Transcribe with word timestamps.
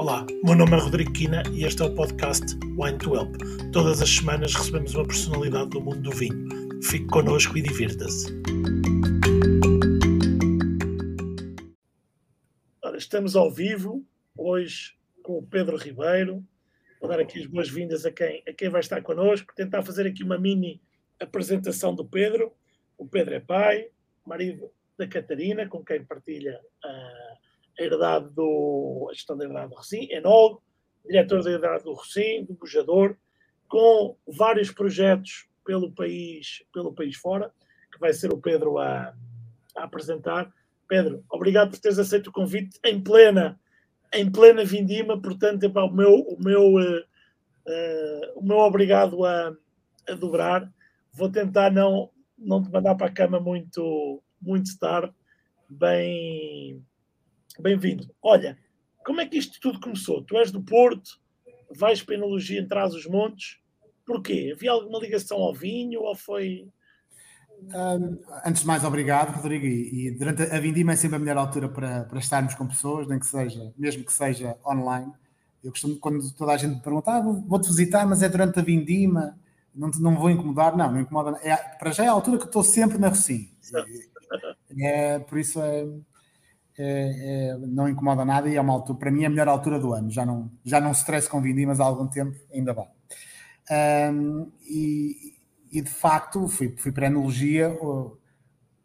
Olá, 0.00 0.24
meu 0.42 0.56
nome 0.56 0.72
é 0.72 0.80
Rodrigo 0.80 1.12
Quina 1.12 1.42
e 1.52 1.62
este 1.62 1.82
é 1.82 1.84
o 1.84 1.94
podcast 1.94 2.56
Wine 2.78 2.96
to 2.96 3.14
Help. 3.14 3.36
Todas 3.70 4.00
as 4.00 4.08
semanas 4.08 4.54
recebemos 4.54 4.94
uma 4.94 5.06
personalidade 5.06 5.68
do 5.68 5.80
mundo 5.82 6.00
do 6.00 6.10
vinho. 6.10 6.48
Fique 6.82 7.04
connosco 7.08 7.58
e 7.58 7.60
divirta-se. 7.60 8.32
Estamos 12.96 13.36
ao 13.36 13.50
vivo, 13.50 14.02
hoje 14.34 14.96
com 15.22 15.36
o 15.36 15.42
Pedro 15.42 15.76
Ribeiro. 15.76 16.42
Vou 16.98 17.10
dar 17.10 17.20
aqui 17.20 17.38
as 17.38 17.46
boas-vindas 17.46 18.06
a 18.06 18.10
quem, 18.10 18.42
a 18.48 18.54
quem 18.54 18.70
vai 18.70 18.80
estar 18.80 19.02
connosco, 19.02 19.54
tentar 19.54 19.82
fazer 19.82 20.06
aqui 20.06 20.24
uma 20.24 20.38
mini 20.38 20.80
apresentação 21.20 21.94
do 21.94 22.06
Pedro. 22.06 22.54
O 22.96 23.06
Pedro 23.06 23.34
é 23.34 23.40
pai, 23.40 23.88
marido 24.24 24.70
da 24.96 25.06
Catarina, 25.06 25.68
com 25.68 25.84
quem 25.84 26.02
partilha 26.02 26.58
a, 26.82 27.29
herdade 27.78 28.28
do, 28.30 29.08
a 29.10 29.14
gestão 29.14 29.36
da 29.36 29.44
herdade 29.44 29.70
do 29.70 29.76
Recim, 29.76 30.08
enólogo, 30.10 30.62
diretor 31.04 31.42
da 31.42 31.50
herdade 31.50 31.84
do 31.84 31.94
Recim, 31.94 32.44
do 32.44 32.54
Bujador, 32.54 33.16
com 33.68 34.16
vários 34.26 34.70
projetos 34.70 35.48
pelo 35.64 35.92
país, 35.92 36.64
pelo 36.72 36.92
país 36.92 37.16
fora, 37.16 37.52
que 37.92 37.98
vai 37.98 38.12
ser 38.12 38.32
o 38.32 38.38
Pedro 38.38 38.78
a, 38.78 39.14
a 39.76 39.84
apresentar. 39.84 40.52
Pedro, 40.88 41.24
obrigado 41.30 41.70
por 41.70 41.78
teres 41.78 41.98
aceito 41.98 42.28
o 42.28 42.32
convite 42.32 42.78
em 42.84 43.00
plena, 43.00 43.58
em 44.12 44.30
plena 44.30 44.64
vindima, 44.64 45.20
portanto, 45.20 45.62
epá, 45.62 45.84
o 45.84 45.92
meu, 45.92 46.14
o 46.14 46.42
meu, 46.42 46.74
uh, 46.74 46.98
uh, 46.98 48.32
o 48.38 48.42
meu 48.42 48.58
obrigado 48.58 49.24
a, 49.24 49.56
a 50.08 50.14
dobrar. 50.14 50.68
Vou 51.12 51.30
tentar 51.30 51.70
não, 51.70 52.10
não 52.36 52.62
te 52.62 52.70
mandar 52.70 52.96
para 52.96 53.06
a 53.06 53.12
cama 53.12 53.38
muito, 53.38 54.20
muito 54.40 54.76
tarde, 54.78 55.14
bem, 55.68 56.84
bem-vindo. 57.58 58.08
Olha, 58.22 58.58
como 59.04 59.20
é 59.20 59.26
que 59.26 59.38
isto 59.38 59.58
tudo 59.60 59.80
começou? 59.80 60.22
Tu 60.22 60.36
és 60.36 60.50
do 60.50 60.62
Porto, 60.62 61.20
vais 61.76 62.02
para 62.02 62.14
a 62.14 62.18
enologia 62.18 62.60
em 62.60 62.68
Trás 62.68 62.94
os 62.94 63.06
Montes, 63.06 63.58
porquê? 64.06 64.52
Havia 64.54 64.72
alguma 64.72 64.98
ligação 64.98 65.38
ao 65.38 65.54
vinho 65.54 66.02
ou 66.02 66.14
foi... 66.14 66.68
Um, 67.62 68.18
antes 68.44 68.62
de 68.62 68.66
mais, 68.66 68.84
obrigado, 68.84 69.34
Rodrigo. 69.36 69.66
E, 69.66 70.06
e, 70.06 70.10
durante 70.12 70.42
a 70.42 70.58
vindima 70.60 70.92
é 70.92 70.96
sempre 70.96 71.16
a 71.16 71.18
melhor 71.18 71.36
altura 71.36 71.68
para, 71.68 72.04
para 72.04 72.18
estarmos 72.18 72.54
com 72.54 72.66
pessoas, 72.66 73.06
nem 73.06 73.18
que 73.18 73.26
seja, 73.26 73.72
mesmo 73.76 74.04
que 74.04 74.12
seja 74.12 74.56
online. 74.66 75.12
Eu 75.62 75.70
costumo, 75.70 75.96
quando 75.96 76.32
toda 76.32 76.52
a 76.52 76.56
gente 76.56 76.76
me 76.76 76.82
pergunta, 76.82 77.10
ah, 77.10 77.20
vou-te 77.20 77.68
visitar, 77.68 78.06
mas 78.06 78.22
é 78.22 78.28
durante 78.30 78.58
a 78.58 78.62
vindima, 78.62 79.38
não, 79.74 79.90
não 80.00 80.16
vou 80.16 80.30
incomodar. 80.30 80.76
Não, 80.76 80.90
não 80.90 81.00
incomoda. 81.00 81.38
É, 81.42 81.54
para 81.54 81.92
já 81.92 82.04
é 82.04 82.08
a 82.08 82.12
altura 82.12 82.38
que 82.38 82.46
estou 82.46 82.62
sempre 82.62 82.98
na 82.98 83.08
Recim. 83.08 83.50
É, 84.78 85.18
por 85.18 85.38
isso 85.38 85.60
é, 85.60 85.86
é, 86.82 87.50
é, 87.50 87.58
não 87.58 87.86
incomoda 87.86 88.24
nada 88.24 88.48
e 88.48 88.56
é 88.56 88.60
uma 88.60 88.72
altura, 88.72 88.98
para 88.98 89.10
mim, 89.10 89.24
é 89.24 89.26
a 89.26 89.30
melhor 89.30 89.48
altura 89.48 89.78
do 89.78 89.92
ano. 89.92 90.10
Já 90.10 90.24
não, 90.24 90.50
já 90.64 90.80
não 90.80 90.92
stress 90.92 91.28
com 91.28 91.40
vindimas 91.40 91.78
há 91.78 91.84
algum 91.84 92.06
tempo, 92.06 92.34
ainda 92.50 92.72
bem. 92.72 92.88
Um, 94.14 94.50
e, 94.62 95.34
e, 95.70 95.82
de 95.82 95.90
facto 95.90 96.48
fui, 96.48 96.74
fui 96.76 96.90
para 96.90 97.06
a 97.06 97.10
enologia 97.10 97.76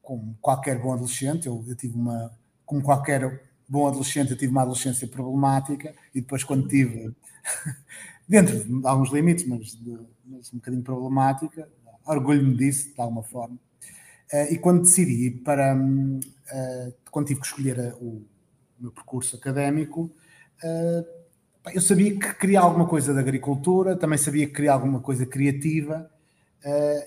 como 0.01 0.37
qualquer 0.41 0.77
bom 0.81 0.91
adolescente. 0.91 1.47
Eu, 1.47 1.63
eu, 1.65 1.75
tive 1.75 1.95
uma, 1.95 2.37
como 2.65 2.81
qualquer 2.81 3.43
bom 3.67 3.87
adolescente, 3.87 4.31
eu 4.31 4.37
tive 4.37 4.51
uma 4.51 4.63
adolescência 4.63 5.07
problemática 5.07 5.95
e 6.13 6.19
depois, 6.19 6.43
quando 6.43 6.67
tive, 6.67 7.15
dentro 8.27 8.61
de 8.61 8.85
alguns 8.85 9.09
limites, 9.11 9.47
mas, 9.47 9.73
de, 9.73 9.97
mas 10.25 10.53
um 10.53 10.57
bocadinho 10.57 10.83
problemática, 10.83 11.69
orgulho-me 12.05 12.57
disso, 12.57 12.93
de 12.93 13.01
alguma 13.01 13.23
forma. 13.23 13.57
Uh, 14.33 14.53
e 14.53 14.57
quando 14.57 14.81
decidi 14.81 15.31
para. 15.31 15.75
Uh, 15.75 16.93
quando 17.11 17.27
tive 17.27 17.39
que 17.39 17.45
escolher 17.45 17.79
a, 17.79 17.95
o, 17.95 18.25
meu 18.79 18.91
percurso 18.91 19.35
académico, 19.35 20.11
uh, 20.63 21.05
eu 21.73 21.81
sabia 21.81 22.17
que 22.19 22.33
queria 22.35 22.59
alguma 22.59 22.85
coisa 22.87 23.13
da 23.13 23.21
agricultura, 23.21 23.95
também 23.95 24.17
sabia 24.17 24.45
que 24.45 24.53
queria 24.53 24.73
alguma 24.73 24.99
coisa 24.99 25.25
criativa, 25.25 26.09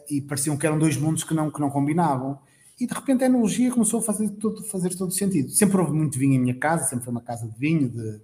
e 0.08 0.20
pareciam 0.20 0.56
que 0.56 0.66
eram 0.66 0.78
dois 0.78 0.96
mundos 0.96 1.24
que 1.24 1.34
não, 1.34 1.50
que 1.50 1.60
não 1.60 1.70
combinavam. 1.70 2.38
E 2.80 2.86
de 2.86 2.94
repente 2.94 3.24
a 3.24 3.26
enologia 3.26 3.72
começou 3.72 4.00
a 4.00 4.02
fazer 4.02 4.28
todo, 4.30 4.62
fazer 4.64 4.96
todo 4.96 5.12
sentido. 5.12 5.50
Sempre 5.50 5.78
houve 5.78 5.92
muito 5.92 6.18
vinho 6.18 6.34
em 6.34 6.38
minha 6.38 6.54
casa, 6.54 6.84
sempre 6.84 7.04
foi 7.04 7.12
uma 7.12 7.20
casa 7.20 7.46
de 7.46 7.56
vinho. 7.58 7.88
De, 7.88 8.20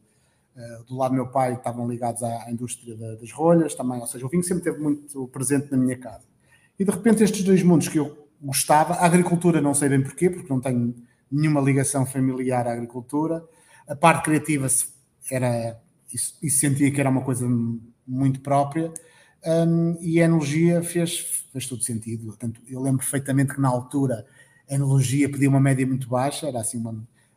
do 0.88 0.96
lado 0.96 1.10
do 1.10 1.14
meu 1.14 1.28
pai 1.28 1.54
estavam 1.54 1.88
ligados 1.88 2.22
à, 2.22 2.44
à 2.44 2.52
indústria 2.52 2.96
das 2.96 3.30
rolhas 3.32 3.74
também, 3.74 4.00
ou 4.00 4.06
seja, 4.06 4.24
o 4.26 4.28
vinho 4.28 4.42
sempre 4.42 4.58
esteve 4.58 4.82
muito 4.82 5.28
presente 5.28 5.70
na 5.70 5.76
minha 5.76 5.98
casa. 5.98 6.24
E 6.78 6.84
de 6.84 6.90
repente 6.90 7.22
estes 7.22 7.44
dois 7.44 7.62
mundos 7.62 7.88
que 7.88 7.98
eu 7.98 8.23
gostava. 8.44 8.94
A 8.94 9.06
agricultura 9.06 9.60
não 9.60 9.74
sei 9.74 9.88
bem 9.88 10.02
porquê, 10.02 10.28
porque 10.30 10.52
não 10.52 10.60
tenho 10.60 10.94
nenhuma 11.30 11.60
ligação 11.60 12.04
familiar 12.06 12.66
à 12.66 12.72
agricultura. 12.72 13.44
A 13.88 13.96
parte 13.96 14.24
criativa 14.24 14.66
era 15.30 15.80
isso, 16.12 16.34
sentia 16.50 16.90
que 16.90 17.00
era 17.00 17.10
uma 17.10 17.22
coisa 17.22 17.46
muito 18.06 18.40
própria. 18.40 18.92
Um, 19.46 19.96
e 20.00 20.20
a 20.20 20.24
enologia 20.24 20.82
fez, 20.82 21.44
fez 21.52 21.66
todo 21.66 21.82
sentido. 21.82 22.26
Portanto, 22.26 22.60
eu 22.68 22.80
lembro 22.80 23.00
perfeitamente 23.00 23.54
que 23.54 23.60
na 23.60 23.68
altura 23.68 24.26
a 24.68 24.74
enologia 24.74 25.28
pedia 25.28 25.48
uma 25.48 25.60
média 25.60 25.86
muito 25.86 26.08
baixa, 26.08 26.46
era 26.46 26.60
assim 26.60 26.78
uma, 26.78 26.92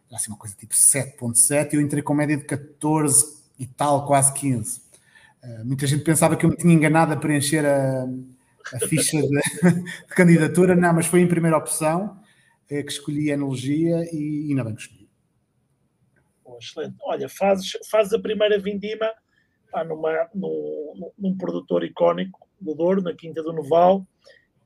era 0.07 0.18
assim 0.18 0.31
uma 0.31 0.38
coisa 0.38 0.56
tipo 0.56 0.74
7.7, 0.74 1.74
eu 1.74 1.81
entrei 1.81 2.01
com 2.01 2.13
média 2.13 2.38
de 2.38 2.45
14 2.45 3.44
e 3.59 3.66
tal, 3.66 4.06
quase 4.06 4.31
15. 4.34 4.81
Uh, 5.44 5.66
muita 5.66 5.85
gente 5.85 6.03
pensava 6.03 6.38
que 6.38 6.45
eu 6.45 6.50
me 6.50 6.56
tinha 6.56 6.74
enganado 6.74 7.12
a 7.13 7.18
preencher 7.18 7.66
a, 7.66 8.07
a 8.74 8.80
ficha 8.88 9.18
de, 9.22 9.28
de, 9.28 10.16
candidatura, 10.16 10.76
não, 10.76 10.94
mas 10.94 11.06
foi 11.06 11.22
em 11.22 11.28
primeira 11.28 11.58
opção 11.58 12.20
é, 12.70 12.84
que 12.84 12.92
escolhi 12.92 13.32
a 13.32 13.36
analogia 13.36 14.04
e 14.12 14.48
ainda 14.50 14.64
bem 14.64 14.76
que 14.76 14.82
escolhi. 14.82 15.10
Oh, 16.44 16.58
excelente. 16.58 16.96
Olha, 17.04 17.30
fazes, 17.30 17.78
fazes 17.90 18.14
a 18.14 18.20
primeira 18.20 18.60
vindima 18.60 19.12
pá, 19.72 19.84
numa, 19.84 20.30
num, 20.34 21.12
num 21.18 21.38
produtor 21.38 21.84
icónico 21.84 22.48
do 22.60 22.74
Douro, 22.74 23.02
na 23.02 23.14
Quinta 23.14 23.44
do 23.44 23.54
Noval, 23.54 24.06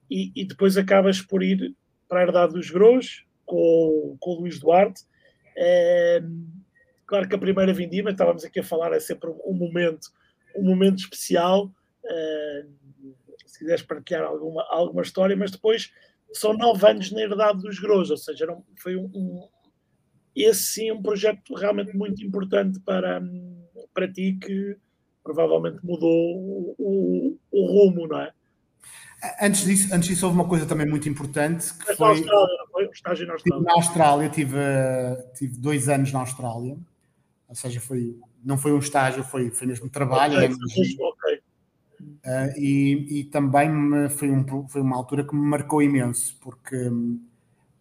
e, 0.09 0.31
e, 0.35 0.45
depois 0.45 0.77
acabas 0.77 1.21
por 1.21 1.41
ir 1.41 1.75
para 2.07 2.19
a 2.19 2.23
Herdade 2.23 2.53
dos 2.53 2.69
Grous 2.69 3.25
com, 3.45 4.17
com 4.19 4.31
o 4.31 4.39
Luís 4.41 4.59
Duarte. 4.59 5.03
É, 5.57 6.21
claro 7.05 7.27
que 7.27 7.35
a 7.35 7.39
primeira 7.39 7.73
vindima, 7.73 8.11
estávamos 8.11 8.43
aqui 8.43 8.59
a 8.59 8.63
falar, 8.63 8.93
é 8.93 8.99
sempre 8.99 9.29
um 9.29 9.53
momento, 9.53 10.07
um 10.55 10.65
momento 10.65 10.99
especial. 10.99 11.71
É, 12.05 12.65
quiseres 13.61 13.83
partilhar 13.83 14.23
alguma, 14.23 14.65
alguma 14.69 15.03
história, 15.03 15.37
mas 15.37 15.51
depois 15.51 15.91
são 16.33 16.53
nove 16.53 16.85
anos 16.87 17.11
na 17.11 17.21
herdade 17.21 17.61
dos 17.61 17.79
Gros, 17.79 18.09
ou 18.09 18.17
seja, 18.17 18.51
um, 18.51 18.63
foi 18.77 18.95
um, 18.95 19.05
um, 19.13 19.47
esse 20.35 20.63
sim 20.63 20.91
um 20.91 21.01
projeto 21.01 21.53
realmente 21.53 21.95
muito 21.95 22.23
importante 22.25 22.79
para, 22.79 23.21
para 23.93 24.11
ti 24.11 24.37
que 24.41 24.75
provavelmente 25.23 25.85
mudou 25.85 26.09
o, 26.09 26.75
o, 26.79 27.37
o 27.51 27.65
rumo, 27.67 28.07
não 28.07 28.19
é? 28.19 28.31
Antes 29.39 29.65
disso, 29.65 29.93
antes 29.93 30.09
disso, 30.09 30.25
houve 30.25 30.39
uma 30.39 30.47
coisa 30.47 30.65
também 30.65 30.87
muito 30.87 31.07
importante 31.07 31.71
que 31.77 31.85
Mas 31.89 31.97
foi, 31.97 32.07
Austrália, 32.07 32.57
foi 32.71 32.89
estágio 32.91 33.27
na 33.27 33.33
Austrália. 33.33 33.63
Na 33.63 33.73
Austrália 33.73 34.29
tive, 34.29 34.57
tive 35.35 35.57
dois 35.59 35.87
anos 35.87 36.11
na 36.11 36.21
Austrália, 36.21 36.75
ou 37.47 37.55
seja, 37.55 37.79
foi, 37.79 38.17
não 38.43 38.57
foi 38.57 38.71
um 38.71 38.79
estágio, 38.79 39.23
foi, 39.23 39.51
foi 39.51 39.67
mesmo 39.67 39.87
trabalho. 39.91 40.37
Okay, 40.37 40.49
né? 40.49 40.55
Uh, 42.23 42.53
e, 42.55 43.19
e, 43.19 43.23
também 43.25 43.71
foi, 44.09 44.29
um, 44.29 44.67
foi 44.67 44.81
uma 44.81 44.95
altura 44.95 45.23
que 45.23 45.35
me 45.35 45.41
marcou 45.41 45.81
imenso, 45.81 46.37
porque 46.39 46.77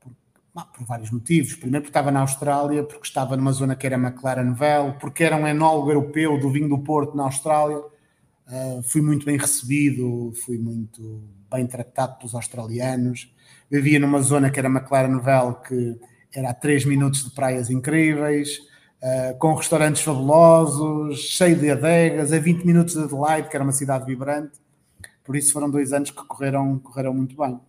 por, 0.00 0.64
por, 0.72 0.86
vários 0.86 1.10
motivos. 1.10 1.54
Primeiro, 1.54 1.82
porque 1.82 1.90
estava 1.90 2.10
na 2.10 2.20
Austrália, 2.20 2.82
porque 2.82 3.06
estava 3.06 3.36
numa 3.36 3.52
zona 3.52 3.76
que 3.76 3.86
era 3.86 3.96
McLaren 3.96 4.54
Vale, 4.54 4.94
porque 4.98 5.24
era 5.24 5.36
um 5.36 5.46
enólogo 5.46 5.90
europeu 5.90 6.38
do 6.38 6.50
vinho 6.50 6.68
do 6.68 6.78
Porto 6.78 7.16
na 7.16 7.24
Austrália. 7.24 7.78
Uh, 7.78 8.82
fui 8.82 9.02
muito 9.02 9.26
bem 9.26 9.36
recebido, 9.36 10.32
fui 10.44 10.58
muito 10.58 11.22
bem 11.50 11.66
tratado 11.66 12.16
pelos 12.16 12.34
australianos. 12.34 13.30
Vivia 13.70 14.00
numa 14.00 14.22
zona 14.22 14.50
que 14.50 14.58
era 14.58 14.68
McLaren 14.68 15.20
Vale, 15.20 15.56
que 15.68 16.00
era 16.34 16.50
a 16.50 16.54
3 16.54 16.86
minutos 16.86 17.24
de 17.24 17.30
praias 17.34 17.68
incríveis 17.68 18.69
uh, 19.02 19.38
com 19.38 19.54
restaurantes 19.54 20.02
fabulosos, 20.02 21.18
cheio 21.18 21.56
de 21.56 21.70
adegas, 21.70 22.32
a 22.32 22.38
20 22.38 22.64
minutos 22.64 22.94
de 22.94 23.02
Adelaide, 23.02 23.48
que 23.48 23.56
era 23.56 23.64
uma 23.64 23.72
cidade 23.72 24.04
vibrante. 24.04 24.58
Por 25.24 25.36
isso 25.36 25.52
foram 25.52 25.70
dois 25.70 25.92
anos 25.92 26.10
que 26.10 26.24
correram, 26.24 26.78
correram 26.78 27.14
muito 27.14 27.36
bem. 27.36 27.60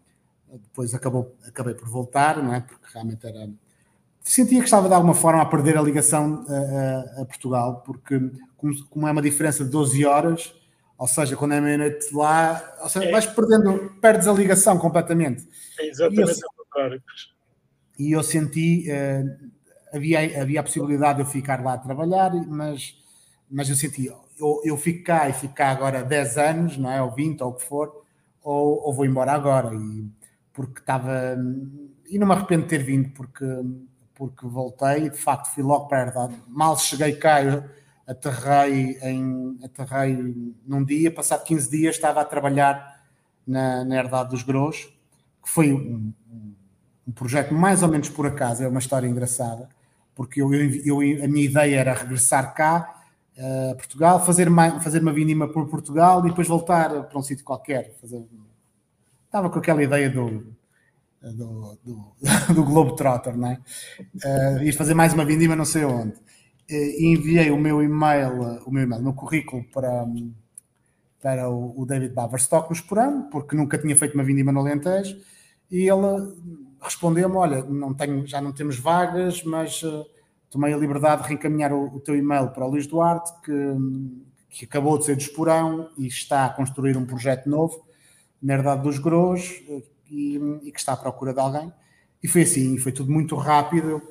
Depois 0.52 0.94
acabou, 0.94 1.36
acabei 1.48 1.74
por 1.74 1.88
voltar, 1.88 2.42
não 2.42 2.54
é? 2.54 2.62
Porque 2.62 2.86
realmente 2.92 3.26
era. 3.26 3.50
Sentia 4.24 4.60
que 4.60 4.66
estava 4.66 4.88
de 4.88 4.94
alguma 4.94 5.16
forma 5.16 5.42
a 5.42 5.46
perder 5.46 5.78
a 5.78 5.82
ligação 5.82 6.46
a, 6.48 7.20
a, 7.20 7.22
a 7.22 7.26
Portugal, 7.26 7.82
porque 7.86 8.20
como, 8.58 8.86
como, 8.88 9.08
é 9.08 9.12
uma 9.12 9.22
diferença 9.22 9.64
de 9.64 9.72
12 9.72 10.06
horas, 10.06 10.54
ou 10.98 11.08
seja, 11.08 11.36
quando 11.36 11.54
é 11.54 11.62
meia-noite 11.62 12.14
lá, 12.14 12.78
ou 12.82 12.90
seja, 12.90 13.08
é. 13.08 13.12
vais 13.12 13.26
perdendo, 13.26 13.92
perdes 14.00 14.28
a 14.28 14.34
ligação 14.34 14.78
completamente. 14.78 15.48
É 15.80 15.88
exatamente 15.88 16.40
o 16.46 16.64
contrário. 16.64 17.02
E 17.98 18.12
eu 18.12 18.22
senti, 18.22 18.88
uh, 18.92 19.52
havia, 19.94 20.42
havia 20.42 20.60
a 20.60 20.64
possibilidade 20.64 21.18
de 21.18 21.22
eu 21.22 21.26
ficar 21.26 21.64
lá 21.64 21.74
a 21.74 21.78
trabalhar, 21.78 22.32
mas, 22.48 22.96
mas 23.50 23.70
eu 23.70 23.76
sentia, 23.76 24.14
eu, 24.40 24.62
eu 24.64 24.78
fico 24.78 25.04
cá 25.04 25.30
e 25.30 25.34
fico 25.34 25.54
cá 25.54 25.70
agora 25.70 26.04
10 26.04 26.38
anos, 26.38 26.78
não 26.78 26.92
é? 26.92 27.02
Ou 27.02 27.12
20, 27.12 27.42
ou 27.42 27.50
o 27.50 27.54
que 27.54 27.64
for, 27.64 28.04
ou, 28.44 28.88
ou 28.88 28.94
vou 28.94 29.06
embora 29.06 29.32
agora. 29.32 29.74
E, 29.76 30.06
porque 30.54 30.80
estava. 30.80 31.38
E 32.10 32.18
não 32.20 32.28
me 32.28 32.34
arrependo 32.34 32.64
de 32.64 32.70
ter 32.70 32.84
vindo, 32.84 33.10
porque, 33.12 33.46
porque 34.14 34.46
voltei 34.46 35.06
e 35.06 35.10
de 35.10 35.18
facto 35.18 35.48
fui 35.54 35.64
logo 35.64 35.88
para 35.88 36.00
a 36.00 36.08
herdade. 36.08 36.36
Mal 36.48 36.78
cheguei 36.78 37.14
cá, 37.14 37.42
eu, 37.42 37.64
aterrei, 38.12 38.98
em, 39.02 39.58
aterrei 39.64 40.56
num 40.66 40.84
dia, 40.84 41.12
passado 41.12 41.44
15 41.44 41.70
dias 41.70 41.96
estava 41.96 42.22
a 42.22 42.26
trabalhar 42.26 43.02
na, 43.48 43.86
na 43.86 43.96
Herdade 43.96 44.30
dos 44.30 44.44
Gros, 44.44 44.86
que 45.42 45.50
foi 45.50 45.72
um, 45.72 46.14
um, 47.08 47.12
projeto 47.12 47.54
mais 47.54 47.82
ou 47.84 47.90
menos 47.90 48.10
por 48.10 48.28
acaso, 48.28 48.64
é 48.64 48.68
uma 48.68 48.80
história 48.80 49.08
engraçada, 49.08 49.70
porque 50.16 50.42
eu, 50.42 50.54
eu, 50.54 51.04
eu 51.04 51.24
a 51.24 51.28
minha 51.28 51.46
ideia 51.46 51.80
era 51.80 51.94
regressar 51.94 52.54
cá, 52.54 53.02
a 53.72 53.76
Portugal, 53.76 54.24
fazer 54.24 54.48
uma, 54.48 54.80
fazer 54.80 55.02
uma 55.02 55.14
vindima 55.14 55.48
por 55.48 55.68
Portugal 55.68 56.26
e 56.26 56.30
depois 56.30 56.48
voltar 56.48 57.04
para 57.04 57.20
um 57.20 57.24
sítio 57.24 57.44
qualquer. 57.44 57.96
Fazer... 58.00 58.24
Estava 59.26 59.50
com 59.50 59.60
aquela 59.60 59.82
ideia 59.82 60.10
do, 60.10 60.54
do, 61.22 61.78
do, 61.84 62.16
do 62.54 62.64
Globetrotter, 62.64 63.36
não 63.38 63.50
é? 63.50 63.60
Uh, 64.00 64.64
e 64.64 64.72
fazer 64.72 64.94
mais 64.94 65.14
uma 65.14 65.26
vindima 65.26 65.56
não 65.56 65.66
sei 65.66 65.86
onde. 65.86 66.14
E 66.70 67.06
enviei 67.08 67.52
o 67.52 67.58
meu 67.58 67.84
e-mail, 67.84 68.62
o 68.66 68.72
meu 68.72 68.84
e-mail, 68.84 69.02
meu 69.02 69.14
currículo 69.14 69.64
para, 69.74 70.06
para 71.22 71.50
o, 71.50 71.82
o 71.82 71.86
David 71.86 72.14
Baverstock 72.14 72.70
no 72.70 72.76
Esporão, 72.76 73.30
porque 73.30 73.56
nunca 73.56 73.78
tinha 73.78 73.96
feito 73.96 74.14
uma 74.14 74.24
vindima 74.24 74.54
no 74.54 74.62
Alentejo, 74.62 75.18
e 75.70 75.90
ele 75.90 76.34
respondeu-me, 76.82 77.36
olha, 77.36 77.64
não 77.64 77.94
tenho, 77.94 78.26
já 78.26 78.42
não 78.42 78.52
temos 78.52 78.78
vagas, 78.78 79.44
mas 79.44 79.84
uh, 79.84 80.06
tomei 80.50 80.74
a 80.74 80.78
liberdade 80.78 81.22
de 81.22 81.30
reencaminhar 81.30 81.72
o, 81.72 81.96
o, 81.96 82.00
teu 82.00 82.16
e-mail 82.16 82.50
para 82.50 82.66
o 82.66 82.70
Luís 82.70 82.88
Duarte, 82.88 83.32
que, 83.44 83.54
que 84.50 84.66
acabou 84.66 84.98
de 84.98 85.06
ser 85.06 85.16
do 85.16 85.22
Esporão 85.22 85.90
e 85.98 86.08
está 86.08 86.46
a 86.46 86.50
construir 86.50 86.98
um 86.98 87.06
projeto 87.06 87.50
novo 87.50 87.86
na 88.42 88.56
Herdade 88.56 88.82
dos 88.82 88.98
Gros, 88.98 89.62
e, 90.10 90.40
e, 90.64 90.72
que 90.72 90.80
está 90.80 90.94
à 90.94 90.98
procura 90.98 91.34
de 91.34 91.40
alguém. 91.40 91.72
E 92.22 92.28
foi 92.28 92.42
assim, 92.42 92.78
foi 92.78 92.92
tudo 92.92 93.12
muito 93.12 93.36
rápido. 93.36 94.02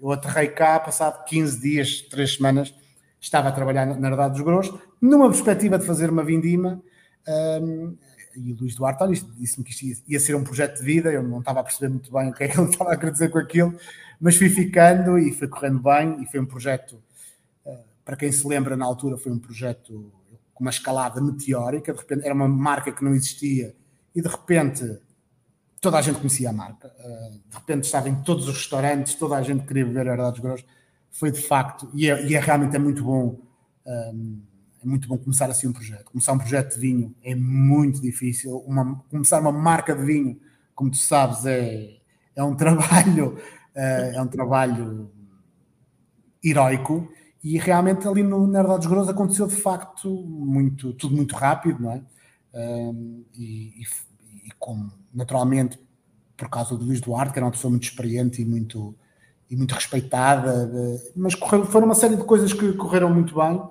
Eu, 0.00 0.12
aterrei 0.12 0.48
cá, 0.48 0.80
passado 0.80 1.24
15 1.24 1.60
dias, 1.60 2.00
3 2.02 2.34
semanas, 2.34 2.74
estava 3.20 3.48
a 3.48 3.52
trabalhar 3.52 3.84
na 3.84 4.08
Herdade 4.08 4.34
dos 4.34 4.42
Gros, 4.42 4.72
numa 5.00 5.28
perspectiva 5.28 5.78
de 5.78 5.84
fazer 5.84 6.08
uma 6.08 6.24
vindima. 6.24 6.82
Um, 7.28 7.96
e 8.36 8.52
o 8.52 8.56
Luís 8.56 8.74
Duarte 8.74 9.04
disse-me 9.38 9.64
que 9.64 9.70
isto 9.70 9.84
ia, 9.84 9.96
ia, 10.08 10.20
ser 10.20 10.34
um 10.34 10.44
projeto 10.44 10.78
de 10.78 10.84
vida. 10.84 11.10
Eu 11.10 11.22
não 11.22 11.40
estava 11.40 11.60
a 11.60 11.62
perceber 11.62 11.88
muito 11.88 12.12
bem 12.12 12.30
o 12.30 12.32
que 12.32 12.44
é 12.44 12.48
que 12.48 12.58
ele 12.58 12.68
estava 12.70 12.92
a 12.92 12.96
querer 12.96 13.12
dizer 13.12 13.30
com 13.30 13.38
aquilo, 13.38 13.74
mas 14.20 14.36
fui 14.36 14.48
ficando 14.48 15.18
e 15.18 15.32
foi 15.32 15.48
correndo 15.48 15.80
bem. 15.80 16.22
E 16.22 16.26
foi 16.26 16.40
um 16.40 16.46
projeto, 16.46 17.02
uh, 17.64 17.78
para 18.04 18.16
quem 18.16 18.30
se 18.30 18.46
lembra, 18.46 18.76
na 18.76 18.84
altura, 18.84 19.16
foi 19.16 19.32
um 19.32 19.38
projeto 19.38 20.12
com 20.54 20.64
uma 20.64 20.70
escalada 20.70 21.20
meteórica. 21.20 21.92
De 21.92 21.98
repente, 21.98 22.24
era 22.24 22.34
uma 22.34 22.48
marca 22.48 22.92
que 22.92 23.04
não 23.04 23.14
existia 23.14 23.74
e 24.14 24.20
de 24.20 24.28
repente 24.28 25.00
toda 25.80 25.98
a 25.98 26.02
gente 26.02 26.18
conhecia 26.18 26.50
a 26.50 26.52
marca. 26.52 26.92
Uh, 26.98 27.40
de 27.48 27.56
repente 27.56 27.84
estava 27.84 28.08
em 28.08 28.22
todos 28.22 28.48
os 28.48 28.54
restaurantes, 28.54 29.14
toda 29.14 29.36
a 29.36 29.42
gente 29.42 29.66
queria 29.66 29.84
beber 29.84 30.06
Herdades 30.06 30.40
Grossos. 30.40 30.66
Foi 31.10 31.30
de 31.30 31.42
facto, 31.42 31.90
e 31.92 32.08
é, 32.08 32.26
e 32.26 32.34
é 32.34 32.40
realmente 32.40 32.76
é 32.76 32.78
muito 32.78 33.02
bom. 33.02 33.40
Um, 33.84 34.42
é 34.82 34.86
muito 34.86 35.06
bom 35.06 35.18
começar 35.18 35.50
assim 35.50 35.68
um 35.68 35.72
projeto. 35.72 36.04
Começar 36.04 36.32
um 36.32 36.38
projeto 36.38 36.74
de 36.74 36.80
vinho 36.80 37.14
é 37.22 37.34
muito 37.34 38.00
difícil. 38.00 38.56
Uma, 38.58 38.96
começar 39.10 39.40
uma 39.40 39.52
marca 39.52 39.94
de 39.94 40.02
vinho, 40.02 40.40
como 40.74 40.90
tu 40.90 40.96
sabes, 40.96 41.44
é, 41.44 41.98
é 42.34 42.42
um 42.42 42.54
trabalho, 42.56 43.36
uh, 43.76 44.16
é 44.16 44.20
um 44.20 44.26
trabalho 44.26 45.10
heroico. 46.42 47.08
E 47.44 47.58
realmente 47.58 48.06
ali 48.08 48.22
no 48.22 48.46
Nerdade 48.46 48.80
dos 48.80 48.86
Grossos 48.86 49.10
aconteceu 49.10 49.46
de 49.46 49.56
facto 49.56 50.10
muito, 50.10 50.92
tudo 50.94 51.14
muito 51.14 51.34
rápido, 51.34 51.82
não 51.82 51.92
é? 51.92 52.02
Um, 52.52 53.24
e, 53.34 53.80
e, 53.80 53.82
e, 54.46 54.50
como 54.58 54.92
naturalmente 55.14 55.78
por 56.36 56.48
causa 56.48 56.76
do 56.76 56.84
Luís 56.84 57.00
Duarte, 57.00 57.32
que 57.32 57.38
era 57.38 57.46
uma 57.46 57.52
pessoa 57.52 57.70
muito 57.70 57.84
experiente 57.84 58.42
e 58.42 58.44
muito, 58.44 58.94
e 59.48 59.56
muito 59.56 59.74
respeitada, 59.74 60.68
mas 61.14 61.34
correu, 61.34 61.64
foram 61.66 61.86
uma 61.86 61.94
série 61.94 62.16
de 62.16 62.24
coisas 62.24 62.52
que 62.52 62.72
correram 62.72 63.12
muito 63.12 63.34
bem 63.34 63.62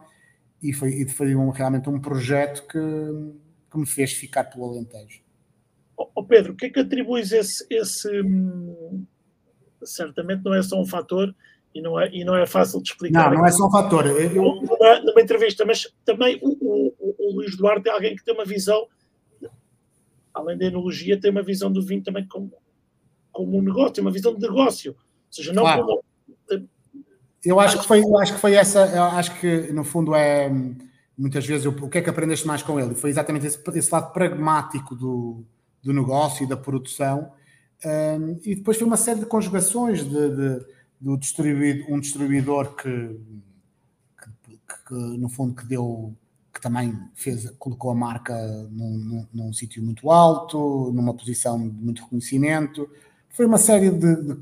e 0.62 0.74
foi, 0.74 0.90
e 0.90 1.08
foi 1.08 1.36
um, 1.36 1.50
realmente 1.50 1.90
um 1.90 2.00
projeto 2.00 2.68
que, 2.68 2.80
que 3.72 3.78
me 3.78 3.86
fez 3.86 4.14
ficar 4.14 4.46
pelo 4.46 4.66
Alentejo. 4.66 5.22
Oh, 5.98 6.24
Pedro, 6.24 6.54
o 6.54 6.56
que 6.56 6.68
é 6.68 6.70
que 6.70 6.80
atribuis 6.80 7.32
esse, 7.32 7.66
esse 7.70 8.22
hum, 8.22 9.06
certamente 9.84 10.44
não 10.44 10.54
é 10.54 10.62
só 10.62 10.80
um 10.80 10.86
fator 10.86 11.34
e 11.74 11.82
não 11.82 12.00
é, 12.00 12.10
e 12.14 12.24
não 12.24 12.36
é 12.36 12.46
fácil 12.46 12.82
de 12.82 12.90
explicar. 12.90 13.30
Não, 13.30 13.40
não 13.40 13.46
é 13.46 13.52
só 13.52 13.68
um 13.68 13.72
fator. 13.72 14.06
Eu... 14.08 14.32
Numa, 14.34 15.00
numa 15.02 15.22
entrevista, 15.22 15.66
mas 15.66 15.88
também 16.06 16.40
o, 16.42 16.50
o, 16.50 17.16
o, 17.18 17.36
Luís 17.36 17.56
Duarte 17.58 17.90
é 17.90 17.92
alguém 17.92 18.16
que 18.16 18.24
tem 18.24 18.34
uma 18.34 18.46
visão, 18.46 18.88
além 20.34 20.58
da 20.58 20.66
enologia, 20.66 21.20
tem 21.20 21.32
uma 21.32 21.44
visão 21.44 21.72
do 21.72 21.82
vinho 21.82 22.04
também 22.04 22.26
como, 22.28 22.52
como 23.32 23.58
um 23.58 23.62
negócio, 23.62 23.94
tem 23.94 24.04
uma 24.04 24.12
visão 24.12 24.34
de 24.34 24.42
negócio. 24.42 24.92
Ou 24.94 25.34
seja, 25.34 25.54
não 25.54 25.64
claro. 25.64 25.86
como. 25.86 26.04
Eu 27.44 27.60
acho 27.60 27.80
que 27.80 27.88
foi, 27.88 28.02
eu 28.04 28.18
acho 28.20 28.34
que 28.34 28.40
foi 28.40 28.54
essa, 28.54 28.86
eu 28.88 29.04
acho 29.04 29.40
que 29.40 29.72
no 29.72 29.84
fundo 29.84 30.14
é 30.14 30.52
muitas 31.20 31.46
vezes 31.46 31.66
eu, 31.66 31.72
o 31.72 31.90
que 31.90 31.98
é 31.98 32.02
que 32.02 32.10
aprendeste 32.10 32.48
mais 32.48 32.64
com 32.64 32.80
ele? 32.80 32.96
Foi 32.96 33.10
exatamente 33.10 33.46
esse, 33.46 33.60
esse 33.76 33.94
lado 33.94 34.14
pragmático 34.14 34.96
do, 34.96 35.44
do 35.84 35.92
negócio 35.92 36.46
e 36.46 36.48
da 36.48 36.56
produção. 36.56 37.34
Um, 37.86 38.40
e 38.46 38.56
depois 38.56 38.78
foi 38.78 38.88
uma 38.88 38.98
série 38.98 39.20
de 39.20 39.26
conjugações 39.26 40.04
de, 40.04 40.36
de 40.36 41.18
distribuidor, 41.18 41.94
um 41.94 42.00
distribuidor 42.00 42.76
que, 42.76 43.20
que, 44.18 44.58
que, 44.88 44.94
no 44.94 45.28
fundo 45.28 45.54
que 45.56 45.66
deu 45.66 46.16
que 46.54 46.62
também 46.62 46.98
fez, 47.14 47.50
colocou 47.52 47.92
a 47.92 47.96
marca 47.96 48.36
num, 48.72 48.98
num, 48.98 49.28
num 49.34 49.54
sítio 49.54 49.84
muito 49.84 50.12
alto, 50.12 50.92
numa 50.94 51.14
posição 51.14 51.70
de 51.70 51.82
muito 51.82 52.04
reconhecimento. 52.04 52.90
Foi 53.30 53.46
uma 53.46 53.58
série 53.58 53.92
de, 53.92 54.16
de, 54.24 54.38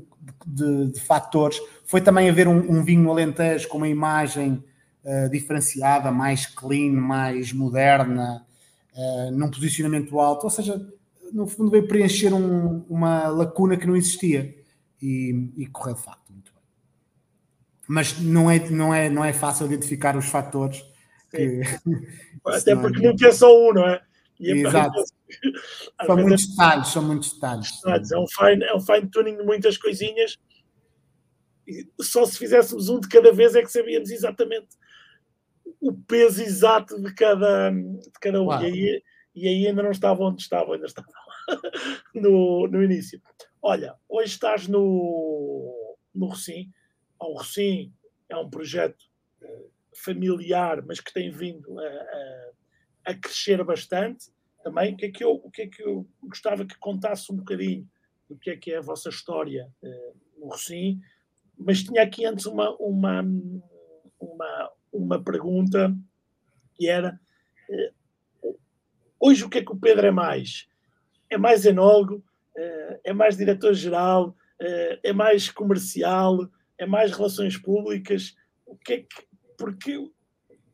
de, 0.46 0.92
de 0.92 1.00
fatores. 1.00 1.58
Foi 1.84 2.00
também 2.00 2.28
haver 2.28 2.48
um, 2.48 2.58
um 2.58 2.84
vinho 2.84 3.10
alentejo 3.10 3.68
com 3.68 3.78
uma 3.78 3.88
imagem 3.88 4.62
uh, 5.04 5.28
diferenciada, 5.30 6.10
mais 6.10 6.46
clean, 6.46 6.92
mais 6.92 7.52
moderna, 7.52 8.46
uh, 8.94 9.30
num 9.30 9.50
posicionamento 9.50 10.18
alto. 10.18 10.44
Ou 10.44 10.50
seja, 10.50 10.80
no 11.32 11.46
fundo 11.46 11.70
veio 11.70 11.88
preencher 11.88 12.32
um, 12.32 12.84
uma 12.88 13.28
lacuna 13.28 13.76
que 13.76 13.86
não 13.86 13.96
existia 13.96 14.54
e, 15.00 15.50
e 15.56 15.66
correu 15.66 15.94
de 15.94 16.02
facto 16.02 16.28
mas 17.88 18.20
não 18.20 18.50
é, 18.50 18.58
não 18.68 18.94
é, 18.94 19.08
não 19.08 19.24
é 19.24 19.32
fácil 19.32 19.64
identificar 19.64 20.14
os 20.14 20.26
fatores. 20.26 20.84
Que, 21.30 21.62
Até 22.44 22.76
porque 22.76 23.00
não 23.00 23.28
é 23.28 23.32
só 23.32 23.48
um, 23.50 23.72
não 23.72 23.88
é? 23.88 24.00
E 24.38 24.50
é 24.50 24.56
Exato. 24.58 25.02
São 26.06 26.16
muitos 26.16 26.44
é, 26.44 26.50
detalhes, 26.50 26.88
são 26.88 27.02
muitos 27.02 27.32
detalhes. 27.34 27.70
detalhes. 27.72 28.12
É 28.12 28.18
um 28.18 28.26
fine, 28.28 28.64
é 28.64 28.74
um 28.74 28.80
fine 28.80 29.10
tuning 29.10 29.36
de 29.36 29.42
muitas 29.44 29.76
coisinhas. 29.76 30.36
E 31.66 31.86
só 32.00 32.24
se 32.24 32.38
fizéssemos 32.38 32.88
um 32.88 32.98
de 32.98 33.08
cada 33.08 33.32
vez 33.32 33.54
é 33.54 33.62
que 33.62 33.70
sabíamos 33.70 34.10
exatamente 34.10 34.68
o 35.80 35.92
peso 35.92 36.42
exato 36.42 37.00
de 37.00 37.12
cada, 37.14 37.70
de 37.70 38.10
cada 38.20 38.42
um. 38.42 38.50
E 38.62 38.64
aí, 38.64 39.02
e 39.34 39.48
aí 39.48 39.66
ainda 39.66 39.82
não 39.82 39.90
estava 39.90 40.22
onde 40.22 40.42
estava, 40.42 40.74
ainda 40.74 40.86
estava 40.86 41.08
no, 42.14 42.66
no 42.68 42.82
início. 42.82 43.20
Olha, 43.60 43.94
hoje 44.08 44.32
estás 44.32 44.66
no, 44.66 45.96
no 46.14 46.26
Rocim 46.26 46.72
ao 47.18 47.32
Rocim 47.34 47.92
é 48.28 48.36
um 48.36 48.48
projeto 48.48 49.04
eh, 49.42 49.64
familiar, 49.96 50.82
mas 50.86 51.00
que 51.00 51.12
tem 51.12 51.30
vindo 51.30 51.78
a, 51.78 51.84
a, 51.84 52.50
a, 53.06 53.14
crescer 53.14 53.62
bastante 53.64 54.30
também. 54.68 54.94
O 54.94 54.96
que, 54.96 55.06
é 55.06 55.10
que 55.10 55.24
eu, 55.24 55.32
o 55.32 55.50
que 55.50 55.62
é 55.62 55.66
que 55.66 55.82
eu 55.82 56.06
gostava 56.22 56.64
que 56.64 56.78
contasse 56.78 57.32
um 57.32 57.36
bocadinho 57.36 57.88
do 58.28 58.36
que 58.36 58.50
é 58.50 58.56
que 58.56 58.72
é 58.72 58.78
a 58.78 58.82
vossa 58.82 59.08
história 59.08 59.70
uh, 59.82 60.16
no 60.38 60.48
Rocim, 60.48 61.00
mas 61.58 61.82
tinha 61.82 62.02
aqui 62.02 62.26
antes 62.26 62.44
uma, 62.46 62.76
uma, 62.76 63.24
uma, 64.20 64.72
uma 64.92 65.24
pergunta 65.24 65.96
que 66.74 66.88
era 66.88 67.18
uh, 68.42 68.58
hoje 69.18 69.44
o 69.44 69.48
que 69.48 69.58
é 69.58 69.64
que 69.64 69.72
o 69.72 69.78
Pedro 69.78 70.06
é 70.06 70.10
mais? 70.10 70.68
É 71.30 71.38
mais 71.38 71.64
enólogo? 71.64 72.22
Uh, 72.56 73.00
é 73.02 73.12
mais 73.12 73.36
diretor-geral? 73.36 74.36
é 75.04 75.12
mais 75.12 75.48
comercial? 75.48 76.50
é 76.78 76.86
mais 76.86 77.12
relações 77.12 77.56
públicas. 77.56 78.34
O 78.64 78.76
que 78.76 78.92
é 78.92 78.96
que, 78.98 79.26
porque 79.58 80.10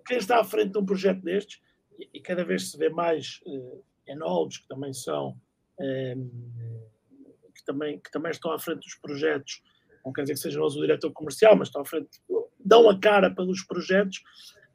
quem 0.06 0.18
está 0.18 0.38
à 0.38 0.44
frente 0.44 0.72
de 0.72 0.78
um 0.78 0.84
projeto 0.84 1.22
destes, 1.22 1.60
e, 1.98 2.20
cada 2.20 2.44
vez 2.44 2.70
se 2.70 2.78
vê 2.78 2.88
mais 2.88 3.40
uh, 3.46 3.82
enólogos 4.06 4.58
que 4.58 4.68
também 4.68 4.92
são, 4.92 5.36
um, 5.80 6.30
que, 7.54 7.64
também, 7.64 7.98
que 7.98 8.10
também 8.10 8.30
estão 8.30 8.52
à 8.52 8.58
frente 8.58 8.80
dos 8.80 8.94
projetos, 8.96 9.62
não 10.04 10.12
quer 10.12 10.22
dizer 10.22 10.34
que 10.34 10.40
sejam 10.40 10.62
nós 10.62 10.76
o 10.76 10.80
diretor 10.80 11.10
comercial, 11.12 11.56
mas 11.56 11.68
estão 11.68 11.82
à 11.82 11.84
frente, 11.84 12.08
dão 12.58 12.88
a 12.88 12.98
cara 12.98 13.30
pelos 13.30 13.62
projetos, 13.62 14.18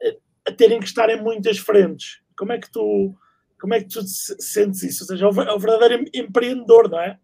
uh, 0.02 0.20
a 0.46 0.52
terem 0.52 0.80
que 0.80 0.86
estar 0.86 1.08
em 1.08 1.22
muitas 1.22 1.58
frentes. 1.58 2.20
Como 2.36 2.52
é 2.52 2.58
que 2.58 2.70
tu, 2.70 3.14
como 3.60 3.74
é 3.74 3.80
que 3.80 3.88
tu 3.88 4.02
sentes 4.02 4.82
isso? 4.82 5.04
Ou 5.04 5.08
seja, 5.08 5.26
é 5.26 5.28
o 5.28 5.40
é 5.40 5.58
verdadeiro 5.58 6.04
empreendedor, 6.14 6.88
não 6.88 7.00
é? 7.00 7.18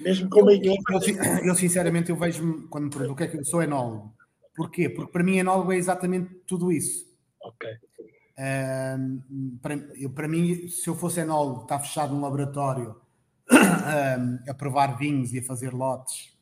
Mesmo 0.00 0.28
com 0.28 0.40
uma 0.40 0.52
equipa. 0.52 0.92
Eu, 0.92 1.48
eu, 1.48 1.54
sinceramente, 1.54 2.10
eu 2.10 2.16
vejo 2.16 2.66
quando 2.68 2.84
me 2.84 2.90
pergunto 2.90 3.12
o 3.12 3.16
que 3.16 3.24
é 3.24 3.28
que 3.28 3.36
eu 3.36 3.44
sou 3.44 3.62
enólogo. 3.62 4.12
Porquê? 4.56 4.88
Porque 4.88 5.12
para 5.12 5.22
mim, 5.22 5.38
enólogo 5.38 5.72
é 5.72 5.76
exatamente 5.76 6.34
tudo 6.46 6.72
isso. 6.72 7.06
Ok. 7.42 7.68
Um, 8.36 9.58
para, 9.62 9.74
eu, 9.74 10.10
para 10.10 10.26
mim, 10.26 10.68
se 10.68 10.88
eu 10.88 10.96
fosse 10.96 11.20
enólogo, 11.20 11.62
está 11.62 11.78
fechado 11.78 12.14
num 12.14 12.20
laboratório 12.20 12.96
um, 13.50 14.50
a 14.50 14.54
provar 14.54 14.98
vinhos 14.98 15.32
e 15.32 15.38
a 15.38 15.42
fazer 15.42 15.72
lotes. 15.72 16.36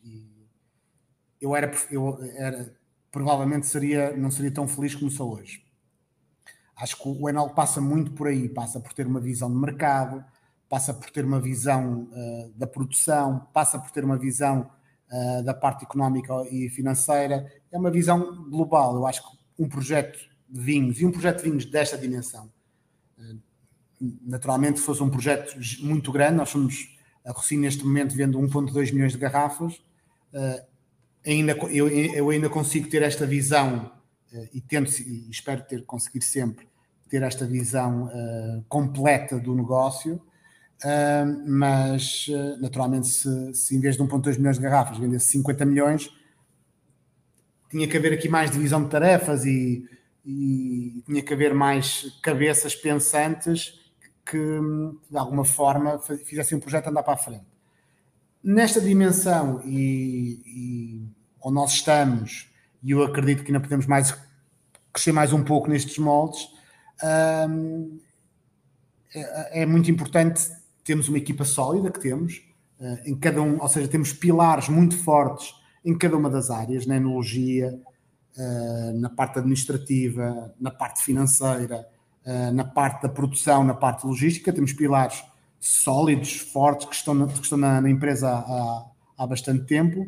Eu 1.40 1.54
era, 1.56 1.70
eu 1.90 2.18
era 2.37 2.75
provavelmente 3.11 3.66
seria, 3.66 4.16
não 4.16 4.30
seria 4.30 4.50
tão 4.50 4.66
feliz 4.66 4.94
como 4.94 5.11
sou 5.11 5.34
hoje. 5.34 5.62
Acho 6.75 6.96
que 6.96 7.08
o 7.08 7.28
Enol 7.28 7.50
passa 7.50 7.80
muito 7.80 8.12
por 8.12 8.26
aí, 8.26 8.49
passa 8.49 8.80
por 8.80 8.92
ter 8.92 9.06
uma 9.06 9.20
visão 9.20 9.50
de 9.50 9.56
mercado, 9.56 10.25
passa 10.68 10.94
por 10.94 11.11
ter 11.11 11.25
uma 11.25 11.38
visão 11.38 12.08
uh, 12.11 12.52
da 12.56 12.66
produção, 12.66 13.46
passa 13.52 13.78
por 13.78 13.90
ter 13.90 14.04
uma 14.04 14.16
visão 14.16 14.70
uh, 15.11 15.42
da 15.44 15.52
parte 15.52 15.84
económica 15.84 16.32
e 16.50 16.70
financeira. 16.70 17.46
É 17.70 17.78
uma 17.78 17.90
visão 17.90 18.49
global. 18.49 18.96
Eu 18.96 19.06
acho 19.06 19.22
que 19.22 19.62
um 19.62 19.68
projeto 19.68 20.18
vinhos 20.52 21.00
e 21.00 21.06
um 21.06 21.11
projeto 21.11 21.38
de 21.38 21.44
vinhos 21.44 21.64
desta 21.64 21.97
dimensão, 21.97 22.52
uh, 23.18 23.38
naturalmente, 24.23 24.80
fosse 24.80 25.02
um 25.02 25.09
projeto 25.09 25.56
muito 25.80 26.12
grande, 26.12 26.37
nós 26.37 26.50
somos 26.50 26.92
a 27.25 27.32
Rossi 27.32 27.56
neste 27.56 27.85
momento 27.85 28.14
vendo 28.14 28.38
1,2 28.38 28.92
milhões 28.92 29.12
de 29.12 29.18
garrafas. 29.18 29.80
ainda, 31.25 31.52
eu, 31.71 31.88
eu, 31.88 32.30
ainda 32.30 32.50
consigo 32.50 32.88
ter 32.88 33.02
esta 33.02 33.25
visão 33.25 33.92
e 34.52 34.61
tento 34.61 34.90
e 34.99 35.30
espero 35.30 35.62
ter 35.62 35.85
conseguir 35.85 36.23
sempre 36.23 36.66
ter 37.09 37.23
esta 37.23 37.47
visão 37.47 38.11
completa 38.68 39.38
do 39.38 39.54
negócio 39.54 40.21
mas 41.47 42.26
naturalmente 42.61 43.06
se, 43.06 43.54
se, 43.54 43.76
em 43.76 43.80
vez 43.80 43.97
de 43.97 44.02
1.2 44.02 44.37
milhões 44.38 44.56
de 44.56 44.62
garrafas 44.62 44.99
vendesse 44.99 45.26
50 45.26 45.64
milhões 45.64 46.11
tinha 47.71 47.87
que 47.87 47.97
haver 47.97 48.14
aqui 48.14 48.28
mais 48.28 48.50
divisão 48.50 48.82
de 48.82 48.90
tarefas 48.90 49.44
e, 49.44 49.87
e 50.25 51.02
tinha 51.07 51.23
que 51.23 51.33
haver 51.33 51.55
mais 51.55 52.19
cabeças 52.23 52.75
pensantes 52.75 53.81
que 54.25 54.38
de 55.11 55.19
alguma 55.19 55.45
forma 55.45 55.99
fizessem 55.99 56.57
um 56.57 56.61
projeto 56.61 56.88
andar 56.88 57.02
para 57.02 57.14
a 57.14 57.17
frente. 57.17 57.47
Nesta 58.43 58.81
dimensão 58.81 59.61
e, 59.64 60.43
e 60.47 61.09
onde 61.41 61.55
nós 61.55 61.73
estamos 61.73 62.50
e 62.83 62.91
eu 62.91 63.02
acredito 63.02 63.43
que 63.45 63.50
ainda 63.52 63.61
podemos 63.61 63.87
mais 63.87 64.17
crescer 64.93 65.12
mais 65.12 65.33
um 65.33 65.43
pouco 65.43 65.69
nestes 65.69 65.99
moldes 65.99 66.45
uh, 67.02 68.00
é, 69.14 69.62
é 69.62 69.67
muito 69.67 69.91
importante 69.91 70.50
temos 70.85 71.09
uma 71.09 71.19
equipa 71.19 71.45
sólida 71.45 71.91
que 71.91 72.00
temos, 72.00 72.43
uh, 72.81 72.99
em 73.05 73.14
cada 73.17 73.41
um, 73.41 73.61
ou 73.61 73.69
seja, 73.69 73.88
temos 73.88 74.12
pilares 74.12 74.69
muito 74.69 74.97
fortes 74.97 75.55
em 75.85 75.97
cada 75.97 76.17
uma 76.17 76.31
das 76.31 76.50
áreas, 76.50 76.87
na 76.87 76.97
enologia, 76.97 77.79
na 78.95 79.11
parte 79.11 79.39
administrativa, 79.39 80.55
na 80.61 80.71
parte 80.71 81.03
financeira, 81.03 81.87
uh, 82.25 82.53
na 82.53 82.65
parte 82.65 83.03
da 83.03 83.09
produção, 83.09 83.65
na 83.65 83.75
parte 83.75 84.07
logística, 84.07 84.53
temos 84.53 84.73
pilares 84.73 85.23
sólidos, 85.61 86.39
fortes, 86.39 86.87
que 86.89 86.95
estão 86.95 87.15
na, 87.15 87.27
que 87.27 87.41
estão 87.41 87.59
na, 87.59 87.81
na 87.81 87.91
empresa 87.91 88.29
há, 88.29 88.87
há, 89.19 89.27
bastante 89.27 89.65
tempo. 89.65 90.07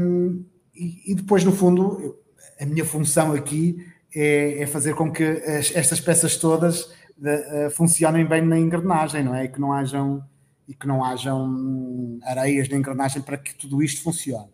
Um, 0.00 0.44
e, 0.74 1.12
e, 1.12 1.14
depois, 1.14 1.44
no 1.44 1.52
fundo, 1.52 2.16
a 2.60 2.64
minha 2.64 2.84
função 2.84 3.32
aqui 3.32 3.86
é, 4.14 4.62
é 4.62 4.66
fazer 4.66 4.94
com 4.94 5.12
que 5.12 5.24
as, 5.24 5.74
estas 5.74 6.00
peças 6.00 6.36
todas 6.36 6.84
uh, 6.84 7.70
funcionem 7.72 8.24
bem 8.24 8.42
na 8.42 8.58
engrenagem, 8.58 9.24
não 9.24 9.34
é? 9.34 9.44
E 9.44 9.48
que 9.48 9.60
não 9.60 9.72
hajam 9.72 10.24
e 10.68 10.74
que 10.74 10.86
não 10.86 11.04
hajam 11.04 12.20
areias 12.22 12.68
na 12.68 12.76
engrenagem 12.76 13.20
para 13.20 13.36
que 13.36 13.52
tudo 13.54 13.82
isto 13.82 14.02
funcione. 14.02 14.48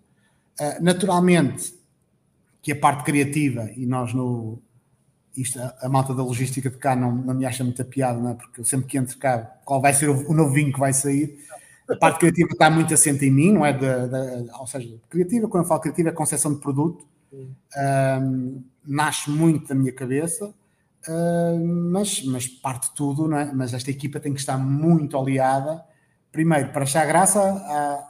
Uh, 0.59 0.83
naturalmente 0.83 1.78
que 2.69 2.73
a 2.73 2.77
parte 2.77 3.03
criativa, 3.03 3.71
e 3.75 3.87
nós 3.87 4.13
no 4.13 4.61
isto, 5.35 5.59
a, 5.59 5.75
a, 5.81 5.89
malta 5.89 6.13
da 6.13 6.23
logística 6.23 6.69
de 6.69 6.77
cá 6.77 6.95
não, 6.95 7.11
não 7.11 7.33
me 7.33 7.47
acha 7.47 7.65
muita 7.65 7.83
piada, 7.83 8.19
não 8.19 8.33
é? 8.33 8.35
porque 8.35 8.61
eu 8.61 8.65
sempre 8.65 8.87
que 8.87 8.99
entro 8.99 9.17
cá, 9.17 9.39
qual 9.65 9.81
vai 9.81 9.95
ser 9.95 10.11
o, 10.11 10.31
o 10.31 10.35
novo 10.35 10.53
vinho 10.53 10.71
que 10.71 10.79
vai 10.79 10.93
sair, 10.93 11.39
a 11.89 11.97
parte 11.97 12.19
criativa 12.19 12.51
está 12.53 12.69
muito 12.69 12.93
assente 12.93 13.25
em 13.25 13.31
mim, 13.31 13.53
não 13.53 13.65
é? 13.65 13.73
De, 13.73 13.87
ou 14.61 14.67
seja, 14.67 15.01
criativa, 15.09 15.49
quando 15.49 15.65
eu 15.65 15.69
falo 15.69 15.81
criativa, 15.81 16.11
é 16.11 16.13
concepção 16.13 16.53
de 16.53 16.61
produto, 16.61 17.07
um, 17.33 18.63
nasce 18.87 19.31
muito 19.31 19.69
da 19.69 19.75
minha 19.75 19.93
cabeça, 19.93 20.53
mas, 21.91 22.23
mas 22.25 22.47
parte 22.47 22.95
tudo, 22.95 23.27
não 23.27 23.39
é? 23.39 23.51
Mas 23.51 23.73
esta 23.73 23.91
equipa 23.91 24.21
tem 24.21 24.35
que 24.35 24.41
estar 24.41 24.59
muito 24.59 25.17
aliada, 25.17 25.83
primeiro 26.31 26.71
para 26.71 26.83
achar 26.83 27.07
graça 27.07 27.41
a, 27.41 28.09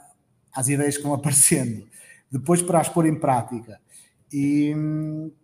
às 0.53 0.67
ideias 0.67 0.97
que 0.97 1.03
vão 1.03 1.13
aparecendo, 1.13 1.87
depois 2.29 2.61
para 2.61 2.81
as 2.81 2.89
pôr 2.89 3.05
em 3.05 3.15
prática. 3.15 3.79
E 4.31 4.75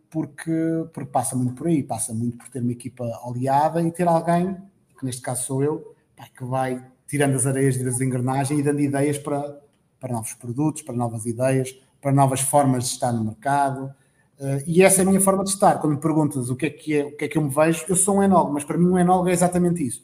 porque, 0.10 0.52
porque 0.94 1.10
passa 1.10 1.36
muito 1.36 1.56
por 1.56 1.68
aí, 1.68 1.84
passa 1.84 2.14
muito 2.14 2.38
por 2.38 2.50
ter 2.50 2.62
uma 2.62 2.72
equipa 2.72 3.04
aliada 3.26 3.82
e 3.82 3.92
ter 3.92 4.08
alguém, 4.08 4.56
que 4.98 5.06
neste 5.06 5.22
caso 5.22 5.44
sou 5.44 5.64
eu, 5.64 5.96
que 6.36 6.44
vai 6.44 6.86
tirando 7.08 7.36
as 7.36 7.46
areias 7.46 7.78
das 7.78 8.00
engrenagens 8.00 8.60
e 8.60 8.64
dando 8.64 8.80
ideias 8.80 9.18
para, 9.18 9.60
para 10.00 10.14
novos 10.14 10.34
produtos, 10.34 10.82
para 10.82 10.96
novas 10.96 11.26
ideias, 11.26 11.72
para 12.02 12.12
novas 12.12 12.42
formas 12.42 12.86
de 12.86 12.92
estar 12.92 13.12
no 13.12 13.24
mercado 13.24 13.94
Uh, 14.38 14.60
e 14.68 14.84
essa 14.84 15.02
é 15.02 15.04
a 15.04 15.08
minha 15.08 15.22
forma 15.22 15.44
de 15.44 15.52
estar. 15.52 15.80
Quando 15.80 15.94
me 15.94 16.02
perguntas 16.02 16.50
o 16.50 16.56
que 16.56 16.66
é 16.66 16.70
que 16.70 16.94
é, 16.94 17.06
o 17.06 17.16
que 17.16 17.26
é 17.26 17.28
que 17.28 17.38
eu 17.38 17.42
me 17.42 17.50
vejo, 17.50 17.86
eu 17.88 17.96
sou 17.96 18.18
um 18.18 18.24
enólogo, 18.24 18.54
mas 18.54 18.64
para 18.64 18.78
mim 18.78 18.88
um 18.88 19.00
enólogo 19.00 19.30
é 19.30 19.32
exatamente 19.32 19.86
isso. 19.86 20.04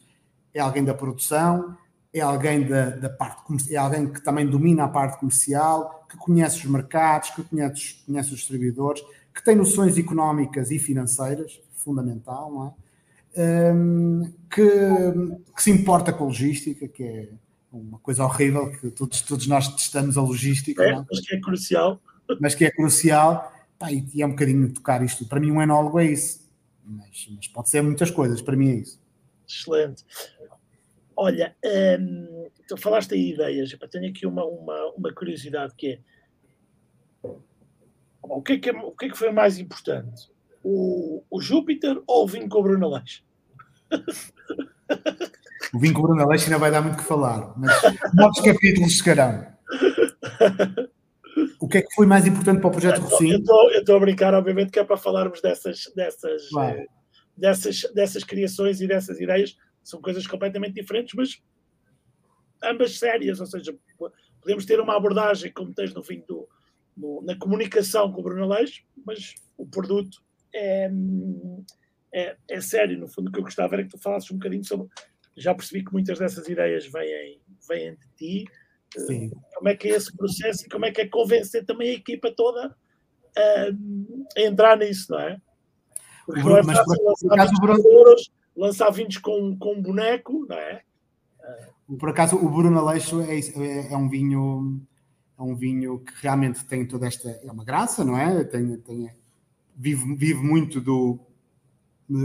É 0.54 0.60
alguém 0.60 0.84
da 0.84 0.94
produção, 0.94 1.76
é 2.14 2.20
alguém 2.20 2.68
da, 2.68 2.90
da 2.90 3.10
parte 3.10 3.74
é 3.74 3.78
alguém 3.78 4.12
que 4.12 4.22
também 4.22 4.46
domina 4.46 4.84
a 4.84 4.88
parte 4.88 5.20
comercial, 5.20 6.06
que 6.10 6.18
conhece 6.18 6.58
os 6.58 6.66
mercados, 6.66 7.30
que 7.32 7.44
conhece, 7.44 7.96
conhece 8.06 8.34
os 8.34 8.40
distribuidores, 8.40 9.02
que 9.34 9.44
tem 9.44 9.56
noções 9.56 9.98
económicas 9.98 10.72
e 10.72 10.80
financeiras, 10.80 11.60
fundamental, 11.76 12.52
não 12.52 12.68
é? 12.68 12.74
Um, 13.74 14.30
que, 14.54 14.70
que, 15.56 15.64
se 15.64 15.72
importa 15.72 16.12
com 16.12 16.26
a 16.26 16.28
logística, 16.28 16.86
que 16.86 17.04
é 17.04 17.30
uma 17.72 17.98
coisa 18.00 18.26
horrível, 18.26 18.70
que 18.72 18.92
todos, 18.92 19.22
todos 19.22 19.48
nós 19.48 19.70
testamos 19.70 20.18
a 20.18 20.22
logística, 20.22 20.84
é, 20.84 20.94
mas 21.10 21.22
que 21.22 21.36
é 21.36 21.40
crucial. 21.40 22.02
Mas 22.42 22.56
que 22.56 22.66
é 22.66 22.72
crucial 22.72 23.52
Pá, 23.82 23.92
e 23.92 24.22
é 24.22 24.26
um 24.28 24.30
bocadinho 24.30 24.72
tocar 24.72 25.04
isto. 25.04 25.26
Para 25.26 25.40
mim, 25.40 25.50
um 25.50 25.60
enólogo 25.60 26.00
é 26.00 26.06
isso. 26.06 26.48
Mas, 26.86 27.28
mas 27.36 27.48
pode 27.48 27.68
ser 27.68 27.82
muitas 27.82 28.12
coisas, 28.12 28.40
para 28.40 28.56
mim 28.56 28.70
é 28.70 28.76
isso. 28.76 29.02
Excelente. 29.48 30.06
Olha, 31.24 31.56
hum, 32.00 32.50
tu 32.68 32.76
falaste 32.76 33.14
aí 33.14 33.34
ideias. 33.34 33.72
Eu 33.72 33.88
tenho 33.88 34.10
aqui 34.10 34.26
uma, 34.26 34.44
uma, 34.44 34.94
uma 34.98 35.14
curiosidade 35.14 35.76
que 35.76 35.88
é 35.92 36.00
o 38.24 38.42
que 38.42 38.54
é 38.54 38.58
que, 38.58 38.70
é, 38.72 38.74
o 38.74 38.92
que, 38.92 39.06
é 39.06 39.10
que 39.10 39.18
foi 39.18 39.32
mais 39.32 39.60
importante? 39.60 40.32
O, 40.64 41.24
o 41.30 41.40
Júpiter 41.40 42.02
ou 42.08 42.24
o 42.24 42.28
vinho 42.28 42.50
com 42.50 42.58
o 42.58 42.64
Bruno 42.64 42.88
Aleixo? 42.88 43.24
O 45.72 45.80
vinho 45.80 45.94
com 45.94 46.00
o 46.00 46.04
Bruno 46.08 46.24
Aleixo 46.24 46.46
ainda 46.46 46.58
vai 46.58 46.72
dar 46.72 46.82
muito 46.82 46.98
que 46.98 47.04
falar, 47.04 47.54
mas 47.56 47.72
novos 48.16 48.42
capítulos 48.42 48.94
chegarão. 48.94 49.46
O 51.60 51.68
que 51.68 51.78
é 51.78 51.82
que 51.84 51.94
foi 51.94 52.08
mais 52.08 52.26
importante 52.26 52.62
para 52.62 52.68
o 52.68 52.72
projeto 52.72 53.00
Rocinho? 53.00 53.44
Eu 53.46 53.80
estou 53.80 53.96
a 53.96 54.00
brincar, 54.00 54.34
obviamente, 54.34 54.72
que 54.72 54.80
é 54.80 54.84
para 54.84 54.98
falarmos 54.98 55.40
dessas, 55.40 55.84
dessas, 55.96 56.42
eh, 56.60 56.86
dessas, 57.38 57.84
dessas 57.94 58.24
criações 58.24 58.82
e 58.82 58.88
dessas 58.88 59.20
ideias. 59.20 59.56
São 59.84 60.02
coisas 60.02 60.26
completamente 60.28 60.74
diferentes, 60.74 61.14
mas 61.16 61.42
ambas 62.64 62.98
sérias. 62.98 63.40
Ou 63.40 63.46
seja, 63.46 63.78
podemos 64.40 64.66
ter 64.66 64.80
uma 64.80 64.96
abordagem, 64.96 65.52
como 65.52 65.74
tens 65.74 65.94
no 65.94 66.04
fim 66.04 66.24
do, 66.28 66.48
no, 66.96 67.22
na 67.24 67.38
comunicação 67.38 68.12
com 68.12 68.22
o 68.22 68.24
Bruno 68.24 68.48
Leix, 68.48 68.84
mas 69.06 69.36
o 69.58 69.66
produto 69.66 70.24
é, 70.54 70.90
é, 72.14 72.38
é, 72.50 72.62
sério. 72.62 73.00
No 73.00 73.08
fundo, 73.08 73.30
o 73.30 73.32
que 73.32 73.40
eu 73.40 73.44
gostava 73.44 73.76
era 73.76 73.84
que 73.84 73.90
tu 73.90 73.98
falasses 73.98 74.30
um 74.32 74.38
bocadinho 74.38 74.64
sobre. 74.64 74.88
Já 75.36 75.56
percebi 75.56 75.84
que 75.84 75.94
muitas 75.94 76.20
dessas 76.20 76.48
ideias 76.48 76.86
vêm, 76.86 77.42
vêm 77.68 77.96
de 77.96 78.08
ti 78.18 78.46
Sim. 78.98 79.32
Como 79.56 79.70
é 79.70 79.76
que 79.76 79.88
é 79.88 79.96
esse 79.96 80.16
processo 80.16 80.66
e 80.66 80.70
como 80.70 80.86
é 80.86 80.92
que 80.92 81.02
é 81.02 81.08
convencer 81.08 81.66
também 81.66 81.90
a 81.90 81.94
equipa 81.94 82.32
toda 82.36 82.76
a, 83.38 84.38
a 84.38 84.42
entrar 84.42 84.78
nisso, 84.78 85.12
não 85.12 85.20
é? 85.20 85.38
Porque 86.26 86.42
não 86.42 86.58
é 86.58 86.64
fácil 86.64 87.04
lançar, 87.24 87.62
Bruno... 87.62 87.88
euros, 87.88 88.32
lançar 88.56 88.90
20 88.90 89.22
com, 89.22 89.58
com 89.58 89.74
um 89.74 89.82
boneco, 89.82 90.46
não 90.48 90.58
é? 90.58 90.82
Por 92.00 92.10
acaso, 92.10 92.38
o 92.38 92.50
Bruno 92.50 92.80
Aleixo 92.80 93.22
é, 93.22 93.40
é, 93.40 93.92
é, 93.92 93.98
um 93.98 94.08
vinho 94.08 94.82
é 95.38 95.42
um 95.42 95.56
vinho 95.56 96.00
que 96.00 96.14
realmente 96.22 96.64
tem 96.66 96.86
toda 96.86 97.08
esta 97.08 97.30
é 97.30 97.52
uma 97.52 97.66
graça, 97.66 98.04
não 98.04 98.18
é? 98.18 98.44
Tem, 98.44 98.78
tem, 98.78 99.10
vive, 99.76 100.16
vive 100.16 100.42
muito 100.42 100.80
do, 100.80 101.20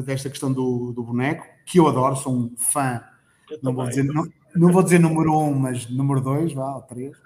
desta 0.05 0.29
questão 0.29 0.53
do, 0.53 0.93
do 0.93 1.03
boneco, 1.03 1.47
que 1.65 1.79
eu 1.79 1.89
adoro, 1.89 2.17
sou 2.17 2.35
um 2.35 2.57
fã. 2.57 3.03
não 3.63 3.75
vou 3.75 3.89
dizer, 3.89 4.05
não, 4.05 4.27
não 4.55 4.73
vou 4.73 4.83
dizer 4.83 5.01
número 5.01 5.37
um, 5.39 5.55
mas 5.55 5.89
número 5.89 6.21
dois, 6.21 6.53
vá, 6.53 6.77
ou 6.77 6.83
três. 6.83 7.17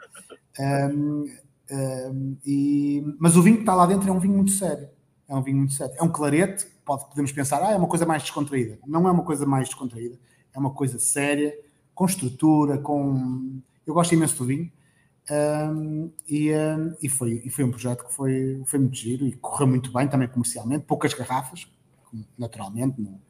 Um, 0.59 1.27
um, 1.71 2.37
e, 2.45 3.05
mas 3.19 3.37
o 3.37 3.43
vinho 3.43 3.57
que 3.57 3.63
está 3.63 3.75
lá 3.75 3.87
dentro 3.87 4.09
é 4.09 4.13
um 4.13 4.21
vinho 4.21 4.35
muito 4.35 4.53
sério. 4.53 4.89
É 5.29 5.35
um 5.35 5.43
vinho 5.43 5.59
muito 5.59 5.75
sério. 5.75 5.95
É 5.99 6.03
um 6.03 6.11
clarete, 6.11 6.67
pode, 6.85 7.07
podemos 7.09 7.33
pensar, 7.33 7.63
ah, 7.63 7.73
é 7.73 7.77
uma 7.77 7.87
coisa 7.87 8.07
mais 8.07 8.23
descontraída. 8.23 8.79
Não 8.87 9.07
é 9.09 9.11
uma 9.11 9.25
coisa 9.25 9.47
mais 9.47 9.69
descontraída, 9.69 10.19
é 10.55 10.59
uma 10.59 10.71
coisa 10.71 10.99
séria, 10.99 11.57
com 11.95 12.05
estrutura, 12.05 12.79
com. 12.79 13.61
Eu 13.87 13.95
gosto 13.95 14.13
imenso 14.13 14.39
do 14.39 14.45
vinho. 14.45 14.71
Um, 15.31 16.11
e, 16.29 16.53
um, 16.53 16.97
e, 17.01 17.09
foi, 17.09 17.43
e 17.45 17.51
foi 17.51 17.65
um 17.65 17.71
projeto 17.71 18.05
que 18.05 18.13
foi, 18.13 18.61
foi 18.67 18.79
muito 18.81 18.97
giro 18.97 19.25
e 19.27 19.33
correu 19.33 19.69
muito 19.69 19.93
bem 19.93 20.09
também 20.09 20.27
comercialmente, 20.27 20.85
poucas 20.87 21.15
garrafas, 21.15 21.71
naturalmente, 22.37 23.01
não, 23.01 23.21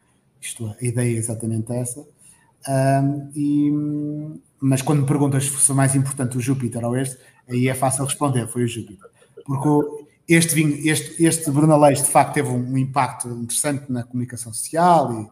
isto, 0.41 0.67
a 0.67 0.85
ideia 0.85 1.15
é 1.15 1.19
exatamente 1.19 1.71
essa. 1.73 2.01
Um, 2.69 3.31
e, 3.35 3.71
mas 4.61 4.83
quando 4.83 5.01
me 5.01 5.07
perguntas 5.07 5.45
se 5.45 5.51
foi 5.51 5.77
mais 5.77 5.95
importante 5.95 6.37
o 6.39 6.41
Júpiter 6.41 6.85
ou 6.85 6.97
este, 6.97 7.19
aí 7.49 7.69
é 7.69 7.75
fácil 7.75 8.05
responder, 8.05 8.47
foi 8.49 8.65
o 8.65 8.69
Júpiter. 8.69 9.09
Porque 9.45 9.69
este 10.35 10.55
vinho, 10.55 10.79
este, 10.89 11.25
este 11.25 11.51
Brunelês, 11.51 12.03
de 12.03 12.09
facto, 12.09 12.35
teve 12.35 12.49
um, 12.49 12.79
impacto 12.79 13.29
interessante 13.29 13.91
na 13.91 14.05
comunicação 14.05 14.53
social 14.53 15.13
e 15.13 15.31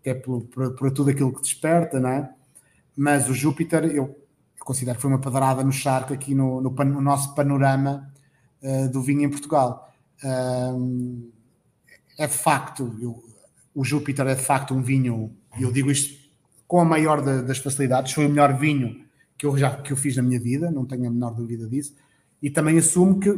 até 0.00 0.14
por, 0.14 0.46
tudo 0.92 1.10
aquilo 1.10 1.34
que 1.34 1.42
desperta, 1.42 1.98
não 1.98 2.10
é? 2.10 2.30
Mas 2.96 3.28
o 3.28 3.34
Júpiter, 3.34 3.84
eu 3.86 4.16
considero 4.60 4.96
que 4.96 5.02
foi 5.02 5.10
uma 5.10 5.20
padrada 5.20 5.64
no 5.64 5.72
charco 5.72 6.14
aqui 6.14 6.32
no, 6.32 6.60
no, 6.60 6.70
no 6.70 7.00
nosso 7.00 7.34
panorama 7.34 8.08
uh, 8.62 8.88
do 8.88 9.02
vinho 9.02 9.22
em 9.22 9.28
Portugal. 9.28 9.92
Uh, 10.22 11.28
é 12.16 12.28
de 12.28 12.32
facto, 12.32 12.96
eu, 13.00 13.20
o 13.74 13.84
Júpiter 13.84 14.28
é 14.28 14.36
de 14.36 14.42
facto 14.42 14.72
um 14.72 14.80
vinho, 14.80 15.36
eu 15.58 15.72
digo 15.72 15.90
isto 15.90 16.24
com 16.68 16.80
a 16.80 16.84
maior 16.84 17.20
da, 17.20 17.42
das 17.42 17.58
facilidades, 17.58 18.12
foi 18.12 18.26
o 18.26 18.28
melhor 18.28 18.56
vinho 18.56 19.04
que 19.36 19.44
eu 19.44 19.58
já 19.58 19.76
que 19.76 19.92
eu 19.92 19.96
fiz 19.96 20.16
na 20.16 20.22
minha 20.22 20.40
vida, 20.40 20.70
não 20.70 20.86
tenho 20.86 21.08
a 21.08 21.10
menor 21.10 21.34
dúvida 21.34 21.68
disso, 21.68 21.96
e 22.40 22.48
também 22.48 22.78
assumo 22.78 23.18
que, 23.18 23.28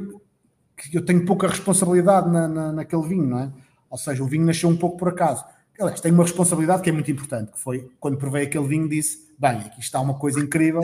que 0.79 0.97
eu 0.97 1.05
tenho 1.05 1.25
pouca 1.25 1.49
responsabilidade 1.49 2.31
na, 2.31 2.47
na, 2.47 2.73
naquele 2.73 3.03
vinho, 3.03 3.27
não 3.27 3.39
é? 3.41 3.53
Ou 3.91 3.99
seja, 3.99 4.23
o 4.23 4.27
vinho 4.27 4.45
nasceu 4.45 4.69
um 4.69 4.77
pouco 4.77 4.97
por 4.97 5.09
acaso. 5.09 5.45
Aliás, 5.81 6.01
tenho 6.01 6.15
uma 6.15 6.25
responsabilidade 6.25 6.83
que 6.83 6.91
é 6.91 6.93
muito 6.93 7.11
importante, 7.11 7.53
que 7.53 7.59
foi 7.59 7.91
quando 8.01 8.17
provei 8.17 8.45
aquele 8.45 8.67
vinho, 8.67 8.89
disse: 8.89 9.29
bem, 9.39 9.59
aqui 9.59 9.81
está 9.81 10.01
uma 10.01 10.15
coisa 10.15 10.41
incrível, 10.41 10.83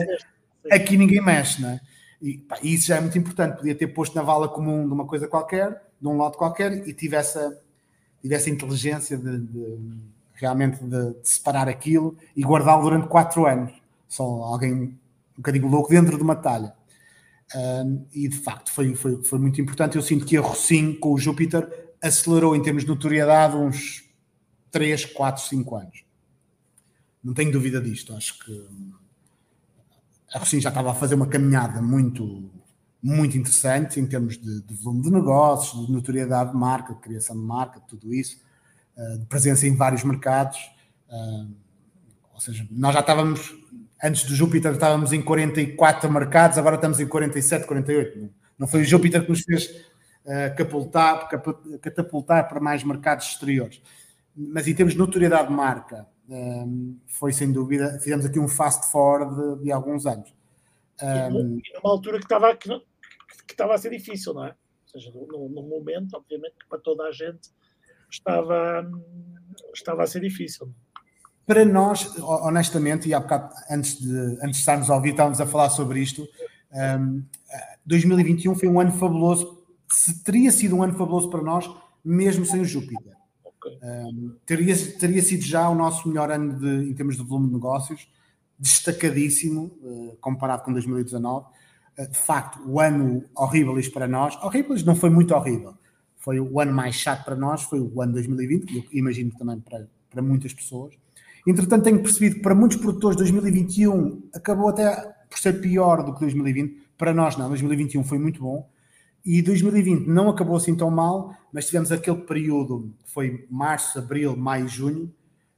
aqui 0.71 0.97
ninguém 0.97 1.21
mexe, 1.21 1.61
não 1.61 1.69
é? 1.69 1.81
E, 2.21 2.37
pá, 2.37 2.57
isso 2.63 2.87
já 2.87 2.97
é 2.97 3.01
muito 3.01 3.17
importante. 3.17 3.57
Podia 3.57 3.75
ter 3.75 3.87
posto 3.87 4.15
na 4.15 4.21
vala 4.21 4.47
comum 4.47 4.87
de 4.87 4.93
uma 4.93 5.05
coisa 5.05 5.27
qualquer, 5.27 5.81
de 5.99 6.07
um 6.07 6.15
lote 6.15 6.37
qualquer, 6.37 6.87
e 6.87 6.93
tivesse 6.93 7.37
a, 7.37 7.51
tivesse 8.21 8.49
a 8.49 8.53
inteligência 8.53 9.17
de, 9.17 9.37
de 9.37 9.77
realmente 10.33 10.83
de, 10.83 11.13
de, 11.13 11.29
separar 11.29 11.67
aquilo 11.67 12.17
e 12.35 12.41
guardá-lo 12.41 12.83
durante 12.83 13.07
quatro 13.07 13.45
anos. 13.45 13.73
Só 14.07 14.23
alguém 14.23 14.73
um 14.73 14.97
bocadinho 15.37 15.67
louco 15.67 15.89
dentro 15.89 16.17
de 16.17 16.23
uma 16.23 16.35
talha. 16.35 16.73
Um, 17.53 18.07
e 18.11 18.27
de 18.27 18.37
facto 18.37 18.71
foi, 18.71 18.95
foi, 18.95 19.23
foi 19.23 19.39
muito 19.39 19.61
importante. 19.61 19.95
Eu 19.95 20.01
sinto 20.01 20.25
que 20.25 20.37
a 20.37 20.41
Rossim 20.41 20.93
com 20.93 21.13
o 21.13 21.17
Júpiter 21.17 21.93
acelerou 22.01 22.55
em 22.55 22.61
termos 22.61 22.83
de 22.83 22.89
notoriedade 22.89 23.55
uns 23.55 24.03
3, 24.71 25.05
4, 25.05 25.43
5 25.43 25.75
anos. 25.75 26.05
Não 27.23 27.33
tenho 27.33 27.51
dúvida 27.51 27.81
disto. 27.81 28.13
Acho 28.13 28.39
que 28.39 28.67
a 30.33 30.39
Rossim 30.39 30.59
já 30.59 30.69
estava 30.69 30.91
a 30.91 30.95
fazer 30.95 31.15
uma 31.15 31.27
caminhada 31.27 31.81
muito, 31.81 32.51
muito 33.01 33.37
interessante 33.37 33.99
em 33.99 34.05
termos 34.05 34.37
de, 34.37 34.61
de 34.61 34.73
volume 34.75 35.03
de 35.03 35.11
negócios, 35.11 35.85
de 35.85 35.91
notoriedade 35.91 36.51
de 36.51 36.57
marca, 36.57 36.93
de 36.93 36.99
criação 36.99 37.35
de 37.35 37.43
marca, 37.43 37.79
tudo 37.81 38.13
isso, 38.13 38.41
uh, 38.97 39.19
de 39.19 39.25
presença 39.27 39.65
em 39.67 39.75
vários 39.75 40.03
mercados. 40.03 40.57
Uh, 41.07 41.55
ou 42.33 42.41
seja, 42.41 42.67
nós 42.69 42.93
já 42.93 42.99
estávamos, 42.99 43.55
antes 44.03 44.23
do 44.23 44.35
Júpiter, 44.35 44.73
estávamos 44.73 45.13
em 45.13 45.21
44 45.21 46.11
mercados, 46.11 46.57
agora 46.57 46.75
estamos 46.75 46.99
em 46.99 47.07
47, 47.07 47.65
48. 47.65 48.29
Não 48.57 48.67
foi 48.67 48.81
o 48.81 48.85
Júpiter 48.85 49.23
que 49.23 49.29
nos 49.29 49.41
fez 49.41 49.65
uh, 50.25 50.55
catapultar, 50.55 51.29
catapultar 51.81 52.47
para 52.47 52.59
mais 52.59 52.83
mercados 52.83 53.27
exteriores. 53.27 53.81
Mas 54.35 54.67
em 54.67 54.75
termos 54.75 54.93
de 54.93 54.99
notoriedade 54.99 55.47
de 55.47 55.53
marca, 55.53 56.07
um, 56.29 56.99
foi 57.07 57.31
sem 57.31 57.51
dúvida, 57.51 57.99
fizemos 57.99 58.25
aqui 58.25 58.39
um 58.39 58.47
fast 58.47 58.91
forward 58.91 59.35
de, 59.35 59.63
de 59.65 59.71
alguns 59.71 60.05
anos. 60.05 60.33
Um, 61.01 61.59
e 61.59 61.73
numa 61.73 61.91
altura 61.91 62.17
que 62.17 62.25
estava, 62.25 62.55
que, 62.55 62.69
que, 62.69 63.53
estava 63.53 63.75
a 63.75 63.77
ser 63.77 63.91
difícil, 63.91 64.33
não 64.33 64.45
é? 64.45 64.49
Ou 64.49 65.01
seja, 65.01 65.11
num, 65.11 65.49
momento, 65.49 66.15
obviamente, 66.15 66.55
que 66.59 66.67
para 66.67 66.79
toda 66.79 67.03
a 67.03 67.11
gente 67.11 67.49
estava, 68.09 68.89
estava 69.73 70.03
a 70.03 70.07
ser 70.07 70.21
difícil. 70.21 70.73
Para 71.45 71.63
nós, 71.63 72.11
honestamente, 72.19 73.07
e 73.07 73.13
há 73.13 73.19
bocado, 73.19 73.53
antes 73.69 73.99
de, 74.01 74.17
antes 74.41 74.53
de 74.53 74.57
estarmos 74.57 74.89
a 74.89 74.95
ouvir, 74.95 75.11
estávamos 75.11 75.39
a 75.39 75.45
falar 75.45 75.69
sobre 75.69 75.99
isto, 75.99 76.27
um, 76.99 77.23
2021 77.85 78.55
foi 78.55 78.67
um 78.67 78.79
ano 78.79 78.91
fabuloso. 78.91 79.63
Se 79.87 80.23
teria 80.23 80.51
sido 80.51 80.75
um 80.75 80.83
ano 80.83 80.93
fabuloso 80.93 81.29
para 81.29 81.41
nós, 81.41 81.69
mesmo 82.03 82.45
sem 82.45 82.61
o 82.61 82.65
Júpiter. 82.65 83.15
Um, 83.81 84.35
teria, 84.45 84.75
teria 84.99 85.21
sido 85.21 85.43
já 85.43 85.69
o 85.69 85.75
nosso 85.75 86.07
melhor 86.07 86.31
ano 86.31 86.59
de, 86.59 86.89
em 86.89 86.93
termos 86.93 87.15
de 87.15 87.23
volume 87.23 87.47
de 87.47 87.53
negócios, 87.53 88.07
destacadíssimo 88.59 89.71
uh, 89.81 90.17
comparado 90.19 90.63
com 90.63 90.73
2019. 90.73 91.45
Uh, 91.97 92.07
de 92.07 92.17
facto, 92.17 92.59
o 92.65 92.79
ano 92.79 93.23
horrível 93.35 93.75
para 93.93 94.07
nós, 94.07 94.35
horrível 94.43 94.75
não 94.85 94.95
foi 94.95 95.09
muito 95.09 95.33
horrível, 95.33 95.75
foi 96.17 96.39
o 96.39 96.59
ano 96.59 96.73
mais 96.73 96.95
chato 96.95 97.23
para 97.23 97.35
nós, 97.35 97.63
foi 97.63 97.79
o 97.79 98.01
ano 98.01 98.13
2020, 98.13 98.65
que 98.65 98.77
eu 98.77 98.99
imagino 98.99 99.31
também 99.37 99.59
para, 99.59 99.87
para 100.09 100.21
muitas 100.21 100.53
pessoas. 100.53 100.95
Entretanto, 101.45 101.83
tenho 101.83 102.01
percebido 102.01 102.35
que 102.35 102.41
para 102.41 102.55
muitos 102.55 102.77
produtores 102.77 103.15
2021 103.17 104.29
acabou 104.33 104.69
até 104.69 104.95
por 105.29 105.37
ser 105.37 105.53
pior 105.61 106.03
do 106.03 106.13
que 106.13 106.21
2020. 106.21 106.85
Para 106.97 107.13
nós, 107.13 107.37
não, 107.37 107.47
2021 107.49 108.03
foi 108.03 108.17
muito 108.17 108.41
bom. 108.41 108.69
E 109.23 109.41
2020 109.41 110.07
não 110.07 110.29
acabou 110.29 110.55
assim 110.55 110.75
tão 110.75 110.89
mal, 110.89 111.35
mas 111.51 111.65
tivemos 111.65 111.91
aquele 111.91 112.17
período 112.17 112.93
que 113.03 113.11
foi 113.11 113.45
março, 113.49 113.97
abril, 113.97 114.35
maio, 114.35 114.67
junho. 114.67 115.11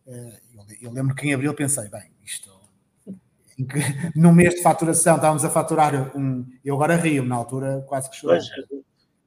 Eh, 0.08 0.40
eu 0.82 0.92
lembro 0.92 1.14
que 1.14 1.28
em 1.28 1.34
abril 1.34 1.54
pensei, 1.54 1.90
bem, 1.90 2.12
isto. 2.24 2.56
No 4.16 4.32
mês 4.34 4.56
de 4.56 4.62
faturação 4.62 5.16
estávamos 5.16 5.44
a 5.44 5.50
faturar 5.50 6.16
um. 6.16 6.46
Eu 6.64 6.76
agora 6.76 6.96
rio, 6.96 7.26
na 7.26 7.36
altura 7.36 7.84
quase 7.88 8.10
que 8.10 8.16
chorei. 8.16 8.40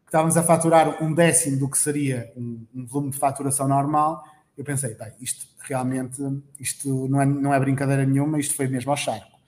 Estávamos 0.07 0.37
a 0.37 0.42
faturar 0.42 1.03
um 1.03 1.12
décimo 1.12 1.59
do 1.59 1.68
que 1.68 1.79
seria 1.79 2.33
um, 2.37 2.64
um 2.75 2.87
volume 2.87 3.11
de 3.11 3.18
faturação 3.18 3.68
normal. 3.68 4.25
Eu 4.61 4.64
pensei, 4.64 4.94
bem, 4.94 5.12
isto 5.20 5.46
realmente 5.61 6.23
isto 6.59 7.09
não 7.09 7.23
é, 7.23 7.27
não 7.27 7.55
é 7.55 7.59
brincadeira 7.59 8.05
nenhuma, 8.05 8.38
isto 8.38 8.55
foi 8.55 8.68
mesmo 8.68 8.90
ao 8.90 8.96
charco. 8.96 9.38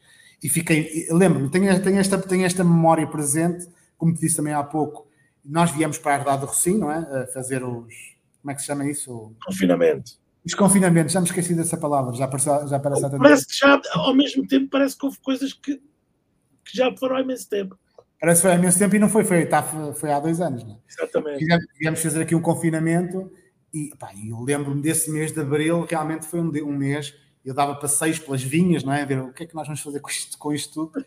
E 0.43 0.49
fiquei, 0.49 1.07
lembro-me, 1.11 1.51
tenho, 1.51 1.83
tenho, 1.83 1.99
esta, 1.99 2.19
tenho 2.19 2.45
esta 2.45 2.65
memória 2.65 3.07
presente 3.07 3.69
como 4.03 4.13
te 4.13 4.21
disse 4.21 4.35
também 4.35 4.53
há 4.53 4.65
pouco, 4.65 5.07
nós 5.45 5.71
viemos 5.71 5.97
para 5.97 6.17
a 6.17 6.19
Herdade 6.19 6.41
do 6.41 6.47
Rocinho, 6.47 6.81
não 6.81 6.91
é? 6.91 7.23
A 7.23 7.27
fazer 7.29 7.63
os. 7.63 7.95
Como 8.41 8.51
é 8.51 8.55
que 8.57 8.61
se 8.61 8.67
chama 8.67 8.85
isso? 8.91 9.33
Confinamento. 9.47 10.11
Os 10.45 10.55
confinamentos, 10.55 11.13
já 11.13 11.21
me 11.21 11.27
esqueci 11.29 11.55
dessa 11.55 11.77
palavra, 11.77 12.13
já, 12.13 12.27
parece, 12.27 12.47
já 12.69 12.81
parece 12.81 13.17
Parece 13.17 13.47
que 13.47 13.57
já, 13.57 13.81
ao 13.95 14.13
mesmo 14.13 14.45
tempo, 14.49 14.69
parece 14.69 14.99
que 14.99 15.07
houve 15.07 15.19
coisas 15.21 15.53
que, 15.53 15.77
que 15.77 16.77
já 16.77 16.93
foram 16.97 17.15
há 17.15 17.21
imenso 17.21 17.49
tempo. 17.49 17.79
Parece 18.21 18.41
que 18.41 18.49
foi 18.49 18.51
há 18.51 18.59
imenso 18.59 18.77
tempo 18.81 18.97
e 18.97 18.99
não 18.99 19.09
foi, 19.09 19.23
foi, 19.23 19.47
tá, 19.47 19.63
foi 19.63 20.11
há 20.11 20.19
dois 20.19 20.41
anos, 20.41 20.65
não 20.65 20.73
é? 20.73 20.79
Exatamente. 20.91 21.45
Viemos 21.79 22.03
fazer 22.03 22.23
aqui 22.23 22.35
um 22.35 22.43
confinamento 22.43 23.33
e 23.73 23.93
pá, 23.99 24.11
eu 24.15 24.41
lembro-me 24.41 24.83
desse 24.83 25.11
mês 25.11 25.33
de 25.33 25.41
abril, 25.41 25.87
realmente 25.89 26.27
foi 26.27 26.41
um, 26.41 26.51
um 26.65 26.77
mês, 26.77 27.15
eu 27.45 27.55
dava 27.55 27.75
passeios 27.75 28.19
pelas 28.19 28.43
vinhas, 28.43 28.85
não 28.85 28.93
é? 28.93 29.03
A 29.03 29.07
ver 29.07 29.21
o 29.21 29.33
que 29.33 29.45
é 29.45 29.47
que 29.47 29.55
nós 29.55 29.67
vamos 29.67 29.81
fazer 29.81 30.01
com 30.01 30.11
isto, 30.11 30.39
com 30.39 30.53
isto 30.53 30.89
tudo 30.89 31.05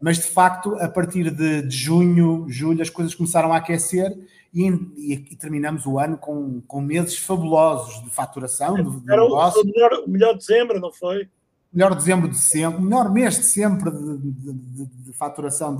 mas 0.00 0.18
de 0.18 0.24
facto, 0.24 0.76
a 0.76 0.88
partir 0.88 1.30
de, 1.30 1.62
de 1.62 1.76
junho, 1.76 2.44
julho, 2.48 2.82
as 2.82 2.90
coisas 2.90 3.14
começaram 3.14 3.52
a 3.52 3.56
aquecer 3.56 4.16
e, 4.52 4.68
e, 4.68 5.12
e, 5.14 5.36
terminamos 5.36 5.86
o 5.86 5.98
ano 5.98 6.18
com, 6.18 6.60
com 6.66 6.80
meses 6.80 7.18
fabulosos 7.18 8.02
de 8.04 8.10
faturação. 8.10 8.74
De, 8.74 9.00
de 9.00 9.12
Era 9.12 9.22
negócio. 9.22 9.62
o 9.62 9.64
melhor, 9.64 9.92
o 10.06 10.10
melhor 10.10 10.36
dezembro, 10.36 10.80
não 10.80 10.92
foi? 10.92 11.28
Melhor 11.72 11.94
dezembro 11.94 12.28
de 12.28 12.38
sempre, 12.38 12.78
o 12.78 12.82
melhor 12.82 13.10
mês 13.10 13.36
de 13.36 13.44
sempre 13.44 13.90
de, 13.90 14.84
de 14.84 15.12
faturação 15.12 15.76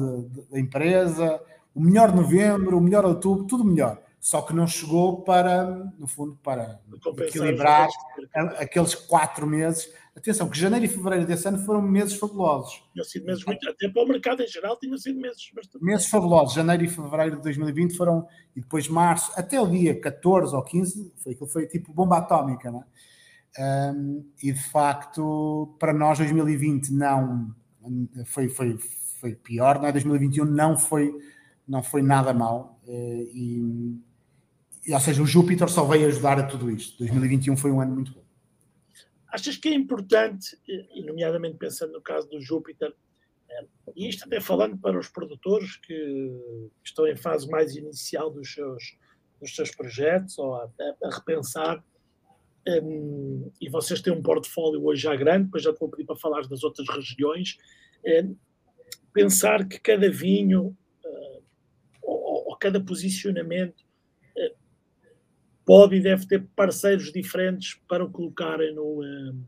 da 0.51 0.59
empresa, 0.59 1.41
o 1.75 1.81
melhor 1.81 2.15
novembro, 2.15 2.79
o 2.79 2.81
melhor 2.81 3.05
outubro, 3.05 3.45
tudo 3.45 3.65
melhor. 3.65 3.99
Só 4.27 4.43
que 4.43 4.53
não 4.53 4.67
chegou 4.67 5.23
para, 5.23 5.65
no 5.97 6.09
fundo, 6.09 6.37
para 6.43 6.81
equilibrar 7.21 7.89
aqueles 8.59 8.93
quatro 8.93 9.47
meses 9.47 9.89
Atenção, 10.17 10.49
que 10.49 10.59
janeiro 10.59 10.87
e 10.87 10.89
fevereiro 10.89 11.27
desse 11.27 11.47
ano 11.47 11.59
foram 11.59 11.83
meses 11.83 12.15
fabulosos. 12.15 12.83
Tinham 12.95 13.05
sido 13.05 13.27
meses 13.27 13.45
muito, 13.45 13.69
até 13.69 13.87
para 13.87 14.03
o 14.03 14.09
mercado 14.09 14.43
em 14.43 14.49
geral, 14.49 14.79
tinham 14.79 14.97
sido 14.97 15.21
meses 15.21 15.51
bastante. 15.55 15.85
Meses 15.85 16.07
fabulosos. 16.07 16.55
Janeiro 16.55 16.85
e 16.85 16.89
fevereiro 16.89 17.37
de 17.37 17.43
2020 17.43 17.95
foram, 17.95 18.27
e 18.57 18.63
depois 18.63 18.89
março, 18.89 19.31
até 19.37 19.61
o 19.61 19.67
dia 19.67 20.01
14 20.01 20.57
ou 20.57 20.63
15, 20.65 21.13
foi 21.19 21.33
aquilo 21.33 21.49
foi 21.49 21.67
tipo 21.67 21.93
bomba 21.93 22.17
atómica, 22.17 22.71
não 22.71 22.81
é? 22.81 23.93
Um, 23.93 24.25
e 24.43 24.53
de 24.53 24.63
facto, 24.71 25.77
para 25.79 25.93
nós, 25.93 26.17
2020 26.17 26.89
não 26.95 27.55
foi, 28.25 28.49
foi, 28.49 28.79
foi 29.21 29.35
pior, 29.35 29.79
não 29.79 29.87
é? 29.87 29.93
2021 29.93 30.47
não 30.47 30.79
foi, 30.79 31.15
não 31.69 31.83
foi 31.83 32.01
nada 32.01 32.33
mal. 32.33 32.81
Eh, 32.89 33.29
e, 33.35 33.59
e, 33.59 34.06
ou 34.93 35.01
seja, 35.01 35.23
o 35.23 35.27
Júpiter 35.27 35.69
só 35.69 35.85
veio 35.85 36.07
ajudar 36.07 36.39
a 36.39 36.47
tudo 36.47 36.71
isto. 36.71 36.99
2021 36.99 37.57
foi 37.57 37.71
um 37.71 37.81
ano 37.81 37.95
muito 37.95 38.13
bom. 38.13 38.25
Achas 39.29 39.57
que 39.57 39.69
é 39.69 39.75
importante, 39.75 40.59
e 40.67 41.03
nomeadamente 41.05 41.57
pensando 41.57 41.93
no 41.93 42.01
caso 42.01 42.29
do 42.29 42.41
Júpiter, 42.41 42.95
eh, 43.51 43.67
e 43.95 44.09
isto 44.09 44.25
até 44.25 44.41
falando 44.41 44.79
para 44.79 44.99
os 44.99 45.09
produtores 45.09 45.77
que 45.77 46.31
estão 46.83 47.07
em 47.07 47.17
fase 47.17 47.49
mais 47.49 47.77
inicial 47.77 48.31
dos 48.31 48.53
seus, 48.53 48.97
dos 49.41 49.55
seus 49.55 49.71
projetos, 49.71 50.39
ou 50.39 50.55
a, 50.55 50.71
a 51.03 51.15
repensar, 51.15 51.85
um, 52.69 53.51
e 53.61 53.69
vocês 53.69 54.01
têm 54.01 54.13
um 54.13 54.23
portfólio 54.23 54.85
hoje 54.85 55.03
já 55.03 55.15
grande, 55.15 55.45
depois 55.45 55.63
já 55.63 55.73
te 55.73 55.79
vou 55.79 55.89
pedir 55.89 56.05
para 56.05 56.17
falar 56.17 56.47
das 56.49 56.65
outras 56.65 56.89
regiões, 56.89 57.57
um, 58.05 58.37
pensar 59.13 59.67
que 59.69 59.79
cada 59.79 60.11
vinho 60.11 60.77
uh, 61.05 61.43
ou, 62.03 62.49
ou, 62.49 62.57
cada 62.57 62.81
posicionamento 62.81 63.86
pode 65.67 65.97
e 65.97 66.01
deve 66.01 66.27
ter 66.27 66.47
parceiros 66.57 67.13
diferentes 67.13 67.79
para 67.89 68.05
o 68.05 68.11
colocarem 68.11 68.75
no, 68.75 69.03
um, 69.03 69.45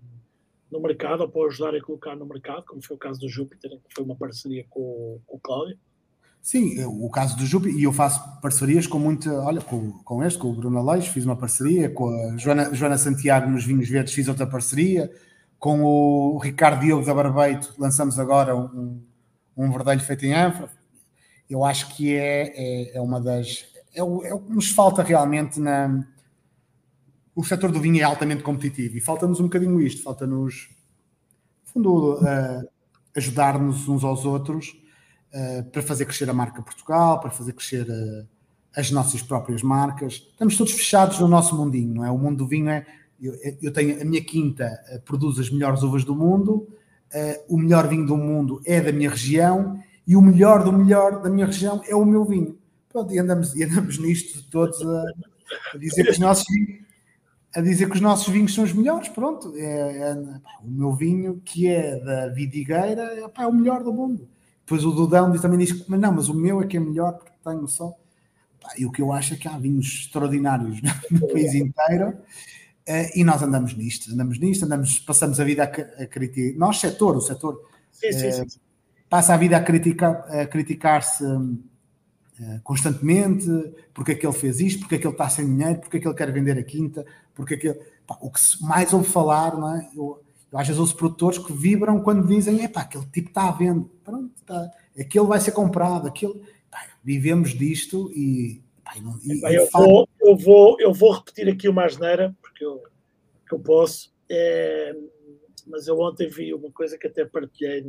no 0.70 0.80
mercado 0.80 1.22
ou 1.22 1.28
para 1.28 1.46
ajudar 1.46 1.74
a 1.74 1.80
colocar 1.80 2.16
no 2.16 2.26
mercado, 2.26 2.64
como 2.66 2.82
foi 2.82 2.96
o 2.96 2.98
caso 2.98 3.20
do 3.20 3.28
Júpiter, 3.28 3.70
que 3.70 3.94
foi 3.94 4.04
uma 4.04 4.16
parceria 4.16 4.66
com, 4.68 5.20
com 5.24 5.36
o 5.36 5.40
Cláudio. 5.40 5.78
Sim, 6.42 6.84
o 6.84 7.10
caso 7.10 7.36
do 7.36 7.44
Jupi, 7.44 7.70
e 7.70 7.84
eu 7.84 7.92
faço 7.92 8.40
parcerias 8.40 8.86
com 8.86 8.98
muita, 8.98 9.30
olha, 9.42 9.60
com, 9.60 9.92
com 10.04 10.24
este, 10.24 10.38
com 10.38 10.50
o 10.50 10.54
Bruno 10.54 10.78
Aleixo, 10.78 11.12
fiz 11.12 11.24
uma 11.24 11.36
parceria, 11.36 11.90
com 11.90 12.08
a 12.08 12.36
Joana, 12.36 12.74
Joana 12.74 12.96
Santiago 12.96 13.50
nos 13.50 13.64
Vinhos 13.64 13.88
Verdes 13.88 14.14
fiz 14.14 14.28
outra 14.28 14.46
parceria, 14.46 15.10
com 15.58 15.82
o 15.82 16.38
Ricardo 16.38 16.80
Diogo 16.80 17.04
da 17.04 17.12
Barbeito 17.12 17.74
lançamos 17.78 18.18
agora 18.18 18.56
um, 18.56 19.02
um 19.56 19.70
verdelho 19.70 20.00
feito 20.00 20.24
em 20.24 20.32
ânfora. 20.32 20.70
Eu 21.50 21.64
acho 21.64 21.94
que 21.96 22.14
é, 22.14 22.52
é, 22.54 22.96
é 22.96 23.00
uma 23.00 23.20
das. 23.20 23.66
É 23.94 24.02
o, 24.02 24.24
é 24.24 24.32
o 24.32 24.40
que 24.40 24.52
nos 24.52 24.70
falta 24.70 25.02
realmente 25.02 25.58
na. 25.60 26.04
O 27.34 27.44
setor 27.44 27.70
do 27.70 27.80
vinho 27.80 28.00
é 28.00 28.02
altamente 28.02 28.42
competitivo 28.42 28.96
e 28.96 29.00
falta-nos 29.00 29.38
um 29.38 29.44
bocadinho 29.44 29.80
isto, 29.80 30.02
falta-nos, 30.02 30.68
no 31.64 31.72
fundo, 31.72 32.14
uh, 32.14 32.68
ajudar-nos 33.16 33.88
uns 33.88 34.02
aos 34.02 34.24
outros 34.24 34.76
uh, 35.32 35.62
para 35.70 35.80
fazer 35.80 36.04
crescer 36.04 36.28
a 36.28 36.32
marca 36.32 36.60
Portugal, 36.60 37.20
para 37.20 37.30
fazer 37.30 37.52
crescer 37.52 37.86
uh, 37.88 38.26
as 38.74 38.90
nossas 38.90 39.22
próprias 39.22 39.62
marcas. 39.62 40.14
Estamos 40.14 40.56
todos 40.56 40.72
fechados 40.72 41.20
no 41.20 41.28
nosso 41.28 41.56
mundinho, 41.56 41.94
não 41.94 42.04
é? 42.04 42.10
O 42.10 42.18
mundo 42.18 42.38
do 42.38 42.46
vinho 42.46 42.68
é. 42.68 42.84
Eu, 43.20 43.34
eu 43.62 43.72
tenho 43.72 44.00
a 44.00 44.04
minha 44.04 44.22
quinta 44.22 44.70
produz 45.04 45.40
as 45.40 45.50
melhores 45.50 45.82
uvas 45.82 46.04
do 46.04 46.14
mundo, 46.14 46.68
o 47.48 47.58
melhor 47.58 47.88
vinho 47.88 48.06
do 48.06 48.16
mundo 48.16 48.60
é 48.64 48.80
da 48.80 48.92
minha 48.92 49.10
região 49.10 49.80
e 50.08 50.16
o 50.16 50.22
melhor 50.22 50.64
do 50.64 50.72
melhor 50.72 51.20
da 51.20 51.28
minha 51.28 51.44
região 51.44 51.82
é 51.86 51.94
o 51.94 52.04
meu 52.04 52.24
vinho. 52.24 52.57
Pronto, 52.90 53.12
e 53.12 53.18
andamos, 53.18 53.54
e 53.54 53.64
andamos 53.64 53.98
nisto 53.98 54.42
todos 54.50 54.80
a, 54.82 55.04
a 55.74 55.78
dizer 55.78 56.04
que 56.04 56.10
os 56.10 56.18
nossos 56.18 56.46
a 57.54 57.60
dizer 57.60 57.88
que 57.88 57.94
os 57.94 58.00
nossos 58.00 58.28
vinhos 58.28 58.54
são 58.54 58.64
os 58.64 58.72
melhores, 58.72 59.08
pronto, 59.08 59.54
é, 59.56 60.10
é 60.10 60.14
o 60.62 60.70
meu 60.70 60.94
vinho 60.94 61.40
que 61.44 61.66
é 61.66 61.98
da 61.98 62.28
Vidigueira 62.28 63.02
é, 63.02 63.28
pá, 63.28 63.44
é, 63.44 63.46
o 63.46 63.52
melhor 63.52 63.82
do 63.82 63.92
mundo. 63.92 64.28
Depois 64.64 64.84
o 64.84 64.92
Dudão 64.92 65.32
também 65.38 65.58
diz 65.58 65.72
que, 65.72 65.84
mas 65.88 65.98
não, 65.98 66.12
mas 66.12 66.28
o 66.28 66.34
meu 66.34 66.60
é 66.60 66.66
que 66.66 66.76
é 66.76 66.80
melhor 66.80 67.14
porque 67.14 67.32
tenho 67.42 67.66
só. 67.66 67.92
Pá, 68.60 68.74
e 68.76 68.84
o 68.84 68.92
que 68.92 69.00
eu 69.00 69.12
acho 69.12 69.34
é 69.34 69.36
que 69.36 69.48
há 69.48 69.56
vinhos 69.58 69.86
extraordinários 69.86 70.80
no 71.10 71.26
país 71.28 71.54
inteiro 71.54 72.10
uh, 72.10 73.10
e 73.14 73.24
nós 73.24 73.42
andamos 73.42 73.74
nisto, 73.74 74.12
andamos 74.12 74.38
nisto, 74.38 74.64
andamos, 74.66 74.98
passamos 75.00 75.40
a 75.40 75.44
vida 75.44 75.64
a, 75.64 76.02
a 76.02 76.06
criticar. 76.06 76.58
Nós, 76.58 76.78
setor, 76.78 77.16
o 77.16 77.20
setor 77.20 77.62
sim, 77.90 78.12
sim, 78.12 78.30
sim. 78.30 78.42
Uh, 78.42 78.46
passa 79.08 79.32
a 79.32 79.38
vida 79.38 79.56
a 79.56 79.62
criticar, 79.62 80.26
a 80.30 80.46
criticar-se 80.46 81.24
uh, 81.24 81.58
constantemente, 82.62 83.48
porque 83.92 84.12
é 84.12 84.14
que 84.14 84.26
ele 84.26 84.34
fez 84.34 84.60
isto, 84.60 84.80
porque 84.80 84.94
é 84.94 84.98
que 84.98 85.06
ele 85.06 85.14
está 85.14 85.28
sem 85.28 85.46
dinheiro, 85.46 85.80
porque 85.80 85.96
é 85.96 86.00
que 86.00 86.06
ele 86.06 86.14
quer 86.14 86.32
vender 86.32 86.58
a 86.58 86.62
quinta, 86.62 87.04
porque 87.34 87.54
é 87.54 87.56
que 87.56 87.74
pá, 88.06 88.16
o 88.20 88.30
que 88.30 88.40
mais 88.60 88.92
ouve 88.92 89.08
falar, 89.08 89.56
não 89.56 89.76
é? 89.76 89.88
Eu, 89.94 90.22
eu 90.52 90.58
às 90.58 90.66
vezes 90.66 90.80
ouço 90.80 90.96
produtores 90.96 91.38
que 91.38 91.52
vibram 91.52 92.00
quando 92.00 92.26
dizem, 92.26 92.62
é 92.62 92.68
pá, 92.68 92.82
aquele 92.82 93.06
tipo 93.06 93.28
está 93.28 93.48
à 93.48 93.52
venda, 93.52 93.86
pronto, 94.04 94.32
está, 94.36 94.70
aquele 94.98 95.26
vai 95.26 95.40
ser 95.40 95.52
comprado, 95.52 96.06
aquele, 96.06 96.34
pá, 96.70 96.86
vivemos 97.02 97.50
disto 97.50 98.10
e, 98.14 98.62
pá, 98.84 98.92
e, 98.96 99.00
não, 99.00 99.18
e, 99.24 99.56
eu, 99.56 99.68
vou, 99.72 100.08
eu, 100.20 100.36
vou, 100.36 100.80
eu 100.80 100.92
vou 100.92 101.12
repetir 101.12 101.48
aqui 101.48 101.68
uma 101.68 101.84
asneira, 101.84 102.36
porque 102.40 102.64
eu, 102.64 102.82
que 103.48 103.54
eu 103.54 103.58
posso, 103.58 104.14
é, 104.30 104.96
mas 105.66 105.88
eu 105.88 105.98
ontem 105.98 106.28
vi 106.28 106.54
uma 106.54 106.70
coisa 106.70 106.96
que 106.96 107.06
até 107.06 107.24
partilhei, 107.24 107.84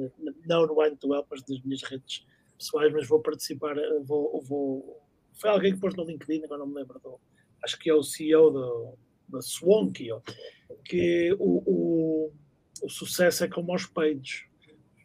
não 0.46 0.66
no 0.66 0.82
Wine 0.82 0.96
to 0.96 1.14
Help, 1.14 1.28
mas 1.30 1.44
nas 1.48 1.62
minhas 1.62 1.84
redes 1.84 2.26
pessoais, 2.60 2.94
mas 2.94 3.08
vou 3.08 3.22
participar, 3.22 3.76
vou, 4.04 4.42
vou 4.42 5.02
foi 5.40 5.50
alguém 5.50 5.74
que 5.74 5.80
pôs 5.80 5.96
no 5.96 6.04
LinkedIn, 6.04 6.44
agora 6.44 6.60
não 6.60 6.68
me 6.68 6.76
lembro, 6.76 7.00
do, 7.00 7.20
acho 7.64 7.80
que 7.80 7.90
é 7.90 7.94
o 7.94 8.04
CEO 8.04 8.52
do, 8.52 8.98
da 9.30 9.42
Swanky, 9.42 10.10
que 10.84 11.34
o, 11.40 11.64
o, 11.66 12.34
o, 12.84 12.90
sucesso 12.90 13.46
é 13.46 13.48
como 13.48 13.72
aos 13.72 13.86
peitos, 13.86 14.46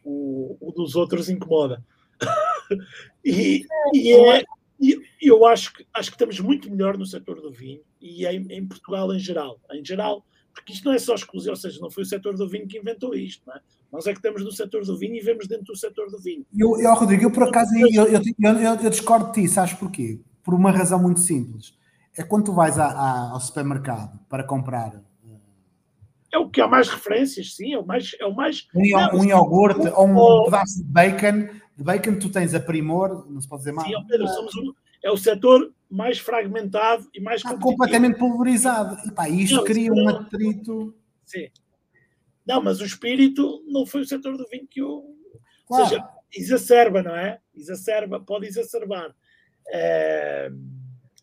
o, 0.03 0.57
o 0.59 0.71
dos 0.73 0.95
outros 0.95 1.29
incomoda. 1.29 1.83
e, 3.23 3.65
e, 3.93 4.13
é, 4.13 4.43
e 4.79 4.99
eu 5.21 5.45
acho 5.45 5.73
que, 5.73 5.87
acho 5.93 6.09
que 6.11 6.15
estamos 6.15 6.39
muito 6.39 6.69
melhor 6.69 6.97
no 6.97 7.05
setor 7.05 7.41
do 7.41 7.51
vinho 7.51 7.81
e 8.01 8.25
em, 8.25 8.45
em 8.51 8.67
Portugal 8.67 9.13
em 9.13 9.19
geral. 9.19 9.59
Em 9.71 9.83
geral, 9.83 10.25
porque 10.55 10.71
isto 10.71 10.85
não 10.85 10.93
é 10.93 10.97
só 10.97 11.13
exclusivo, 11.13 11.51
ou 11.51 11.57
seja, 11.57 11.79
não 11.81 11.91
foi 11.91 12.03
o 12.03 12.05
setor 12.05 12.35
do 12.35 12.47
vinho 12.47 12.65
que 12.65 12.79
inventou 12.79 13.13
isto, 13.13 13.43
não 13.45 13.53
é? 13.53 13.59
Nós 13.91 14.07
é 14.07 14.13
que 14.13 14.19
estamos 14.19 14.43
no 14.43 14.51
setor 14.51 14.83
do 14.83 14.97
vinho 14.97 15.15
e 15.15 15.19
vemos 15.19 15.47
dentro 15.47 15.65
do 15.65 15.75
setor 15.75 16.09
do 16.09 16.17
vinho. 16.17 16.45
Eu, 16.57 16.79
eu 16.79 16.93
Rodrigo, 16.93 17.23
eu 17.23 17.31
por 17.31 17.43
acaso 17.43 17.71
eu, 17.77 18.07
eu, 18.07 18.21
eu, 18.81 18.89
discordo 18.89 19.27
de 19.27 19.41
ti, 19.41 19.47
sabes 19.47 19.73
porquê? 19.73 20.19
Por 20.43 20.53
uma 20.53 20.71
razão 20.71 20.99
muito 20.99 21.19
simples. 21.19 21.77
É 22.17 22.23
quando 22.23 22.45
tu 22.45 22.53
vais 22.53 22.79
a, 22.79 22.85
a, 22.85 23.31
ao 23.31 23.39
supermercado 23.39 24.17
para 24.29 24.43
comprar. 24.43 25.01
Eh, 25.25 25.37
é 26.33 26.37
o 26.37 26.49
que 26.49 26.61
há 26.61 26.67
mais 26.67 26.87
referências, 26.87 27.53
sim, 27.55 27.73
é 27.73 27.77
o 27.77 27.85
mais. 27.85 28.15
É 28.19 28.25
o 28.25 28.33
mais 28.33 28.67
um, 28.73 28.89
não, 28.89 29.19
um 29.19 29.25
iogurte 29.25 29.87
ou 29.89 30.07
um 30.07 30.15
ou... 30.15 30.45
pedaço 30.45 30.77
de 30.77 30.83
bacon. 30.85 31.47
De 31.77 31.83
bacon 31.83 32.17
tu 32.17 32.29
tens 32.29 32.53
a 32.53 32.59
primor, 32.59 33.29
não 33.29 33.41
se 33.41 33.47
pode 33.47 33.61
dizer 33.61 33.73
mais. 33.73 33.89
Sim, 33.89 34.05
Pedro, 34.07 34.27
somos 34.29 34.55
um, 34.55 34.73
é 35.05 35.11
o 35.11 35.17
setor 35.17 35.71
mais 35.87 36.17
fragmentado 36.17 37.07
e 37.13 37.21
mais 37.21 37.41
Está 37.41 37.55
completamente 37.59 38.17
pulverizado. 38.17 38.97
E 39.07 39.11
pá, 39.11 39.29
isto 39.29 39.57
não, 39.57 39.63
cria 39.63 39.93
um 39.93 40.09
atrito. 40.09 40.95
Sim. 41.23 41.47
Não, 42.43 42.59
mas 42.59 42.81
o 42.81 42.85
espírito 42.85 43.63
não 43.67 43.85
foi 43.85 44.01
o 44.01 44.05
setor 44.05 44.35
do 44.35 44.47
vinho 44.47 44.67
que 44.67 44.81
o. 44.81 45.15
Claro. 45.67 45.83
Ou 45.83 45.89
seja, 45.89 46.09
exacerba, 46.33 47.03
não 47.03 47.15
é? 47.15 47.39
Exacerba, 47.53 48.19
pode 48.19 48.47
exacerbar. 48.47 49.15
É... 49.71 50.49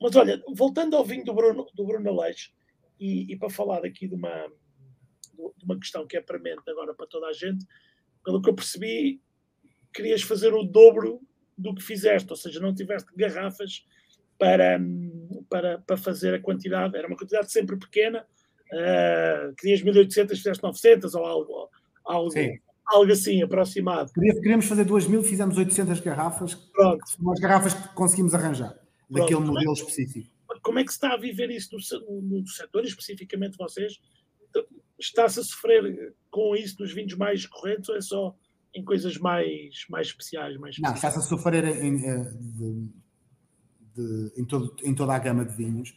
Mas 0.00 0.14
olha, 0.14 0.40
voltando 0.54 0.96
ao 0.96 1.04
vinho 1.04 1.24
do 1.24 1.34
Bruno, 1.34 1.66
do 1.74 1.84
Bruno 1.84 2.08
Aleixo, 2.08 2.52
e, 3.00 3.32
e, 3.32 3.36
para 3.36 3.50
falar 3.50 3.84
aqui 3.84 4.06
de 4.06 4.14
uma, 4.14 4.46
de 5.56 5.64
uma 5.64 5.78
questão 5.78 6.06
que 6.06 6.16
é 6.16 6.20
premente 6.20 6.62
agora 6.68 6.94
para 6.94 7.06
toda 7.08 7.26
a 7.26 7.32
gente, 7.32 7.66
pelo 8.24 8.40
que 8.40 8.48
eu 8.48 8.54
percebi, 8.54 9.20
querias 9.92 10.22
fazer 10.22 10.54
o 10.54 10.62
dobro 10.62 11.20
do 11.56 11.74
que 11.74 11.82
fizeste, 11.82 12.30
ou 12.30 12.36
seja, 12.36 12.60
não 12.60 12.74
tiveste 12.74 13.08
garrafas 13.16 13.84
para, 14.38 14.80
para, 15.48 15.78
para 15.78 15.96
fazer 15.96 16.34
a 16.34 16.40
quantidade, 16.40 16.96
era 16.96 17.06
uma 17.06 17.16
quantidade 17.16 17.50
sempre 17.52 17.76
pequena, 17.76 18.26
uh, 18.72 19.54
querias 19.56 19.82
1800, 19.82 20.36
fizeste 20.36 20.62
900 20.62 21.14
ou 21.14 21.24
algo, 21.24 21.70
algo, 22.04 22.32
algo 22.86 23.12
assim 23.12 23.42
aproximado. 23.42 24.12
Queríamos 24.12 24.66
fazer 24.66 24.84
2000, 24.84 25.22
fizemos 25.22 25.56
800 25.56 26.00
garrafas, 26.00 26.54
Pronto. 26.54 27.04
As 27.32 27.40
garrafas 27.40 27.74
que 27.74 27.94
conseguimos 27.94 28.34
arranjar, 28.34 28.72
Pronto. 28.72 29.20
daquele 29.20 29.40
modelo 29.40 29.72
específico. 29.72 30.30
Como 30.62 30.78
é 30.78 30.84
que 30.84 30.90
se 30.90 30.96
está 30.96 31.14
a 31.14 31.16
viver 31.16 31.50
isso 31.50 31.70
no, 32.08 32.22
no 32.22 32.46
setor, 32.46 32.84
especificamente 32.84 33.56
vocês? 33.56 34.00
Está-se 34.98 35.40
a 35.40 35.42
sofrer 35.42 36.14
com 36.30 36.54
isso 36.54 36.76
nos 36.80 36.92
vinhos 36.92 37.14
mais 37.14 37.46
correntes 37.46 37.88
ou 37.88 37.96
é 37.96 38.00
só 38.00 38.34
em 38.74 38.84
coisas 38.84 39.18
mais, 39.18 39.84
mais 39.88 40.08
especiais? 40.08 40.56
Mais 40.58 40.78
Não, 40.78 40.92
está-se 40.92 41.18
a 41.18 41.22
sofrer 41.22 41.64
em, 41.64 42.04
eh, 42.06 42.32
de, 42.34 42.90
de, 43.94 44.32
em, 44.36 44.44
todo, 44.44 44.74
em 44.82 44.94
toda 44.94 45.14
a 45.14 45.18
gama 45.18 45.44
de 45.44 45.54
vinhos. 45.54 45.94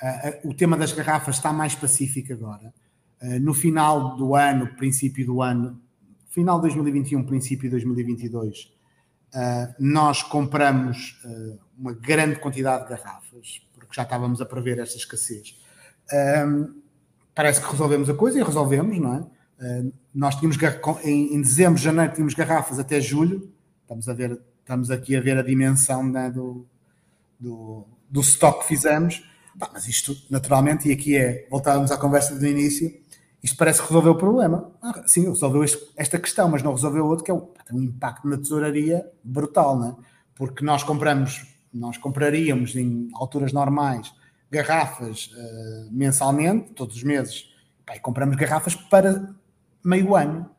Uh, 0.00 0.50
o 0.50 0.54
tema 0.54 0.76
das 0.76 0.92
garrafas 0.92 1.36
está 1.36 1.52
mais 1.52 1.74
pacífico 1.74 2.32
agora. 2.32 2.72
Uh, 3.20 3.40
no 3.40 3.52
final 3.52 4.16
do 4.16 4.34
ano, 4.34 4.68
princípio 4.76 5.26
do 5.26 5.42
ano, 5.42 5.80
final 6.28 6.56
de 6.56 6.68
2021, 6.68 7.24
princípio 7.24 7.64
de 7.64 7.70
2022, 7.70 8.72
uh, 9.34 9.74
nós 9.78 10.22
compramos 10.22 11.20
uma 11.76 11.92
grande 11.92 12.36
quantidade 12.36 12.84
de 12.84 12.90
garrafas, 12.90 13.66
porque 13.72 13.94
já 13.94 14.02
estávamos 14.02 14.40
a 14.40 14.46
prever 14.46 14.78
esta 14.78 14.96
escassez. 14.96 15.58
parece 17.34 17.60
que 17.60 17.70
resolvemos 17.70 18.10
a 18.10 18.14
coisa 18.14 18.38
e 18.38 18.42
resolvemos, 18.42 18.98
não 18.98 19.14
é? 19.14 19.37
Nós 20.14 20.36
tínhamos 20.36 20.56
em, 21.04 21.34
em, 21.34 21.40
dezembro, 21.40 21.80
janeiro 21.80 22.12
tínhamos 22.12 22.34
garrafas 22.34 22.78
até 22.78 23.00
julho. 23.00 23.52
Estamos 23.82 24.08
a 24.08 24.14
ver, 24.14 24.40
estamos 24.60 24.90
aqui 24.90 25.16
a 25.16 25.20
ver 25.20 25.38
a 25.38 25.42
dimensão 25.42 26.04
né, 26.04 26.30
do, 26.30 26.66
do, 27.38 27.86
do 28.08 28.20
stock 28.20 28.60
que 28.60 28.66
fizemos. 28.66 29.24
Bah, 29.54 29.70
mas 29.72 29.88
isto, 29.88 30.16
naturalmente, 30.30 30.88
e 30.88 30.92
aqui 30.92 31.16
é, 31.16 31.46
voltávamos 31.50 31.90
à 31.90 31.96
conversa 31.96 32.38
do 32.38 32.46
início, 32.46 32.96
isto 33.42 33.56
parece 33.56 33.80
que 33.80 33.88
resolveu 33.88 34.12
o 34.12 34.18
problema. 34.18 34.70
Ah, 34.80 35.02
sim, 35.06 35.28
resolveu 35.28 35.64
este, 35.64 35.84
esta 35.96 36.18
questão, 36.18 36.48
mas 36.48 36.62
não 36.62 36.72
resolveu 36.72 37.06
outro, 37.06 37.24
que 37.24 37.30
é 37.30 37.34
o, 37.34 37.52
um 37.72 37.82
impacto 37.82 38.28
na 38.28 38.36
tesouraria 38.36 39.04
brutal, 39.24 39.78
né? 39.78 39.96
porque 40.34 40.64
nós 40.64 40.84
compramos, 40.84 41.44
nós 41.74 41.98
compraríamos 41.98 42.76
em 42.76 43.08
alturas 43.14 43.52
normais 43.52 44.12
garrafas 44.50 45.26
uh, 45.26 45.88
mensalmente, 45.90 46.72
todos 46.72 46.96
os 46.96 47.02
meses, 47.02 47.52
e 47.92 47.98
compramos 47.98 48.36
garrafas 48.36 48.74
para 48.74 49.34
meio 49.84 50.14
ano. 50.14 50.50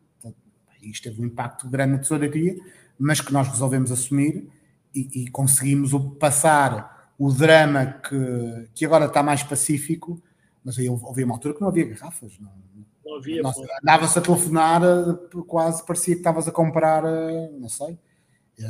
Isto 0.81 1.09
teve 1.09 1.21
um 1.21 1.25
impacto 1.25 1.67
grande 1.67 1.93
na 1.93 1.97
tesouraria, 1.99 2.57
mas 2.97 3.21
que 3.21 3.33
nós 3.33 3.47
resolvemos 3.47 3.91
assumir 3.91 4.49
e, 4.93 5.23
e 5.23 5.29
conseguimos 5.29 5.91
passar 6.19 7.13
o 7.17 7.31
drama 7.31 7.85
que, 7.85 8.69
que 8.73 8.85
agora 8.85 9.05
está 9.05 9.21
mais 9.21 9.43
pacífico, 9.43 10.21
mas 10.63 10.79
aí 10.79 10.89
houve 10.89 11.23
uma 11.23 11.35
altura 11.35 11.53
que 11.53 11.61
não 11.61 11.67
havia 11.67 11.85
garrafas. 11.85 12.39
Não, 12.39 12.51
não 13.05 13.17
havia. 13.17 13.41
Andava-se 13.81 14.17
a 14.17 14.21
telefonar, 14.21 14.81
quase 15.47 15.85
parecia 15.85 16.15
que 16.15 16.21
estavas 16.21 16.47
a 16.47 16.51
comprar, 16.51 17.03
não 17.59 17.67
sei. 17.67 17.99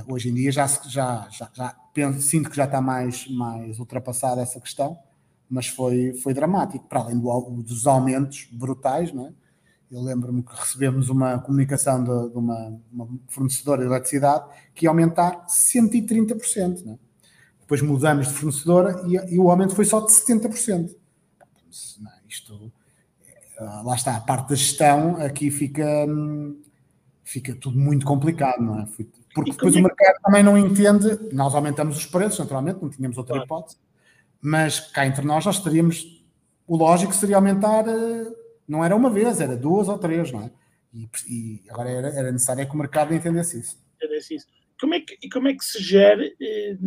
Hoje 0.07 0.29
em 0.29 0.33
dia 0.33 0.51
já, 0.51 0.67
já, 0.67 1.27
já, 1.31 1.49
já 1.53 1.75
penso, 1.93 2.21
sinto 2.21 2.49
que 2.49 2.55
já 2.55 2.65
está 2.65 2.79
mais, 2.79 3.27
mais 3.27 3.79
ultrapassada 3.79 4.41
essa 4.41 4.59
questão, 4.59 4.97
mas 5.49 5.67
foi, 5.67 6.13
foi 6.13 6.33
dramático, 6.33 6.87
para 6.87 6.99
além 6.99 7.19
do, 7.19 7.63
dos 7.63 7.87
aumentos 7.87 8.47
brutais, 8.51 9.11
não 9.11 9.27
é? 9.27 9.33
Eu 9.91 10.03
lembro-me 10.03 10.43
que 10.43 10.55
recebemos 10.55 11.09
uma 11.09 11.39
comunicação 11.39 12.03
de, 12.03 12.31
de 12.31 12.37
uma, 12.37 12.79
uma, 12.91 13.09
fornecedora 13.27 13.81
de 13.81 13.87
eletricidade 13.87 14.45
que 14.75 14.85
ia 14.85 14.89
aumentar 14.89 15.47
130%. 15.47 16.85
Né? 16.85 16.99
Depois 17.59 17.81
mudamos 17.81 18.27
de 18.27 18.33
fornecedora 18.33 19.01
e, 19.07 19.33
e, 19.33 19.39
o 19.39 19.49
aumento 19.49 19.75
foi 19.75 19.85
só 19.85 19.99
de 19.99 20.11
70%. 20.11 20.95
Não, 21.99 22.11
isto, 22.27 22.71
eh, 23.57 23.81
lá 23.83 23.95
está, 23.95 24.15
a 24.15 24.21
parte 24.21 24.49
da 24.49 24.55
gestão 24.55 25.17
aqui 25.17 25.49
fica, 25.49 25.85
fica 27.23 27.55
tudo 27.55 27.79
muito 27.79 28.05
complicado, 28.05 28.61
não 28.61 28.81
é? 28.81 28.87
Porque 29.33 29.51
depois 29.51 29.75
o 29.75 29.79
é 29.79 29.81
mercado 29.81 30.15
também 30.23 30.43
não 30.43 30.57
entende, 30.57 31.19
nós 31.31 31.53
aumentamos 31.53 31.97
os 31.97 32.05
preços, 32.05 32.39
naturalmente, 32.39 32.81
não 32.81 32.89
tínhamos 32.89 33.17
outra 33.17 33.37
hipótese, 33.37 33.77
mas 34.41 34.79
cá 34.79 35.05
entre 35.05 35.25
nós 35.25 35.45
nós 35.45 35.59
teríamos, 35.59 36.23
o 36.67 36.77
lógico 36.77 37.13
seria 37.13 37.35
aumentar 37.35 37.87
eh, 37.87 38.38
não 38.69 38.85
era 38.85 38.95
uma 38.95 39.09
vez, 39.09 39.41
era 39.41 39.57
duas 39.57 39.89
ou 39.89 39.97
três, 39.97 40.31
não 40.31 40.43
é? 40.43 40.51
E, 40.93 41.09
e 41.27 41.63
agora 41.69 41.89
era, 41.89 42.07
era, 42.09 42.31
necessário 42.31 42.61
é 42.61 42.65
que 42.65 42.73
o 42.73 42.77
mercado 42.77 43.13
entendesse 43.13 43.59
isso. 43.59 43.77
Entendesse 43.95 44.35
isso. 44.35 44.47
Como 44.79 44.93
é 44.93 45.01
que, 45.01 45.29
como 45.29 45.47
é 45.47 45.53
que 45.53 45.63
se 45.63 45.81
gere? 45.83 46.35
Eh, 46.39 46.77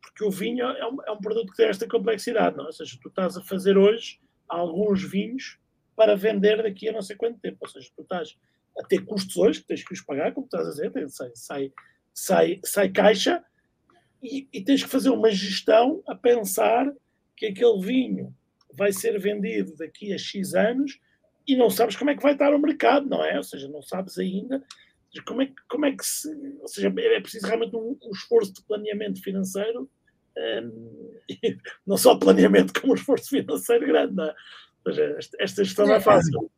porque 0.00 0.24
o 0.24 0.30
vinho 0.30 0.64
é 0.64 0.86
um, 0.86 1.02
é 1.06 1.12
um 1.12 1.20
produto 1.20 1.50
que 1.50 1.56
tem 1.56 1.68
esta 1.68 1.88
complexidade, 1.88 2.56
não? 2.56 2.64
É? 2.64 2.66
Ou 2.68 2.72
seja, 2.72 2.98
tu 3.00 3.08
estás 3.08 3.36
a 3.36 3.42
fazer 3.42 3.76
hoje 3.76 4.20
alguns 4.48 5.02
vinhos 5.02 5.58
para 5.96 6.16
vender 6.16 6.62
daqui 6.62 6.88
a 6.88 6.92
não 6.92 7.02
sei 7.02 7.16
quanto 7.16 7.38
tempo. 7.38 7.58
Ou 7.60 7.68
seja, 7.68 7.88
tu 7.94 8.02
estás 8.02 8.36
a 8.78 8.84
ter 8.84 9.04
custos 9.04 9.36
hoje, 9.36 9.60
que 9.60 9.66
tens 9.66 9.84
que 9.84 9.92
os 9.92 10.00
pagar, 10.00 10.32
como 10.32 10.46
estás 10.46 10.66
a 10.66 10.70
dizer, 10.70 11.08
sai, 11.08 11.30
sai, 11.34 11.72
sai, 12.12 12.60
sai 12.64 12.88
caixa 12.90 13.44
e, 14.22 14.48
e, 14.52 14.64
tens 14.64 14.82
que 14.82 14.88
fazer 14.88 15.10
uma 15.10 15.30
gestão 15.30 16.02
a 16.08 16.14
pensar 16.14 16.90
que 17.36 17.46
aquele 17.46 17.80
vinho 17.80 18.34
vai 18.76 18.92
ser 18.92 19.18
vendido 19.18 19.76
daqui 19.76 20.12
a 20.12 20.18
X 20.18 20.54
anos 20.54 20.98
e 21.46 21.56
não 21.56 21.68
sabes 21.70 21.96
como 21.96 22.10
é 22.10 22.16
que 22.16 22.22
vai 22.22 22.32
estar 22.32 22.54
o 22.54 22.58
mercado, 22.58 23.08
não 23.08 23.22
é? 23.24 23.36
Ou 23.36 23.42
seja, 23.42 23.68
não 23.68 23.82
sabes 23.82 24.18
ainda 24.18 24.62
como 25.22 25.42
é, 25.42 25.52
como 25.68 25.86
é 25.86 25.92
que 25.92 26.04
se. 26.04 26.28
Ou 26.60 26.68
seja, 26.68 26.88
é 26.88 27.20
preciso 27.20 27.46
realmente 27.46 27.76
um, 27.76 27.96
um 28.02 28.10
esforço 28.10 28.52
de 28.52 28.62
planeamento 28.62 29.22
financeiro, 29.22 29.88
um, 30.36 31.14
não 31.86 31.96
só 31.96 32.16
planeamento, 32.16 32.78
como 32.80 32.92
um 32.92 32.96
esforço 32.96 33.28
financeiro 33.28 33.86
grande, 33.86 34.14
não 34.14 34.24
é? 34.24 34.34
Ou 34.86 34.92
seja, 34.92 35.18
esta 35.38 35.64
gestão 35.64 35.86
não 35.86 35.94
é, 35.94 35.98
é 35.98 36.00
fácil. 36.00 36.50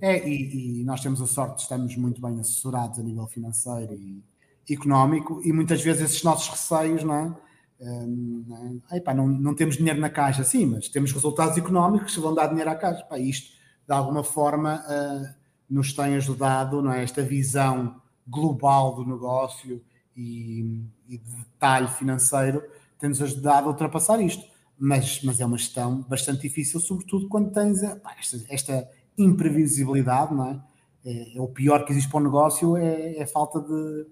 É, 0.00 0.28
e, 0.28 0.80
e, 0.80 0.84
nós 0.84 1.00
temos 1.00 1.20
a 1.20 1.26
sorte 1.26 1.56
de 1.56 1.62
estarmos 1.62 1.96
muito 1.96 2.20
bem 2.20 2.38
assessorados 2.38 2.98
a 2.98 3.02
nível 3.02 3.26
financeiro 3.26 3.94
e 3.94 4.22
económico, 4.70 5.40
e 5.44 5.52
muitas 5.52 5.82
vezes 5.82 6.02
esses 6.02 6.22
nossos 6.22 6.48
receios, 6.48 7.02
não 7.02 7.14
é? 7.14 7.47
Um, 7.80 8.80
epá, 8.92 9.14
não, 9.14 9.28
não 9.28 9.54
temos 9.54 9.76
dinheiro 9.76 10.00
na 10.00 10.10
caixa, 10.10 10.42
sim, 10.42 10.66
mas 10.66 10.88
temos 10.88 11.12
resultados 11.12 11.56
económicos 11.56 12.14
que 12.14 12.20
vão 12.20 12.34
dar 12.34 12.48
dinheiro 12.48 12.70
à 12.70 12.74
caixa. 12.74 13.06
Isto, 13.18 13.56
de 13.86 13.94
alguma 13.94 14.24
forma, 14.24 14.82
uh, 14.84 15.34
nos 15.70 15.92
tem 15.92 16.16
ajudado, 16.16 16.82
não 16.82 16.92
é? 16.92 17.02
Esta 17.02 17.22
visão 17.22 18.00
global 18.26 18.94
do 18.94 19.06
negócio 19.06 19.82
e, 20.16 20.82
e 21.08 21.18
de 21.18 21.36
detalhe 21.36 21.88
financeiro 21.88 22.62
tem-nos 22.98 23.22
ajudado 23.22 23.66
a 23.66 23.70
ultrapassar 23.70 24.20
isto. 24.20 24.44
Mas, 24.78 25.22
mas 25.22 25.40
é 25.40 25.46
uma 25.46 25.58
gestão 25.58 26.02
bastante 26.02 26.42
difícil, 26.42 26.78
sobretudo 26.78 27.28
quando 27.28 27.50
tens 27.50 27.82
esta, 27.82 28.44
esta, 28.48 28.88
imprevisibilidade, 29.16 30.32
não 30.32 30.46
é? 30.46 30.60
é? 31.04 31.36
é? 31.36 31.40
o 31.40 31.48
pior 31.48 31.84
que 31.84 31.92
existe 31.92 32.08
para 32.08 32.20
o 32.20 32.22
negócio 32.22 32.76
é, 32.76 33.16
é 33.16 33.22
a 33.24 33.26
falta 33.26 33.60
de, 33.60 34.06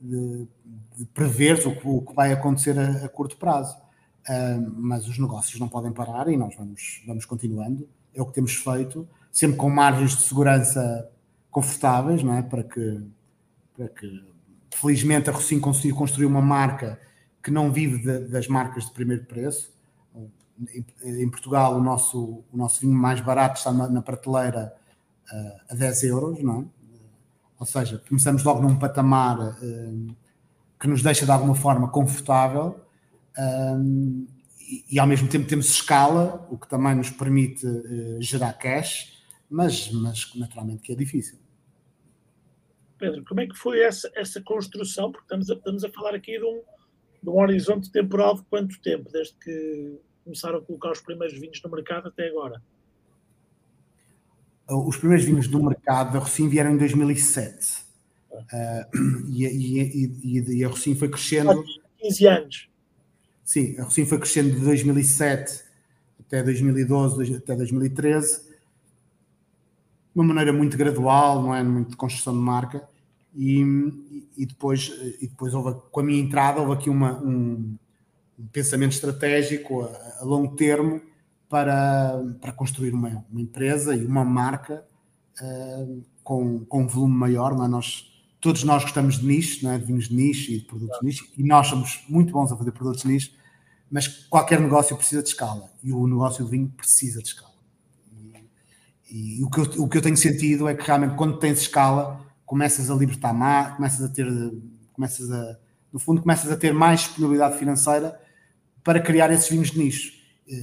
de, 0.00 0.46
de 0.96 1.04
prever 1.06 1.66
o 1.66 1.76
que, 1.76 1.88
o 1.88 2.02
que, 2.02 2.14
vai 2.14 2.32
acontecer 2.32 2.78
a, 2.78 3.04
a 3.04 3.08
curto 3.08 3.36
prazo. 3.36 3.76
Uh, 4.28 4.72
mas 4.76 5.08
os 5.08 5.18
negócios 5.18 5.58
não 5.58 5.68
podem 5.68 5.92
parar 5.92 6.28
e 6.28 6.36
nós 6.36 6.54
vamos, 6.54 7.02
vamos 7.06 7.24
continuando. 7.24 7.88
É 8.14 8.20
o 8.20 8.26
que 8.26 8.32
temos 8.32 8.54
feito, 8.54 9.08
sempre 9.32 9.56
com 9.56 9.70
margens 9.70 10.16
de 10.16 10.22
segurança 10.22 11.10
confortáveis, 11.50 12.22
não 12.22 12.34
é? 12.34 12.42
Para 12.42 12.62
que, 12.62 13.02
para 13.76 13.88
que 13.88 14.24
felizmente 14.70 15.30
a 15.30 15.32
Rocinho 15.32 15.60
conseguiu 15.60 15.96
construir 15.96 16.26
uma 16.26 16.42
marca 16.42 17.00
que 17.42 17.50
não 17.50 17.72
vive 17.72 17.98
de, 17.98 18.28
das 18.28 18.46
marcas 18.48 18.86
de 18.86 18.92
primeiro 18.92 19.24
preço. 19.24 19.76
Em, 20.74 20.84
em, 21.22 21.30
Portugal, 21.30 21.76
o 21.76 21.82
nosso, 21.82 22.44
o 22.52 22.56
nosso 22.56 22.80
vinho 22.80 22.92
mais 22.92 23.20
barato 23.20 23.58
está 23.58 23.72
na, 23.72 23.88
na 23.88 24.02
prateleira 24.02 24.74
uh, 25.32 25.72
a 25.72 25.74
10 25.74 26.02
euros, 26.04 26.42
não 26.42 26.62
é? 26.62 26.77
Ou 27.58 27.66
seja, 27.66 28.02
começamos 28.08 28.44
logo 28.44 28.62
num 28.62 28.78
patamar 28.78 29.38
uh, 29.38 30.16
que 30.78 30.86
nos 30.86 31.02
deixa 31.02 31.24
de 31.24 31.32
alguma 31.32 31.54
forma 31.54 31.88
confortável 31.90 32.80
um, 33.38 34.26
e, 34.60 34.84
e, 34.90 34.98
ao 34.98 35.06
mesmo 35.06 35.28
tempo 35.28 35.46
temos 35.46 35.66
escala, 35.66 36.46
o 36.50 36.58
que 36.58 36.68
também 36.68 36.94
nos 36.94 37.10
permite 37.10 37.66
uh, 37.66 38.20
gerar 38.20 38.52
cash, 38.52 39.22
mas, 39.48 39.90
mas 39.90 40.34
naturalmente 40.34 40.82
que 40.82 40.92
é 40.92 40.94
difícil. 40.94 41.38
Pedro, 42.98 43.24
como 43.24 43.40
é 43.40 43.46
que 43.46 43.56
foi 43.56 43.80
essa, 43.80 44.10
essa 44.14 44.42
construção? 44.42 45.10
Porque 45.10 45.24
estamos 45.24 45.50
a, 45.50 45.54
estamos 45.54 45.84
a 45.84 45.90
falar 45.90 46.14
aqui 46.14 46.38
de 46.38 46.44
um, 46.44 46.62
de 47.22 47.30
um 47.30 47.40
horizonte 47.40 47.90
temporal 47.90 48.34
de 48.34 48.42
quanto 48.42 48.80
tempo, 48.80 49.10
desde 49.10 49.34
que 49.34 49.98
começaram 50.24 50.58
a 50.58 50.62
colocar 50.62 50.90
os 50.90 51.00
primeiros 51.00 51.38
vinhos 51.38 51.62
no 51.62 51.70
mercado 51.70 52.08
até 52.08 52.28
agora? 52.28 52.60
Os 54.68 54.96
primeiros 54.96 55.24
vinhos 55.24 55.48
do 55.48 55.62
mercado 55.62 56.12
da 56.12 56.18
Rocim 56.18 56.48
vieram 56.48 56.72
em 56.72 56.76
2007. 56.76 57.86
Uh, 58.30 59.28
e, 59.30 59.44
e, 59.46 60.06
e, 60.22 60.58
e, 60.58 60.64
a 60.64 60.68
Rocim 60.68 60.94
foi 60.94 61.08
crescendo. 61.08 61.64
15 61.98 62.26
anos. 62.26 62.68
Sim, 63.44 63.78
a 63.78 63.84
Rocim 63.84 64.04
foi 64.04 64.18
crescendo 64.18 64.50
de 64.50 64.60
2007 64.60 65.64
até 66.20 66.42
2012, 66.42 67.36
até 67.36 67.56
2013, 67.56 68.42
de 68.42 68.50
uma 70.14 70.24
maneira 70.24 70.52
muito 70.52 70.76
gradual, 70.76 71.42
não 71.42 71.54
é? 71.54 71.62
Muito 71.62 71.90
de 71.90 71.96
construção 71.96 72.34
de 72.34 72.40
marca. 72.40 72.86
E, 73.34 73.60
e, 74.36 74.44
depois, 74.44 74.92
e 75.20 75.28
depois 75.28 75.54
houve, 75.54 75.80
com 75.90 76.00
a 76.00 76.02
minha 76.02 76.20
entrada, 76.20 76.60
houve 76.60 76.74
aqui 76.74 76.90
uma, 76.90 77.18
um, 77.22 77.76
um 78.38 78.46
pensamento 78.52 78.92
estratégico 78.92 79.82
a, 79.82 80.18
a 80.20 80.24
longo 80.24 80.54
termo 80.54 81.00
para, 81.48 82.22
para 82.40 82.52
construir 82.52 82.92
uma, 82.92 83.24
uma 83.30 83.40
empresa 83.40 83.96
e 83.96 84.04
uma 84.04 84.24
marca 84.24 84.84
uh, 85.40 86.04
com, 86.22 86.64
com 86.66 86.82
um 86.82 86.86
volume 86.86 87.14
maior. 87.14 87.56
Não 87.56 87.64
é? 87.64 87.68
nós, 87.68 88.06
todos 88.40 88.62
nós 88.64 88.82
gostamos 88.82 89.18
de 89.18 89.26
nicho, 89.26 89.64
não 89.64 89.72
é? 89.72 89.78
de 89.78 89.84
vinhos 89.84 90.08
de 90.08 90.14
nicho 90.14 90.52
e 90.52 90.58
de 90.58 90.64
produtos 90.66 90.98
de 91.00 91.06
nicho, 91.06 91.26
e 91.36 91.42
nós 91.42 91.66
somos 91.66 92.04
muito 92.08 92.32
bons 92.32 92.52
a 92.52 92.56
fazer 92.56 92.72
produtos 92.72 93.02
de 93.02 93.08
nicho, 93.08 93.32
mas 93.90 94.06
qualquer 94.06 94.60
negócio 94.60 94.94
precisa 94.96 95.22
de 95.22 95.30
escala 95.30 95.70
e 95.82 95.92
o 95.92 96.06
negócio 96.06 96.44
de 96.44 96.50
vinho 96.50 96.68
precisa 96.76 97.22
de 97.22 97.28
escala. 97.28 97.48
E, 99.10 99.40
e 99.40 99.44
o, 99.44 99.48
que 99.48 99.60
eu, 99.60 99.84
o 99.84 99.88
que 99.88 99.96
eu 99.96 100.02
tenho 100.02 100.16
sentido 100.16 100.68
é 100.68 100.74
que 100.74 100.86
realmente 100.86 101.16
quando 101.16 101.38
tens 101.38 101.62
escala, 101.62 102.20
começas 102.44 102.90
a 102.90 102.94
libertar 102.94 103.32
mais, 103.32 103.74
começas 103.76 104.04
a 104.04 104.08
ter, 104.10 104.26
começas 104.92 105.30
a, 105.30 105.58
no 105.90 105.98
fundo, 105.98 106.20
começas 106.20 106.52
a 106.52 106.56
ter 106.58 106.74
mais 106.74 107.00
disponibilidade 107.00 107.56
financeira 107.56 108.20
para 108.84 109.00
criar 109.00 109.30
esses 109.30 109.48
vinhos 109.48 109.70
de 109.70 109.78
nicho 109.78 110.17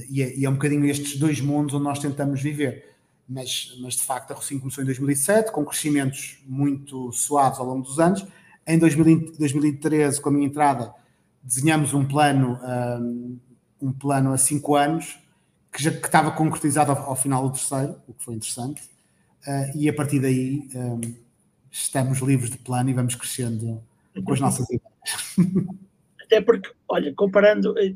e 0.08 0.22
é, 0.22 0.36
e 0.36 0.44
é 0.44 0.50
um 0.50 0.54
bocadinho 0.54 0.84
estes 0.86 1.18
dois 1.18 1.40
mundos 1.40 1.74
onde 1.74 1.84
nós 1.84 1.98
tentamos 1.98 2.42
viver. 2.42 2.96
Mas, 3.28 3.76
mas 3.80 3.94
de 3.94 4.02
facto 4.02 4.30
a 4.30 4.34
Rocinho 4.34 4.60
começou 4.60 4.82
em 4.82 4.86
2007, 4.86 5.50
com 5.50 5.64
crescimentos 5.64 6.42
muito 6.46 7.10
suaves 7.12 7.58
ao 7.58 7.66
longo 7.66 7.82
dos 7.82 7.98
anos. 7.98 8.24
Em 8.66 8.78
2013, 8.78 10.20
com 10.20 10.28
a 10.28 10.32
minha 10.32 10.46
entrada, 10.46 10.92
desenhamos 11.42 11.94
um 11.94 12.04
plano, 12.04 12.58
um, 13.00 13.38
um 13.80 13.92
plano 13.92 14.32
a 14.32 14.38
cinco 14.38 14.74
anos, 14.74 15.18
que 15.72 15.82
já 15.82 15.90
que 15.90 16.06
estava 16.06 16.30
concretizado 16.30 16.92
ao, 16.92 17.10
ao, 17.10 17.16
final 17.16 17.44
do 17.44 17.50
terceiro, 17.50 17.96
o 18.08 18.14
que 18.14 18.24
foi 18.24 18.34
interessante. 18.34 18.82
Uh, 19.46 19.76
e 19.76 19.88
a 19.88 19.92
partir 19.92 20.18
daí 20.18 20.68
um, 20.74 21.00
estamos 21.70 22.18
livres 22.18 22.50
de 22.50 22.58
plano 22.58 22.90
e 22.90 22.94
vamos 22.94 23.14
crescendo 23.14 23.82
com 24.24 24.32
as 24.32 24.40
nossas 24.40 24.66
ideias. 24.68 24.82
Até 26.24 26.40
porque, 26.40 26.72
olha, 26.88 27.14
comparando, 27.14 27.78
eh, 27.78 27.94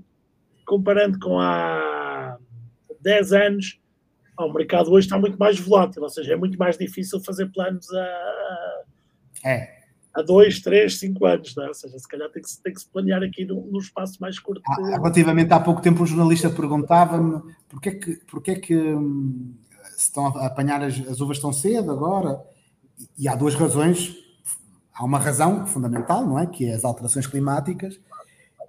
comparando 0.70 1.18
com 1.18 1.40
há 1.40 2.38
10 3.00 3.32
anos, 3.32 3.80
o 4.38 4.52
mercado 4.52 4.92
hoje 4.92 5.08
está 5.08 5.18
muito 5.18 5.36
mais 5.36 5.58
volátil, 5.58 6.00
ou 6.00 6.08
seja, 6.08 6.34
é 6.34 6.36
muito 6.36 6.56
mais 6.56 6.78
difícil 6.78 7.20
fazer 7.20 7.46
planos 7.46 7.92
a, 7.92 8.82
é. 9.44 9.80
a 10.14 10.22
dois, 10.22 10.60
três, 10.60 11.00
cinco 11.00 11.26
anos, 11.26 11.56
não 11.56 11.64
é? 11.64 11.68
ou 11.68 11.74
seja, 11.74 11.98
se 11.98 12.06
calhar 12.06 12.30
tem 12.30 12.40
que, 12.40 12.48
tem 12.62 12.72
que 12.72 12.80
se 12.80 12.88
planear 12.88 13.20
aqui 13.20 13.44
num, 13.44 13.66
num 13.66 13.80
espaço 13.80 14.16
mais 14.20 14.38
curto. 14.38 14.62
Ah, 14.64 14.96
relativamente 14.96 15.52
há 15.52 15.58
pouco 15.58 15.82
tempo, 15.82 16.04
um 16.04 16.06
jornalista 16.06 16.48
perguntava-me 16.48 17.42
porquê 17.68 17.88
é 17.88 17.94
que, 17.96 18.16
porquê 18.30 18.50
é 18.52 18.60
que 18.60 18.76
hum, 18.76 19.52
se 19.96 20.04
estão 20.04 20.28
a 20.28 20.46
apanhar 20.46 20.80
as, 20.84 20.96
as 21.08 21.20
uvas 21.20 21.40
tão 21.40 21.52
cedo 21.52 21.90
agora, 21.90 22.40
e 23.18 23.28
há 23.28 23.34
duas 23.34 23.56
razões. 23.56 24.14
Há 24.94 25.04
uma 25.04 25.18
razão 25.18 25.66
fundamental, 25.66 26.26
não 26.26 26.38
é? 26.38 26.46
Que 26.46 26.66
é 26.66 26.74
as 26.74 26.84
alterações 26.84 27.26
climáticas, 27.26 27.98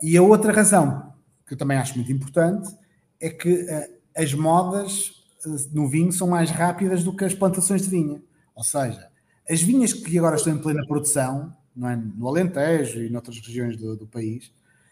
e 0.01 0.17
a 0.17 0.21
outra 0.21 0.51
razão 0.51 1.10
que 1.51 1.55
eu 1.55 1.57
também 1.57 1.77
acho 1.77 1.95
muito 1.95 2.09
importante, 2.09 2.73
é 3.19 3.29
que 3.29 3.63
uh, 3.63 3.93
as 4.15 4.33
modas 4.33 5.25
uh, 5.45 5.69
no 5.73 5.85
vinho 5.85 6.09
são 6.13 6.25
mais 6.25 6.49
rápidas 6.49 7.03
do 7.03 7.13
que 7.13 7.25
as 7.25 7.33
plantações 7.33 7.81
de 7.81 7.89
vinha. 7.89 8.23
Ou 8.55 8.63
seja, 8.63 9.09
as 9.49 9.61
vinhas 9.61 9.91
que 9.91 10.17
agora 10.17 10.37
estão 10.37 10.53
em 10.53 10.57
plena 10.57 10.87
produção, 10.87 11.53
não 11.75 11.89
é, 11.89 11.97
no 11.97 12.25
Alentejo 12.29 13.01
e 13.01 13.09
noutras 13.09 13.37
regiões 13.39 13.75
do, 13.75 13.97
do 13.97 14.07
país, 14.07 14.49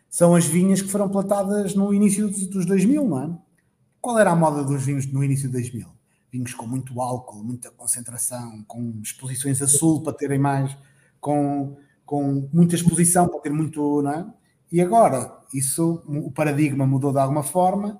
são 0.09 0.35
as 0.35 0.43
vinhas 0.43 0.81
que 0.81 0.89
foram 0.89 1.07
plantadas 1.07 1.75
no 1.75 1.93
início 1.93 2.27
dos 2.27 2.65
2000, 2.65 3.07
não 3.07 3.21
é? 3.23 3.37
Qual 4.01 4.19
era 4.19 4.31
a 4.31 4.35
moda 4.35 4.61
dos 4.61 4.83
vinhos 4.83 5.05
no 5.05 5.23
início 5.23 5.47
de 5.47 5.53
2000? 5.53 5.87
vinhos 6.31 6.53
com 6.53 6.67
muito 6.67 7.01
álcool, 7.01 7.43
muita 7.43 7.71
concentração, 7.71 8.63
com 8.67 8.99
exposições 9.01 9.61
a 9.61 9.67
sul 9.67 10.03
para 10.03 10.13
terem 10.13 10.37
mais, 10.37 10.77
com, 11.19 11.75
com 12.05 12.47
muita 12.53 12.75
exposição 12.75 13.27
para 13.27 13.39
ter 13.39 13.49
muito, 13.49 14.01
não 14.01 14.11
é? 14.11 14.25
E 14.71 14.81
agora, 14.81 15.31
isso, 15.53 16.03
o 16.07 16.31
paradigma 16.31 16.85
mudou 16.85 17.11
de 17.11 17.19
alguma 17.19 17.43
forma, 17.43 17.99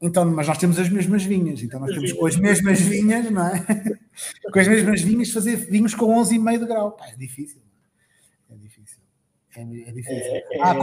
então, 0.00 0.28
mas 0.28 0.48
nós 0.48 0.58
temos 0.58 0.80
as 0.80 0.88
mesmas 0.88 1.22
vinhas, 1.22 1.62
então 1.62 1.78
nós 1.78 1.90
temos 1.92 2.12
com 2.12 2.26
as 2.26 2.36
mesmas 2.36 2.80
vinhas, 2.80 3.30
não 3.30 3.46
é? 3.46 3.64
com 4.52 4.58
as 4.58 4.66
mesmas 4.66 5.00
vinhas 5.00 5.30
fazer 5.30 5.54
vinhos 5.54 5.94
com 5.94 6.06
11,5 6.06 6.58
de 6.58 6.66
grau. 6.66 6.92
Pá, 6.92 7.06
é 7.06 7.14
difícil. 7.14 7.62
É 8.50 8.56
difícil. 8.56 8.98
É, 9.56 9.62
é 9.62 9.92
difícil. 9.92 10.12
É, 10.12 10.56
é... 10.56 10.60
Ah, 10.60 10.74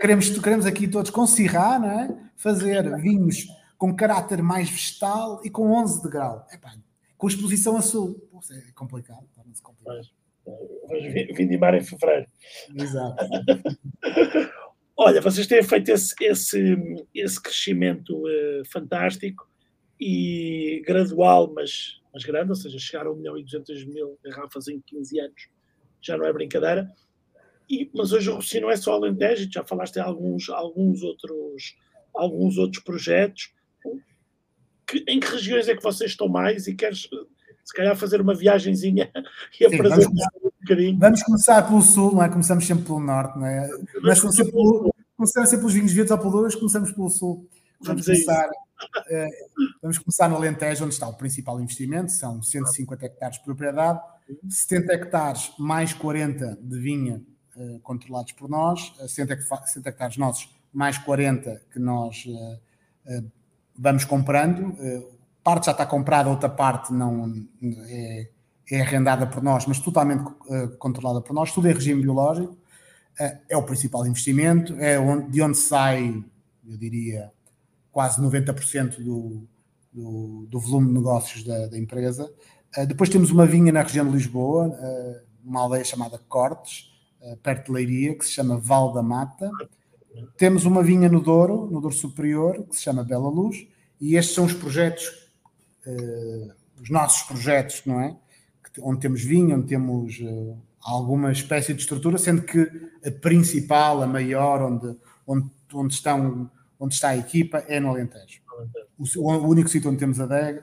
queremos, 0.00 0.38
queremos 0.38 0.64
aqui 0.64 0.88
todos 0.88 1.10
concirrar, 1.10 1.78
não 1.78 1.90
é? 1.90 2.16
Fazer 2.34 2.96
vinhos 2.96 3.46
com 3.76 3.94
caráter 3.94 4.42
mais 4.42 4.70
vegetal 4.70 5.42
e 5.44 5.50
com 5.50 5.70
11 5.72 6.02
de 6.02 6.08
grau. 6.08 6.46
Epá, 6.50 6.72
com 7.18 7.28
exposição 7.28 7.76
a 7.76 7.82
sul. 7.82 8.26
Pô, 8.32 8.40
é 8.50 8.72
complicado, 8.72 9.26
torna-se 9.34 9.60
complicado. 9.60 10.00
Vamos 10.88 11.36
vindimar 11.36 11.74
em 11.74 11.82
fevereiro. 11.82 12.26
Exato. 12.74 13.26
Olha, 14.96 15.20
vocês 15.20 15.46
têm 15.46 15.62
feito 15.62 15.90
esse, 15.90 16.14
esse, 16.20 16.76
esse 17.14 17.40
crescimento 17.40 18.16
uh, 18.16 18.64
fantástico 18.72 19.46
e 20.00 20.82
gradual, 20.86 21.52
mas, 21.54 22.00
mas 22.12 22.24
grande, 22.24 22.50
ou 22.50 22.56
seja, 22.56 22.78
chegar 22.78 23.06
a 23.06 23.12
1 23.12 23.16
milhão 23.16 23.38
e 23.38 23.44
200 23.44 23.84
mil 23.84 24.18
garrafas 24.24 24.68
em 24.68 24.80
15 24.80 25.20
anos 25.20 25.56
já 26.06 26.16
não 26.16 26.24
é 26.24 26.32
brincadeira. 26.32 26.88
E, 27.68 27.90
mas 27.92 28.12
hoje 28.12 28.30
o 28.30 28.36
Rossi 28.36 28.60
não 28.60 28.70
é 28.70 28.76
só 28.76 28.92
Alentejo, 28.92 29.50
já 29.52 29.64
falaste 29.64 29.96
em 29.96 30.00
alguns, 30.00 30.48
alguns, 30.48 31.02
outros, 31.02 31.76
alguns 32.14 32.56
outros 32.56 32.82
projetos. 32.82 33.52
Que, 34.86 35.04
em 35.08 35.18
que 35.18 35.26
regiões 35.26 35.68
é 35.68 35.74
que 35.74 35.82
vocês 35.82 36.12
estão 36.12 36.28
mais 36.28 36.68
e 36.68 36.74
queres 36.74 37.08
se 37.64 37.74
calhar 37.74 37.96
fazer 37.96 38.20
uma 38.20 38.34
viagemzinha 38.34 39.10
e 39.60 39.66
apresentar 39.66 40.30
bocadinho? 40.66 40.98
Vamos 40.98 41.22
começar 41.22 41.62
pelo 41.66 41.80
sul, 41.80 42.14
não 42.14 42.22
é? 42.22 42.28
Começamos 42.28 42.66
sempre 42.66 42.84
pelo 42.84 43.00
norte, 43.00 43.38
não 43.38 43.46
é? 43.46 43.68
Mas 44.02 44.20
começamos 44.20 44.50
pelo, 44.50 44.94
começamos 45.16 45.48
sempre 45.48 45.62
pelos 45.62 45.74
vinhos 45.74 45.92
verdes 45.92 46.10
ou 46.10 46.18
pelo 46.18 46.58
começamos 46.58 46.92
pelo 46.92 47.08
sul. 47.08 47.48
Vamos, 47.80 48.04
vamos 48.04 48.06
começar, 48.06 48.48
uh, 48.48 49.70
vamos 49.80 49.98
começar 49.98 50.28
no 50.28 50.36
Alentejo, 50.36 50.84
onde 50.84 50.94
está 50.94 51.08
o 51.08 51.14
principal 51.14 51.60
investimento, 51.60 52.10
são 52.10 52.42
150 52.42 53.06
hectares 53.06 53.38
de 53.38 53.44
propriedade, 53.44 54.00
70 54.48 54.92
hectares 54.92 55.52
mais 55.58 55.92
40 55.92 56.58
de 56.60 56.78
vinha 56.80 57.22
uh, 57.56 57.78
controlados 57.80 58.32
por 58.32 58.48
nós, 58.48 58.92
60 58.98 59.34
hectares 59.86 60.16
nossos 60.16 60.48
mais 60.72 60.98
40 60.98 61.62
que 61.72 61.78
nós 61.78 62.26
vamos 63.78 64.04
comprando. 64.04 64.76
Parte 65.42 65.66
já 65.66 65.72
está 65.72 65.86
comprada, 65.86 66.28
outra 66.28 66.50
parte 66.50 66.92
não 66.92 67.46
é, 67.88 68.28
é 68.70 68.80
arrendada 68.80 69.26
por 69.26 69.42
nós, 69.42 69.66
mas 69.66 69.78
totalmente 69.78 70.22
uh, 70.22 70.76
controlada 70.78 71.20
por 71.20 71.32
nós. 71.32 71.52
Tudo 71.52 71.68
em 71.68 71.72
regime 71.72 72.02
biológico. 72.02 72.52
Uh, 73.18 73.38
é 73.48 73.56
o 73.56 73.62
principal 73.62 74.06
investimento, 74.06 74.74
é 74.78 74.98
onde, 74.98 75.30
de 75.30 75.40
onde 75.40 75.56
sai, 75.56 76.22
eu 76.68 76.76
diria, 76.76 77.30
quase 77.92 78.20
90% 78.20 79.02
do, 79.02 79.46
do, 79.92 80.46
do, 80.50 80.60
volume 80.60 80.88
de 80.88 80.94
negócios 80.94 81.44
da, 81.44 81.66
da 81.68 81.78
empresa. 81.78 82.30
depois 82.86 83.08
temos 83.08 83.30
uma 83.30 83.46
vinha 83.46 83.72
na 83.72 83.82
região 83.82 84.06
de 84.06 84.12
Lisboa, 84.12 84.70
uma 85.42 85.62
aldeia 85.62 85.84
chamada 85.84 86.20
Cortes, 86.28 86.90
perto 87.42 87.66
de 87.66 87.72
Leiria, 87.72 88.18
que 88.18 88.26
se 88.26 88.32
chama 88.32 88.58
Val 88.58 88.92
da 88.92 89.02
Mata. 89.02 89.50
Temos 90.36 90.66
uma 90.66 90.82
vinha 90.82 91.08
no 91.08 91.22
Douro, 91.22 91.70
no 91.70 91.80
Douro 91.80 91.96
Superior, 91.96 92.64
que 92.64 92.76
se 92.76 92.82
chama 92.82 93.02
Bela 93.02 93.30
Luz, 93.30 93.66
e 93.98 94.16
estes 94.16 94.34
são 94.34 94.44
os 94.44 94.52
projetos, 94.52 95.30
os 96.82 96.90
nossos 96.90 97.22
projetos, 97.22 97.80
não 97.86 97.98
é? 97.98 98.14
Onde 98.80 99.00
temos 99.00 99.22
vinho, 99.22 99.56
onde 99.56 99.66
temos 99.66 100.18
uh, 100.20 100.56
alguma 100.80 101.32
espécie 101.32 101.74
de 101.74 101.80
estrutura, 101.80 102.18
sendo 102.18 102.42
que 102.42 102.60
a 103.04 103.10
principal, 103.10 104.02
a 104.02 104.06
maior, 104.06 104.62
onde, 104.62 104.96
onde, 105.26 105.50
onde, 105.74 105.94
estão, 105.94 106.50
onde 106.78 106.94
está 106.94 107.10
a 107.10 107.16
equipa 107.16 107.58
é 107.68 107.80
no 107.80 107.88
Alentejo. 107.88 108.40
O, 108.98 109.20
o 109.20 109.48
único 109.48 109.68
sítio 109.68 109.90
onde 109.90 109.98
temos 109.98 110.20
a 110.20 110.26
DEG 110.26 110.62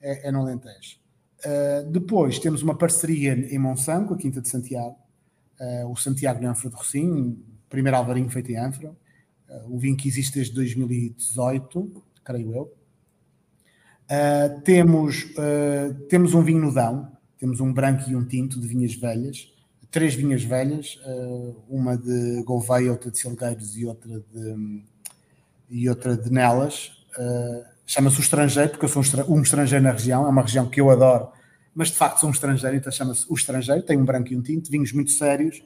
é, 0.00 0.28
é 0.28 0.32
no 0.32 0.40
Alentejo. 0.40 0.98
Uh, 1.44 1.90
depois 1.90 2.38
temos 2.38 2.62
uma 2.62 2.74
parceria 2.74 3.32
em 3.32 3.58
Monsanto, 3.58 4.14
a 4.14 4.16
Quinta 4.16 4.40
de 4.40 4.48
Santiago, 4.48 4.96
uh, 5.60 5.90
o 5.90 5.96
Santiago 5.96 6.40
de 6.40 6.46
Anfra 6.46 6.70
de 6.70 6.76
Rocinho, 6.76 7.38
primeiro 7.68 7.96
alvarinho 7.96 8.30
feito 8.30 8.50
em 8.50 8.56
Anfra, 8.56 8.90
uh, 9.50 9.74
o 9.74 9.78
vinho 9.78 9.96
que 9.96 10.08
existe 10.08 10.34
desde 10.34 10.54
2018, 10.54 12.02
creio 12.24 12.54
eu. 12.54 12.74
Temos, 14.64 15.32
temos 16.10 16.34
um 16.34 16.42
vinho 16.42 16.60
nudão, 16.60 17.13
temos 17.44 17.60
um 17.60 17.70
branco 17.70 18.10
e 18.10 18.16
um 18.16 18.24
tinto 18.24 18.58
de 18.58 18.66
vinhas 18.66 18.94
velhas, 18.94 19.52
três 19.90 20.14
vinhas 20.14 20.42
velhas, 20.42 20.98
uh, 21.04 21.54
uma 21.68 21.94
de 21.94 22.42
Gouveia, 22.42 22.90
outra 22.90 23.10
de 23.10 23.18
Silgueiros 23.18 23.76
e 23.76 23.84
outra 23.84 24.24
de, 24.32 24.82
e 25.68 25.86
outra 25.86 26.16
de 26.16 26.32
Nelas. 26.32 26.92
chama-se 27.86 28.18
o 28.18 28.22
Estrangeiro, 28.22 28.70
porque 28.70 28.86
eu 28.86 28.88
sou 28.88 29.02
um 29.28 29.42
estrangeiro 29.42 29.84
na 29.84 29.92
região, 29.92 30.26
é 30.26 30.30
uma 30.30 30.40
região 30.40 30.66
que 30.66 30.80
eu 30.80 30.88
adoro, 30.88 31.28
mas 31.74 31.88
de 31.88 31.96
facto 31.96 32.20
sou 32.20 32.30
um 32.30 32.32
estrangeiro, 32.32 32.76
então 32.76 32.90
chama-se 32.90 33.26
o 33.28 33.34
Estrangeiro, 33.34 33.82
tem 33.82 33.98
um 33.98 34.06
branco 34.06 34.32
e 34.32 34.36
um 34.38 34.40
tinto, 34.40 34.70
vinhos 34.70 34.90
muito 34.92 35.10
sérios. 35.10 35.62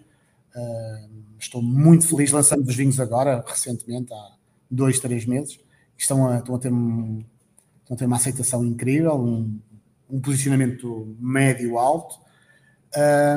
estou 1.39 1.63
muito 1.63 2.09
feliz 2.09 2.33
lançando 2.33 2.67
os 2.67 2.75
vinhos 2.75 2.99
agora, 2.99 3.45
recentemente, 3.47 4.13
há 4.13 4.33
dois, 4.69 4.99
três 4.99 5.25
meses 5.27 5.61
estão 5.97 6.29
a, 6.29 6.39
estão 6.39 6.57
a, 6.57 6.59
ter, 6.59 6.73
estão 6.73 7.95
a 7.95 7.97
ter 7.97 8.07
uma 8.07 8.17
aceitação 8.17 8.65
incrível, 8.65 9.15
um, 9.15 9.61
um 10.09 10.21
posicionamento 10.21 11.17
médio-alto. 11.21 12.19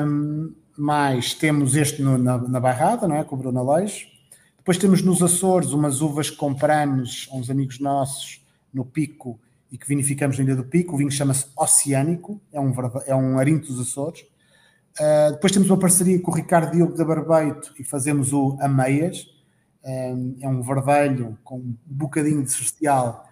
Um, 0.06 0.54
temos 1.38 1.76
este 1.76 2.02
no, 2.02 2.16
na, 2.16 2.38
na 2.38 2.60
Bairrada, 2.60 3.06
não 3.06 3.16
é? 3.16 3.24
com 3.24 3.36
o 3.36 3.38
Bruno 3.38 3.60
Aleixo. 3.60 4.06
Depois 4.56 4.78
temos 4.78 5.02
nos 5.02 5.22
Açores 5.22 5.72
umas 5.72 6.00
uvas 6.00 6.30
que 6.30 6.36
compramos 6.36 7.28
a 7.32 7.36
uns 7.36 7.50
amigos 7.50 7.78
nossos 7.78 8.44
no 8.72 8.84
Pico 8.84 9.38
e 9.70 9.76
que 9.76 9.86
vinificamos 9.86 10.38
na 10.38 10.44
Ilha 10.44 10.56
do 10.56 10.64
Pico. 10.64 10.94
O 10.94 10.98
vinho 10.98 11.10
chama-se 11.10 11.46
Oceânico, 11.56 12.40
é 12.52 12.60
um, 12.60 12.72
é 13.06 13.14
um 13.14 13.38
arinto 13.38 13.68
dos 13.72 13.80
Açores. 13.80 14.20
Uh, 14.20 15.32
depois 15.32 15.52
temos 15.52 15.68
uma 15.68 15.78
parceria 15.78 16.20
com 16.20 16.30
o 16.30 16.34
Ricardo 16.34 16.72
Diogo 16.72 16.94
da 16.94 17.04
Barbeito 17.04 17.74
e 17.78 17.84
fazemos 17.84 18.32
o 18.32 18.56
Ameias, 18.60 19.26
é 19.84 20.46
um 20.46 20.62
verdelho 20.62 21.36
com 21.42 21.56
um 21.56 21.76
bocadinho 21.84 22.44
de 22.44 22.52
social 22.52 23.28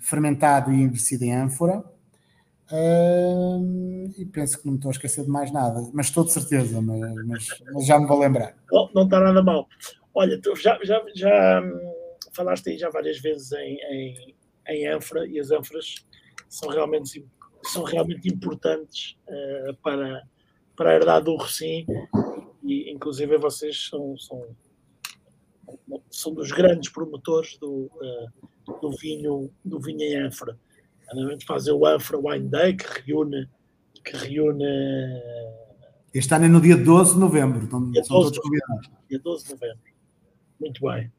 fermentado 0.00 0.72
e 0.72 0.82
envelhecido 0.82 1.24
em 1.24 1.32
ânfora. 1.32 1.84
E 4.18 4.24
penso 4.26 4.58
que 4.58 4.66
não 4.66 4.72
me 4.72 4.78
estou 4.78 4.88
a 4.90 4.92
esquecer 4.92 5.24
de 5.24 5.30
mais 5.30 5.52
nada, 5.52 5.80
mas 5.92 6.06
estou 6.06 6.24
de 6.24 6.32
certeza, 6.32 6.80
mas, 6.80 7.00
mas, 7.26 7.48
mas 7.72 7.86
já 7.86 7.98
me 7.98 8.06
vou 8.06 8.18
lembrar. 8.18 8.56
Não, 8.72 8.90
não, 8.94 9.04
está 9.04 9.20
nada 9.20 9.42
mal. 9.42 9.68
Olha, 10.14 10.40
tu 10.40 10.54
já, 10.56 10.78
já, 10.82 11.02
já 11.14 11.62
hum, 11.62 11.94
falaste 12.32 12.70
aí 12.70 12.78
já 12.78 12.90
várias 12.90 13.20
vezes 13.20 13.52
em, 13.52 13.78
em, 13.90 14.34
em 14.68 14.88
ânfora 14.88 15.26
e 15.26 15.38
as 15.38 15.50
ânforas 15.50 16.06
são 16.48 16.68
realmente, 16.70 17.24
são 17.64 17.84
realmente 17.84 18.28
importantes 18.28 19.16
uh, 19.28 19.74
para, 19.82 20.22
para 20.74 20.90
a 20.90 20.94
herdade 20.94 21.26
do 21.26 21.36
Recim 21.36 21.86
e 22.64 22.90
inclusive 22.90 23.38
vocês 23.38 23.88
são, 23.88 24.16
são 24.18 24.56
são 26.10 26.32
dos 26.32 26.52
grandes 26.52 26.90
promotores 26.90 27.58
do, 27.58 27.90
uh, 27.96 28.78
do 28.80 28.90
vinho 28.92 29.50
do 29.64 29.80
vinho 29.80 30.02
em 30.02 30.16
Anfra. 30.16 30.58
Fazem 31.46 31.72
o 31.72 31.86
Anfra 31.86 32.18
Wine 32.18 32.48
Day, 32.48 32.74
que 32.74 32.86
reúne. 33.06 33.48
Que 34.04 34.16
reúne 34.16 34.64
este 36.16 36.34
ano 36.34 36.46
é 36.46 36.48
no 36.48 36.62
dia 36.62 36.78
12 36.78 37.12
de 37.12 37.20
novembro, 37.20 37.62
então 37.62 37.90
dia 37.90 38.02
são 38.02 38.16
12 38.16 38.32
todos 38.32 38.38
convidados. 38.38 38.90
Dia 39.06 39.18
12 39.18 39.44
de 39.44 39.50
novembro. 39.52 39.78
Muito 40.58 40.80
bem. 40.80 41.12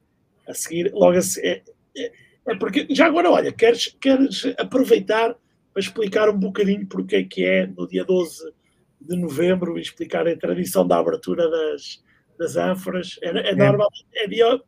A 0.47 0.53
seguir, 0.55 0.91
logo 0.91 1.15
a 1.15 1.21
seguir. 1.21 1.47
É, 1.47 1.61
é, 1.95 2.11
é, 2.47 2.55
porque, 2.55 2.87
já 2.89 3.05
agora, 3.05 3.29
olha, 3.29 3.51
queres, 3.51 3.95
queres 4.01 4.43
aproveitar 4.57 5.35
para 5.71 5.81
explicar 5.83 6.27
um 6.29 6.39
bocadinho 6.39 6.87
porque 6.87 7.17
é 7.17 7.23
que 7.23 7.45
é 7.45 7.67
no 7.67 7.87
dia 7.87 8.03
12 8.03 8.51
de 8.99 9.15
novembro 9.15 9.77
e 9.77 9.81
explicar 9.81 10.27
a 10.27 10.35
tradição 10.35 10.87
da 10.87 10.97
abertura 10.97 11.47
das, 11.47 12.03
das 12.39 12.55
ânforas. 12.55 13.19
É, 13.21 13.29
é, 13.29 13.49
é. 13.51 13.55
normal, 13.55 13.89
é 14.15 14.27
dia, 14.27 14.59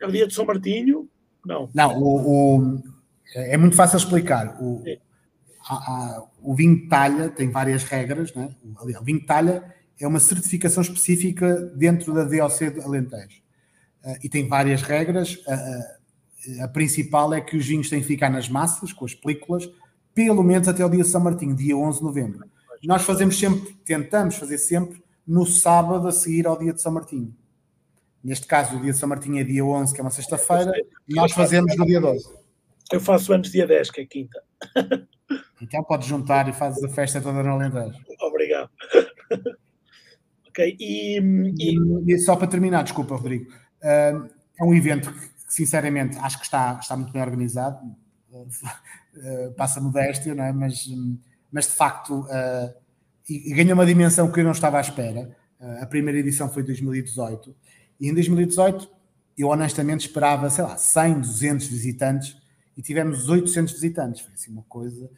é 0.00 0.06
o 0.06 0.12
dia 0.12 0.28
de 0.28 0.32
São 0.32 0.44
Martinho? 0.44 1.10
Não. 1.44 1.68
Não, 1.74 2.00
o, 2.00 2.58
o 2.58 2.82
é 3.34 3.56
muito 3.56 3.76
fácil 3.76 3.96
explicar. 3.96 4.56
O, 4.60 4.82
a, 5.68 5.74
a, 5.74 6.26
o 6.42 6.54
vinho 6.54 6.76
de 6.76 6.88
talha 6.88 7.28
tem 7.28 7.50
várias 7.50 7.84
regras, 7.84 8.34
né? 8.34 8.54
o 8.64 9.04
vinho 9.04 9.20
de 9.20 9.26
talha 9.26 9.62
é 10.00 10.06
uma 10.06 10.20
certificação 10.20 10.82
específica 10.82 11.54
dentro 11.76 12.14
da 12.14 12.24
DOC 12.24 12.70
de 12.70 12.80
Alentejo. 12.80 13.42
Uh, 14.02 14.16
e 14.24 14.28
tem 14.28 14.48
várias 14.48 14.82
regras. 14.82 15.34
Uh, 15.34 16.62
a 16.62 16.68
principal 16.68 17.34
é 17.34 17.40
que 17.40 17.56
os 17.56 17.66
vinhos 17.66 17.90
têm 17.90 18.00
que 18.00 18.06
ficar 18.06 18.30
nas 18.30 18.48
massas, 18.48 18.92
com 18.92 19.04
as 19.04 19.14
películas, 19.14 19.68
pelo 20.14 20.42
menos 20.42 20.68
até 20.68 20.84
o 20.84 20.88
dia 20.88 21.02
de 21.02 21.08
São 21.08 21.20
Martinho, 21.20 21.54
dia 21.54 21.76
11 21.76 21.98
de 21.98 22.04
novembro. 22.04 22.50
Nós 22.82 23.02
fazemos 23.02 23.38
sempre, 23.38 23.74
tentamos 23.84 24.36
fazer 24.36 24.56
sempre 24.56 25.02
no 25.26 25.44
sábado 25.44 26.08
a 26.08 26.12
seguir 26.12 26.46
ao 26.46 26.58
dia 26.58 26.72
de 26.72 26.80
São 26.80 26.92
Martinho. 26.92 27.36
Neste 28.24 28.46
caso, 28.46 28.76
o 28.76 28.80
dia 28.80 28.92
de 28.92 28.98
São 28.98 29.08
Martinho 29.08 29.38
é 29.38 29.44
dia 29.44 29.64
11, 29.64 29.92
que 29.92 30.00
é 30.00 30.02
uma 30.02 30.10
sexta-feira, 30.10 30.72
nós 31.08 31.32
fazemos 31.32 31.76
no 31.76 31.84
dia 31.84 32.00
12. 32.00 32.39
Eu 32.92 33.00
faço 33.00 33.32
anos 33.32 33.50
dia 33.50 33.66
10, 33.66 33.90
que 33.90 34.00
é 34.00 34.06
quinta. 34.06 34.42
Então 35.62 35.84
podes 35.84 36.08
juntar 36.08 36.48
e 36.48 36.52
fazes 36.52 36.82
a 36.82 36.88
festa 36.88 37.20
toda 37.20 37.42
no 37.42 37.50
Alentejo. 37.50 37.98
Obrigado. 38.20 38.70
ok, 40.48 40.76
e, 40.78 41.18
e... 41.18 42.12
e, 42.12 42.18
só 42.18 42.34
para 42.34 42.48
terminar, 42.48 42.82
desculpa, 42.82 43.14
Rodrigo, 43.14 43.50
uh, 43.50 44.28
é 44.58 44.64
um 44.64 44.74
evento 44.74 45.12
que, 45.12 45.30
sinceramente, 45.46 46.16
acho 46.18 46.38
que 46.38 46.44
está, 46.44 46.78
está 46.80 46.96
muito 46.96 47.12
bem 47.12 47.22
organizado, 47.22 47.78
uh, 48.32 49.52
passa 49.56 49.80
modéstia, 49.80 50.34
não 50.34 50.44
é? 50.44 50.52
mas, 50.52 50.86
mas 51.52 51.66
de 51.66 51.72
facto 51.72 52.26
e, 53.28 53.54
ganha 53.54 53.74
uma 53.74 53.86
dimensão 53.86 54.30
que 54.32 54.40
eu 54.40 54.44
não 54.44 54.52
estava 54.52 54.78
à 54.78 54.80
espera. 54.80 55.36
a 55.80 55.86
primeira 55.86 56.18
edição 56.18 56.48
foi 56.48 56.62
em 56.62 56.66
2018, 56.66 57.54
e 58.00 58.08
em 58.08 58.14
2018 58.14 58.90
eu 59.38 59.48
honestamente 59.48 60.06
esperava, 60.06 60.50
sei 60.50 60.64
lá, 60.64 60.76
100, 60.76 61.20
200 61.20 61.66
visitantes 61.68 62.39
e 62.80 62.82
tivemos 62.82 63.28
800 63.28 63.74
visitantes. 63.74 64.22
Foi 64.22 64.32
assim 64.32 64.50
uma 64.50 64.62
coisa. 64.62 65.10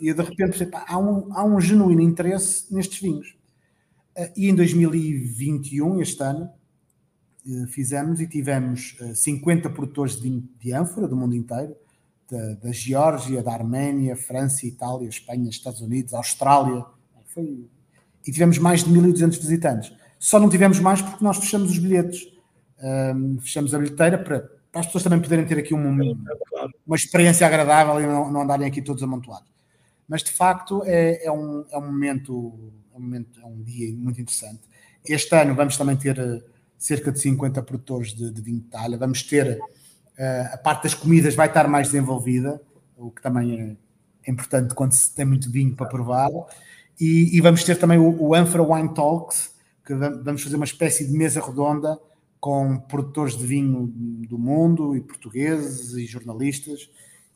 E 0.00 0.08
eu, 0.08 0.14
de, 0.14 0.14
de 0.14 0.22
repente 0.22 0.52
pensei, 0.52 0.66
pá, 0.66 0.82
há, 0.88 0.98
um, 0.98 1.30
há 1.34 1.44
um 1.44 1.60
genuíno 1.60 2.00
interesse 2.00 2.72
nestes 2.74 3.00
vinhos. 3.00 3.36
Uh, 4.16 4.32
e 4.34 4.48
em 4.48 4.54
2021, 4.54 6.00
este 6.00 6.22
ano, 6.22 6.48
uh, 7.46 7.66
fizemos 7.66 8.18
e 8.22 8.26
tivemos 8.26 8.96
uh, 8.98 9.14
50 9.14 9.68
produtores 9.68 10.16
de 10.16 10.22
vinho 10.22 10.48
de 10.58 10.72
ânfora 10.72 11.06
do 11.06 11.14
mundo 11.14 11.36
inteiro, 11.36 11.76
da, 12.30 12.54
da 12.54 12.72
Geórgia, 12.72 13.42
da 13.42 13.52
Arménia, 13.52 14.16
França, 14.16 14.66
Itália, 14.66 15.06
Espanha, 15.06 15.50
Estados 15.50 15.82
Unidos, 15.82 16.14
Austrália. 16.14 16.82
Foi... 17.26 17.68
E 18.26 18.32
tivemos 18.32 18.56
mais 18.56 18.82
de 18.82 18.90
1.200 18.90 19.38
visitantes. 19.38 19.92
Só 20.18 20.40
não 20.40 20.48
tivemos 20.48 20.80
mais 20.80 21.02
porque 21.02 21.22
nós 21.22 21.36
fechamos 21.36 21.72
os 21.72 21.78
bilhetes. 21.78 22.26
Um, 22.80 23.38
fechamos 23.38 23.74
a 23.74 23.78
bilheteira 23.78 24.16
para 24.16 24.57
para 24.70 24.80
as 24.80 24.86
pessoas 24.86 25.04
também 25.04 25.20
poderem 25.20 25.46
ter 25.46 25.58
aqui 25.58 25.74
uma, 25.74 25.90
uma 26.86 26.96
experiência 26.96 27.46
agradável 27.46 28.00
e 28.00 28.06
não, 28.06 28.30
não 28.30 28.42
andarem 28.42 28.66
aqui 28.66 28.82
todos 28.82 29.02
amontoados. 29.02 29.48
Mas 30.06 30.22
de 30.22 30.30
facto 30.30 30.82
é, 30.86 31.26
é, 31.26 31.32
um, 31.32 31.64
é, 31.70 31.78
um 31.78 31.86
momento, 31.86 32.72
é 32.94 32.96
um 32.96 33.00
momento, 33.00 33.40
é 33.40 33.44
um 33.46 33.62
dia 33.62 33.94
muito 33.94 34.20
interessante. 34.20 34.60
Este 35.04 35.34
ano 35.34 35.54
vamos 35.54 35.76
também 35.76 35.96
ter 35.96 36.18
eh, 36.18 36.42
cerca 36.76 37.10
de 37.10 37.20
50 37.20 37.62
produtores 37.62 38.14
de, 38.14 38.30
de 38.30 38.42
vinho 38.42 38.60
de 38.60 38.66
talha, 38.66 38.96
vamos 38.96 39.22
ter 39.22 39.58
uh, 39.58 40.54
a 40.54 40.58
parte 40.58 40.84
das 40.84 40.94
comidas 40.94 41.34
vai 41.34 41.46
estar 41.46 41.66
mais 41.68 41.88
desenvolvida, 41.88 42.60
o 42.96 43.10
que 43.10 43.22
também 43.22 43.76
é 44.26 44.30
importante 44.30 44.74
quando 44.74 44.92
se 44.92 45.14
tem 45.14 45.24
muito 45.24 45.50
vinho 45.50 45.74
para 45.74 45.86
provar. 45.86 46.30
E, 47.00 47.36
e 47.36 47.40
vamos 47.40 47.62
ter 47.64 47.76
também 47.76 47.98
o, 47.98 48.22
o 48.22 48.34
Anfra 48.34 48.62
Wine 48.62 48.92
Talks, 48.92 49.52
que 49.84 49.94
vamos 49.94 50.42
fazer 50.42 50.56
uma 50.56 50.64
espécie 50.64 51.06
de 51.06 51.12
mesa 51.12 51.40
redonda 51.40 51.98
com 52.40 52.78
produtores 52.78 53.36
de 53.36 53.46
vinho 53.46 53.86
do 54.28 54.38
mundo 54.38 54.96
e 54.96 55.00
portugueses 55.00 55.94
e 55.94 56.06
jornalistas 56.06 56.88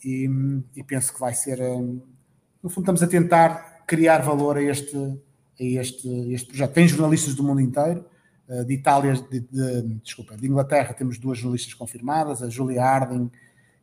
e, 0.05 0.29
e, 0.77 0.85
penso 0.85 1.13
que 1.13 1.21
vai 1.21 1.35
ser 1.35 1.61
hum, 1.61 2.01
no 2.63 2.71
fundo 2.71 2.85
estamos 2.85 3.03
a 3.03 3.07
tentar 3.07 3.85
criar 3.87 4.19
valor 4.19 4.57
a 4.57 4.63
este 4.63 4.97
a 5.61 5.81
este, 5.81 6.09
este 6.33 6.49
projeto. 6.49 6.73
Tem 6.73 6.89
jornalistas 6.89 7.35
do 7.35 7.43
mundo 7.43 7.61
inteiro, 7.61 8.05
eh, 8.49 8.65
de 8.65 8.75
Itália, 8.75 9.15
de, 9.15 9.41
de, 9.41 9.83
desculpa, 10.03 10.37
de 10.37 10.47
Inglaterra 10.47 10.93
temos 10.95 11.19
duas 11.19 11.39
jornalistas 11.39 11.75
confirmadas, 11.75 12.43
a 12.43 12.49
Julia 12.49 12.83
Harding 12.83 13.31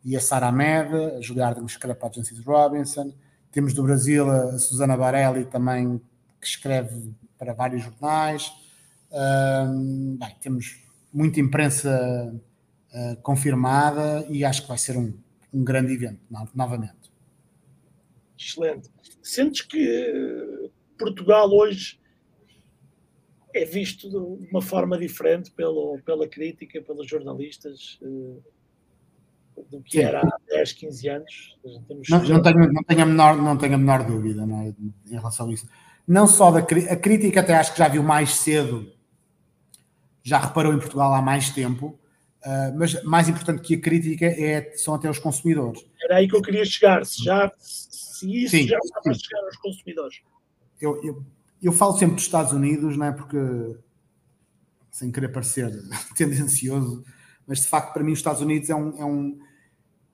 e 0.03 0.15
a 0.15 0.19
Sara 0.19 0.51
Med, 0.51 0.93
a 1.17 1.21
Julia 1.21 1.45
Harding 1.45 1.65
escreve 1.65 1.97
para 1.97 2.09
a 2.09 2.11
Agência 2.11 2.35
Robinson, 2.45 3.13
temos 3.51 3.73
do 3.73 3.83
Brasil 3.83 4.29
a 4.29 4.57
Susana 4.57 4.97
Barelli 4.97 5.45
também, 5.45 6.01
que 6.39 6.47
escreve 6.47 7.13
para 7.37 7.53
vários 7.53 7.83
jornais, 7.83 8.51
um, 9.11 10.17
bem, 10.17 10.35
temos 10.41 10.88
muita 11.11 11.39
imprensa 11.39 12.33
uh, 12.93 13.21
confirmada 13.21 14.25
e 14.29 14.43
acho 14.43 14.63
que 14.63 14.67
vai 14.67 14.77
ser 14.77 14.97
um, 14.97 15.13
um 15.53 15.63
grande 15.63 15.93
evento, 15.93 16.19
novamente. 16.53 17.11
Excelente. 18.37 18.89
Sentes 19.21 19.61
que 19.61 20.71
Portugal 20.97 21.49
hoje 21.51 21.99
é 23.53 23.65
visto 23.65 24.09
de 24.09 24.15
uma 24.15 24.61
forma 24.61 24.97
diferente 24.97 25.51
pelo, 25.51 25.99
pela 26.05 26.27
crítica, 26.27 26.81
pelos 26.81 27.07
jornalistas, 27.07 27.99
uh, 28.01 28.41
do 29.69 29.81
que 29.81 29.97
Sim. 29.97 30.03
era 30.03 30.21
há 30.21 30.39
10, 30.47 30.73
15 30.73 31.09
anos? 31.09 31.57
Não, 32.09 32.23
não, 32.23 32.41
tenho, 32.41 32.71
não, 32.71 32.83
tenho 32.83 33.01
a 33.01 33.05
menor, 33.05 33.37
não 33.37 33.57
tenho 33.57 33.75
a 33.75 33.77
menor 33.77 34.05
dúvida 34.05 34.43
é? 34.43 34.73
em 35.11 35.15
relação 35.15 35.49
a 35.49 35.53
isso. 35.53 35.67
Não 36.07 36.27
só 36.27 36.51
da 36.51 36.59
a 36.59 36.95
crítica, 36.95 37.41
até 37.41 37.55
acho 37.55 37.73
que 37.73 37.79
já 37.79 37.87
viu 37.87 38.01
mais 38.01 38.35
cedo 38.35 38.91
já 40.29 40.37
reparou 40.39 40.73
em 40.73 40.79
Portugal 40.79 41.13
há 41.13 41.21
mais 41.21 41.49
tempo, 41.49 41.99
uh, 42.45 42.77
mas 42.77 43.03
mais 43.03 43.27
importante 43.27 43.61
que 43.61 43.75
a 43.75 43.81
crítica 43.81 44.25
é, 44.25 44.71
são 44.75 44.93
até 44.93 45.09
os 45.09 45.17
consumidores. 45.17 45.83
Era 46.03 46.17
aí 46.17 46.27
que 46.27 46.35
eu 46.35 46.41
queria 46.41 46.63
chegar, 46.63 47.05
se, 47.05 47.23
já, 47.23 47.51
se 47.57 48.43
isso 48.43 48.55
sim, 48.55 48.67
já 48.67 48.77
está 48.77 49.01
para 49.01 49.13
chegar 49.13 49.43
aos 49.45 49.57
consumidores. 49.57 50.21
Eu, 50.79 51.03
eu, 51.03 51.25
eu 51.61 51.71
falo 51.71 51.97
sempre 51.97 52.15
dos 52.15 52.23
Estados 52.23 52.53
Unidos, 52.53 52.95
não 52.95 53.07
é? 53.07 53.11
Porque, 53.11 53.37
sem 54.91 55.11
querer 55.11 55.29
parecer 55.29 55.71
tendencioso, 56.15 57.03
mas 57.47 57.61
de 57.61 57.67
facto 57.67 57.91
para 57.91 58.03
mim 58.03 58.11
os 58.11 58.19
Estados 58.19 58.41
Unidos 58.41 58.69
é 58.69 58.75
um, 58.75 58.97
é 59.01 59.05
um 59.05 59.39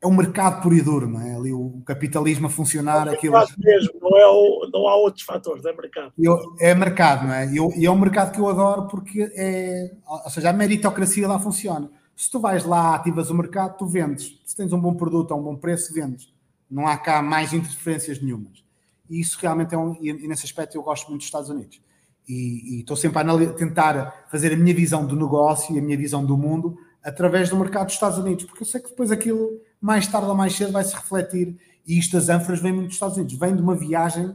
é 0.05 0.07
um 0.07 0.15
mercado 0.15 0.61
puro 0.61 0.75
e 0.75 0.81
duro, 0.81 1.09
não 1.09 1.19
é? 1.19 1.35
Ali 1.35 1.51
o 1.51 1.81
capitalismo 1.83 2.45
a 2.45 2.49
funcionar. 2.49 3.07
É 3.07 3.13
aquilo... 3.13 3.33
mesmo, 3.57 3.93
não, 3.99 4.17
é 4.17 4.27
o, 4.27 4.69
não 4.71 4.87
há 4.87 4.95
outros 4.95 5.23
fatores, 5.23 5.65
é 5.65 5.73
mercado. 5.73 6.13
Eu, 6.17 6.37
é 6.59 6.75
mercado, 6.75 7.27
não 7.27 7.33
é? 7.33 7.45
Eu, 7.51 7.73
e 7.75 7.85
é 7.85 7.91
um 7.91 7.97
mercado 7.97 8.31
que 8.31 8.39
eu 8.39 8.47
adoro 8.47 8.87
porque 8.87 9.29
é. 9.35 9.91
Ou 10.07 10.29
seja, 10.29 10.51
a 10.51 10.53
meritocracia 10.53 11.27
lá 11.27 11.39
funciona. 11.39 11.89
Se 12.15 12.29
tu 12.29 12.39
vais 12.39 12.63
lá, 12.63 12.95
ativas 12.95 13.29
o 13.29 13.35
mercado, 13.35 13.77
tu 13.77 13.87
vendes. 13.87 14.39
Se 14.45 14.55
tens 14.55 14.71
um 14.71 14.79
bom 14.79 14.93
produto 14.93 15.33
a 15.33 15.37
um 15.37 15.43
bom 15.43 15.55
preço, 15.55 15.93
vendes. 15.93 16.31
Não 16.69 16.87
há 16.87 16.97
cá 16.97 17.21
mais 17.21 17.51
interferências 17.51 18.21
nenhumas. 18.21 18.63
E 19.09 19.19
isso 19.19 19.37
realmente 19.41 19.73
é 19.73 19.77
um. 19.77 19.97
E 19.99 20.27
nesse 20.27 20.45
aspecto 20.45 20.75
eu 20.77 20.83
gosto 20.83 21.09
muito 21.09 21.21
dos 21.21 21.27
Estados 21.27 21.49
Unidos. 21.49 21.81
E, 22.27 22.77
e 22.77 22.79
estou 22.81 22.95
sempre 22.95 23.19
a 23.19 23.53
tentar 23.53 24.25
fazer 24.31 24.53
a 24.53 24.55
minha 24.55 24.73
visão 24.73 25.05
do 25.05 25.15
negócio 25.15 25.75
e 25.75 25.79
a 25.79 25.81
minha 25.81 25.97
visão 25.97 26.25
do 26.25 26.37
mundo 26.37 26.77
através 27.05 27.49
do 27.51 27.55
mercado 27.55 27.85
dos 27.85 27.93
Estados 27.93 28.17
Unidos, 28.17 28.45
porque 28.45 28.63
eu 28.63 28.67
sei 28.67 28.81
que 28.81 28.89
depois 28.89 29.11
aquilo, 29.11 29.61
mais 29.85 30.07
tarde 30.07 30.27
ou 30.27 30.33
mais 30.33 30.55
cedo, 30.55 30.71
vai 30.71 30.83
se 30.83 30.95
refletir. 30.95 31.55
E 31.85 31.99
isto 31.99 32.13
das 32.13 32.27
ânforas 32.27 32.59
vem 32.59 32.73
muito 32.73 32.87
dos 32.87 32.95
Estados 32.95 33.17
Unidos, 33.17 33.37
vem 33.37 33.55
de 33.55 33.61
uma 33.61 33.75
viagem, 33.75 34.33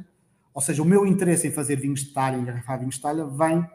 ou 0.55 0.63
seja, 0.63 0.81
o 0.81 0.85
meu 0.85 1.05
interesse 1.05 1.49
em 1.49 1.51
fazer 1.51 1.75
vinhos 1.75 2.05
de 2.05 2.13
talha, 2.13 2.37
engarrafar 2.37 2.79
vinhos 2.79 2.95
de 2.95 3.01
talha, 3.01 3.27
vem 3.27 3.67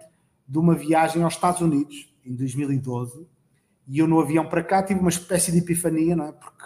de 0.48 0.58
uma 0.58 0.74
viagem 0.74 1.22
aos 1.22 1.34
Estados 1.34 1.60
Unidos, 1.60 2.10
em 2.26 2.34
2012, 2.34 3.28
e 3.90 4.00
eu 4.00 4.08
no 4.08 4.22
avião 4.22 4.48
para 4.48 4.64
cá 4.64 4.82
tive 4.82 5.02
uma 5.02 5.10
espécie 5.10 5.52
de 5.52 5.58
epifania, 5.58 6.16
não 6.16 6.30
é? 6.30 6.32
Porque, 6.32 6.66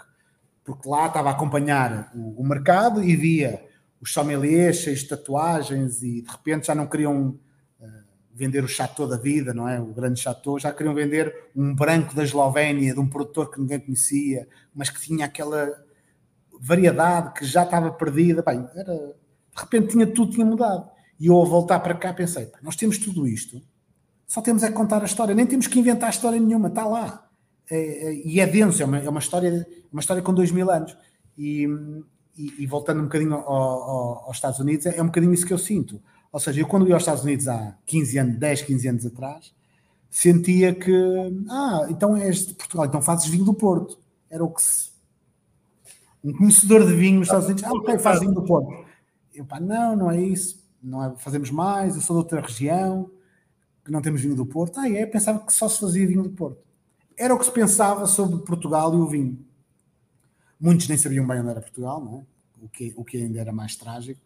porque 0.62 0.88
lá 0.88 1.08
estava 1.08 1.30
a 1.30 1.32
acompanhar 1.32 2.12
o, 2.14 2.40
o 2.40 2.46
mercado 2.46 3.02
e 3.02 3.16
via 3.16 3.66
os 4.00 4.12
sommeliers 4.12 4.76
cheios 4.76 5.00
de 5.00 5.08
tatuagens 5.08 6.04
e 6.04 6.22
de 6.22 6.30
repente 6.30 6.68
já 6.68 6.74
não 6.74 6.86
queriam 6.86 7.36
vender 8.40 8.64
o 8.64 8.68
chateau 8.68 9.06
da 9.06 9.18
vida, 9.18 9.52
não 9.52 9.68
é? 9.68 9.78
O 9.78 9.92
grande 9.92 10.18
chateau, 10.18 10.58
já 10.58 10.72
queriam 10.72 10.94
vender 10.94 11.50
um 11.54 11.74
branco 11.74 12.14
da 12.14 12.24
Eslovénia, 12.24 12.94
de 12.94 12.98
um 12.98 13.06
produtor 13.06 13.50
que 13.50 13.60
ninguém 13.60 13.78
conhecia, 13.78 14.48
mas 14.74 14.88
que 14.88 14.98
tinha 14.98 15.26
aquela 15.26 15.70
variedade 16.58 17.34
que 17.34 17.44
já 17.44 17.64
estava 17.64 17.92
perdida. 17.92 18.42
Bem, 18.42 18.66
era, 18.74 18.94
de 18.94 19.60
repente 19.60 19.88
tinha 19.88 20.06
tudo, 20.06 20.32
tinha 20.32 20.46
mudado. 20.46 20.88
E 21.20 21.26
eu 21.26 21.34
ao 21.34 21.44
voltar 21.44 21.80
para 21.80 21.94
cá 21.94 22.14
pensei, 22.14 22.50
nós 22.62 22.76
temos 22.76 22.96
tudo 22.96 23.28
isto, 23.28 23.60
só 24.26 24.40
temos 24.40 24.62
é 24.62 24.68
que 24.68 24.72
contar 24.72 25.02
a 25.02 25.04
história, 25.04 25.34
nem 25.34 25.44
temos 25.44 25.66
que 25.66 25.78
inventar 25.78 26.08
história 26.08 26.40
nenhuma, 26.40 26.68
está 26.68 26.86
lá. 26.86 27.28
É, 27.70 27.76
é, 27.76 28.14
e 28.24 28.40
é 28.40 28.46
denso, 28.46 28.82
é 28.82 28.86
uma, 28.86 28.98
é 29.00 29.08
uma, 29.08 29.20
história, 29.20 29.66
uma 29.92 30.00
história 30.00 30.22
com 30.22 30.32
dois 30.32 30.50
mil 30.50 30.70
anos. 30.70 30.96
E, 31.36 31.68
e, 32.38 32.62
e 32.62 32.66
voltando 32.66 33.00
um 33.00 33.04
bocadinho 33.04 33.34
ao, 33.34 33.52
ao, 33.52 34.24
aos 34.28 34.36
Estados 34.38 34.58
Unidos, 34.60 34.86
é, 34.86 34.96
é 34.96 35.02
um 35.02 35.06
bocadinho 35.06 35.34
isso 35.34 35.44
que 35.44 35.52
eu 35.52 35.58
sinto 35.58 36.00
ou 36.32 36.38
seja, 36.40 36.60
eu 36.60 36.66
quando 36.66 36.86
ia 36.86 36.94
aos 36.94 37.02
Estados 37.02 37.24
Unidos 37.24 37.48
há 37.48 37.76
15 37.86 38.18
anos, 38.18 38.36
10, 38.36 38.62
15 38.62 38.88
anos 38.88 39.06
atrás, 39.06 39.52
sentia 40.08 40.74
que, 40.74 40.92
ah, 41.48 41.86
então 41.88 42.16
és 42.16 42.46
de 42.46 42.54
Portugal, 42.54 42.86
então 42.86 43.02
fazes 43.02 43.26
vinho 43.26 43.44
do 43.44 43.54
Porto. 43.54 43.98
Era 44.28 44.44
o 44.44 44.50
que 44.50 44.62
se... 44.62 44.90
Um 46.22 46.32
conhecedor 46.32 46.86
de 46.86 46.94
vinho 46.94 47.20
nos 47.20 47.28
Estados 47.28 47.46
Unidos, 47.46 47.64
ah, 47.64 47.72
ok, 47.72 47.98
faz 47.98 48.20
vinho 48.20 48.34
do 48.34 48.42
Porto. 48.42 48.84
Eu, 49.34 49.44
pá, 49.44 49.58
não, 49.58 49.96
não 49.96 50.10
é 50.10 50.20
isso. 50.20 50.60
Não 50.82 51.04
é, 51.04 51.16
fazemos 51.16 51.50
mais, 51.50 51.94
eu 51.94 52.02
sou 52.02 52.16
de 52.16 52.22
outra 52.22 52.40
região, 52.40 53.10
que 53.84 53.90
não 53.90 54.02
temos 54.02 54.20
vinho 54.20 54.34
do 54.34 54.46
Porto. 54.46 54.78
Ah, 54.78 54.88
é, 54.88 55.06
pensava 55.06 55.40
que 55.40 55.52
só 55.52 55.68
se 55.68 55.80
fazia 55.80 56.06
vinho 56.06 56.22
do 56.22 56.30
Porto. 56.30 56.62
Era 57.16 57.34
o 57.34 57.38
que 57.38 57.44
se 57.44 57.52
pensava 57.52 58.06
sobre 58.06 58.44
Portugal 58.44 58.94
e 58.94 58.96
o 58.96 59.06
vinho. 59.06 59.44
Muitos 60.60 60.88
nem 60.88 60.98
sabiam 60.98 61.26
bem 61.26 61.40
onde 61.40 61.50
era 61.50 61.60
Portugal, 61.60 62.04
não 62.04 62.18
é? 62.18 62.24
O 62.62 62.68
que, 62.68 62.92
o 62.96 63.04
que 63.04 63.16
ainda 63.16 63.40
era 63.40 63.52
mais 63.52 63.74
trágico. 63.76 64.20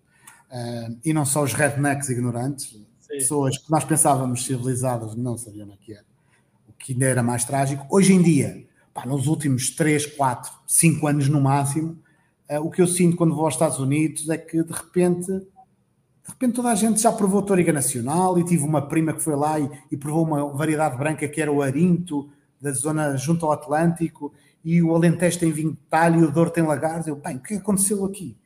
Uh, 0.55 0.97
e 1.05 1.13
não 1.13 1.27
só 1.27 1.43
os 1.43 1.53
rednecks 1.53 2.09
ignorantes, 2.09 2.67
Sim. 3.01 3.09
pessoas 3.09 3.59
que 3.59 3.69
nós 3.69 3.83
pensávamos 3.83 4.45
civilizadas 4.45 5.17
não 5.17 5.37
sabiam 5.37 5.69
o 5.69 5.77
que 5.77 5.93
era, 5.93 6.05
o 6.69 6.73
que 6.73 6.93
ainda 6.93 7.07
era 7.07 7.25
mais 7.25 7.45
trágico. 7.45 7.85
Hoje 7.91 8.13
em 8.13 8.23
dia, 8.23 8.65
pá, 8.93 9.05
nos 9.05 9.27
últimos 9.27 9.71
3, 9.71 10.07
4, 10.07 10.53
5 10.65 11.09
anos 11.09 11.29
no 11.29 11.41
máximo, 11.41 11.99
uh, 12.49 12.61
o 12.61 12.71
que 12.71 12.81
eu 12.81 12.87
sinto 12.87 13.17
quando 13.17 13.35
vou 13.35 13.47
aos 13.47 13.55
Estados 13.55 13.81
Unidos 13.81 14.29
é 14.31 14.39
que 14.39 14.63
de 14.63 14.73
repente, 14.73 15.27
de 15.27 16.29
repente 16.29 16.55
toda 16.55 16.71
a 16.71 16.77
gente 16.77 17.03
já 17.03 17.11
provou 17.11 17.43
Toriga 17.43 17.73
Nacional 17.73 18.39
e 18.39 18.45
tive 18.45 18.63
uma 18.63 18.87
prima 18.87 19.13
que 19.13 19.25
foi 19.25 19.35
lá 19.35 19.59
e, 19.59 19.69
e 19.91 19.97
provou 19.97 20.25
uma 20.25 20.53
variedade 20.53 20.97
branca 20.97 21.27
que 21.27 21.43
era 21.43 21.51
o 21.51 21.63
Arinto, 21.63 22.31
da 22.61 22.71
zona 22.71 23.17
junto 23.17 23.45
ao 23.45 23.51
Atlântico, 23.51 24.33
e 24.65 24.81
o 24.81 24.95
Alentejo 24.95 25.41
tem 25.41 25.51
vinho 25.51 25.73
de 25.73 25.79
talho 25.91 26.21
e 26.21 26.25
o 26.25 26.31
Douro 26.31 26.51
tem 26.51 26.63
lagarto. 26.63 27.09
Eu, 27.09 27.17
bem, 27.17 27.39
o 27.39 27.41
que 27.41 27.55
aconteceu 27.55 28.05
aqui? 28.05 28.37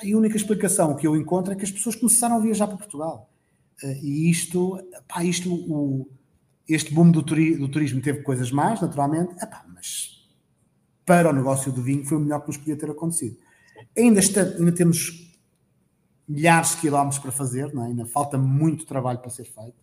A 0.00 0.16
única 0.16 0.36
explicação 0.36 0.94
que 0.94 1.06
eu 1.06 1.16
encontro 1.16 1.52
é 1.52 1.56
que 1.56 1.64
as 1.64 1.70
pessoas 1.70 1.96
começaram 1.96 2.36
a 2.36 2.38
viajar 2.38 2.66
para 2.68 2.76
Portugal. 2.76 3.28
Eh, 3.82 3.98
e 4.00 4.30
isto, 4.30 4.80
pá, 5.08 5.24
isto 5.24 5.52
o, 5.52 6.08
este 6.68 6.92
boom 6.92 7.10
do, 7.10 7.22
turi, 7.22 7.56
do, 7.56 7.68
turismo 7.68 8.00
teve 8.00 8.22
coisas 8.22 8.50
mais, 8.50 8.80
naturalmente, 8.80 9.32
epá, 9.42 9.64
mas 9.68 10.28
para 11.04 11.30
o 11.30 11.32
negócio 11.32 11.72
do 11.72 11.82
vinho 11.82 12.04
foi 12.04 12.18
o 12.18 12.20
melhor 12.20 12.40
que 12.40 12.48
nos 12.48 12.56
podia 12.56 12.76
ter 12.76 12.90
acontecido. 12.90 13.36
Ainda, 13.96 14.20
está, 14.20 14.42
ainda 14.42 14.72
temos 14.72 15.34
milhares 16.28 16.72
de 16.72 16.76
quilómetros 16.78 17.18
para 17.18 17.32
fazer, 17.32 17.74
é? 17.74 17.80
ainda 17.80 18.04
falta 18.04 18.36
muito 18.36 18.84
trabalho 18.84 19.18
para 19.18 19.30
ser 19.30 19.44
feito 19.44 19.82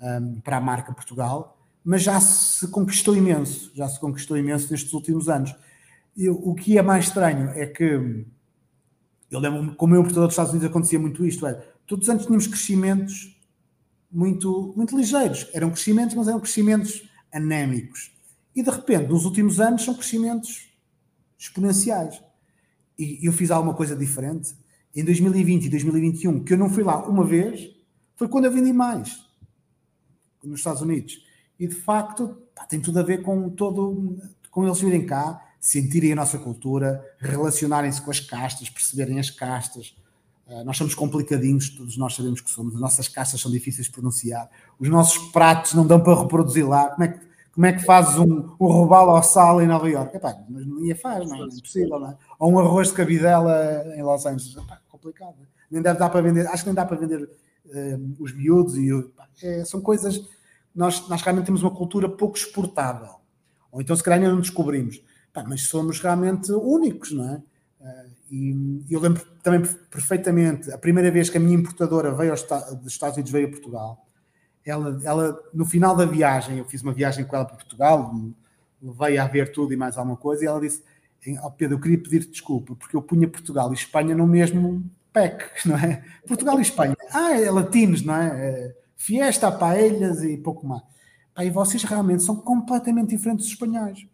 um, 0.00 0.40
para 0.40 0.58
a 0.58 0.60
marca 0.60 0.92
Portugal, 0.92 1.58
mas 1.84 2.02
já 2.02 2.20
se 2.20 2.68
conquistou 2.68 3.16
imenso, 3.16 3.72
já 3.74 3.88
se 3.88 3.98
conquistou 3.98 4.36
imenso 4.36 4.70
nestes 4.70 4.92
últimos 4.92 5.28
anos. 5.28 5.54
E 6.16 6.28
o 6.28 6.54
que 6.54 6.78
é 6.78 6.82
mais 6.82 7.06
estranho 7.06 7.50
é 7.50 7.66
que 7.66 8.24
eu 9.32 9.40
lembro, 9.40 9.74
como 9.76 9.94
eu 9.94 10.00
importador 10.00 10.26
dos 10.26 10.34
Estados 10.34 10.52
Unidos 10.52 10.68
acontecia 10.68 10.98
muito 10.98 11.24
isto, 11.24 11.46
é, 11.46 11.54
todos 11.86 12.06
os 12.06 12.10
anos 12.10 12.26
tínhamos 12.26 12.46
crescimentos 12.46 13.34
muito, 14.10 14.74
muito 14.76 14.94
ligeiros, 14.94 15.48
eram 15.54 15.70
crescimentos, 15.70 16.14
mas 16.14 16.28
eram 16.28 16.38
crescimentos 16.38 17.02
anémicos. 17.32 18.12
E 18.54 18.62
de 18.62 18.70
repente, 18.70 19.08
nos 19.08 19.24
últimos 19.24 19.58
anos, 19.58 19.82
são 19.82 19.94
crescimentos 19.94 20.70
exponenciais. 21.38 22.22
E 22.98 23.26
eu 23.26 23.32
fiz 23.32 23.50
alguma 23.50 23.72
coisa 23.72 23.96
diferente. 23.96 24.54
Em 24.94 25.02
2020 25.02 25.64
e 25.64 25.68
2021, 25.70 26.44
que 26.44 26.52
eu 26.52 26.58
não 26.58 26.68
fui 26.68 26.84
lá 26.84 27.02
uma 27.08 27.24
vez, 27.24 27.70
foi 28.14 28.28
quando 28.28 28.44
eu 28.44 28.52
vendi 28.52 28.74
mais 28.74 29.24
nos 30.44 30.60
Estados 30.60 30.82
Unidos. 30.82 31.24
E 31.58 31.66
de 31.66 31.74
facto, 31.74 32.36
pá, 32.54 32.66
tem 32.66 32.80
tudo 32.80 32.98
a 32.98 33.02
ver 33.02 33.22
com 33.22 33.48
todo, 33.48 34.18
com 34.50 34.66
eles 34.66 34.78
virem 34.78 35.06
cá, 35.06 35.40
sentirem 35.62 36.12
a 36.12 36.16
nossa 36.16 36.40
cultura, 36.40 37.00
relacionarem-se 37.20 38.02
com 38.02 38.10
as 38.10 38.18
castas, 38.18 38.68
perceberem 38.68 39.20
as 39.20 39.30
castas. 39.30 39.94
Uh, 40.44 40.64
nós 40.64 40.76
somos 40.76 40.92
complicadinhos, 40.92 41.70
todos 41.70 41.96
nós 41.96 42.16
sabemos 42.16 42.40
que 42.40 42.50
somos. 42.50 42.74
As 42.74 42.80
nossas 42.80 43.06
castas 43.06 43.40
são 43.40 43.48
difíceis 43.48 43.86
de 43.86 43.92
pronunciar. 43.92 44.50
Os 44.76 44.88
nossos 44.88 45.30
pratos 45.30 45.74
não 45.74 45.86
dão 45.86 46.02
para 46.02 46.20
reproduzir 46.20 46.68
lá. 46.68 46.88
Como 46.88 47.04
é 47.04 47.08
que, 47.08 47.20
como 47.54 47.66
é 47.66 47.72
que 47.72 47.84
fazes 47.84 48.18
um, 48.18 48.56
um 48.58 48.66
robalo 48.66 49.12
ao 49.12 49.22
sal 49.22 49.62
em 49.62 49.68
Nova 49.68 49.88
Iorque? 49.88 50.16
Epá, 50.16 50.36
mas 50.48 50.66
não 50.66 50.84
ia 50.84 50.96
faz, 50.96 51.30
não 51.30 51.36
é? 51.36 51.40
é 51.42 51.44
impossível, 51.44 52.00
não 52.00 52.10
é? 52.10 52.16
Ou 52.40 52.52
um 52.52 52.58
arroz 52.58 52.88
de 52.88 52.94
cabidela 52.94 53.84
em 53.94 54.02
Los 54.02 54.26
Angeles. 54.26 54.56
Epá, 54.56 54.80
complicado. 54.88 55.36
Nem 55.70 55.80
deve 55.80 55.96
dar 55.96 56.10
para 56.10 56.20
vender, 56.20 56.44
acho 56.48 56.64
que 56.64 56.70
nem 56.70 56.74
dá 56.74 56.84
para 56.84 56.96
vender 56.96 57.22
uh, 57.22 58.16
os 58.18 58.34
miúdos 58.34 58.76
e 58.76 58.88
epá, 58.90 59.28
é, 59.40 59.64
são 59.64 59.80
coisas. 59.80 60.28
Nós, 60.74 61.08
nós 61.08 61.22
realmente 61.22 61.46
temos 61.46 61.62
uma 61.62 61.70
cultura 61.70 62.08
pouco 62.08 62.36
exportável. 62.36 63.14
Ou 63.70 63.80
então, 63.80 63.94
se 63.94 64.02
calhar, 64.02 64.18
ainda 64.18 64.32
não 64.32 64.40
descobrimos. 64.40 65.00
Pá, 65.32 65.44
mas 65.48 65.62
somos 65.62 65.98
realmente 65.98 66.52
únicos, 66.52 67.12
não 67.12 67.28
é? 67.34 67.42
Eh, 67.80 68.06
e 68.30 68.84
eu 68.90 69.00
lembro 69.00 69.22
também 69.42 69.62
perfeitamente, 69.90 70.70
a 70.70 70.78
primeira 70.78 71.10
vez 71.10 71.30
que 71.30 71.38
a 71.38 71.40
minha 71.40 71.56
importadora 71.56 72.14
veio 72.14 72.30
aos, 72.30 72.42
dos 72.42 72.92
Estados 72.92 73.16
Unidos, 73.16 73.32
veio 73.32 73.48
a 73.48 73.50
Portugal, 73.50 74.06
ela, 74.64 75.00
ela, 75.04 75.42
no 75.52 75.64
final 75.64 75.96
da 75.96 76.04
viagem, 76.04 76.58
eu 76.58 76.64
fiz 76.64 76.82
uma 76.82 76.92
viagem 76.92 77.24
com 77.24 77.34
ela 77.34 77.44
para 77.44 77.56
Portugal, 77.56 78.14
levei 78.80 79.18
a 79.18 79.26
ver 79.26 79.52
tudo 79.52 79.72
e 79.72 79.76
mais 79.76 79.96
alguma 79.96 80.16
coisa, 80.16 80.44
e 80.44 80.46
ela 80.46 80.60
disse, 80.60 80.82
oh 81.42 81.50
Pedro, 81.50 81.76
eu 81.76 81.80
queria 81.80 81.98
pedir 81.98 82.20
desculpa, 82.26 82.74
porque 82.76 82.96
eu 82.96 83.02
punha 83.02 83.28
Portugal 83.28 83.70
e 83.70 83.74
Espanha 83.74 84.14
no 84.14 84.26
mesmo 84.26 84.84
pack, 85.12 85.44
não 85.66 85.76
é? 85.76 86.04
Portugal 86.26 86.58
e 86.58 86.62
Espanha, 86.62 86.96
ah, 87.10 87.32
é 87.32 87.50
latinos, 87.50 88.02
não 88.02 88.14
é? 88.14 88.28
é 88.28 88.76
fiesta, 88.96 89.50
paelhas 89.50 90.22
e 90.22 90.36
pouco 90.36 90.66
mais. 90.66 90.82
Pá, 91.34 91.44
e 91.44 91.50
vocês 91.50 91.82
realmente 91.82 92.22
são 92.22 92.36
completamente 92.36 93.10
diferentes 93.10 93.46
dos 93.46 93.54
espanhóis 93.54 94.06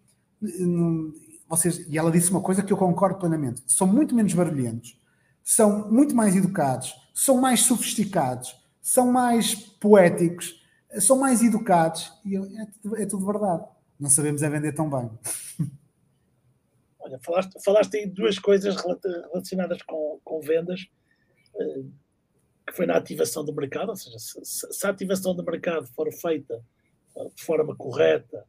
vocês, 1.49 1.87
e 1.89 1.97
ela 1.97 2.11
disse 2.11 2.31
uma 2.31 2.43
coisa 2.43 2.63
que 2.63 2.73
eu 2.73 2.77
concordo 2.77 3.19
plenamente: 3.19 3.63
são 3.67 3.87
muito 3.87 4.15
menos 4.15 4.33
barulhentos, 4.35 5.01
são 5.43 5.91
muito 5.91 6.15
mais 6.15 6.37
educados, 6.37 6.95
são 7.15 7.39
mais 7.41 7.61
sofisticados, 7.61 8.55
são 8.81 9.11
mais 9.11 9.55
poéticos, 9.55 10.63
são 11.01 11.19
mais 11.19 11.43
educados, 11.43 12.13
e 12.25 12.37
é, 12.37 12.67
tudo, 12.83 12.97
é 12.97 13.07
tudo 13.07 13.27
verdade. 13.27 13.65
Não 13.99 14.09
sabemos 14.09 14.43
é 14.43 14.51
vender 14.51 14.73
tão 14.73 14.89
bem. 14.89 15.11
Olha, 17.01 17.19
falaste, 17.21 17.65
falaste 17.65 17.97
aí 17.97 18.07
duas 18.07 18.39
coisas 18.39 18.77
relacionadas 19.33 19.83
com, 19.83 20.21
com 20.23 20.41
vendas, 20.41 20.87
eh, 21.59 21.83
que 22.67 22.73
foi 22.75 22.87
na 22.87 22.97
ativação 22.97 23.45
do 23.45 23.55
mercado, 23.55 23.89
ou 23.89 23.97
seja, 23.97 24.19
se, 24.19 24.45
se 24.45 24.87
a 24.87 24.91
ativação 24.91 25.35
do 25.35 25.43
mercado 25.43 25.87
for 25.89 26.13
feita 26.13 26.63
eh, 27.17 27.29
de 27.35 27.43
forma 27.43 27.75
correta, 27.75 28.47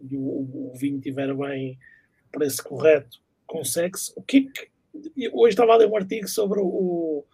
e 0.00 0.16
o, 0.16 0.20
o 0.20 0.72
vinho 0.74 0.98
estiver 0.98 1.34
bem 1.34 1.78
preço 2.32 2.62
correto, 2.62 3.18
consegue-se. 3.46 4.12
O 4.16 4.22
que, 4.22 4.42
que 4.42 4.68
hoje 5.32 5.50
estava 5.50 5.72
a 5.72 5.76
ler 5.76 5.88
um 5.88 5.96
artigo 5.96 6.28
sobre 6.28 6.60
o, 6.60 7.24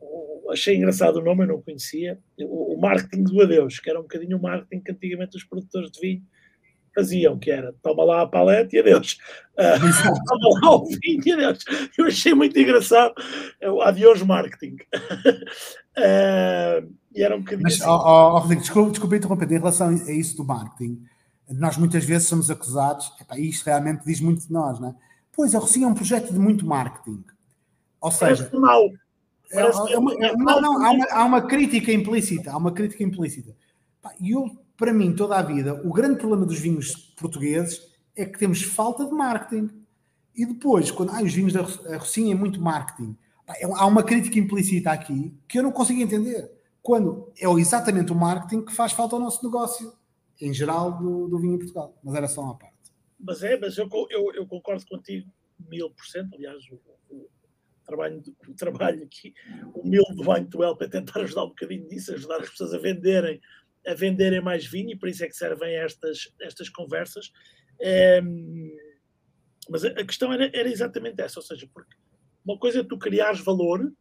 o, 0.00 0.50
achei 0.50 0.76
engraçado 0.76 1.16
o 1.16 1.22
nome, 1.22 1.44
eu 1.44 1.48
não 1.48 1.62
conhecia, 1.62 2.18
o, 2.40 2.74
o, 2.74 2.80
marketing 2.80 3.24
do 3.24 3.42
adeus, 3.42 3.78
que 3.80 3.90
era 3.90 3.98
um 3.98 4.02
bocadinho 4.02 4.38
o 4.38 4.42
marketing 4.42 4.82
que 4.82 4.92
antigamente 4.92 5.36
os 5.36 5.44
produtores 5.44 5.90
de 5.90 6.00
vinho 6.00 6.22
faziam, 6.94 7.38
que 7.38 7.50
era 7.50 7.74
toma 7.82 8.04
lá 8.04 8.22
a 8.22 8.26
palete 8.26 8.76
e 8.76 8.78
adeus. 8.80 9.18
Uh, 9.56 10.24
toma 10.26 10.60
lá 10.60 10.76
o 10.76 10.84
vinho 10.84 11.22
e 11.24 11.32
adeus. 11.32 11.64
Eu 11.96 12.04
achei 12.04 12.34
muito 12.34 12.60
engraçado 12.60 13.14
é 13.58 13.70
o 13.70 13.80
adeus 13.80 14.20
marketing. 14.20 14.76
uh, 15.96 16.92
e 17.16 17.22
era 17.22 17.34
um 17.34 17.38
bocadinho. 17.38 17.62
Mas, 17.62 17.80
assim. 17.80 17.88
oh, 17.88 17.94
oh, 17.94 18.38
Rodrigo, 18.40 18.60
desculpa, 18.60 18.90
desculpa 18.90 19.16
interromper, 19.16 19.50
em 19.50 19.58
relação 19.58 19.88
a 19.88 20.12
isso 20.12 20.36
do 20.36 20.44
marketing 20.44 21.02
nós 21.50 21.76
muitas 21.76 22.04
vezes 22.04 22.28
somos 22.28 22.50
acusados, 22.50 23.12
epá, 23.20 23.38
isto 23.38 23.66
realmente 23.66 24.04
diz 24.04 24.20
muito 24.20 24.46
de 24.46 24.52
nós, 24.52 24.80
não 24.80 24.88
é? 24.88 24.94
Pois, 25.32 25.54
a 25.54 25.58
Rocinha 25.58 25.86
é 25.86 25.88
um 25.88 25.94
projeto 25.94 26.32
de 26.32 26.38
muito 26.38 26.66
marketing. 26.66 27.22
Ou 28.00 28.10
seja, 28.10 28.50
mal. 28.54 28.90
É, 29.50 29.60
é 29.60 29.98
uma, 29.98 30.14
é, 30.14 30.36
não, 30.36 30.60
não, 30.60 30.84
há 30.84 30.90
uma, 30.90 31.06
há 31.10 31.24
uma, 31.24 31.42
crítica 31.42 31.92
implícita, 31.92 32.50
há 32.50 32.56
uma 32.56 32.72
crítica 32.72 33.04
implícita. 33.04 33.54
E 34.20 34.30
eu, 34.30 34.50
para 34.76 34.92
mim, 34.92 35.14
toda 35.14 35.36
a 35.36 35.42
vida, 35.42 35.80
o 35.84 35.92
grande 35.92 36.18
problema 36.18 36.46
dos 36.46 36.58
vinhos 36.58 36.94
portugueses 37.18 37.80
é 38.16 38.24
que 38.24 38.38
temos 38.38 38.62
falta 38.62 39.04
de 39.04 39.12
marketing. 39.12 39.70
E 40.34 40.44
depois, 40.44 40.90
quando 40.90 41.10
ah, 41.10 41.22
os 41.22 41.32
vinhos 41.32 41.52
da 41.52 41.62
Rocinha 41.98 42.32
é 42.32 42.36
muito 42.36 42.60
marketing, 42.60 43.16
é, 43.48 43.64
há 43.64 43.86
uma 43.86 44.02
crítica 44.02 44.38
implícita 44.38 44.90
aqui 44.90 45.32
que 45.46 45.58
eu 45.58 45.62
não 45.62 45.70
consigo 45.70 46.00
entender. 46.00 46.50
Quando 46.82 47.30
é 47.38 47.46
exatamente 47.52 48.12
o 48.12 48.14
marketing 48.14 48.62
que 48.62 48.72
faz 48.72 48.92
falta 48.92 49.16
ao 49.16 49.20
nosso 49.20 49.44
negócio 49.44 49.92
em 50.40 50.52
geral 50.52 50.98
do, 50.98 51.28
do 51.28 51.38
vinho 51.38 51.54
em 51.54 51.58
Portugal, 51.58 51.98
mas 52.02 52.14
era 52.14 52.28
só 52.28 52.42
uma 52.42 52.58
parte. 52.58 52.76
Mas 53.18 53.42
é, 53.42 53.56
mas 53.58 53.76
eu, 53.78 53.88
eu, 54.10 54.34
eu 54.34 54.46
concordo 54.46 54.84
contigo 54.86 55.30
mil 55.68 55.90
por 55.90 56.04
cento, 56.04 56.34
aliás, 56.34 56.62
o, 56.70 56.80
o, 57.10 57.28
trabalho, 57.84 58.22
o 58.46 58.54
trabalho 58.54 59.02
aqui, 59.04 59.32
o 59.74 59.86
meu 59.86 60.02
do 60.14 60.30
Wine 60.30 60.48
to 60.48 60.62
Help 60.62 60.82
é 60.82 60.88
tentar 60.88 61.20
ajudar 61.20 61.44
um 61.44 61.48
bocadinho 61.48 61.86
nisso, 61.88 62.12
ajudar 62.12 62.40
as 62.40 62.50
pessoas 62.50 62.74
a 62.74 62.78
venderem, 62.78 63.40
a 63.86 63.94
venderem 63.94 64.42
mais 64.42 64.66
vinho 64.66 64.90
e 64.90 64.98
por 64.98 65.08
isso 65.08 65.24
é 65.24 65.28
que 65.28 65.36
servem 65.36 65.74
estas, 65.76 66.32
estas 66.40 66.68
conversas. 66.68 67.32
É, 67.80 68.20
mas 69.68 69.84
a, 69.84 69.88
a 69.88 70.04
questão 70.04 70.32
era, 70.32 70.50
era 70.54 70.68
exatamente 70.68 71.20
essa, 71.20 71.38
ou 71.38 71.44
seja, 71.44 71.68
porque 71.72 71.94
uma 72.44 72.58
coisa 72.58 72.80
é 72.80 72.84
tu 72.84 72.98
criares 72.98 73.40
valor, 73.40 73.92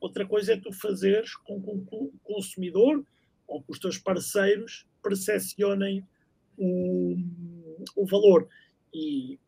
outra 0.00 0.26
coisa 0.26 0.52
é 0.52 0.56
tu 0.56 0.72
fazeres 0.72 1.34
com 1.36 1.60
que 1.60 1.94
o 1.94 2.12
consumidor 2.22 3.04
ou 3.50 3.60
que 3.62 3.72
os 3.72 3.78
teus 3.80 3.98
parceiros 3.98 4.86
percepcionem 5.02 6.06
o, 6.56 7.16
o 7.96 8.06
valor. 8.06 8.48
E 8.94 9.38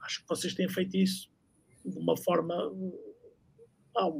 acho 0.00 0.20
que 0.22 0.28
vocês 0.28 0.52
têm 0.52 0.68
feito 0.68 0.96
isso 0.96 1.30
de 1.84 1.96
uma 1.96 2.16
forma 2.16 2.54
ah, 3.96 4.10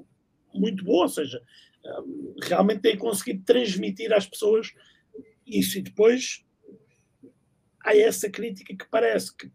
muito 0.55 0.85
boa, 0.85 1.03
ou 1.03 1.09
seja, 1.09 1.43
ah, 1.85 2.03
realmente 2.45 2.83
têm 2.83 2.97
conseguido 2.97 3.45
transmitir 3.45 4.13
às 4.13 4.27
pessoas 4.27 4.73
isso. 5.45 5.79
E 5.79 5.83
depois 5.83 6.45
há 7.85 7.97
essa 7.97 8.31
crítica 8.31 8.77
que 8.77 8.89
parece 8.89 9.37
que 9.37 9.51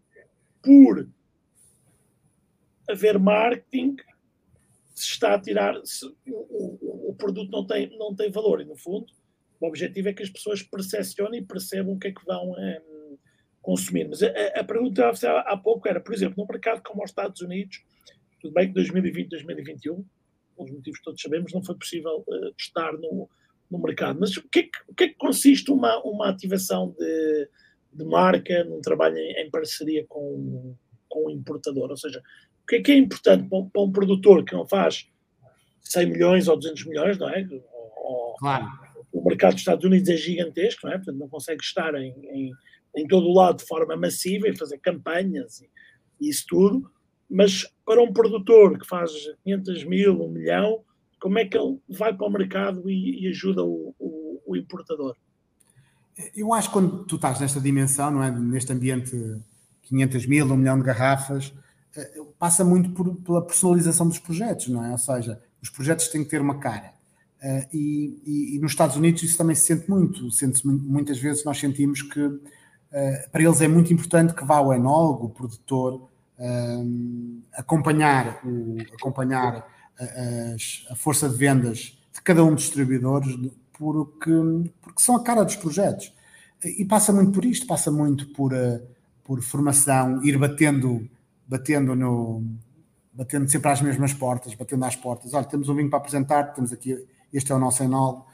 por 0.61 1.09
haver 2.89 3.17
marketing 3.17 3.95
se 4.93 5.11
está 5.11 5.35
a 5.35 5.39
tirar 5.39 5.79
se, 5.85 6.05
o, 6.05 6.13
o, 6.27 7.09
o, 7.11 7.15
produto 7.15 7.51
não 7.51 7.65
tem, 7.65 7.95
não 7.97 8.15
tem 8.15 8.31
valor 8.31 8.61
e 8.61 8.65
no 8.65 8.75
fundo 8.75 9.13
o 9.59 9.67
objetivo 9.67 10.09
é 10.09 10.13
que 10.13 10.23
as 10.23 10.29
pessoas 10.29 10.61
percepcionem 10.61 11.41
e 11.41 11.45
percebam 11.45 11.93
o 11.93 11.99
que 11.99 12.07
é 12.07 12.11
que 12.11 12.25
vão 12.25 12.57
é, 12.57 12.81
consumir. 13.61 14.07
Mas 14.07 14.21
a, 14.23 14.29
a 14.55 14.63
pergunta 14.63 15.11
que 15.11 15.25
há, 15.25 15.39
há 15.39 15.57
pouco 15.57 15.87
era, 15.87 15.99
por 15.99 16.13
exemplo, 16.13 16.35
num 16.37 16.47
mercado 16.49 16.81
como 16.83 17.03
os 17.03 17.09
Estados 17.09 17.41
Unidos, 17.41 17.83
tudo 18.39 18.53
bem 18.53 18.67
que 18.67 18.73
2020, 18.73 19.29
2021, 19.29 20.05
os 20.57 20.71
motivos 20.71 21.01
todos 21.01 21.21
sabemos, 21.21 21.53
não 21.53 21.63
foi 21.63 21.75
possível 21.75 22.23
uh, 22.27 22.53
estar 22.57 22.93
no, 22.93 23.29
no 23.69 23.79
mercado. 23.79 24.19
Mas 24.19 24.37
o 24.37 24.47
que, 24.47 24.59
é 24.59 24.63
que, 24.63 24.93
que, 24.95 25.03
é 25.03 25.07
que 25.09 25.15
consiste 25.15 25.71
uma, 25.71 26.01
uma 26.03 26.29
ativação 26.29 26.95
de, 26.97 27.49
de 27.93 28.05
marca 28.05 28.63
num 28.63 28.81
trabalho 28.81 29.17
em, 29.17 29.33
em, 29.41 29.49
parceria 29.49 30.05
com, 30.07 30.75
com 31.09 31.25
o 31.25 31.31
importador? 31.31 31.89
Ou 31.89 31.97
seja, 31.97 32.23
o 32.63 32.67
que 32.67 32.77
é 32.77 32.81
que 32.81 32.91
é 32.91 32.97
importante 32.97 33.49
para 33.49 33.57
um, 33.57 33.69
para 33.69 33.81
um 33.81 33.91
produtor 33.91 34.45
que 34.45 34.53
não 34.53 34.67
faz 34.67 35.09
100 35.81 36.05
milhões 36.07 36.47
ou 36.47 36.57
200 36.57 36.85
milhões, 36.85 37.17
não 37.17 37.29
é? 37.29 37.47
Ou, 37.97 38.35
claro 38.35 38.86
o 39.11 39.23
mercado 39.23 39.53
dos 39.53 39.61
Estados 39.61 39.85
Unidos 39.85 40.09
é 40.09 40.17
gigantesco, 40.17 40.85
não 40.85 40.93
é? 40.93 40.97
Portanto, 40.97 41.17
não 41.17 41.29
consegue 41.29 41.61
estar 41.63 41.93
em, 41.95 42.13
em, 42.31 42.51
em 42.95 43.07
todo 43.07 43.27
o 43.27 43.33
lado 43.33 43.57
de 43.57 43.65
forma 43.65 43.95
massiva 43.95 44.47
e 44.47 44.57
fazer 44.57 44.77
campanhas 44.79 45.61
e, 45.61 45.69
e, 46.19 46.29
isso 46.29 46.45
tudo, 46.47 46.91
mas 47.29 47.67
para 47.85 48.01
um 48.01 48.11
produtor 48.11 48.77
que 48.79 48.87
faz 48.87 49.11
500 49.43 49.83
mil, 49.85 50.21
um 50.21 50.29
milhão, 50.29 50.83
como 51.19 51.39
é 51.39 51.45
que 51.45 51.57
ele 51.57 51.79
vai 51.89 52.15
para 52.15 52.27
o 52.27 52.31
mercado 52.31 52.89
e, 52.89 53.25
e 53.25 53.27
ajuda 53.29 53.63
o, 53.63 53.93
o, 53.99 54.41
o, 54.45 54.55
importador? 54.55 55.15
Eu 56.35 56.53
acho 56.53 56.69
que 56.69 56.73
quando 56.73 57.05
tu 57.05 57.15
estás 57.15 57.39
nesta 57.39 57.59
dimensão, 57.59 58.11
não 58.11 58.23
é? 58.23 58.31
Neste 58.31 58.71
ambiente 58.71 59.11
500 59.83 60.25
mil, 60.25 60.45
um 60.45 60.57
milhão 60.57 60.77
de 60.77 60.83
garrafas, 60.83 61.53
eh, 61.95 62.21
passa 62.37 62.63
muito 62.63 62.89
por, 62.91 63.15
pela 63.17 63.45
personalização 63.45 64.07
dos 64.07 64.19
projetos, 64.19 64.67
não 64.67 64.83
é? 64.83 64.91
Ou 64.91 64.97
seja, 64.97 65.41
os 65.61 65.69
projetos 65.69 66.07
têm 66.07 66.23
que 66.23 66.29
ter 66.29 66.41
uma 66.41 66.59
cara. 66.59 66.93
Uh, 67.41 67.67
e, 67.71 68.21
e, 68.25 68.55
e, 68.55 68.59
nos 68.59 68.71
Estados 68.71 68.95
Unidos 68.95 69.21
isso 69.21 69.37
também 69.37 69.55
se 69.55 69.67
sente 69.67 69.89
muito. 69.89 70.31
Sente 70.31 70.65
muitas 70.65 71.19
vezes 71.19 71.45
nós 71.45 71.59
sentimos 71.59 72.01
que 72.01 72.19
uh, 72.19 72.41
para 73.31 73.43
eles 73.43 73.61
é 73.61 73.67
muito 73.67 73.93
importante 73.93 74.33
que 74.33 74.43
vá 74.43 74.59
o 74.59 74.73
enólogo, 74.73 75.27
o 75.27 75.29
produtor, 75.29 76.09
uh, 76.39 77.41
acompanhar, 77.53 78.41
o, 78.43 78.77
acompanhar 78.93 79.67
a, 79.99 80.93
a, 80.93 80.95
força 80.95 81.29
de 81.29 81.35
vendas 81.35 81.97
de 82.13 82.21
cada 82.23 82.43
um 82.43 82.55
dos 82.55 82.63
distribuidores, 82.63 83.37
porque, 83.73 84.31
porque 84.81 85.03
são 85.03 85.15
a 85.15 85.23
cara 85.23 85.43
dos 85.43 85.55
projetos. 85.55 86.11
E 86.63 86.83
passa 86.85 87.13
muito 87.13 87.31
por 87.31 87.45
isto, 87.45 87.67
passa 87.67 87.91
muito 87.91 88.27
por, 88.33 88.51
por 89.23 89.43
formação, 89.43 90.23
ir 90.23 90.35
batendo, 90.39 91.07
batendo 91.47 91.95
no, 91.95 92.43
batendo 93.17 93.49
sempre 93.49 93.71
às 93.71 93.81
mesmas 93.81 94.13
portas, 94.13 94.53
batendo 94.53 94.85
às 94.85 94.95
portas. 94.95 95.33
Olha, 95.33 95.45
temos 95.45 95.67
um 95.69 95.75
vinho 95.75 95.89
para 95.89 95.97
apresentar, 95.97 96.53
temos 96.53 96.71
aqui, 96.71 97.03
este 97.31 97.51
é 97.51 97.55
o 97.55 97.59
nosso 97.59 97.83
enólogo. 97.83 98.25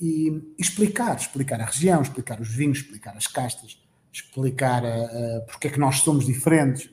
E 0.00 0.54
explicar, 0.58 1.16
explicar 1.16 1.60
a 1.60 1.64
região, 1.64 2.02
explicar 2.02 2.40
os 2.40 2.48
vinhos, 2.48 2.78
explicar 2.78 3.16
as 3.16 3.26
castas, 3.26 3.80
explicar 4.12 4.82
uh, 4.82 5.46
porque 5.46 5.68
é 5.68 5.70
que 5.70 5.78
nós 5.78 6.00
somos 6.00 6.26
diferentes. 6.26 6.86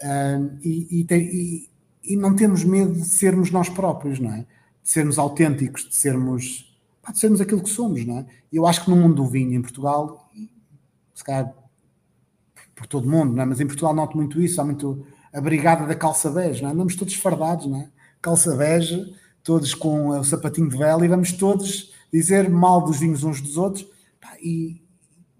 Uh, 0.00 0.58
e, 0.62 1.00
e, 1.00 1.14
e, 1.14 1.70
e, 2.02 2.16
não 2.16 2.34
temos 2.34 2.64
medo 2.64 2.92
de 2.92 3.04
sermos 3.04 3.50
nós 3.50 3.68
próprios, 3.68 4.18
não 4.18 4.32
é? 4.32 4.38
De 4.82 4.90
sermos 4.90 5.18
autênticos, 5.18 5.88
de 5.88 5.94
sermos, 5.94 6.76
pá, 7.02 7.12
de 7.12 7.18
sermos 7.18 7.40
aquilo 7.40 7.62
que 7.62 7.70
somos, 7.70 8.04
não 8.04 8.18
é? 8.18 8.26
Eu 8.52 8.66
acho 8.66 8.84
que 8.84 8.90
no 8.90 8.96
mundo 8.96 9.16
do 9.16 9.26
vinho 9.26 9.54
em 9.54 9.62
Portugal, 9.62 10.30
se 11.14 11.22
calhar 11.22 11.54
por 12.74 12.86
todo 12.86 13.06
o 13.06 13.10
mundo, 13.10 13.34
não 13.34 13.42
é? 13.42 13.46
mas 13.46 13.60
em 13.60 13.66
Portugal 13.66 13.94
noto 13.94 14.16
muito 14.16 14.40
isso, 14.42 14.60
há 14.60 14.64
muito 14.64 15.06
a 15.32 15.40
brigada 15.40 15.86
da 15.86 15.94
calça 15.94 16.30
bege, 16.30 16.62
não 16.62 16.70
é? 16.70 16.72
andamos 16.72 16.96
todos 16.96 17.14
fardados, 17.14 17.66
não 17.66 17.80
é? 17.80 17.88
calça 18.20 18.54
bege, 18.56 19.14
todos 19.44 19.74
com 19.74 20.08
o 20.08 20.24
sapatinho 20.24 20.68
de 20.68 20.76
vela 20.76 21.04
e 21.04 21.08
vamos 21.08 21.32
todos 21.32 21.92
dizer 22.12 22.50
mal 22.50 22.82
dos 22.82 22.98
vinhos 22.98 23.22
uns 23.22 23.40
dos 23.40 23.56
outros 23.56 23.86
e 24.42 24.82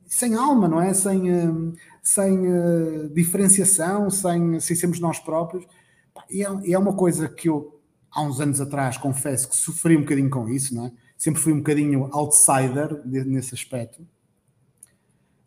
sem 0.07 0.35
alma, 0.35 0.69
não 0.69 0.81
é? 0.81 0.95
Sem, 0.95 1.33
hum, 1.33 1.75
sem 2.03 2.47
uh, 2.47 3.09
diferenciação, 3.09 4.09
sem, 4.11 4.61
sem 4.61 4.77
sermos 4.77 5.01
nós 5.01 5.19
próprios. 5.19 5.67
Pá, 6.15 6.25
e, 6.31 6.43
é, 6.43 6.73
é, 6.73 6.79
uma 6.79 6.93
coisa 6.93 7.29
que 7.29 7.49
eu, 7.49 7.81
há 8.11 8.23
uns 8.23 8.41
anos 8.41 8.61
atrás, 8.61 8.97
confesso 8.97 9.49
que 9.49 9.57
sofri 9.57 9.97
um 9.97 10.03
bocadinho 10.03 10.31
com 10.31 10.49
isso, 10.49 10.75
não 10.75 10.87
é? 10.87 10.93
Sempre 11.19 11.41
fui 11.41 11.53
um 11.53 11.59
bocadinho 11.59 12.09
outsider 12.13 13.03
nesse 13.05 13.55
aspecto 13.55 14.07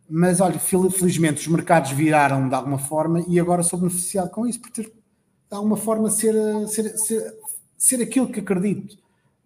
mas 0.10 0.40
olha, 0.40 0.58
felizmente 0.58 1.42
os 1.42 1.48
mercados 1.48 1.92
viraram 1.92 2.48
de 2.48 2.56
alguma 2.56 2.80
forma 2.80 3.24
e 3.28 3.40
agora 3.40 3.62
sou 3.62 3.78
beneficiado 3.78 4.30
com 4.30 4.48
isso, 4.48 4.62
por 4.62 4.72
ter 4.72 4.86
de 4.86 5.56
alguma 5.56 5.78
forma 5.78 6.10
ser, 6.10 6.34
ser, 6.68 6.98
ser, 6.98 7.34
ser 7.78 8.02
aquilo 8.02 8.28
que 8.28 8.40
acredito, 8.40 8.98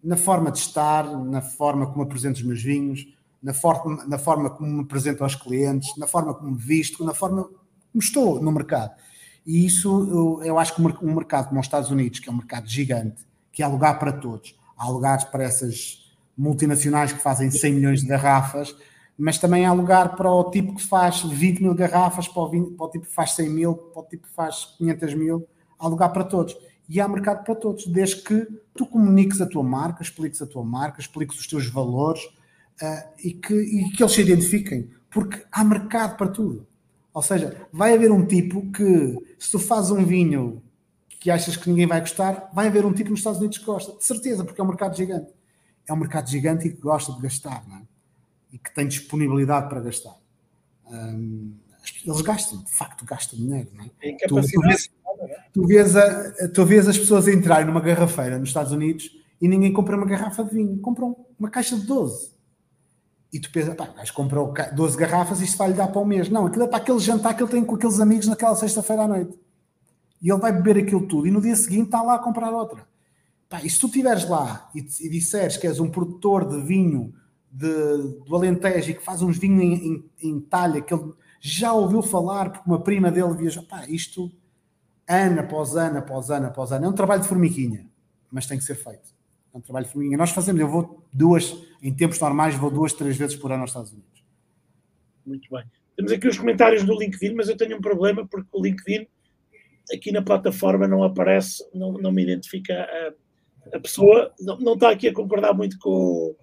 na 0.02 0.16
forma 0.16 0.50
de 0.50 0.58
estar, 0.58 1.04
na 1.24 1.42
forma 1.42 1.86
como 1.86 2.02
apresento 2.02 2.40
os 2.40 2.44
meus 2.44 2.62
vinhos, 2.62 3.06
na 3.42 3.52
forma, 3.52 4.04
na 4.06 4.18
forma 4.18 4.50
como 4.50 4.70
me 4.70 4.82
apresento 4.82 5.22
aos 5.22 5.34
clientes, 5.34 5.96
na 5.96 6.06
forma 6.06 6.34
como 6.34 6.52
me 6.52 6.58
visto, 6.58 7.04
na 7.04 7.12
forma 7.12 7.44
como 7.44 8.02
estou 8.02 8.40
no 8.40 8.50
mercado. 8.50 8.92
E 9.44 9.66
isso 9.66 10.38
eu, 10.40 10.44
eu 10.44 10.58
acho 10.58 10.74
que 10.74 10.82
um 10.82 11.14
mercado 11.14 11.48
como 11.48 11.60
os 11.60 11.66
Estados 11.66 11.90
Unidos, 11.90 12.20
que 12.20 12.28
é 12.28 12.32
um 12.32 12.36
mercado 12.36 12.68
gigante, 12.68 13.26
que 13.52 13.62
há 13.62 13.68
lugar 13.68 13.98
para 13.98 14.12
todos, 14.12 14.56
há 14.76 14.88
lugares 14.88 15.24
para 15.24 15.44
essas 15.44 16.02
multinacionais 16.36 17.12
que 17.12 17.20
fazem 17.20 17.50
100 17.50 17.74
milhões 17.74 18.00
de 18.00 18.06
garrafas, 18.06 18.74
mas 19.18 19.38
também 19.38 19.66
há 19.66 19.72
lugar 19.72 20.16
para 20.16 20.30
o 20.30 20.50
tipo 20.50 20.74
que 20.74 20.86
faz 20.86 21.22
20 21.22 21.62
mil 21.62 21.74
garrafas, 21.74 22.26
para 22.26 22.42
o, 22.42 22.48
20, 22.48 22.76
para 22.76 22.86
o 22.86 22.90
tipo 22.90 23.06
que 23.06 23.12
faz 23.12 23.32
100 23.32 23.50
mil, 23.50 23.74
para 23.74 24.02
o 24.02 24.04
tipo 24.06 24.26
que 24.26 24.34
faz 24.34 24.74
500 24.78 25.14
mil, 25.14 25.46
há 25.78 25.86
lugar 25.86 26.08
para 26.10 26.24
todos. 26.24 26.56
E 26.92 27.00
há 27.00 27.08
mercado 27.08 27.42
para 27.42 27.54
todos, 27.54 27.86
desde 27.86 28.16
que 28.16 28.46
tu 28.74 28.84
comuniques 28.84 29.40
a 29.40 29.46
tua 29.46 29.62
marca, 29.62 30.02
expliques 30.02 30.42
a 30.42 30.46
tua 30.46 30.62
marca, 30.62 31.00
expliques 31.00 31.38
os 31.38 31.46
teus 31.46 31.66
valores 31.66 32.22
uh, 32.22 33.08
e, 33.18 33.32
que, 33.32 33.54
e 33.54 33.90
que 33.92 34.02
eles 34.02 34.12
se 34.12 34.20
identifiquem, 34.20 34.90
porque 35.10 35.42
há 35.50 35.64
mercado 35.64 36.18
para 36.18 36.28
tudo. 36.28 36.66
Ou 37.14 37.22
seja, 37.22 37.66
vai 37.72 37.94
haver 37.94 38.12
um 38.12 38.26
tipo 38.26 38.70
que, 38.70 39.16
se 39.38 39.50
tu 39.50 39.58
fazes 39.58 39.90
um 39.90 40.04
vinho 40.04 40.62
que 41.08 41.30
achas 41.30 41.56
que 41.56 41.70
ninguém 41.70 41.86
vai 41.86 42.00
gostar, 42.00 42.50
vai 42.52 42.66
haver 42.66 42.84
um 42.84 42.92
tipo 42.92 43.08
nos 43.08 43.20
Estados 43.20 43.38
Unidos 43.38 43.56
que 43.56 43.64
gosta, 43.64 43.96
de 43.96 44.04
certeza, 44.04 44.44
porque 44.44 44.60
é 44.60 44.64
um 44.64 44.68
mercado 44.68 44.94
gigante. 44.94 45.32
É 45.88 45.94
um 45.94 45.96
mercado 45.96 46.28
gigante 46.28 46.68
e 46.68 46.72
que 46.72 46.80
gosta 46.80 47.10
de 47.14 47.22
gastar, 47.22 47.66
não 47.68 47.78
é? 47.78 47.82
e 48.52 48.58
que 48.58 48.72
tem 48.74 48.86
disponibilidade 48.86 49.70
para 49.70 49.80
gastar. 49.80 50.14
Um, 50.86 51.54
eles 52.04 52.20
gastam, 52.20 52.62
de 52.62 52.70
facto, 52.70 53.04
gastam 53.04 53.38
dinheiro. 53.38 53.70
Não 53.72 53.84
é? 53.84 53.88
Tu, 54.26 54.26
tu, 54.28 54.60
vês, 54.60 54.90
tu, 55.52 55.66
vês 55.66 55.96
a, 55.96 56.48
tu 56.48 56.64
vês 56.64 56.88
as 56.88 56.98
pessoas 56.98 57.28
entrarem 57.28 57.66
numa 57.66 57.80
garrafeira 57.80 58.38
nos 58.38 58.48
Estados 58.48 58.72
Unidos 58.72 59.10
e 59.40 59.48
ninguém 59.48 59.72
compra 59.72 59.96
uma 59.96 60.06
garrafa 60.06 60.44
de 60.44 60.54
vinho, 60.54 60.78
compram 60.78 61.16
uma 61.38 61.50
caixa 61.50 61.76
de 61.76 61.86
12. 61.86 62.32
E 63.32 63.40
tu 63.40 63.50
pensas, 63.50 63.74
pá, 63.74 63.88
o 63.90 63.94
gajo 63.94 64.12
comprou 64.12 64.52
12 64.74 64.96
garrafas 64.96 65.40
e 65.40 65.44
isto 65.44 65.56
vai 65.56 65.68
lhe 65.68 65.74
dar 65.74 65.88
para 65.88 66.00
um 66.00 66.04
mês. 66.04 66.28
Não, 66.28 66.46
aquilo 66.46 66.64
é 66.64 66.68
para 66.68 66.76
aquele 66.76 66.98
jantar 66.98 67.34
que 67.34 67.42
ele 67.42 67.50
tem 67.50 67.64
com 67.64 67.74
aqueles 67.74 67.98
amigos 67.98 68.26
naquela 68.28 68.54
sexta-feira 68.54 69.02
à 69.02 69.08
noite. 69.08 69.38
E 70.20 70.30
ele 70.30 70.38
vai 70.40 70.52
beber 70.52 70.78
aquilo 70.78 71.08
tudo 71.08 71.26
e 71.26 71.30
no 71.30 71.40
dia 71.40 71.56
seguinte 71.56 71.86
está 71.86 72.02
lá 72.02 72.16
a 72.16 72.18
comprar 72.18 72.52
outra. 72.52 72.86
Pá, 73.48 73.60
e 73.64 73.68
se 73.68 73.80
tu 73.80 73.86
estiveres 73.86 74.28
lá 74.28 74.70
e, 74.74 74.80
e 75.00 75.08
disseres 75.08 75.56
que 75.56 75.66
és 75.66 75.80
um 75.80 75.90
produtor 75.90 76.46
de 76.46 76.60
vinho 76.60 77.12
de, 77.50 77.66
do 78.26 78.36
Alentejo 78.36 78.90
e 78.90 78.94
que 78.94 79.04
faz 79.04 79.22
uns 79.22 79.36
vinhos 79.38 79.62
em, 79.62 79.74
em, 79.74 80.28
em, 80.30 80.40
talha 80.40 80.80
que 80.80 80.94
ele 80.94 81.12
já 81.40 81.72
ouviu 81.72 82.00
falar 82.00 82.50
porque 82.50 82.68
uma 82.68 82.80
prima 82.80 83.10
dele 83.10 83.34
viajou. 83.34 83.62
Pá, 83.64 83.84
isto 83.88 84.30
ano 85.08 85.40
após 85.40 85.76
ano, 85.76 85.98
após 85.98 86.30
ano, 86.30 86.46
após 86.46 86.72
ano. 86.72 86.86
É 86.86 86.88
um 86.88 86.94
trabalho 86.94 87.22
de 87.22 87.28
formiguinha, 87.28 87.86
mas 88.30 88.46
tem 88.46 88.58
que 88.58 88.64
ser 88.64 88.74
feito. 88.74 89.14
É 89.52 89.58
um 89.58 89.60
trabalho 89.60 89.86
de 89.86 89.92
formiguinha. 89.92 90.18
Nós 90.18 90.30
fazemos, 90.30 90.60
eu 90.60 90.68
vou 90.68 91.04
duas, 91.12 91.54
em 91.82 91.92
tempos 91.94 92.18
normais, 92.20 92.54
vou 92.54 92.70
duas, 92.70 92.92
três 92.92 93.16
vezes 93.16 93.36
por 93.36 93.52
ano 93.52 93.62
aos 93.62 93.70
Estados 93.70 93.92
Unidos. 93.92 94.24
Muito 95.26 95.48
bem. 95.50 95.64
Temos 95.96 96.12
aqui 96.12 96.26
os 96.26 96.38
comentários 96.38 96.84
do 96.84 96.98
LinkedIn, 96.98 97.34
mas 97.34 97.48
eu 97.48 97.56
tenho 97.56 97.76
um 97.76 97.80
problema 97.80 98.26
porque 98.26 98.48
o 98.52 98.62
LinkedIn 98.62 99.06
aqui 99.92 100.10
na 100.12 100.22
plataforma 100.22 100.86
não 100.88 101.02
aparece, 101.02 101.64
não, 101.74 101.92
não 101.92 102.12
me 102.12 102.22
identifica 102.22 102.74
a, 102.74 103.76
a 103.76 103.80
pessoa, 103.80 104.32
não, 104.40 104.58
não 104.58 104.74
está 104.74 104.90
aqui 104.90 105.08
a 105.08 105.14
concordar 105.14 105.52
muito 105.54 105.78
com, 105.78 106.34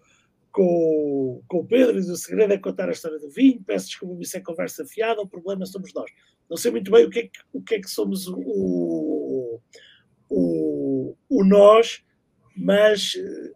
com, 0.60 1.41
com 1.47 1.60
o 1.60 1.66
Pedro, 1.66 1.93
diz 1.93 2.10
o 2.10 2.18
segredo 2.18 2.51
é 2.51 2.57
contar 2.57 2.89
a 2.89 2.91
história 2.91 3.18
do 3.18 3.30
vinho, 3.30 3.64
peço 3.64 3.88
desculpa, 3.88 4.22
isso 4.22 4.36
é 4.36 4.41
conversa 4.41 4.86
fiada, 4.86 5.22
o 5.22 5.28
problema 5.28 5.66
somos 5.66 5.93
nós. 5.93 6.12
Não 6.49 6.57
sei 6.57 6.70
muito 6.70 6.91
bem 6.91 7.05
o 7.05 7.10
que 7.10 7.20
é 7.20 7.24
que, 7.24 7.39
o 7.53 7.62
que, 7.62 7.76
é 7.76 7.80
que 7.80 7.89
somos 7.89 8.28
o, 8.28 9.62
o, 10.30 11.16
o 11.30 11.45
nós, 11.45 12.03
mas 12.57 13.14
eh, 13.16 13.51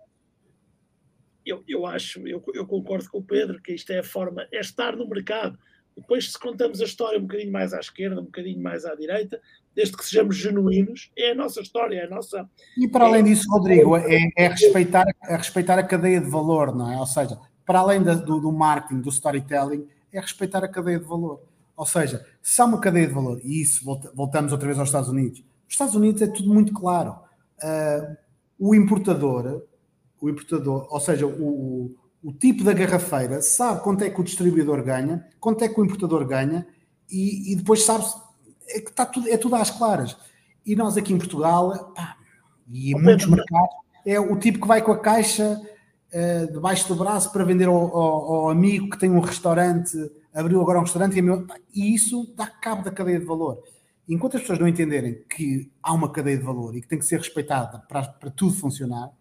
eu, 1.46 1.62
eu 1.68 1.86
acho, 1.86 2.26
eu, 2.26 2.42
eu 2.54 2.66
concordo 2.66 3.10
com 3.10 3.18
o 3.18 3.24
Pedro 3.26 3.62
que 3.62 3.74
isto 3.74 3.92
é 3.92 4.00
a 4.00 4.04
forma, 4.04 4.48
é 4.50 4.62
estar 4.62 4.96
no 4.96 5.06
mercado. 5.06 5.60
Depois, 5.98 6.32
se 6.32 6.40
contamos 6.40 6.80
a 6.80 6.86
história 6.86 7.20
um 7.20 7.24
bocadinho 7.24 7.52
mais 7.52 7.74
à 7.74 7.82
esquerda, 7.82 8.22
um 8.22 8.26
bocadinho 8.26 8.64
mais 8.64 8.86
à 8.86 8.96
direita, 8.96 9.42
desde 9.76 9.98
que 9.98 10.06
sejamos 10.06 10.36
genuínos, 10.36 11.12
é 11.18 11.32
a 11.32 11.36
nossa 11.36 11.62
história, 11.62 11.98
é 12.00 12.06
a 12.06 12.10
nossa. 12.10 12.50
E 12.78 12.88
para 12.88 13.06
além 13.06 13.24
disso, 13.24 13.50
Rodrigo, 13.50 13.96
é, 13.98 14.30
é, 14.38 14.48
respeitar, 14.48 15.06
é 15.24 15.36
respeitar 15.36 15.80
a 15.80 15.84
cadeia 15.84 16.22
de 16.22 16.30
valor, 16.30 16.76
não 16.76 16.92
é? 16.92 16.98
Ou 16.98 17.06
seja, 17.06 17.40
para 17.66 17.80
além 17.80 18.04
da, 18.04 18.14
do, 18.14 18.40
do 18.40 18.52
marketing, 18.52 19.02
do 19.02 19.10
storytelling, 19.10 19.88
é 20.12 20.20
respeitar 20.20 20.64
a 20.64 20.68
cadeia 20.68 21.00
de 21.00 21.06
valor. 21.06 21.42
Ou 21.76 21.86
seja, 21.86 22.26
se 22.42 22.62
há 22.62 22.66
uma 22.66 22.80
cadeia 22.80 23.08
de 23.08 23.14
valor, 23.14 23.40
e 23.44 23.62
isso 23.62 23.84
voltamos 24.14 24.52
outra 24.52 24.68
vez 24.68 24.78
aos 24.78 24.90
Estados 24.90 25.10
Unidos, 25.10 25.40
nos 25.40 25.74
Estados 25.74 25.96
Unidos 25.96 26.22
é 26.22 26.28
tudo 26.28 26.54
muito 26.54 26.72
claro. 26.74 27.16
Uh, 27.64 28.16
o 28.60 28.76
importador, 28.76 29.64
o 30.22 30.30
importador, 30.30 30.88
ou 30.90 31.00
seja, 31.00 31.26
o, 31.26 31.96
o 32.24 32.32
tipo 32.32 32.64
da 32.64 32.74
garrafeira 32.74 33.42
sabe 33.42 33.82
quanto 33.82 34.04
é 34.04 34.10
que 34.10 34.22
o 34.22 34.24
distribuidor 34.24 34.84
ganha, 34.84 35.28
quanto 35.40 35.64
é 35.64 35.68
que 35.68 35.80
o 35.80 35.84
importador 35.84 36.26
ganha, 36.26 36.66
e, 37.12 37.52
e 37.52 37.56
depois 37.56 37.84
sabe 37.84 38.06
é 38.68 38.80
que 38.80 38.90
está 38.90 39.06
tudo, 39.06 39.30
é 39.30 39.38
tudo 39.38 39.56
às 39.56 39.70
claras. 39.70 40.18
E 40.66 40.76
nós 40.76 40.98
aqui 40.98 41.14
em 41.14 41.18
Portugal, 41.18 41.92
pá, 41.94 42.16
e 42.70 42.92
em 42.92 43.02
muitos 43.02 43.28
mercados, 43.28 43.76
é 44.06 44.20
o 44.20 44.38
tipo 44.38 44.62
que 44.62 44.68
vai 44.68 44.82
com 44.82 44.92
a 44.92 45.00
caixa 45.00 45.60
uh, 46.14 46.52
debaixo 46.52 46.88
do 46.88 46.96
braço 46.96 47.32
para 47.32 47.44
vender 47.44 47.68
ao, 47.68 47.76
ao, 47.76 48.34
ao, 48.34 48.50
amigo 48.50 48.90
que 48.90 48.98
tem 48.98 49.10
um 49.10 49.20
restaurante, 49.20 49.98
abriu 50.34 50.62
agora 50.62 50.80
um 50.80 50.84
restaurante, 50.84 51.18
e, 51.18 51.22
meu, 51.22 51.46
pá, 51.46 51.56
e 51.74 51.94
isso 51.94 52.34
dá 52.36 52.48
cabo 52.48 52.84
da 52.84 52.92
cadeia 52.92 53.20
de 53.20 53.26
valor. 53.26 53.62
Enquanto 54.08 54.36
as 54.36 54.42
pessoas 54.42 54.60
não 54.60 54.68
entenderem 54.68 55.24
que 55.30 55.72
há 55.82 55.94
uma 55.94 56.12
cadeia 56.12 56.38
de 56.38 56.44
valor 56.44 56.76
e 56.76 56.82
que 56.82 56.88
tem 56.88 57.00
que 57.00 57.06
ser 57.06 57.18
respeitada 57.18 57.80
para, 57.88 58.04
para 58.04 58.30
tudo 58.30 58.54
funcionar, 58.54 59.12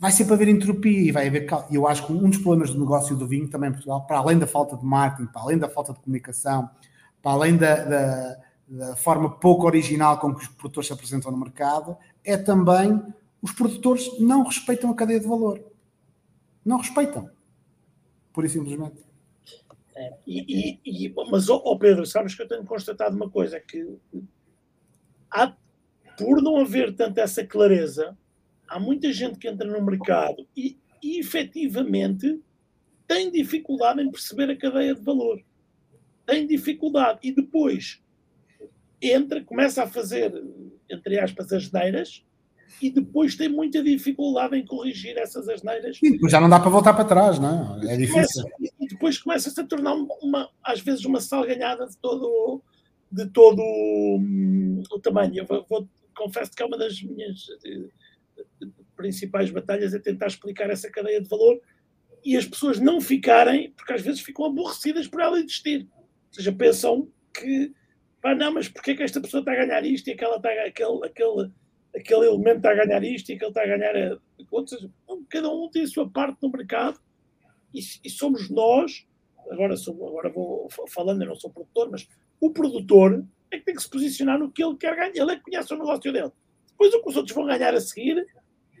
vai 0.00 0.10
sempre 0.10 0.34
haver 0.34 0.48
entropia 0.48 1.00
e 1.00 1.12
vai 1.12 1.28
haver. 1.28 1.46
Eu 1.70 1.86
acho 1.86 2.06
que 2.06 2.12
um 2.12 2.28
dos 2.28 2.38
problemas 2.38 2.70
do 2.70 2.80
negócio 2.80 3.14
do 3.14 3.28
vinho 3.28 3.48
também 3.48 3.68
em 3.68 3.72
Portugal, 3.72 4.06
para 4.06 4.18
além 4.18 4.38
da 4.38 4.46
falta 4.46 4.76
de 4.76 4.84
marketing, 4.84 5.30
para 5.30 5.42
além 5.42 5.58
da 5.58 5.68
falta 5.68 5.92
de 5.92 6.00
comunicação, 6.00 6.68
para 7.22 7.32
além 7.32 7.56
da, 7.56 7.84
da, 7.84 8.36
da 8.70 8.94
forma 8.94 9.28
pouco 9.28 9.66
original 9.66 10.18
com 10.20 10.32
que 10.32 10.42
os 10.42 10.48
produtores 10.48 10.86
se 10.86 10.92
apresentam 10.92 11.32
no 11.32 11.38
mercado, 11.38 11.96
é 12.24 12.36
também 12.36 13.02
os 13.42 13.50
produtores 13.50 14.18
não 14.20 14.44
respeitam 14.44 14.90
a 14.90 14.94
cadeia 14.94 15.18
de 15.18 15.26
valor. 15.26 15.60
Não 16.64 16.78
respeitam. 16.78 17.28
Pura 18.32 18.46
e 18.46 18.50
simplesmente. 18.50 19.04
É, 19.96 20.16
e, 20.24 20.78
e, 20.84 21.06
e, 21.06 21.14
mas, 21.30 21.48
oh 21.48 21.76
Pedro, 21.76 22.06
sabes 22.06 22.34
que 22.34 22.42
eu 22.42 22.48
tenho 22.48 22.64
constatado 22.64 23.16
uma 23.16 23.28
coisa, 23.28 23.58
que 23.58 23.98
há, 25.30 25.52
por 26.16 26.40
não 26.40 26.58
haver 26.58 26.94
tanta 26.94 27.22
essa 27.22 27.44
clareza, 27.44 28.16
há 28.68 28.78
muita 28.78 29.12
gente 29.12 29.36
que 29.36 29.48
entra 29.48 29.66
no 29.66 29.84
mercado 29.84 30.46
e, 30.56 30.78
e 31.02 31.18
efetivamente 31.18 32.40
tem 33.08 33.32
dificuldade 33.32 34.00
em 34.00 34.10
perceber 34.10 34.48
a 34.48 34.56
cadeia 34.56 34.94
de 34.94 35.02
valor. 35.02 35.42
Tem 36.24 36.46
dificuldade. 36.46 37.18
E 37.24 37.32
depois 37.32 38.00
entra, 39.02 39.42
começa 39.42 39.82
a 39.82 39.86
fazer, 39.86 40.32
entre 40.88 41.18
aspas, 41.18 41.52
as 41.52 41.70
neiras 41.70 42.24
e 42.80 42.90
depois 42.90 43.34
tem 43.34 43.48
muita 43.48 43.82
dificuldade 43.82 44.56
em 44.56 44.64
corrigir 44.64 45.16
essas 45.18 45.48
asneiras. 45.48 45.98
Sim, 45.98 46.12
depois 46.12 46.32
já 46.32 46.40
não 46.40 46.48
dá 46.48 46.58
para 46.58 46.70
voltar 46.70 46.94
para 46.94 47.04
trás, 47.04 47.38
não 47.38 47.78
é? 47.82 47.94
É 47.94 47.96
difícil. 47.96 48.42
Começa, 48.42 48.74
e 48.80 48.86
depois 48.86 49.18
começa-se 49.18 49.60
a 49.60 49.66
tornar 49.66 49.94
uma, 50.22 50.48
às 50.62 50.80
vezes, 50.80 51.04
uma 51.04 51.20
salganhada 51.20 51.86
de 51.86 51.96
todo, 51.98 52.62
de 53.10 53.26
todo 53.26 53.60
hum, 53.60 54.82
o 54.90 54.98
tamanho. 54.98 55.36
Eu 55.36 55.46
vou, 55.46 55.66
vou, 55.68 55.88
confesso 56.16 56.52
que 56.52 56.62
é 56.62 56.66
uma 56.66 56.78
das 56.78 57.02
minhas 57.02 57.46
eh, 57.64 57.88
principais 58.96 59.50
batalhas 59.50 59.94
é 59.94 59.98
tentar 59.98 60.26
explicar 60.26 60.70
essa 60.70 60.90
cadeia 60.90 61.20
de 61.20 61.28
valor 61.28 61.60
e 62.24 62.36
as 62.36 62.46
pessoas 62.46 62.78
não 62.78 63.00
ficarem, 63.00 63.72
porque 63.72 63.92
às 63.92 64.02
vezes 64.02 64.20
ficam 64.20 64.44
aborrecidas 64.44 65.08
por 65.08 65.20
ela 65.20 65.38
existir. 65.38 65.88
Ou 65.96 66.34
seja, 66.34 66.52
pensam 66.52 67.08
que, 67.32 67.72
pá, 68.20 68.34
não, 68.34 68.54
mas 68.54 68.68
porquê 68.68 68.94
que 68.94 69.02
esta 69.02 69.20
pessoa 69.20 69.40
está 69.40 69.52
a 69.52 69.66
ganhar 69.66 69.84
isto 69.84 70.08
e 70.08 70.12
aquela 70.12 70.36
está 70.36 70.50
aquele, 70.50 71.06
aquele 71.06 71.50
aquele 71.94 72.26
elemento 72.26 72.58
está 72.58 72.70
a 72.70 72.84
ganhar 72.84 73.02
isto 73.02 73.30
e 73.30 73.34
aquele 73.34 73.50
está 73.50 73.62
a 73.62 73.66
ganhar. 73.66 74.20
Ou 74.50 74.66
seja, 74.66 74.90
cada 75.28 75.50
um 75.50 75.68
tem 75.70 75.82
a 75.82 75.88
sua 75.88 76.08
parte 76.08 76.38
no 76.42 76.50
mercado 76.50 76.98
e, 77.74 77.80
e 78.04 78.10
somos 78.10 78.48
nós. 78.50 79.06
Agora, 79.50 79.76
sou, 79.76 79.94
agora 80.06 80.30
vou 80.30 80.68
falando, 80.88 81.22
eu 81.22 81.28
não 81.28 81.34
sou 81.34 81.50
produtor, 81.50 81.90
mas 81.90 82.08
o 82.40 82.50
produtor 82.50 83.24
é 83.50 83.58
que 83.58 83.64
tem 83.64 83.74
que 83.74 83.82
se 83.82 83.90
posicionar 83.90 84.38
no 84.38 84.50
que 84.50 84.62
ele 84.62 84.76
quer 84.76 84.94
ganhar. 84.94 85.12
Ele 85.14 85.32
é 85.32 85.36
que 85.36 85.42
conhece 85.42 85.72
o 85.74 85.78
negócio 85.78 86.12
dele. 86.12 86.30
Depois 86.68 86.94
o 86.94 87.02
que 87.02 87.10
os 87.10 87.16
outros 87.16 87.34
vão 87.34 87.46
ganhar 87.46 87.74
a 87.74 87.80
seguir, 87.80 88.24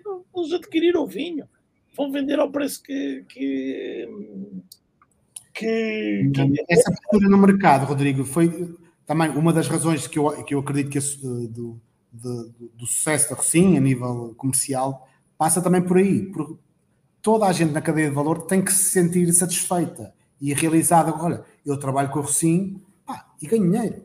vão 0.04 0.54
adquirir 0.54 0.96
o 0.96 1.06
vinho. 1.06 1.48
Vão 1.96 2.12
vender 2.12 2.38
ao 2.38 2.50
preço 2.50 2.82
que, 2.82 3.24
que, 3.28 4.08
que... 5.52 6.30
Essa 6.68 6.92
postura 6.92 7.28
no 7.28 7.36
mercado, 7.36 7.84
Rodrigo, 7.84 8.24
foi 8.24 8.48
também 9.10 9.28
uma 9.30 9.52
das 9.52 9.66
razões 9.66 10.06
que 10.06 10.16
eu, 10.16 10.30
que 10.44 10.54
eu 10.54 10.60
acredito 10.60 10.92
que 10.92 10.98
esse, 10.98 11.16
do, 11.18 11.80
de, 12.12 12.52
do 12.76 12.86
sucesso 12.86 13.28
da 13.28 13.34
Rocinha 13.34 13.80
a 13.80 13.82
nível 13.82 14.32
comercial 14.36 15.08
passa 15.36 15.60
também 15.60 15.82
por 15.82 15.96
aí. 15.96 16.26
Por, 16.26 16.56
toda 17.20 17.44
a 17.44 17.52
gente 17.52 17.72
na 17.72 17.80
cadeia 17.80 18.08
de 18.08 18.14
valor 18.14 18.42
tem 18.42 18.64
que 18.64 18.72
se 18.72 18.84
sentir 18.92 19.32
satisfeita 19.32 20.14
e 20.40 20.54
realizada. 20.54 21.12
Olha, 21.12 21.44
eu 21.66 21.76
trabalho 21.76 22.08
com 22.10 22.20
a 22.20 22.22
Rocinha 22.22 22.80
e 23.42 23.48
ganho 23.48 23.68
dinheiro. 23.68 24.00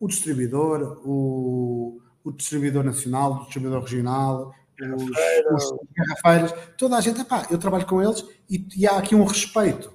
O 0.00 0.08
distribuidor, 0.08 1.00
o, 1.04 2.00
o 2.24 2.32
distribuidor 2.32 2.82
nacional, 2.82 3.34
o 3.34 3.44
distribuidor 3.44 3.82
regional, 3.82 4.52
os, 4.96 5.70
os 5.70 5.78
garrafeiras, 5.94 6.52
toda 6.76 6.96
a 6.96 7.00
gente, 7.00 7.20
epá, 7.20 7.46
eu 7.52 7.58
trabalho 7.58 7.86
com 7.86 8.02
eles 8.02 8.26
e, 8.50 8.66
e 8.76 8.84
há 8.84 8.96
aqui 8.96 9.14
um 9.14 9.24
respeito. 9.24 9.92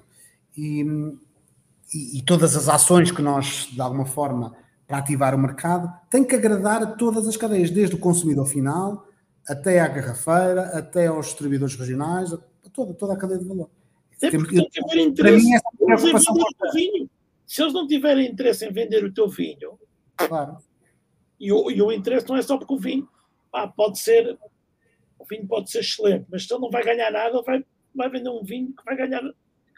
E, 0.56 0.82
e, 1.92 2.18
e, 2.18 2.22
todas 2.22 2.56
as 2.56 2.68
ações 2.68 3.10
que 3.10 3.22
nós, 3.22 3.68
de 3.70 3.80
alguma 3.80 4.06
forma, 4.06 4.54
para 4.86 4.98
ativar 4.98 5.34
o 5.34 5.38
mercado, 5.38 5.92
tem 6.10 6.24
que 6.24 6.34
agradar 6.34 6.82
a 6.82 6.86
todas 6.86 7.26
as 7.26 7.36
cadeias, 7.36 7.70
desde 7.70 7.94
o 7.94 7.98
consumidor 7.98 8.46
final 8.46 9.06
até 9.48 9.80
à 9.80 9.88
garrafeira, 9.88 10.62
até 10.78 11.08
aos 11.08 11.26
distribuidores 11.26 11.74
regionais, 11.74 12.32
a 12.32 12.38
toda, 12.72 12.94
toda 12.94 13.14
a 13.14 13.16
cadeia 13.16 13.40
de 13.40 13.46
valor. 13.46 13.68
É 14.20 14.30
porque 14.30 14.54
tem 14.54 14.68
que 14.68 14.84
haver 14.84 15.00
interesse 15.00 15.44
mim, 15.44 15.58
preocupação 15.84 16.34
o 16.34 16.72
vinho. 16.72 17.10
Se 17.44 17.60
eles 17.60 17.74
não 17.74 17.86
tiverem 17.86 18.30
interesse 18.30 18.64
em 18.64 18.72
vender 18.72 19.04
o 19.04 19.12
teu 19.12 19.28
vinho, 19.28 19.78
claro. 20.16 20.58
e, 21.38 21.52
o, 21.52 21.70
e 21.70 21.82
o 21.82 21.90
interesse 21.90 22.28
não 22.28 22.36
é 22.36 22.42
só 22.42 22.56
porque 22.56 22.72
o 22.72 22.78
vinho 22.78 23.08
ah, 23.52 23.66
pode 23.66 23.98
ser 23.98 24.38
o 25.18 25.24
vinho 25.24 25.46
pode 25.46 25.70
ser 25.70 25.80
excelente, 25.80 26.26
mas 26.30 26.46
se 26.46 26.52
ele 26.52 26.60
não 26.60 26.70
vai 26.70 26.82
ganhar 26.82 27.10
nada, 27.10 27.42
vai, 27.42 27.64
vai 27.94 28.10
vender 28.10 28.28
um 28.28 28.42
vinho 28.42 28.74
que 28.74 28.84
vai 28.84 28.96
ganhar, 28.96 29.22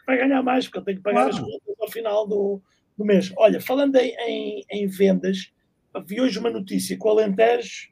vai 0.05 0.17
ganhar 0.17 0.41
mais, 0.43 0.65
porque 0.65 0.79
ele 0.79 0.85
tem 0.85 0.95
que 0.95 1.01
pagar 1.01 1.29
claro. 1.29 1.35
as 1.35 1.39
contas 1.39 1.75
ao 1.79 1.91
final 1.91 2.27
do, 2.27 2.61
do 2.97 3.05
mês. 3.05 3.33
Olha, 3.37 3.59
falando 3.59 3.95
em, 3.95 4.15
em, 4.27 4.65
em 4.71 4.87
vendas, 4.87 5.51
vi 6.05 6.21
hoje 6.21 6.39
uma 6.39 6.49
notícia 6.49 6.97
que 6.97 7.05
o 7.05 7.09
Alentejo 7.09 7.89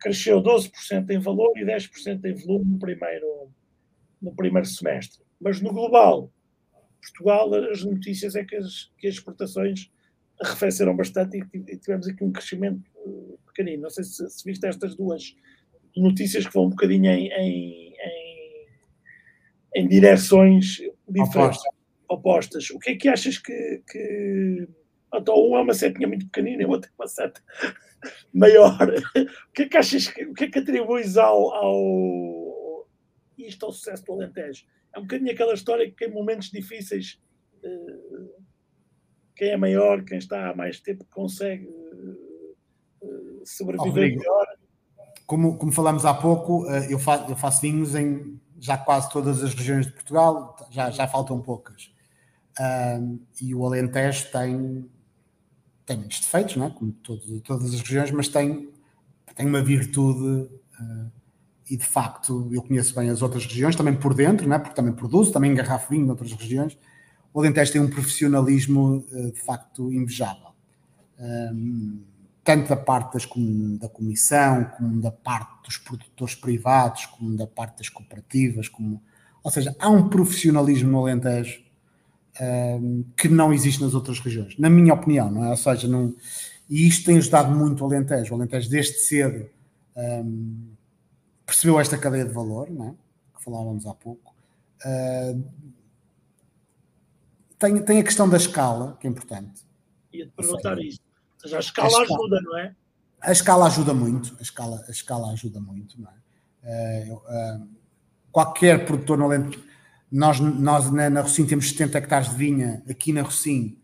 cresceu 0.00 0.42
12% 0.42 1.10
em 1.10 1.18
valor 1.18 1.56
e 1.56 1.64
10% 1.64 2.24
em 2.24 2.34
volume 2.34 2.72
no 2.72 2.78
primeiro, 2.78 3.50
no 4.20 4.34
primeiro 4.34 4.66
semestre. 4.66 5.22
Mas 5.40 5.60
no 5.60 5.72
global, 5.72 6.32
Portugal, 7.00 7.54
as 7.70 7.84
notícias 7.84 8.34
é 8.34 8.44
que 8.44 8.56
as, 8.56 8.90
que 8.98 9.06
as 9.06 9.14
exportações 9.14 9.90
arrefeceram 10.40 10.96
bastante 10.96 11.38
e 11.38 11.76
tivemos 11.76 12.06
aqui 12.06 12.22
um 12.22 12.32
crescimento 12.32 12.82
eh, 12.96 13.36
pequenino. 13.46 13.82
Não 13.82 13.90
sei 13.90 14.04
se, 14.04 14.28
se 14.28 14.44
viste 14.44 14.64
estas 14.66 14.94
duas 14.94 15.34
notícias 15.96 16.46
que 16.46 16.54
vão 16.54 16.66
um 16.66 16.70
bocadinho 16.70 17.10
em, 17.10 17.28
em, 17.28 17.92
em, 17.92 18.66
em 19.74 19.88
direções 19.88 20.80
diferentes 21.08 21.60
opostas. 22.08 22.70
O 22.70 22.78
que 22.78 22.90
é 22.90 22.96
que 22.96 23.08
achas 23.08 23.38
que. 23.38 23.82
que... 23.88 24.68
Então, 25.14 25.34
um 25.36 25.56
é 25.56 25.62
uma 25.62 25.74
setinha 25.74 26.06
muito 26.06 26.26
pequenina 26.26 26.62
e 26.62 26.66
o 26.66 26.70
outro 26.70 26.90
é 26.90 27.02
uma 27.02 27.08
seta 27.08 27.42
maior. 28.32 28.88
O 29.48 29.52
que 29.52 29.62
é 29.62 29.68
que 29.68 29.76
achas 29.76 30.08
que. 30.08 30.24
O 30.24 30.34
que 30.34 30.44
é 30.44 30.50
que 30.50 30.58
atribuis 30.58 31.16
ao, 31.16 31.54
ao. 31.54 32.88
isto 33.36 33.66
ao 33.66 33.72
sucesso 33.72 34.04
do 34.04 34.12
Alentejo? 34.12 34.64
É 34.94 34.98
um 34.98 35.02
bocadinho 35.02 35.32
aquela 35.32 35.54
história 35.54 35.90
que 35.90 36.04
em 36.06 36.12
momentos 36.12 36.50
difíceis. 36.50 37.20
Eh, 37.62 38.48
quem 39.36 39.50
é 39.50 39.56
maior, 39.56 40.04
quem 40.04 40.18
está 40.18 40.50
há 40.50 40.54
mais 40.54 40.80
tempo, 40.80 41.06
consegue 41.10 41.68
eh, 43.02 43.06
sobreviver 43.44 44.12
oh, 44.12 44.18
melhor. 44.18 44.46
Como, 45.26 45.58
como 45.58 45.72
falámos 45.72 46.04
há 46.04 46.12
pouco, 46.12 46.68
eh, 46.68 46.92
eu 46.92 46.98
faço, 46.98 47.30
eu 47.30 47.36
faço 47.36 47.62
vinhos 47.62 47.94
em 47.94 48.40
já 48.58 48.76
quase 48.76 49.10
todas 49.10 49.42
as 49.42 49.54
regiões 49.54 49.86
de 49.86 49.92
Portugal, 49.92 50.56
já, 50.70 50.90
já 50.90 51.06
faltam 51.06 51.40
poucas. 51.40 51.90
Um, 52.60 53.20
e 53.40 53.54
o 53.54 53.64
Alentejo 53.64 54.30
tem, 54.32 54.90
tem 55.86 55.96
muitos 55.96 56.20
defeitos, 56.20 56.56
não 56.56 56.66
é? 56.66 56.70
como 56.70 56.92
todo, 56.92 57.40
todas 57.40 57.72
as 57.72 57.80
regiões, 57.80 58.10
mas 58.10 58.28
tem, 58.28 58.68
tem 59.34 59.46
uma 59.46 59.62
virtude. 59.62 60.50
Uh, 60.80 61.10
e 61.70 61.76
de 61.76 61.84
facto, 61.84 62.48
eu 62.50 62.62
conheço 62.62 62.94
bem 62.94 63.10
as 63.10 63.20
outras 63.20 63.44
regiões, 63.44 63.76
também 63.76 63.94
por 63.94 64.14
dentro, 64.14 64.48
não 64.48 64.56
é? 64.56 64.58
porque 64.58 64.74
também 64.74 64.92
produzo, 64.92 65.32
também 65.32 65.52
engarrafo 65.52 65.90
vinho 65.90 66.06
noutras 66.06 66.32
regiões. 66.32 66.76
O 67.32 67.40
Alentejo 67.40 67.72
tem 67.72 67.80
um 67.80 67.90
profissionalismo 67.90 69.04
uh, 69.12 69.32
de 69.32 69.40
facto 69.40 69.92
invejável. 69.92 70.48
Um, 71.18 72.02
tanto 72.48 72.70
da 72.70 72.76
parte 72.78 73.12
das, 73.12 73.28
da 73.78 73.90
comissão, 73.90 74.64
como 74.74 75.02
da 75.02 75.10
parte 75.10 75.64
dos 75.66 75.76
produtores 75.76 76.34
privados, 76.34 77.04
como 77.04 77.36
da 77.36 77.46
parte 77.46 77.76
das 77.76 77.90
cooperativas, 77.90 78.70
como, 78.70 79.02
ou 79.42 79.50
seja, 79.50 79.76
há 79.78 79.90
um 79.90 80.08
profissionalismo 80.08 80.90
no 80.90 80.98
Alentejo 81.00 81.62
um, 82.40 83.04
que 83.14 83.28
não 83.28 83.52
existe 83.52 83.82
nas 83.82 83.92
outras 83.92 84.18
regiões, 84.18 84.56
na 84.58 84.70
minha 84.70 84.94
opinião, 84.94 85.30
não 85.30 85.44
é? 85.44 85.50
Ou 85.50 85.58
seja, 85.58 85.86
não, 85.86 86.16
e 86.70 86.88
isto 86.88 87.04
tem 87.04 87.18
ajudado 87.18 87.54
muito 87.54 87.82
o 87.82 87.86
Alentejo. 87.86 88.32
O 88.32 88.38
Alentejo, 88.38 88.70
desde 88.70 88.94
cedo, 88.94 89.50
um, 89.94 90.70
percebeu 91.44 91.78
esta 91.78 91.98
cadeia 91.98 92.24
de 92.24 92.32
valor, 92.32 92.70
não 92.70 92.88
é? 92.88 92.94
que 93.36 93.44
falávamos 93.44 93.86
há 93.86 93.92
pouco. 93.92 94.34
Uh, 94.86 95.44
tem, 97.58 97.82
tem 97.82 98.00
a 98.00 98.04
questão 98.04 98.26
da 98.26 98.38
escala, 98.38 98.96
que 98.98 99.06
é 99.06 99.10
importante. 99.10 99.66
Ia-te 100.14 100.32
perguntar 100.34 100.78
isso. 100.78 101.07
Seja, 101.38 101.56
a 101.56 101.60
escala, 101.60 101.88
a 101.88 102.02
escala 102.02 102.16
ajuda, 102.16 102.40
não 102.42 102.58
é? 102.58 102.76
A 103.20 103.32
escala 103.32 103.66
ajuda 103.66 103.94
muito, 103.94 104.36
a 104.38 104.42
escala, 104.42 104.84
a 104.86 104.90
escala 104.90 105.32
ajuda 105.32 105.60
muito, 105.60 106.00
não 106.00 106.08
é? 106.10 107.08
Uh, 107.10 107.14
uh, 107.14 107.68
qualquer 108.30 108.84
produtor 108.84 109.18
no 109.18 109.24
Alentejo, 109.24 109.64
nós, 110.10 110.40
nós 110.40 110.90
na, 110.90 111.08
na 111.10 111.20
Rocim 111.20 111.46
temos 111.46 111.68
70 111.70 111.98
hectares 111.98 112.30
de 112.30 112.36
vinha, 112.36 112.82
aqui 112.88 113.12
na 113.12 113.22
Rocim, 113.22 113.78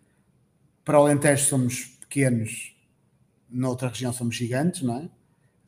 para 0.84 0.98
o 0.98 1.02
Alentejo 1.02 1.46
somos 1.46 1.96
pequenos, 2.00 2.74
noutra 3.48 3.88
região 3.88 4.12
somos 4.12 4.34
gigantes, 4.34 4.82
não 4.82 4.96
é? 4.98 5.08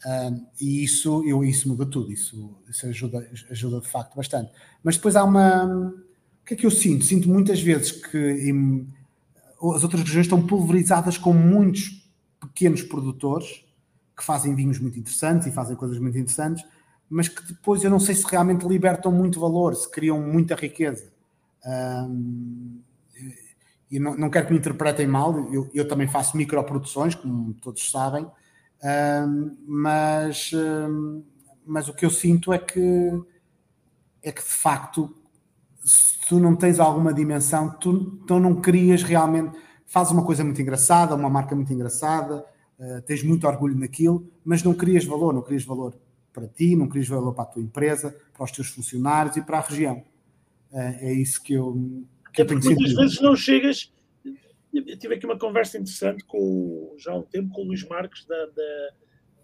Uh, 0.05 0.47
e 0.61 0.85
isso, 0.85 1.25
eu, 1.27 1.43
isso 1.43 1.69
muda 1.69 1.87
tudo, 1.87 2.13
isso, 2.13 2.57
isso 2.69 2.87
ajuda, 2.87 3.29
ajuda 3.51 3.81
de 3.81 3.89
facto 3.89 4.15
bastante. 4.15 4.53
Mas 4.83 4.97
depois 4.97 5.17
há 5.17 5.25
uma. 5.25 5.65
O 5.65 6.45
que 6.45 6.55
é 6.55 6.57
que 6.57 6.67
eu 6.67 6.71
sinto? 6.71 7.05
Sinto 7.05 7.29
muitas 7.29 7.61
vezes 7.61 7.91
que 7.91 8.17
em, 8.17 8.87
as 9.75 9.83
outras 9.83 10.03
regiões 10.03 10.27
estão 10.27 10.45
pulverizadas 10.47 11.19
com 11.19 11.33
muitos 11.33 12.07
pequenos 12.41 12.83
produtores 12.83 13.65
que 14.17 14.25
fazem 14.25 14.55
vinhos 14.55 14.79
muito 14.79 14.99
interessantes 14.99 15.47
e 15.47 15.53
fazem 15.53 15.77
coisas 15.77 15.99
muito 15.99 16.17
interessantes, 16.17 16.65
mas 17.09 17.29
que 17.29 17.43
depois 17.45 17.85
eu 17.85 17.91
não 17.91 18.01
sei 18.01 18.15
se 18.15 18.25
realmente 18.27 18.67
libertam 18.67 19.13
muito 19.13 19.39
valor, 19.39 19.75
se 19.75 19.91
criam 19.91 20.21
muita 20.21 20.55
riqueza. 20.55 21.13
Um, 21.65 22.81
e 23.91 23.99
não, 23.99 24.17
não 24.17 24.31
quero 24.31 24.47
que 24.47 24.53
me 24.53 24.59
interpretem 24.59 25.07
mal, 25.07 25.53
eu, 25.53 25.71
eu 25.73 25.87
também 25.87 26.09
faço 26.09 26.37
microproduções, 26.37 27.15
como 27.15 27.55
todos 27.55 27.91
sabem, 27.91 28.27
um, 28.83 29.57
mas, 29.67 30.51
um, 30.53 31.23
mas 31.67 31.89
o 31.89 31.95
que 31.95 32.05
eu 32.05 32.11
sinto 32.11 32.53
é 32.53 32.59
que 32.59 33.23
é 34.23 34.33
que 34.33 34.43
de 34.43 34.49
facto 34.49 35.15
se 35.87 36.19
tu 36.29 36.41
não 36.41 36.57
tens 36.57 36.81
alguma 36.81 37.15
dimensão, 37.15 37.71
tu 37.79 38.19
então 38.25 38.41
não 38.41 38.61
crias 38.61 39.05
realmente, 39.05 39.57
fazes 39.87 40.13
uma 40.13 40.25
coisa 40.25 40.43
muito 40.43 40.61
engraçada, 40.61 41.15
uma 41.15 41.31
marca 41.31 41.55
muito 41.55 41.73
engraçada, 41.73 42.45
uh, 42.77 43.01
tens 43.03 43.23
muito 43.23 43.47
orgulho 43.47 43.79
naquilo, 43.79 44.29
mas 44.45 44.65
não 44.65 44.75
crias 44.75 45.05
valor, 45.05 45.33
não 45.33 45.43
crias 45.43 45.65
valor 45.65 45.97
para 46.33 46.49
ti, 46.49 46.75
não 46.75 46.89
crias 46.89 47.07
valor 47.07 47.33
para 47.33 47.45
a 47.45 47.47
tua 47.47 47.63
empresa, 47.63 48.19
para 48.35 48.45
os 48.45 48.51
teus 48.51 48.69
funcionários 48.69 49.37
e 49.37 49.43
para 49.43 49.59
a 49.59 49.61
região. 49.61 50.03
Uh, 50.73 50.97
é 51.01 51.13
isso 51.13 51.41
que 51.41 51.53
eu, 51.53 51.73
que 52.33 52.43
eu 52.43 52.47
tenho 52.47 52.61
Muitas 52.61 52.79
sentido. 52.83 53.01
vezes 53.01 53.21
não 53.21 53.37
chegas. 53.37 53.93
Eu 54.75 54.99
tive 54.99 55.15
aqui 55.15 55.25
uma 55.25 55.39
conversa 55.39 55.79
interessante 55.79 56.25
com, 56.25 56.95
já 56.99 57.13
há 57.13 57.17
um 57.17 57.23
tempo 57.23 57.55
com 57.55 57.63
o 57.63 57.67
Luís 57.67 57.87
Marques 57.87 58.27
da, 58.27 58.47
da, 58.47 58.89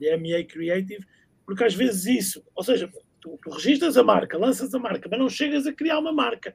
da 0.01 0.19
MA 0.19 0.45
Creative, 0.47 1.07
porque 1.47 1.63
às 1.63 1.75
vezes 1.75 2.05
isso, 2.07 2.43
ou 2.53 2.65
seja, 2.65 2.93
tu, 3.23 3.39
tu 3.41 3.51
registras 3.51 3.97
a 3.97 4.03
marca, 4.03 4.37
lanças 4.37 4.75
a 4.75 4.79
marca, 4.79 5.09
mas 5.09 5.19
não 5.19 5.29
chegas 5.29 5.67
a 5.67 5.73
criar 5.73 5.99
uma 5.99 6.13
marca, 6.13 6.55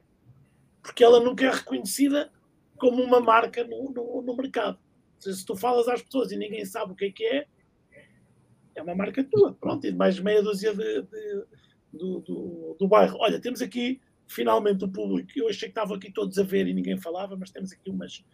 porque 0.82 1.02
ela 1.02 1.18
nunca 1.18 1.46
é 1.46 1.50
reconhecida 1.50 2.30
como 2.76 3.02
uma 3.02 3.20
marca 3.20 3.64
no, 3.64 3.90
no, 3.90 4.22
no 4.22 4.36
mercado. 4.36 4.78
Se 5.18 5.44
tu 5.44 5.56
falas 5.56 5.88
às 5.88 6.02
pessoas 6.02 6.30
e 6.30 6.36
ninguém 6.36 6.64
sabe 6.64 6.92
o 6.92 6.94
que 6.94 7.06
é 7.06 7.10
que 7.10 7.24
é, 7.24 7.46
é 8.76 8.82
uma 8.82 8.94
marca 8.94 9.24
tua. 9.24 9.54
Pronto, 9.54 9.84
e 9.84 9.92
mais 9.92 10.20
meia 10.20 10.42
dúzia 10.42 10.72
de, 10.72 11.02
de, 11.02 11.44
do, 11.92 12.20
do, 12.20 12.76
do, 12.78 12.86
bairro. 12.86 13.18
Olha, 13.18 13.40
temos 13.40 13.60
aqui 13.60 14.00
finalmente 14.28 14.84
o 14.84 14.88
público. 14.88 15.30
Eu 15.34 15.48
achei 15.48 15.68
que 15.68 15.72
estavam 15.72 15.96
aqui 15.96 16.12
todos 16.12 16.38
a 16.38 16.44
ver 16.44 16.68
e 16.68 16.74
ninguém 16.74 17.00
falava, 17.00 17.36
mas 17.36 17.50
temos 17.50 17.72
aqui 17.72 17.90
umas, 17.90 18.24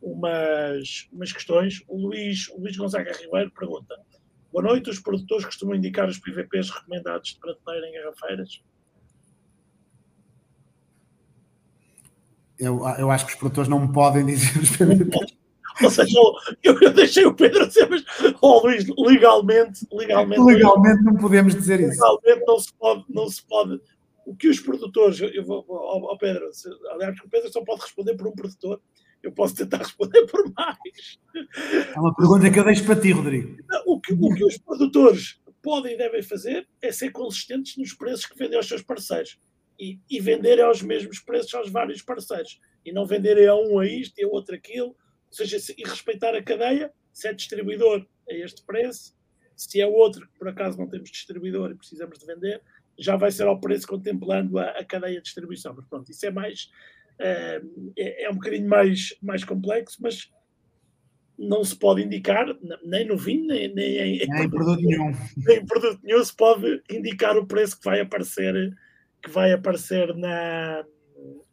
umas, 0.00 1.08
umas 1.12 1.32
questões. 1.32 1.82
O 1.86 1.98
Luís, 1.98 2.48
o 2.48 2.60
Luís 2.60 2.76
Gonzaga 2.76 3.12
Ribeiro 3.12 3.50
pergunta: 3.50 4.00
Boa 4.52 4.64
noite. 4.64 4.90
Os 4.90 4.98
produtores 4.98 5.44
costumam 5.44 5.76
indicar 5.76 6.08
os 6.08 6.18
PVPs 6.18 6.70
recomendados 6.70 7.30
de 7.30 7.38
prateleira 7.38 7.88
em 7.88 7.92
garrafeiras? 7.92 8.62
Eu, 12.58 12.80
eu 12.98 13.10
acho 13.10 13.26
que 13.26 13.32
os 13.32 13.38
produtores 13.38 13.68
não 13.68 13.86
me 13.86 13.92
podem 13.92 14.26
dizer 14.26 14.58
os 14.58 14.70
PVPs. 14.76 15.40
Ou 15.82 15.90
seja, 15.90 16.18
eu, 16.62 16.78
eu 16.80 16.92
deixei 16.92 17.24
o 17.24 17.34
Pedro 17.34 17.66
dizer, 17.66 17.88
mas 17.88 18.04
oh, 18.42 18.60
Luís, 18.66 18.84
legalmente, 18.98 19.86
legalmente, 19.90 20.42
legalmente 20.42 21.02
não 21.02 21.16
podemos 21.16 21.54
dizer 21.54 21.80
isso. 21.80 22.00
Legalmente 22.02 22.46
não 22.46 22.58
se 22.58 22.72
pode, 22.74 23.04
não 23.08 23.28
se 23.28 23.42
pode. 23.46 23.80
O 24.26 24.36
que 24.36 24.48
os 24.48 24.60
produtores, 24.60 25.20
eu 25.20 25.44
vou 25.44 25.64
ao, 25.72 26.18
Pedro, 26.18 26.50
aliás, 26.90 27.18
o 27.20 27.28
Pedro 27.28 27.50
só 27.50 27.64
pode 27.64 27.80
responder 27.80 28.14
por 28.14 28.26
um 28.26 28.32
produtor 28.32 28.80
eu 29.22 29.32
posso 29.32 29.54
tentar 29.54 29.78
responder 29.78 30.26
por 30.26 30.52
mais. 30.54 31.18
É 31.94 31.98
uma 31.98 32.14
pergunta 32.14 32.50
que 32.50 32.58
eu 32.58 32.64
deixo 32.64 32.84
para 32.84 33.00
ti, 33.00 33.12
Rodrigo. 33.12 33.56
O 33.86 34.00
que, 34.00 34.12
o 34.12 34.34
que 34.34 34.44
os 34.44 34.58
produtores 34.58 35.40
podem 35.62 35.94
e 35.94 35.98
devem 35.98 36.22
fazer 36.22 36.66
é 36.80 36.90
ser 36.90 37.10
consistentes 37.10 37.76
nos 37.76 37.92
preços 37.92 38.26
que 38.26 38.36
vendem 38.36 38.56
aos 38.56 38.66
seus 38.66 38.82
parceiros 38.82 39.38
e, 39.78 39.98
e 40.10 40.20
venderem 40.20 40.64
aos 40.64 40.82
mesmos 40.82 41.20
preços 41.20 41.54
aos 41.54 41.70
vários 41.70 42.02
parceiros 42.02 42.60
e 42.84 42.92
não 42.92 43.06
venderem 43.06 43.46
a 43.46 43.54
um 43.54 43.78
a 43.78 43.86
isto 43.86 44.18
e 44.18 44.24
a 44.24 44.28
outro 44.28 44.54
aquilo, 44.54 44.88
ou 44.88 44.96
seja, 45.32 45.58
e 45.76 45.82
respeitar 45.88 46.34
a 46.34 46.42
cadeia, 46.42 46.92
se 47.12 47.28
é 47.28 47.32
distribuidor 47.32 48.06
a 48.28 48.34
este 48.34 48.64
preço, 48.64 49.14
se 49.54 49.80
é 49.80 49.86
outro 49.86 50.26
que 50.26 50.38
por 50.38 50.48
acaso 50.48 50.78
não 50.78 50.88
temos 50.88 51.10
distribuidor 51.10 51.70
e 51.70 51.74
precisamos 51.74 52.18
de 52.18 52.26
vender, 52.26 52.62
já 52.98 53.16
vai 53.16 53.30
ser 53.30 53.46
ao 53.46 53.60
preço 53.60 53.86
contemplando 53.86 54.58
a, 54.58 54.70
a 54.70 54.84
cadeia 54.84 55.16
de 55.16 55.22
distribuição. 55.22 55.74
Mas 55.74 55.86
pronto, 55.86 56.10
isso 56.10 56.24
é 56.26 56.30
mais 56.30 56.70
é, 57.20 58.24
é 58.24 58.30
um 58.30 58.34
bocadinho 58.34 58.68
mais, 58.68 59.14
mais 59.22 59.44
complexo, 59.44 59.98
mas 60.00 60.30
não 61.38 61.64
se 61.64 61.74
pode 61.74 62.02
indicar, 62.02 62.46
nem 62.84 63.06
no 63.06 63.16
vinho, 63.16 63.46
nem, 63.46 63.74
nem 63.74 63.96
em, 63.96 64.26
nem 64.26 64.44
em 64.44 64.50
produto 64.50 64.82
nenhum. 64.82 65.12
Nem 65.38 65.58
em 65.58 65.66
produto 65.66 65.98
nenhum 66.02 66.22
se 66.22 66.36
pode 66.36 66.82
indicar 66.90 67.36
o 67.36 67.46
preço 67.46 67.78
que 67.78 67.84
vai 67.84 68.00
aparecer, 68.00 68.76
que 69.22 69.30
vai 69.30 69.52
aparecer 69.52 70.14
na, 70.16 70.84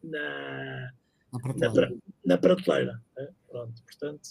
na, 0.04 0.92
na 1.32 1.40
prateleira. 1.40 1.90
Na, 1.90 1.96
na 2.26 2.38
prateleira 2.38 3.02
né? 3.16 3.30
Pronto, 3.50 3.82
portanto. 3.82 4.30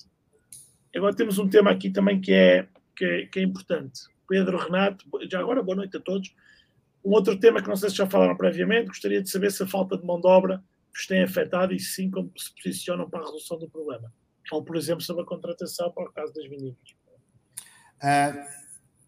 Agora 0.94 1.16
temos 1.16 1.38
um 1.38 1.48
tema 1.48 1.70
aqui 1.70 1.90
também 1.90 2.20
que 2.20 2.32
é, 2.32 2.68
que 2.94 3.04
é, 3.04 3.26
que 3.26 3.38
é 3.38 3.42
importante. 3.42 4.00
Pedro 4.28 4.58
Renato, 4.58 5.04
já 5.30 5.40
agora 5.40 5.62
boa 5.62 5.76
noite 5.76 5.96
a 5.96 6.00
todos. 6.00 6.34
Um 7.02 7.12
outro 7.12 7.38
tema 7.38 7.62
que 7.62 7.68
não 7.68 7.76
sei 7.76 7.88
se 7.88 7.96
já 7.96 8.06
falaram 8.06 8.36
previamente, 8.36 8.88
gostaria 8.88 9.22
de 9.22 9.30
saber 9.30 9.50
se 9.52 9.62
a 9.62 9.66
falta 9.66 9.96
de 9.96 10.04
mão 10.04 10.20
de 10.20 10.26
obra 10.26 10.62
os 10.96 11.06
tem 11.06 11.22
afetado 11.22 11.74
e 11.74 11.80
sim 11.80 12.10
como 12.10 12.32
se 12.36 12.54
posicionam 12.54 13.08
para 13.08 13.20
a 13.20 13.22
resolução 13.22 13.58
do 13.58 13.68
problema. 13.68 14.12
Ou, 14.50 14.64
por 14.64 14.76
exemplo, 14.76 15.02
sobre 15.02 15.22
a 15.22 15.26
contratação 15.26 15.90
para 15.92 16.08
o 16.08 16.12
caso 16.12 16.32
das 16.32 16.44
vinícolas. 16.44 16.96
Uh, 17.96 18.66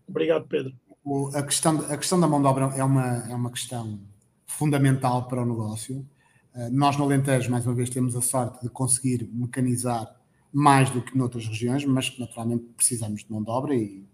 Obrigado, 0.09 0.47
Pedro. 0.49 0.75
O, 1.05 1.29
a, 1.35 1.43
questão, 1.43 1.79
a 1.81 1.97
questão 1.97 2.19
da 2.19 2.27
mão 2.27 2.41
de 2.41 2.47
obra 2.47 2.73
é 2.77 2.83
uma, 2.83 3.31
é 3.31 3.35
uma 3.35 3.51
questão 3.51 4.01
fundamental 4.47 5.29
para 5.29 5.43
o 5.43 5.47
negócio. 5.47 6.07
Uh, 6.55 6.71
nós 6.73 6.97
no 6.97 7.05
Alentejo, 7.05 7.51
mais 7.51 7.67
uma 7.67 7.75
vez, 7.75 7.91
temos 7.91 8.17
a 8.17 8.21
sorte 8.21 8.63
de 8.63 8.71
conseguir 8.71 9.29
mecanizar 9.33 10.17
mais 10.53 10.91
do 10.91 11.03
que 11.03 11.17
noutras 11.17 11.47
regiões, 11.47 11.85
mas 11.85 12.19
naturalmente 12.19 12.65
precisamos 12.75 13.23
de 13.23 13.31
mão 13.31 13.43
de 13.43 13.51
obra 13.51 13.75
e, 13.75 14.05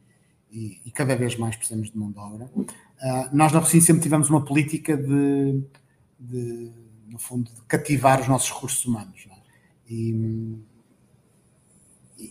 e, 0.51 0.81
e 0.85 0.91
cada 0.91 1.15
vez 1.15 1.37
mais 1.37 1.55
precisamos 1.55 1.91
de 1.91 1.97
mão 1.97 2.11
de 2.11 2.19
obra. 2.19 2.47
Uh, 2.57 2.67
nós 3.33 3.53
na 3.53 3.61
Rocinha 3.61 3.83
sempre 3.83 4.03
tivemos 4.03 4.29
uma 4.29 4.45
política 4.45 4.97
de, 4.97 5.63
de 6.19 6.73
no 7.09 7.19
fundo, 7.19 7.51
de 7.53 7.61
cativar 7.63 8.21
os 8.21 8.29
nossos 8.29 8.51
recursos 8.51 8.85
humanos. 8.85 9.27
É? 9.31 9.93
E, 9.93 10.59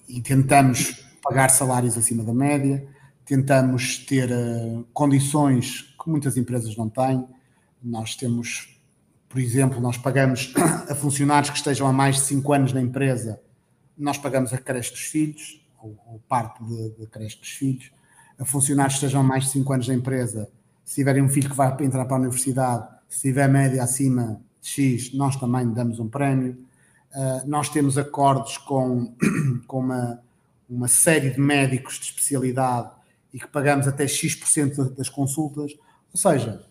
e, 0.08 0.22
tentamos 0.22 1.04
pagar 1.22 1.50
salários 1.50 1.98
acima 1.98 2.24
da 2.24 2.34
média, 2.34 2.88
tentamos 3.26 4.00
ter 4.00 4.30
uh, 4.32 4.86
condições 4.94 5.96
que 6.02 6.10
muitas 6.10 6.36
empresas 6.36 6.76
não 6.76 6.90
têm. 6.90 7.26
Nós 7.82 8.16
temos, 8.16 8.80
por 9.30 9.40
exemplo, 9.40 9.80
nós 9.80 9.98
pagamos 9.98 10.54
a 10.90 10.96
funcionários 10.96 11.50
que 11.50 11.58
estejam 11.58 11.88
há 11.88 11.94
mais 11.94 12.16
de 12.16 12.22
5 12.24 12.54
anos 12.54 12.74
na 12.74 12.82
empresa, 12.82 13.40
nós 13.98 14.18
pagamos 14.18 14.52
a 14.54 14.58
creche 14.58 14.92
dos 14.92 15.02
filhos, 15.02 15.64
ou, 15.80 15.98
ou 16.08 16.20
parte 16.28 16.60
da 17.00 17.06
creche 17.08 17.40
dos 17.40 17.50
filhos. 17.50 17.92
A 18.40 18.46
funcionários 18.46 18.96
que 18.96 19.06
estejam 19.06 19.22
há 19.22 19.24
mais 19.24 19.46
de 19.46 19.52
5 19.52 19.74
anos 19.74 19.88
na 19.88 19.94
empresa, 19.94 20.50
se 20.84 20.96
tiverem 20.96 21.22
um 21.22 21.30
filho 21.30 21.50
que 21.50 21.56
vai 21.56 21.72
entrar 21.82 22.06
para 22.06 22.18
a 22.18 22.20
universidade, 22.20 22.88
se 23.08 23.22
tiver 23.22 23.48
média 23.48 23.84
acima 23.84 24.42
X, 24.64 25.14
nós 25.14 25.36
também 25.36 25.72
damos 25.72 26.00
um 26.00 26.08
prémio. 26.08 26.58
Uh, 27.14 27.48
nós 27.48 27.70
temos 27.70 27.98
acordos 27.98 28.58
com, 28.58 29.14
com 29.68 29.80
uma, 29.80 30.20
uma 30.70 30.88
série 30.88 31.30
de 31.30 31.40
médicos 31.40 32.00
de 32.00 32.06
especialidade 32.06 32.90
e 33.34 33.40
que 33.40 33.48
pagamos 33.48 33.88
até 33.88 34.08
X% 34.08 34.96
das 34.96 35.10
consultas. 35.10 35.74
Ou 36.14 36.20
seja, 36.20 36.64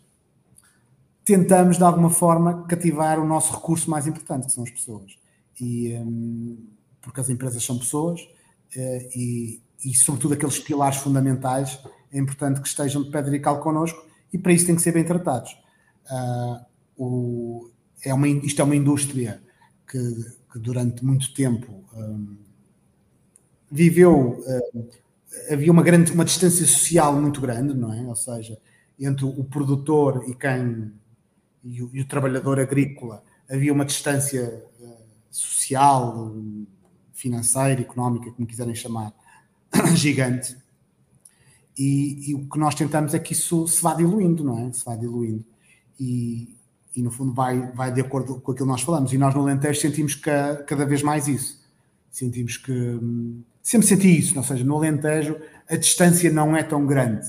tentamos 1.24 1.76
de 1.76 1.84
alguma 1.84 2.10
forma 2.10 2.64
cativar 2.66 3.20
o 3.20 3.26
nosso 3.26 3.52
recurso 3.52 3.90
mais 3.90 4.06
importante, 4.06 4.46
que 4.46 4.52
são 4.52 4.64
as 4.64 4.70
pessoas. 4.70 5.18
E, 5.60 5.94
um, 5.98 6.66
porque 7.02 7.20
as 7.20 7.28
empresas 7.28 7.62
são 7.62 7.78
pessoas 7.78 8.22
uh, 8.22 9.08
e, 9.14 9.60
e, 9.84 9.94
sobretudo, 9.94 10.34
aqueles 10.34 10.58
pilares 10.58 10.96
fundamentais 10.96 11.78
é 12.10 12.18
importante 12.18 12.60
que 12.60 12.68
estejam 12.68 13.02
de 13.02 13.10
pedra 13.10 13.36
e 13.36 13.40
cal 13.40 13.60
connosco 13.60 14.02
e 14.32 14.38
para 14.38 14.52
isso 14.52 14.66
têm 14.66 14.76
que 14.76 14.82
ser 14.82 14.92
bem 14.92 15.04
tratados. 15.04 15.52
Uh, 16.10 16.64
o, 16.96 17.71
é 18.04 18.12
uma, 18.12 18.28
isto 18.28 18.60
é 18.60 18.64
uma 18.64 18.76
indústria 18.76 19.42
que, 19.88 19.98
que 20.52 20.58
durante 20.58 21.04
muito 21.04 21.32
tempo 21.34 21.84
um, 21.94 22.36
viveu, 23.70 24.42
um, 24.74 24.88
havia 25.50 25.70
uma 25.70 25.82
grande, 25.82 26.12
uma 26.12 26.24
distância 26.24 26.66
social 26.66 27.20
muito 27.20 27.40
grande, 27.40 27.74
não 27.74 27.92
é? 27.92 28.02
Ou 28.02 28.16
seja, 28.16 28.58
entre 28.98 29.24
o 29.24 29.44
produtor 29.44 30.24
e 30.28 30.34
quem 30.34 30.92
e 31.64 31.82
o, 31.82 31.90
e 31.92 32.00
o 32.00 32.08
trabalhador 32.08 32.58
agrícola 32.58 33.22
havia 33.48 33.72
uma 33.72 33.84
distância 33.84 34.64
uh, 34.80 34.96
social, 35.30 36.34
financeira, 37.12 37.80
económica, 37.80 38.30
como 38.32 38.46
quiserem 38.46 38.74
chamar, 38.74 39.12
gigante. 39.94 40.56
E, 41.78 42.30
e, 42.30 42.34
o 42.34 42.48
que 42.48 42.58
nós 42.58 42.74
tentamos 42.74 43.14
é 43.14 43.18
que 43.18 43.32
isso 43.32 43.66
se 43.66 43.82
vá 43.82 43.94
diluindo, 43.94 44.44
não 44.44 44.58
é? 44.58 44.72
Se 44.72 44.84
vá 44.84 44.96
diluindo. 44.96 45.44
E, 45.98 46.56
e 46.94 47.02
no 47.02 47.10
fundo 47.10 47.32
vai, 47.32 47.70
vai 47.72 47.92
de 47.92 48.00
acordo 48.00 48.40
com 48.40 48.52
aquilo 48.52 48.66
que 48.66 48.72
nós 48.72 48.82
falamos. 48.82 49.12
E 49.12 49.18
nós 49.18 49.34
no 49.34 49.42
Alentejo 49.42 49.80
sentimos 49.80 50.14
que, 50.14 50.30
cada 50.66 50.84
vez 50.84 51.02
mais 51.02 51.26
isso. 51.26 51.60
Sentimos 52.10 52.56
que. 52.56 52.72
Hum, 52.72 53.42
sempre 53.62 53.86
senti 53.86 54.18
isso, 54.18 54.36
ou 54.36 54.44
seja, 54.44 54.64
no 54.64 54.76
Alentejo 54.76 55.36
a 55.68 55.76
distância 55.76 56.30
não 56.30 56.56
é 56.56 56.62
tão 56.62 56.86
grande. 56.86 57.26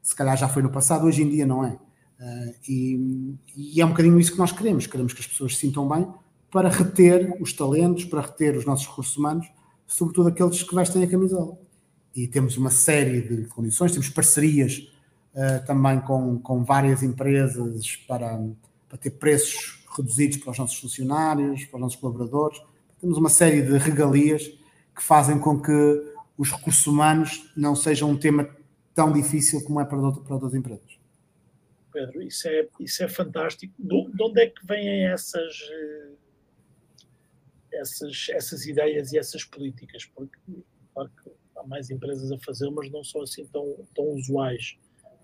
Se 0.00 0.14
calhar 0.14 0.36
já 0.36 0.48
foi 0.48 0.62
no 0.62 0.70
passado, 0.70 1.06
hoje 1.06 1.22
em 1.22 1.28
dia 1.28 1.46
não 1.46 1.64
é. 1.64 1.72
Uh, 2.18 2.54
e, 2.68 3.34
e, 3.56 3.80
é 3.80 3.84
um 3.84 3.90
bocadinho 3.90 4.18
isso 4.18 4.32
que 4.32 4.38
nós 4.38 4.52
queremos. 4.52 4.86
Queremos 4.86 5.12
que 5.12 5.20
as 5.20 5.26
pessoas 5.26 5.54
se 5.54 5.60
sintam 5.60 5.88
bem 5.88 6.06
para 6.50 6.68
reter 6.68 7.36
os 7.40 7.52
talentos, 7.52 8.04
para 8.04 8.20
reter 8.20 8.56
os 8.56 8.64
nossos 8.64 8.86
recursos 8.86 9.16
humanos, 9.16 9.46
sobretudo 9.86 10.28
aqueles 10.28 10.62
que 10.62 10.74
vestem 10.74 11.02
a 11.02 11.06
camisola. 11.06 11.58
E 12.14 12.26
temos 12.26 12.56
uma 12.56 12.70
série 12.70 13.22
de 13.22 13.46
condições, 13.46 13.92
temos 13.92 14.08
parcerias 14.08 14.88
uh, 15.34 15.66
também 15.66 16.00
com, 16.00 16.38
com 16.38 16.62
várias 16.62 17.02
empresas 17.02 17.96
para, 18.06 18.38
para 18.92 18.98
ter 18.98 19.12
preços 19.12 19.82
reduzidos 19.96 20.36
para 20.36 20.50
os 20.50 20.58
nossos 20.58 20.78
funcionários, 20.78 21.64
para 21.64 21.78
os 21.78 21.80
nossos 21.80 21.98
colaboradores. 21.98 22.60
Temos 23.00 23.16
uma 23.16 23.30
série 23.30 23.62
de 23.62 23.78
regalias 23.78 24.48
que 24.94 25.02
fazem 25.02 25.38
com 25.38 25.58
que 25.62 25.72
os 26.36 26.50
recursos 26.50 26.86
humanos 26.86 27.50
não 27.56 27.74
sejam 27.74 28.10
um 28.10 28.18
tema 28.18 28.54
tão 28.92 29.10
difícil 29.10 29.64
como 29.64 29.80
é 29.80 29.84
para, 29.86 29.98
para 29.98 30.34
outras 30.34 30.52
empresas. 30.52 30.98
Pedro, 31.90 32.20
isso 32.20 32.46
é, 32.46 32.68
isso 32.80 33.02
é 33.02 33.08
fantástico. 33.08 33.72
De 33.78 34.22
onde 34.22 34.42
é 34.42 34.50
que 34.50 34.66
vêm 34.66 35.06
essas, 35.06 35.70
eh, 35.72 36.10
essas, 37.72 38.26
essas 38.28 38.66
ideias 38.66 39.10
e 39.12 39.18
essas 39.18 39.42
políticas? 39.42 40.04
Porque, 40.04 40.38
claro 40.92 41.10
que 41.22 41.30
há 41.56 41.66
mais 41.66 41.88
empresas 41.88 42.30
a 42.30 42.38
fazer, 42.40 42.70
mas 42.70 42.90
não 42.90 43.02
são 43.02 43.22
assim 43.22 43.46
tão, 43.46 43.86
tão 43.94 44.04
usuais. 44.10 44.76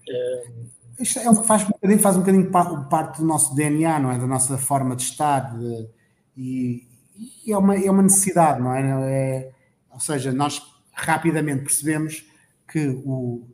Eh, 0.09 0.53
Isto 0.99 1.19
é, 1.21 1.35
faz, 1.45 1.65
um 1.65 1.69
bocadinho, 1.69 2.01
faz 2.01 2.17
um 2.17 2.21
bocadinho 2.21 2.51
parte 2.51 3.19
do 3.19 3.27
nosso 3.27 3.55
DNA, 3.55 3.99
não 3.99 4.11
é? 4.11 4.19
Da 4.19 4.27
nossa 4.27 4.59
forma 4.59 4.97
de 4.97 5.03
estar. 5.03 5.57
De, 5.57 5.89
e, 6.37 6.87
e, 7.47 7.53
é, 7.53 7.59
uma, 7.59 7.77
é 7.77 7.91
uma 7.91 8.03
necessidade, 8.03 8.61
não 8.61 8.73
é? 8.73 8.83
é? 9.13 9.53
Ou 9.93 10.01
seja, 10.01 10.33
nós 10.33 10.63
rapidamente 10.93 11.63
percebemos 11.63 12.25
que 12.67 12.89
o, 13.05 13.47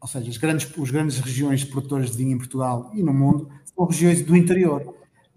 ou 0.00 0.08
seja, 0.08 0.28
as 0.28 0.36
grandes, 0.36 0.70
as 0.78 0.90
grandes 0.90 1.18
regiões 1.18 1.64
produtoras 1.64 2.10
de 2.10 2.18
vinho 2.18 2.32
em 2.32 2.38
Portugal 2.38 2.90
e 2.94 3.02
no 3.02 3.14
mundo 3.14 3.48
são 3.64 3.86
regiões 3.86 4.22
do 4.22 4.36
interior. 4.36 4.94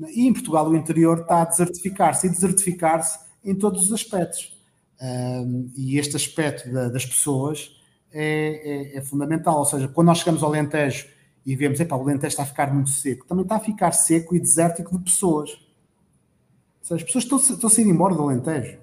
E 0.10 0.28
em 0.28 0.34
Portugal 0.34 0.68
o 0.70 0.76
interior 0.76 1.20
está 1.22 1.42
a 1.42 1.46
desertificar-se 1.46 2.28
e 2.28 2.30
desertificar-se 2.30 3.18
em 3.46 3.56
todos 3.56 3.84
os 3.84 3.94
aspectos. 3.94 4.56
Um, 5.02 5.72
e 5.76 5.98
este 5.98 6.16
aspecto 6.16 6.70
da, 6.72 6.90
das 6.90 7.06
pessoas 7.06 7.77
é, 8.12 8.94
é, 8.94 8.98
é, 8.98 9.02
fundamental. 9.02 9.58
Ou 9.58 9.66
seja, 9.66 9.88
quando 9.88 10.08
nós 10.08 10.20
chegamos 10.20 10.44
ao 10.44 10.50
Alentejo 10.50 11.08
e 11.46 11.56
vemos, 11.56 11.80
epá, 11.80 11.96
o 11.96 12.02
Alentejo 12.02 12.28
está 12.28 12.44
a 12.44 12.46
ficar 12.46 12.74
muito 12.74 12.90
seco, 12.90 13.26
também 13.26 13.44
está 13.44 13.56
a 13.56 13.60
ficar 13.60 13.92
seco 13.92 14.36
e 14.36 14.40
desértico 14.40 14.98
de 14.98 15.04
pessoas. 15.04 15.52
Ou 15.52 16.84
seja, 16.84 16.96
as 16.96 17.04
pessoas 17.04 17.24
estão, 17.24 17.38
estão 17.38 17.70
sair 17.70 17.88
embora 17.88 18.16
do 18.16 18.24
Alentejo. 18.24 18.80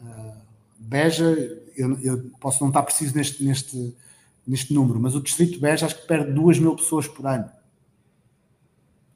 Uh, 0.00 0.32
Beja, 0.78 1.24
eu, 1.76 1.98
eu, 2.00 2.30
posso 2.40 2.62
não 2.62 2.68
estar 2.68 2.82
preciso 2.82 3.16
neste, 3.16 3.44
neste, 3.44 3.96
neste 4.46 4.72
número, 4.72 4.98
mas 4.98 5.14
o 5.14 5.20
Distrito 5.20 5.52
de 5.52 5.60
Beja 5.60 5.86
acho 5.86 6.00
que 6.00 6.06
perde 6.06 6.32
2 6.32 6.58
mil 6.58 6.74
pessoas 6.74 7.06
por 7.06 7.26
ano. 7.26 7.50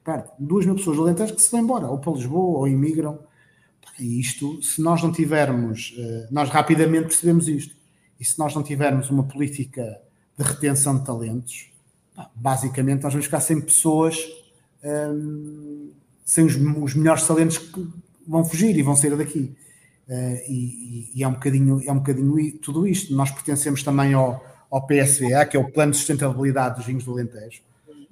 Perde 0.05 0.29
2 0.39 0.67
mil 0.67 0.75
pessoas 0.75 0.97
do 0.97 1.03
Alentejo 1.05 1.35
que 1.35 1.43
se 1.43 1.51
vão 1.51 1.61
embora, 1.61 1.89
ou 1.89 1.99
para 1.99 2.13
Lisboa, 2.13 2.59
ou 2.59 2.69
imigram. 2.69 3.19
E 3.99 4.21
isto, 4.21 4.63
se 4.63 4.81
nós 4.81 5.03
não 5.03 5.13
tivermos, 5.13 5.95
eh, 5.97 6.29
nós 6.31 6.49
rapidamente 6.49 7.09
percebemos 7.09 7.47
isto, 7.47 7.77
e 8.23 8.25
se 8.25 8.39
nós 8.39 8.55
não 8.55 8.63
tivermos 8.63 9.11
uma 9.11 9.25
política 9.25 10.01
de 10.39 10.45
retenção 10.45 10.97
de 10.97 11.05
talentos, 11.05 11.73
basicamente 12.37 13.03
nós 13.03 13.13
vamos 13.13 13.27
ficar 13.27 13.41
sem 13.41 13.61
pessoas, 13.61 14.17
hum, 14.85 15.91
sem 16.25 16.47
os, 16.47 16.55
os 16.55 16.95
melhores 16.95 17.27
talentos 17.27 17.59
que 17.59 17.85
vão 18.25 18.45
fugir 18.45 18.79
e 18.79 18.83
vão 18.83 18.95
sair 18.95 19.17
daqui. 19.17 19.53
Uh, 20.09 20.39
e, 20.49 21.11
e, 21.17 21.25
é 21.25 21.27
um 21.27 21.33
bocadinho, 21.33 21.83
é 21.85 21.91
um 21.91 21.99
bocadinho 21.99 22.59
tudo 22.59 22.87
isto. 22.87 23.13
Nós 23.13 23.33
pertencemos 23.33 23.83
também 23.83 24.15
ao, 24.15 24.41
ao 24.71 24.87
PSVA, 24.87 25.45
que 25.45 25.57
é 25.57 25.61
o 25.61 25.73
Plano 25.73 25.91
de 25.91 25.99
Sustentabilidade 25.99 26.77
dos 26.77 26.87
Vinhos 26.87 27.05
do 27.05 27.11
Alentejo. 27.11 27.61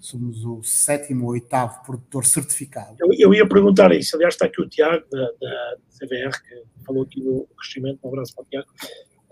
Somos 0.01 0.45
o 0.45 0.61
sétimo 0.65 1.27
ou 1.27 1.33
oitavo 1.33 1.85
produtor 1.85 2.27
certificado. 2.27 2.97
Eu, 2.99 3.11
eu, 3.17 3.33
ia 3.33 3.47
perguntar 3.47 3.93
isso. 3.93 4.17
Aliás, 4.17 4.35
está 4.35 4.47
aqui 4.47 4.61
o 4.61 4.69
Tiago, 4.69 5.05
da, 5.09 5.31
da 5.41 5.77
CVR, 5.97 6.43
que 6.43 6.85
falou 6.85 7.05
aqui 7.05 7.23
do 7.23 7.47
crescimento. 7.57 8.01
Um 8.03 8.09
abraço 8.09 8.35
para 8.35 8.43
o 8.43 8.47
Tiago. 8.47 8.69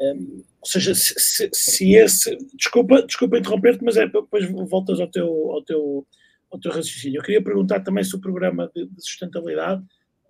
Um, 0.01 0.45
ou 0.61 0.67
seja, 0.67 0.95
se, 0.95 1.15
se, 1.19 1.51
se, 1.53 1.95
esse. 1.95 2.37
Desculpa, 2.55 3.03
desculpa 3.03 3.39
interromper-te, 3.39 3.85
mas 3.85 3.97
é 3.97 4.07
depois 4.07 4.49
voltas 4.69 5.01
ao 5.01 5.09
teu, 5.09 5.27
ao, 5.27 5.63
teu, 5.63 6.07
ao 6.51 6.59
teu 6.59 6.73
raciocínio. 6.73 7.19
Eu 7.19 7.25
queria 7.25 7.43
perguntar 7.43 7.81
também 7.81 8.05
se 8.05 8.15
o 8.15 8.21
programa 8.21 8.71
de, 8.75 8.87
de 8.87 9.03
sustentabilidade 9.03 9.83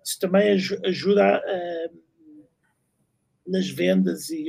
se 0.03 0.17
também 0.19 0.51
ajuda 0.85 1.37
a, 1.37 1.89
nas 3.45 3.69
vendas 3.69 4.29
e 4.29 4.47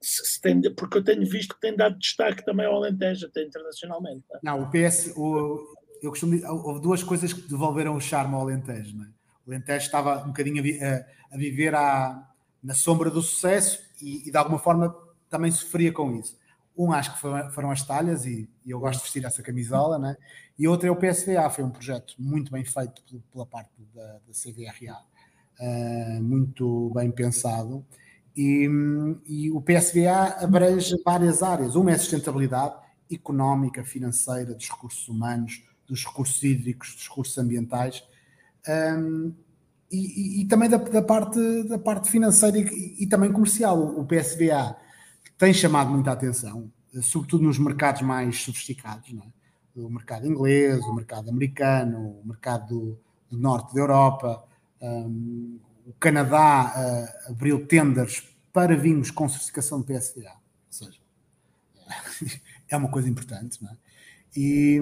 se 0.00 0.40
tem, 0.40 0.60
porque 0.74 0.98
eu 0.98 1.04
tenho 1.04 1.24
visto 1.24 1.54
que 1.54 1.60
tem 1.60 1.76
dado 1.76 1.98
destaque 1.98 2.44
também 2.44 2.66
ao 2.66 2.76
Alentejo, 2.76 3.26
até 3.26 3.44
internacionalmente. 3.44 4.24
Não, 4.42 4.58
não 4.58 4.66
o 4.66 4.70
PS, 4.70 5.12
o, 5.16 5.74
eu 6.02 6.10
costumo 6.10 6.34
houve 6.66 6.80
duas 6.80 7.02
coisas 7.02 7.32
que 7.32 7.48
devolveram 7.48 7.94
o 7.94 8.00
charme 8.00 8.34
ao 8.34 8.40
Alentejo. 8.40 8.96
Não 8.96 9.04
é? 9.04 9.08
O 9.46 9.50
Alentejo 9.50 9.86
estava 9.86 10.24
um 10.24 10.28
bocadinho 10.28 10.62
a, 10.82 11.34
a 11.34 11.38
viver 11.38 11.74
à, 11.74 12.31
na 12.62 12.74
sombra 12.74 13.10
do 13.10 13.20
sucesso 13.20 13.80
e, 14.00 14.28
e, 14.28 14.30
de 14.30 14.36
alguma 14.36 14.58
forma 14.58 14.94
também 15.28 15.50
sofria 15.50 15.92
com 15.92 16.14
isso. 16.16 16.36
Um 16.76 16.92
acho 16.92 17.14
que 17.14 17.20
foram, 17.20 17.70
as 17.70 17.84
talhas 17.84 18.24
e, 18.24 18.48
e, 18.64 18.70
eu 18.70 18.80
gosto 18.80 18.98
de 18.98 19.04
vestir 19.04 19.24
essa 19.24 19.42
camisola, 19.42 19.98
né? 19.98 20.16
e 20.58 20.68
outro 20.68 20.88
é 20.88 20.90
o 20.90 20.96
PSVA, 20.96 21.50
foi 21.50 21.64
um 21.64 21.70
projeto 21.70 22.14
muito 22.18 22.52
bem 22.52 22.64
feito 22.64 23.02
pela 23.30 23.44
parte 23.44 23.70
da, 23.94 24.20
da 24.26 24.32
uh, 25.60 26.22
muito 26.22 26.90
bem 26.94 27.10
pensado 27.10 27.84
e, 28.36 28.68
e, 29.26 29.50
o 29.50 29.60
PSVA 29.60 30.42
abrange 30.42 30.94
várias 31.04 31.42
áreas. 31.42 31.74
Uma 31.74 31.90
é 31.90 31.94
a 31.94 31.98
sustentabilidade 31.98 32.74
económica, 33.10 33.84
financeira, 33.84 34.54
dos 34.54 34.70
recursos 34.70 35.06
humanos, 35.06 35.62
dos 35.86 36.04
recursos 36.04 36.42
hídricos, 36.42 36.94
dos 36.94 37.08
recursos 37.08 37.36
ambientais 37.36 38.02
um, 38.68 39.34
e, 39.92 40.40
e, 40.40 40.44
também 40.46 40.70
da, 40.70 40.78
da, 40.78 41.02
parte, 41.02 41.38
da 41.64 41.78
parte 41.78 42.10
financeira 42.10 42.58
e, 42.58 42.96
e, 43.00 43.06
também 43.06 43.30
comercial. 43.30 43.78
O 43.78 44.06
PSVA 44.06 44.74
tem 45.36 45.52
chamado 45.52 45.90
muita 45.90 46.12
atenção, 46.12 46.72
sobretudo 47.02 47.44
nos 47.44 47.58
mercados 47.58 48.00
mais 48.00 48.40
sofisticados, 48.42 49.12
é? 49.12 49.80
o 49.80 49.90
mercado 49.90 50.26
inglês, 50.26 50.80
o 50.80 50.94
mercado 50.94 51.28
americano, 51.28 52.20
o 52.22 52.26
mercado 52.26 52.68
do, 52.68 52.98
do 53.30 53.38
norte 53.38 53.74
da 53.74 53.80
Europa. 53.80 54.44
Um, 54.80 55.58
o 55.86 55.92
Canadá 55.94 56.72
uh, 57.26 57.30
abriu 57.30 57.66
tenders 57.66 58.22
para 58.52 58.76
vinhos 58.76 59.10
com 59.10 59.28
certificação 59.28 59.80
de 59.80 59.86
PSDA. 59.86 60.30
Ou 60.30 60.38
seja, 60.70 60.98
é 62.68 62.76
uma 62.76 62.90
coisa 62.90 63.08
importante, 63.08 63.62
não 63.62 63.70
é? 63.70 63.76
E, 64.34 64.80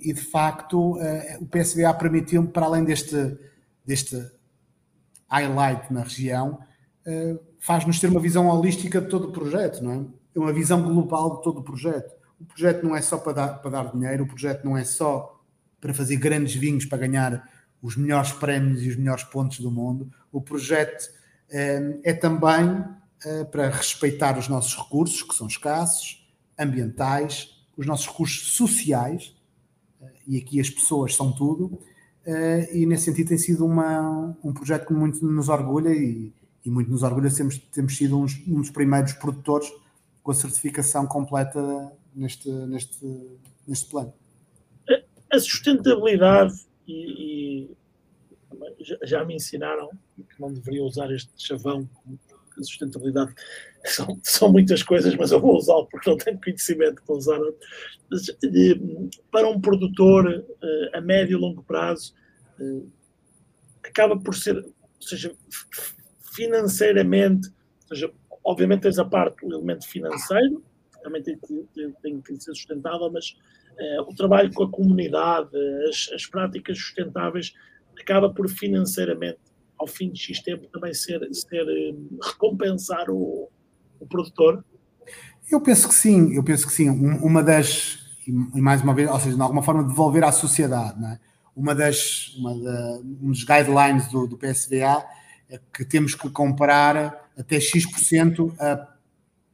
e 0.00 0.12
de 0.12 0.20
facto, 0.20 0.96
uh, 0.96 1.42
o 1.42 1.46
PSDA 1.46 1.92
permitiu, 1.94 2.46
para 2.46 2.66
além 2.66 2.84
deste, 2.84 3.36
deste 3.84 4.16
highlight 5.30 5.92
na 5.92 6.02
região, 6.02 6.58
uh, 7.06 7.40
faz-nos 7.58 8.00
ter 8.00 8.08
uma 8.08 8.20
visão 8.20 8.46
holística 8.48 9.00
de 9.00 9.08
todo 9.08 9.28
o 9.28 9.32
projeto, 9.32 9.82
não 9.82 9.92
é? 9.92 10.38
Uma 10.38 10.52
visão 10.52 10.82
global 10.82 11.36
de 11.36 11.42
todo 11.42 11.60
o 11.60 11.62
projeto. 11.62 12.14
O 12.38 12.44
projeto 12.44 12.84
não 12.84 12.94
é 12.94 13.00
só 13.00 13.16
para 13.16 13.32
dar, 13.32 13.48
para 13.54 13.70
dar 13.70 13.92
dinheiro, 13.92 14.24
o 14.24 14.26
projeto 14.26 14.64
não 14.64 14.76
é 14.76 14.84
só 14.84 15.40
para 15.80 15.94
fazer 15.94 16.16
grandes 16.16 16.54
vinhos 16.54 16.84
para 16.84 16.98
ganhar 16.98 17.48
os 17.80 17.96
melhores 17.96 18.32
prémios 18.32 18.82
e 18.82 18.88
os 18.88 18.96
melhores 18.96 19.24
pontos 19.24 19.60
do 19.60 19.70
mundo. 19.70 20.10
O 20.30 20.40
projeto 20.40 21.10
é, 21.50 22.00
é 22.04 22.12
também 22.12 22.84
é, 23.24 23.44
para 23.44 23.70
respeitar 23.70 24.38
os 24.38 24.48
nossos 24.48 24.76
recursos, 24.76 25.22
que 25.22 25.34
são 25.34 25.46
escassos, 25.46 26.28
ambientais, 26.58 27.56
os 27.76 27.86
nossos 27.86 28.06
recursos 28.06 28.52
sociais, 28.52 29.34
e 30.26 30.38
aqui 30.38 30.60
as 30.60 30.68
pessoas 30.68 31.14
são 31.14 31.32
tudo, 31.32 31.78
e 32.72 32.86
nesse 32.86 33.04
sentido 33.04 33.28
tem 33.28 33.38
sido 33.38 33.64
uma, 33.64 34.36
um 34.42 34.52
projeto 34.52 34.86
que 34.86 34.92
muito 34.92 35.24
nos 35.24 35.48
orgulha 35.48 35.90
e, 35.90 36.32
e 36.64 36.70
muito 36.70 36.90
nos 36.90 37.02
orgulha 37.04 37.32
temos, 37.32 37.58
temos 37.58 37.96
sido 37.96 38.18
uns, 38.18 38.42
um 38.48 38.60
dos 38.60 38.70
primeiros 38.70 39.12
produtores 39.12 39.72
com 40.22 40.32
a 40.32 40.34
certificação 40.34 41.06
completa 41.06 41.92
neste, 42.12 42.50
neste, 42.50 43.38
neste 43.66 43.88
plano. 43.88 44.12
A 45.32 45.38
sustentabilidade 45.38 46.54
e, 46.86 47.68
e 47.68 47.76
já, 48.80 48.96
já, 49.04 49.24
me 49.24 49.34
ensinaram 49.34 49.90
que 50.16 50.40
não 50.40 50.52
deveria 50.52 50.82
usar 50.82 51.12
este 51.12 51.30
chavão 51.36 51.88
a 52.58 52.62
sustentabilidade 52.62 53.34
são, 53.84 54.20
são 54.22 54.52
muitas 54.52 54.82
coisas, 54.82 55.14
mas 55.16 55.32
eu 55.32 55.40
vou 55.40 55.56
usá-lo 55.56 55.86
porque 55.86 56.10
não 56.10 56.16
tenho 56.16 56.40
conhecimento 56.40 57.02
para 57.04 57.14
usar. 57.14 57.38
Para 59.30 59.48
um 59.48 59.60
produtor 59.60 60.44
eh, 60.62 60.90
a 60.94 61.00
médio 61.00 61.36
e 61.36 61.40
longo 61.40 61.62
prazo, 61.62 62.14
eh, 62.60 62.82
acaba 63.84 64.18
por 64.18 64.34
ser, 64.34 64.56
ou 64.56 64.72
seja, 65.00 65.34
financeiramente, 66.34 67.48
ou 67.82 67.88
seja, 67.88 68.12
obviamente 68.44 68.82
tens 68.82 68.98
a 68.98 69.04
parte 69.04 69.46
do 69.46 69.54
elemento 69.54 69.86
financeiro, 69.88 70.62
também 71.02 71.22
tem 71.22 71.38
que, 71.38 71.66
tem 72.02 72.20
que 72.20 72.36
ser 72.36 72.54
sustentável, 72.54 73.10
mas 73.10 73.36
o 74.08 74.14
trabalho 74.14 74.50
com 74.54 74.64
a 74.64 74.70
comunidade, 74.70 75.50
as, 75.88 76.10
as, 76.14 76.26
práticas 76.26 76.78
sustentáveis, 76.78 77.52
acaba 78.00 78.32
por 78.32 78.48
financeiramente, 78.48 79.38
ao 79.78 79.86
fim 79.86 80.10
de 80.10 80.18
X 80.18 80.40
tempo, 80.40 80.68
também 80.68 80.94
ser, 80.94 81.20
ser 81.32 81.64
um, 81.64 82.18
recompensar 82.22 83.10
o, 83.10 83.48
o 84.00 84.06
produtor? 84.06 84.64
Eu 85.50 85.60
penso 85.60 85.88
que 85.88 85.94
sim, 85.94 86.34
eu 86.34 86.42
penso 86.42 86.66
que 86.66 86.72
sim. 86.72 86.88
Uma 86.88 87.42
das, 87.42 87.98
e 88.26 88.60
mais 88.60 88.82
uma 88.82 88.94
vez, 88.94 89.08
ou 89.08 89.20
seja, 89.20 89.36
de 89.36 89.42
alguma 89.42 89.62
forma 89.62 89.84
devolver 89.84 90.24
à 90.24 90.32
sociedade, 90.32 91.02
é? 91.04 91.18
Uma 91.54 91.74
das, 91.74 92.34
uma 92.36 92.54
da, 92.54 93.00
um 93.22 93.30
dos 93.30 93.42
guidelines 93.42 94.08
do, 94.08 94.26
do 94.26 94.36
PSVA 94.36 95.06
é 95.48 95.58
que 95.72 95.86
temos 95.86 96.14
que 96.14 96.28
comprar 96.28 97.30
até 97.38 97.58
X% 97.58 98.52
a, 98.58 98.88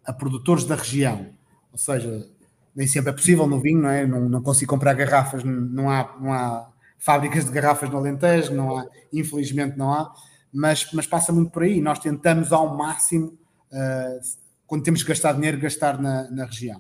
a 0.05 0.13
produtores 0.13 0.65
da 0.65 0.75
região. 0.75 1.29
Ou 1.71 1.79
seja, 1.79 2.29
nem 2.75 2.89
sempre 2.89 3.11
é 3.11 3.13
possível 3.13 3.47
no 3.47 3.61
vinho, 3.61 3.83
não 3.83 3.89
é? 3.89 4.05
Não, 4.05 4.29
não 4.29 4.43
consigo 4.43 4.71
comprar 4.71 4.95
garrafas, 4.95 5.45
não 5.45 5.89
há, 5.89 6.17
não 6.21 6.33
há 6.33 6.72
fábricas 7.03 7.45
de 7.45 7.51
garrafas 7.51 7.91
no 7.91 7.97
Alentejo, 7.97 8.55
não 8.55 8.79
há, 8.79 8.87
infelizmente 9.13 9.77
não 9.77 9.93
há, 9.93 10.15
mas, 10.53 10.89
mas 10.93 11.05
passa 11.05 11.33
muito 11.33 11.51
por 11.51 11.65
aí. 11.65 11.81
Nós 11.81 11.99
tentamos 11.99 12.53
ao 12.53 12.77
máximo, 12.77 13.37
uh, 13.73 14.21
quando 14.69 14.85
temos 14.85 15.03
que 15.03 15.09
gastar 15.09 15.33
dinheiro, 15.33 15.59
gastar 15.59 16.01
na, 16.01 16.31
na 16.31 16.45
região. 16.45 16.79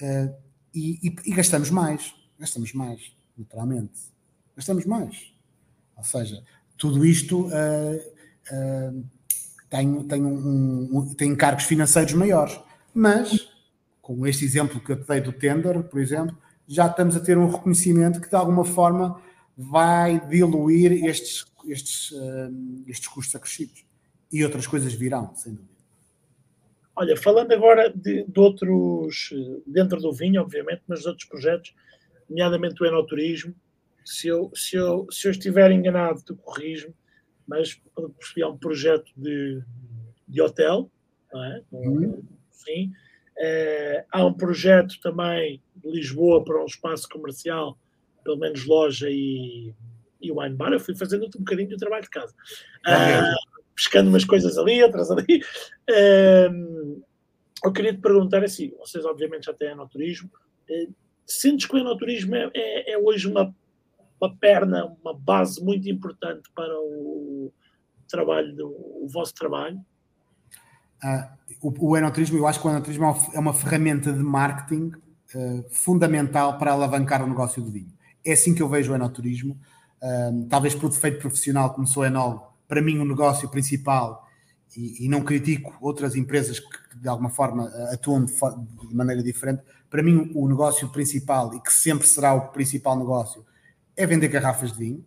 Uh, 0.00 0.32
e, 0.72 1.08
e, 1.08 1.16
e, 1.24 1.34
gastamos 1.34 1.68
mais, 1.68 2.14
gastamos 2.38 2.72
mais, 2.74 3.12
naturalmente. 3.36 3.98
Gastamos 4.56 4.86
mais. 4.86 5.34
Ou 5.96 6.04
seja, 6.04 6.44
tudo 6.76 7.04
isto 7.04 7.48
uh, 7.48 9.04
tem, 9.68 10.02
tem, 10.04 10.24
um, 10.24 10.88
um, 10.92 11.14
tem 11.14 11.32
encargos 11.32 11.64
financeiros 11.64 12.12
maiores. 12.12 12.56
Mas, 12.94 13.48
com 14.00 14.24
este 14.28 14.44
exemplo 14.44 14.78
que 14.78 14.92
eu 14.92 15.00
te 15.02 15.08
dei 15.08 15.20
do 15.20 15.32
tender, 15.32 15.82
por 15.82 16.00
exemplo, 16.00 16.38
já 16.68 16.86
estamos 16.86 17.16
a 17.16 17.20
ter 17.20 17.36
um 17.36 17.50
reconhecimento 17.50 18.20
que 18.20 18.28
de 18.28 18.36
alguma 18.36 18.64
forma 18.64 19.20
vai 19.56 20.20
diluir 20.28 21.04
estes, 21.04 21.46
estes, 21.66 22.10
uh, 22.10 22.84
estes 22.86 23.08
custos 23.08 23.34
acrescidos. 23.34 23.84
E 24.32 24.44
outras 24.44 24.66
coisas 24.66 24.92
virão, 24.92 25.34
sem 25.34 25.54
dúvida. 25.54 25.76
Olha, 26.94 27.16
falando 27.16 27.52
agora 27.52 27.90
de, 27.90 28.24
de, 28.24 28.40
outros, 28.40 29.30
dentro 29.66 30.00
do 30.00 30.12
vinho, 30.12 30.40
obviamente, 30.40 30.82
mas 30.86 31.00
de 31.00 31.08
outros 31.08 31.28
projetos, 31.28 31.74
nomeadamente 32.28 32.82
o 32.82 32.86
enoturismo, 32.86 33.54
se 34.04 34.28
eu, 34.28 34.50
se 34.54 34.76
eu, 34.76 35.06
se 35.10 35.28
eu 35.28 35.32
estiver 35.32 35.70
enganado, 35.70 36.22
tu 36.22 36.34
corrijo 36.36 36.92
mas 37.46 37.80
percebi, 38.18 38.42
é 38.42 38.46
um 38.46 38.58
projeto 38.58 39.10
de, 39.16 39.62
de 40.26 40.42
hotel, 40.42 40.90
não 41.32 41.44
é? 41.44 41.62
Uhum. 41.70 42.22
Sim. 42.50 42.92
É, 43.38 44.04
há 44.10 44.24
um 44.24 44.32
projeto 44.32 44.98
também 45.00 45.62
de 45.76 45.90
Lisboa 45.90 46.44
para 46.44 46.60
um 46.60 46.66
espaço 46.66 47.08
comercial 47.08 47.78
pelo 48.26 48.38
menos 48.38 48.66
loja 48.66 49.08
e, 49.08 49.72
e 50.20 50.32
wine 50.32 50.56
bar. 50.56 50.72
Eu 50.72 50.80
fui 50.80 50.96
fazendo 50.96 51.26
um 51.26 51.38
bocadinho 51.38 51.68
do 51.68 51.76
trabalho 51.76 52.02
de 52.02 52.10
casa. 52.10 52.34
Uh, 52.86 53.56
pescando 53.76 54.08
umas 54.08 54.24
coisas 54.24 54.58
ali, 54.58 54.82
outras 54.82 55.10
ali. 55.10 55.42
Uh, 55.88 57.02
eu 57.64 57.72
queria 57.72 57.92
te 57.92 58.00
perguntar 58.00 58.42
assim: 58.42 58.72
vocês, 58.78 59.04
obviamente, 59.04 59.44
já 59.44 59.54
têm 59.54 59.70
enoturismo. 59.70 60.28
Uh, 60.68 60.92
sentes 61.24 61.66
que 61.66 61.76
o 61.76 61.78
enoturismo 61.78 62.34
é, 62.34 62.50
é, 62.54 62.92
é, 62.92 62.98
hoje 62.98 63.28
uma, 63.28 63.54
uma 64.20 64.36
perna, 64.36 64.96
uma 65.02 65.14
base 65.14 65.62
muito 65.62 65.88
importante 65.88 66.50
para 66.54 66.74
o 66.80 67.52
trabalho, 68.08 68.54
do, 68.54 68.68
o 68.68 69.06
vosso 69.08 69.34
trabalho? 69.34 69.78
Uh, 71.04 71.36
o, 71.60 71.90
o 71.90 71.96
enoturismo, 71.96 72.38
eu 72.38 72.46
acho 72.46 72.60
que 72.60 72.66
o 72.66 72.70
enoturismo 72.70 73.04
é 73.34 73.38
uma 73.38 73.52
ferramenta 73.52 74.12
de 74.12 74.22
marketing 74.22 74.92
uh, 75.34 75.64
fundamental 75.70 76.58
para 76.58 76.72
alavancar 76.72 77.22
o 77.22 77.26
negócio 77.26 77.62
do 77.62 77.70
vinho. 77.70 77.95
É 78.26 78.32
assim 78.32 78.52
que 78.52 78.60
eu 78.60 78.68
vejo 78.68 78.92
o 78.92 78.94
enoturismo. 78.96 79.56
Um, 80.02 80.48
talvez 80.48 80.74
por 80.74 80.90
defeito 80.90 81.20
profissional, 81.20 81.72
como 81.72 81.86
sou 81.86 82.04
enólogo, 82.04 82.44
para 82.66 82.82
mim 82.82 82.98
o 82.98 83.04
negócio 83.04 83.48
principal, 83.48 84.26
e, 84.76 85.06
e 85.06 85.08
não 85.08 85.22
critico 85.22 85.76
outras 85.80 86.16
empresas 86.16 86.58
que, 86.58 86.88
que 86.90 86.98
de 86.98 87.08
alguma 87.08 87.30
forma 87.30 87.68
atuam 87.92 88.24
de, 88.24 88.32
de, 88.34 88.94
maneira 88.94 89.22
diferente, 89.22 89.62
para 89.88 90.02
mim 90.02 90.32
o 90.34 90.48
negócio 90.48 90.88
principal 90.90 91.54
e 91.54 91.60
que 91.60 91.72
sempre 91.72 92.06
será 92.06 92.34
o 92.34 92.48
principal 92.48 92.98
negócio 92.98 93.46
é 93.96 94.04
vender 94.04 94.28
garrafas 94.28 94.72
de 94.72 94.78
vinho. 94.78 95.06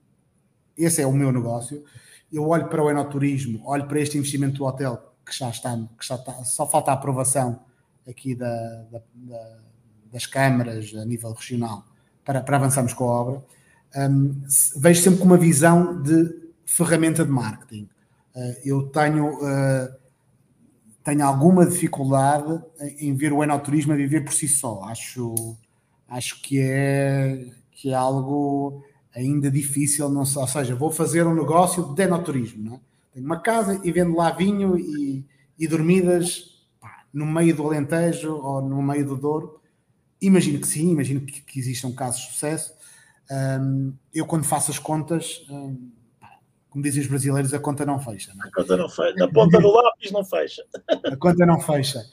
Esse 0.78 1.02
é 1.02 1.06
o 1.06 1.12
meu 1.12 1.32
negócio. 1.32 1.84
Eu 2.32 2.48
olho 2.48 2.70
para 2.70 2.82
o 2.82 2.90
enoturismo, 2.90 3.62
olho 3.66 3.86
para 3.86 4.00
este 4.00 4.18
investimento 4.18 4.60
do 4.60 4.66
hotel 4.66 5.14
que 5.26 5.38
já 5.38 5.50
está, 5.50 5.76
que 6.00 6.08
já 6.08 6.16
está 6.16 6.34
só 6.46 6.66
falta 6.66 6.92
a 6.92 6.94
aprovação 6.94 7.60
aqui 8.08 8.34
da, 8.34 8.48
da, 8.92 9.02
da, 9.14 9.58
das 10.12 10.26
câmaras 10.26 10.96
a 10.96 11.06
nível 11.06 11.34
regional 11.34 11.89
para, 12.30 12.42
para 12.42 12.58
avançarmos 12.58 12.94
com 12.94 13.06
a 13.06 13.08
obra, 13.08 13.44
um, 13.96 14.40
vejo 14.78 15.02
sempre 15.02 15.18
com 15.18 15.26
uma 15.26 15.36
visão 15.36 16.00
de 16.00 16.30
ferramenta 16.64 17.26
de 17.26 17.32
marketing. 17.32 17.90
Uh, 18.36 18.56
eu 18.64 18.84
tenho, 18.90 19.34
uh, 19.34 19.92
tenho 21.04 21.26
alguma 21.26 21.66
dificuldade 21.66 22.62
em 23.00 23.16
ver 23.16 23.34
o 23.34 23.44
enoturismo 23.44 23.94
a 23.94 23.96
viver 23.96 24.24
por 24.24 24.32
si 24.32 24.48
só. 24.48 24.84
Acho, 24.84 25.58
acho 26.08 26.40
que, 26.44 26.60
é, 26.62 27.48
que 27.72 27.90
é 27.90 27.96
algo 27.96 28.84
ainda 29.16 29.50
difícil, 29.50 30.08
não 30.08 30.20
ou 30.20 30.48
seja, 30.48 30.76
vou 30.76 30.92
fazer 30.92 31.26
um 31.26 31.34
negócio 31.34 31.96
de 31.96 32.04
enoturismo. 32.04 32.76
É? 32.76 32.80
Tenho 33.16 33.26
uma 33.26 33.40
casa 33.40 33.82
e 33.84 33.92
vendo 33.92 34.16
lá 34.16 34.30
vinho 34.30 34.78
e, 34.78 35.26
e 35.58 35.68
dormidas 35.68 36.64
pá, 36.80 37.06
no 37.12 37.26
meio 37.26 37.56
do 37.56 37.66
Alentejo 37.66 38.36
ou 38.36 38.62
no 38.62 38.84
meio 38.84 39.04
do 39.04 39.16
Douro 39.16 39.59
Imagino 40.22 40.60
que 40.60 40.68
sim, 40.68 40.92
imagino 40.92 41.22
que, 41.22 41.42
que 41.42 41.60
existam 41.60 41.92
casos 41.94 42.22
de 42.22 42.28
sucesso. 42.34 42.74
Um, 43.32 43.94
eu, 44.14 44.26
quando 44.26 44.44
faço 44.44 44.72
as 44.72 44.80
contas, 44.80 45.46
um, 45.50 45.92
como 46.70 46.84
dizem 46.84 47.02
os 47.02 47.08
brasileiros, 47.08 47.54
a 47.54 47.60
conta 47.60 47.86
não 47.86 48.00
fecha. 48.00 48.34
Não 48.36 48.46
é? 48.46 48.48
A 48.48 48.52
conta 48.52 48.78
não 48.78 48.90
fecha. 48.90 49.16
Na 49.16 49.28
ponta 49.28 49.60
do 49.60 49.72
lápis 49.72 50.12
não 50.12 50.26
fecha. 50.26 50.64
A 51.06 51.16
conta 51.16 51.46
não 51.46 51.60
fecha. 51.60 52.04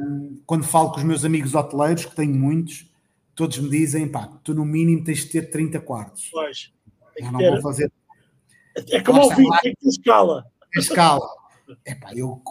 Um, 0.00 0.40
quando 0.46 0.64
falo 0.64 0.90
com 0.90 0.98
os 0.98 1.04
meus 1.04 1.24
amigos 1.24 1.54
hoteleiros, 1.54 2.04
que 2.04 2.14
tenho 2.14 2.34
muitos, 2.34 2.90
todos 3.34 3.58
me 3.58 3.68
dizem: 3.68 4.08
pá, 4.08 4.26
tu 4.42 4.54
no 4.54 4.64
mínimo 4.64 5.02
tens 5.04 5.18
de 5.18 5.26
ter 5.26 5.50
30 5.50 5.80
quartos. 5.80 6.28
Pois. 6.30 6.72
Eu 7.16 7.32
não 7.32 7.40
vou 7.40 7.60
fazer. 7.60 7.92
É 8.90 9.00
como 9.00 9.20
ao 9.20 9.30
vinho, 9.34 9.50
tem 9.62 9.74
que 9.74 9.80
ter 9.80 9.88
escala. 9.88 10.44
Escala. 10.76 11.28
Epá, 11.86 12.12
eu 12.14 12.42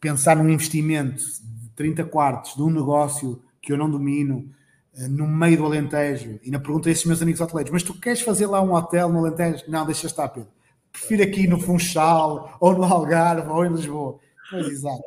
pensar 0.00 0.36
num 0.36 0.48
investimento 0.48 1.22
de 1.22 1.68
30 1.76 2.04
quartos 2.04 2.54
de 2.54 2.62
um 2.62 2.70
negócio 2.70 3.42
que 3.60 3.72
eu 3.72 3.76
não 3.76 3.90
domino, 3.90 4.50
eh, 4.94 5.08
no 5.08 5.26
meio 5.26 5.58
do 5.58 5.66
Alentejo, 5.66 6.38
e 6.42 6.50
na 6.50 6.58
pergunta 6.58 6.88
a 6.88 6.92
esses 6.92 7.04
meus 7.04 7.22
amigos 7.22 7.40
hoteleiros, 7.40 7.72
mas 7.72 7.82
tu 7.82 7.94
queres 7.94 8.20
fazer 8.20 8.46
lá 8.46 8.60
um 8.60 8.74
hotel 8.74 9.08
no 9.08 9.18
Alentejo? 9.18 9.64
Não, 9.68 9.84
deixa 9.84 10.06
estar, 10.06 10.28
Pedro. 10.28 10.50
Prefiro 10.92 11.22
aqui 11.22 11.46
no 11.46 11.60
Funchal, 11.60 12.56
ou 12.60 12.72
no 12.72 12.84
Algarve, 12.84 13.48
ou 13.48 13.64
em 13.64 13.72
Lisboa. 13.72 14.18
Pois, 14.50 14.66
exato. 14.66 15.04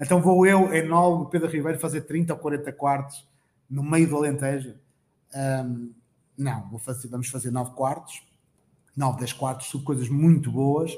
Então 0.00 0.20
vou 0.20 0.46
eu, 0.46 0.72
enólogo 0.74 1.26
Pedro 1.26 1.48
Ribeiro, 1.48 1.78
fazer 1.78 2.02
30 2.02 2.32
ou 2.32 2.38
40 2.38 2.72
quartos 2.72 3.26
no 3.68 3.82
meio 3.82 4.08
do 4.08 4.16
Alentejo? 4.16 4.74
Um, 5.34 5.92
não, 6.36 6.68
vou 6.70 6.78
fazer, 6.78 7.08
vamos 7.08 7.28
fazer 7.28 7.50
9 7.50 7.72
quartos, 7.72 8.22
9, 8.96 9.18
10 9.18 9.32
quartos, 9.34 9.70
são 9.70 9.80
coisas 9.82 10.08
muito 10.08 10.50
boas, 10.50 10.92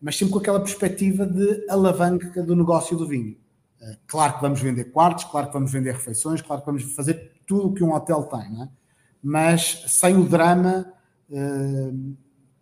mas 0.00 0.16
sempre 0.16 0.32
com 0.32 0.38
aquela 0.38 0.60
perspectiva 0.60 1.26
de 1.26 1.66
alavanca 1.68 2.42
do 2.42 2.54
negócio 2.54 2.96
do 2.96 3.06
vinho. 3.06 3.36
Eh, 3.80 3.96
claro 4.06 4.34
que 4.34 4.42
vamos 4.42 4.60
vender 4.60 4.86
quartos, 4.86 5.24
claro 5.24 5.48
que 5.48 5.52
vamos 5.52 5.72
vender 5.72 5.92
refeições, 5.92 6.42
claro 6.42 6.62
que 6.62 6.66
vamos 6.66 6.82
fazer 6.94 7.32
tudo 7.46 7.68
o 7.68 7.74
que 7.74 7.84
um 7.84 7.92
hotel 7.92 8.24
tem, 8.24 8.62
é? 8.62 8.68
mas 9.22 9.84
sem 9.88 10.16
o 10.16 10.28
drama 10.28 10.92
uh, 11.30 12.16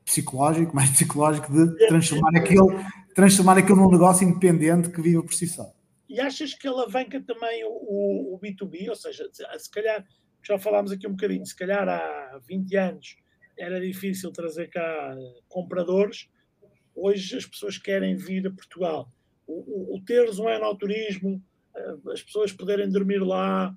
psicológico, 0.04 0.74
mais 0.76 0.90
psicológico, 0.90 1.52
de 1.52 1.86
transformar 1.88 2.36
aquilo, 2.36 2.68
transformar 3.14 3.59
aquilo 3.59 3.76
num 3.76 3.90
negócio 3.90 4.28
independente 4.28 4.90
que 4.90 5.01
viva 5.01 5.22
por 5.22 5.32
si 5.32 5.47
só. 5.47 5.72
E 6.09 6.20
achas 6.20 6.55
que 6.55 6.68
alavanca 6.68 7.20
também 7.20 7.64
o, 7.64 8.34
o 8.34 8.40
B2B? 8.40 8.88
Ou 8.88 8.94
seja, 8.94 9.28
se 9.32 9.70
calhar, 9.70 10.06
já 10.43 10.59
falámos 10.59 10.93
aqui 10.93 11.06
um 11.06 11.12
bocadinho, 11.12 11.44
se 11.44 11.56
calhar 11.56 11.88
há 11.88 12.40
20 12.47 12.76
anos 12.76 13.16
era 13.59 13.80
difícil 13.80 14.30
trazer 14.30 14.68
cá 14.68 15.16
compradores, 15.48 16.28
hoje 16.94 17.36
as 17.36 17.47
pessoas 17.47 17.78
querem 17.78 18.14
vir 18.14 18.47
a 18.47 18.51
Portugal 18.51 19.10
o, 19.47 19.97
o 19.97 20.01
teres 20.05 20.39
um 20.39 20.48
enoturismo, 20.48 21.43
eh, 21.74 21.97
as 22.12 22.23
pessoas 22.23 22.52
poderem 22.52 22.90
dormir 22.90 23.18
lá, 23.18 23.74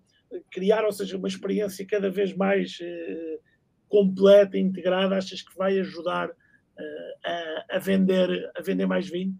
criar, 0.52 0.84
ou 0.86 0.91
seja, 0.91 1.18
uma 1.18 1.28
experiência 1.28 1.86
cada 1.86 2.10
vez 2.10 2.36
mais 2.36 2.78
uh, 2.80 3.40
completa 3.88 4.58
integrada, 4.58 5.18
achas 5.18 5.41
que 5.41 5.56
vai 5.58 5.80
ajudar 5.80 6.30
uh, 6.30 6.34
a, 7.26 7.76
a, 7.78 7.80
vender, 7.80 8.52
a 8.56 8.62
vender 8.62 8.86
mais 8.86 9.10
vinho? 9.10 9.36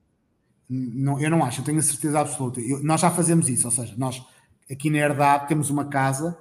Não, 0.70 1.20
eu 1.20 1.30
não 1.30 1.44
acho, 1.44 1.62
eu 1.62 1.66
tenho 1.66 1.80
a 1.80 1.84
certeza 1.84 2.20
absoluta. 2.20 2.60
Eu, 2.60 2.84
nós 2.84 3.02
já 3.02 3.10
fazemos 3.10 3.50
isso, 3.50 3.68
ou 3.68 3.72
seja, 3.72 3.94
nós 3.98 4.22
aqui 4.70 4.90
na 4.90 5.00
Herdade 5.00 5.48
temos 5.48 5.70
uma 5.70 5.90
casa 5.90 6.38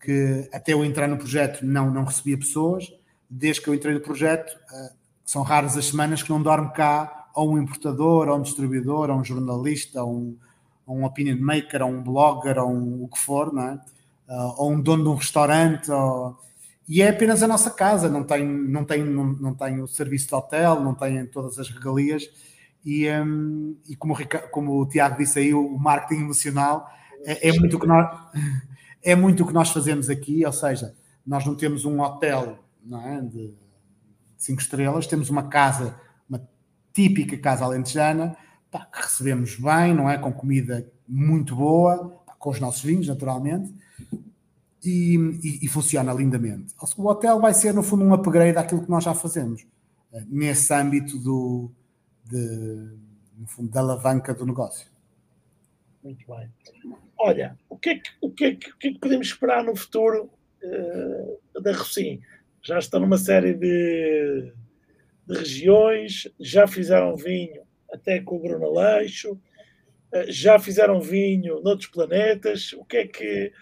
que 0.00 0.48
até 0.52 0.72
eu 0.72 0.84
entrar 0.84 1.08
no 1.08 1.18
projeto 1.18 1.64
não, 1.64 1.90
não 1.90 2.04
recebia 2.04 2.38
pessoas, 2.38 2.86
desde 3.28 3.62
que 3.62 3.68
eu 3.68 3.74
entrei 3.74 3.94
no 3.94 4.00
projeto, 4.00 4.52
uh, 4.52 4.96
são 5.24 5.42
raras 5.42 5.76
as 5.76 5.86
semanas 5.86 6.22
que 6.22 6.30
não 6.30 6.42
dorme 6.42 6.72
cá 6.72 7.17
ou 7.38 7.52
um 7.52 7.58
importador, 7.58 8.28
ou 8.28 8.36
um 8.36 8.42
distribuidor, 8.42 9.10
ou 9.10 9.16
um 9.16 9.24
jornalista, 9.24 10.02
ou 10.02 10.12
um, 10.12 10.36
ou 10.84 10.96
um 10.96 11.04
opinion 11.04 11.38
maker, 11.40 11.82
ou 11.82 11.90
um 11.90 12.02
blogger, 12.02 12.58
ou 12.58 12.68
um, 12.68 13.04
o 13.04 13.08
que 13.08 13.18
for, 13.18 13.52
não 13.52 13.62
é? 13.62 13.74
Uh, 14.28 14.54
ou 14.56 14.72
um 14.72 14.80
dono 14.80 15.04
de 15.04 15.08
um 15.10 15.14
restaurante, 15.14 15.88
ou... 15.88 16.36
e 16.88 17.00
é 17.00 17.10
apenas 17.10 17.40
a 17.40 17.46
nossa 17.46 17.70
casa, 17.70 18.08
não 18.08 18.24
tem, 18.24 18.44
não, 18.44 18.84
tem, 18.84 19.04
não, 19.04 19.24
não 19.34 19.54
tem 19.54 19.80
o 19.80 19.86
serviço 19.86 20.26
de 20.26 20.34
hotel, 20.34 20.80
não 20.82 20.94
tem 20.94 21.24
todas 21.26 21.60
as 21.60 21.70
regalias, 21.70 22.28
e, 22.84 23.08
um, 23.08 23.76
e 23.88 23.94
como, 23.94 24.14
o 24.14 24.50
como 24.50 24.82
o 24.82 24.88
Tiago 24.88 25.16
disse 25.18 25.38
aí, 25.38 25.54
o 25.54 25.78
marketing 25.78 26.22
emocional 26.22 26.90
é, 27.24 27.50
é 27.50 27.52
muito 27.52 27.76
o 27.76 27.80
que 27.80 27.86
nós 27.86 28.18
é 29.00 29.14
muito 29.14 29.44
o 29.44 29.46
que 29.46 29.54
nós 29.54 29.70
fazemos 29.70 30.10
aqui, 30.10 30.44
ou 30.44 30.52
seja, 30.52 30.92
nós 31.24 31.46
não 31.46 31.54
temos 31.54 31.84
um 31.84 32.00
hotel 32.00 32.58
não 32.84 33.00
é, 33.06 33.20
de 33.20 33.54
cinco 34.36 34.60
estrelas, 34.60 35.06
temos 35.06 35.30
uma 35.30 35.44
casa 35.44 35.94
típica 36.98 37.38
casa 37.38 37.64
alentejana, 37.64 38.36
pá, 38.72 38.84
que 38.86 39.00
recebemos 39.00 39.54
bem, 39.54 39.94
não 39.94 40.10
é? 40.10 40.18
Com 40.18 40.32
comida 40.32 40.90
muito 41.06 41.54
boa, 41.54 42.08
pá, 42.26 42.34
com 42.36 42.50
os 42.50 42.58
nossos 42.58 42.82
vinhos, 42.82 43.06
naturalmente, 43.06 43.72
e, 44.84 45.14
e, 45.14 45.64
e, 45.64 45.68
funciona 45.68 46.12
lindamente. 46.12 46.74
O 46.96 47.06
hotel 47.06 47.40
vai 47.40 47.54
ser, 47.54 47.72
no 47.72 47.84
fundo, 47.84 48.02
um 48.02 48.12
upgrade 48.12 48.54
daquilo 48.54 48.82
que 48.82 48.90
nós 48.90 49.04
já 49.04 49.14
fazemos, 49.14 49.62
uh, 50.12 50.26
nesse 50.28 50.74
âmbito 50.74 51.16
do, 51.18 51.70
de, 52.24 52.96
no 53.36 53.46
fundo, 53.46 53.70
da 53.70 53.78
alavanca 53.78 54.34
do 54.34 54.44
negócio. 54.44 54.88
Muito 56.02 56.26
bem. 56.26 56.50
Olha, 57.16 57.56
o 57.68 57.76
que 57.76 57.90
é 57.90 57.94
que, 57.94 58.10
o 58.20 58.30
que, 58.30 58.44
é 58.44 58.54
que, 58.56 58.70
o 58.70 58.76
que, 58.76 58.88
é 58.88 58.92
que 58.92 58.98
podemos 58.98 59.28
esperar 59.28 59.62
no 59.62 59.76
futuro 59.76 60.30
uh, 60.64 61.60
da 61.60 61.72
Rocim? 61.72 62.20
Já 62.60 62.80
estão 62.80 62.98
numa 62.98 63.18
série 63.18 63.54
de, 63.54 64.52
de, 65.28 65.38
regiões, 65.38 66.28
já 66.40 66.66
fizeram 66.66 67.16
vinho 67.16 67.62
até 67.92 68.20
com 68.20 68.36
o 68.36 68.40
Bruno 68.40 68.66
Aleixo, 68.66 69.32
uh, 69.32 70.30
já 70.30 70.58
fizeram 70.58 71.00
vinho 71.00 71.60
noutros 71.60 71.88
planetas. 71.88 72.72
O 72.74 72.84
que 72.84 72.96
é 72.96 73.06
que, 73.06 73.52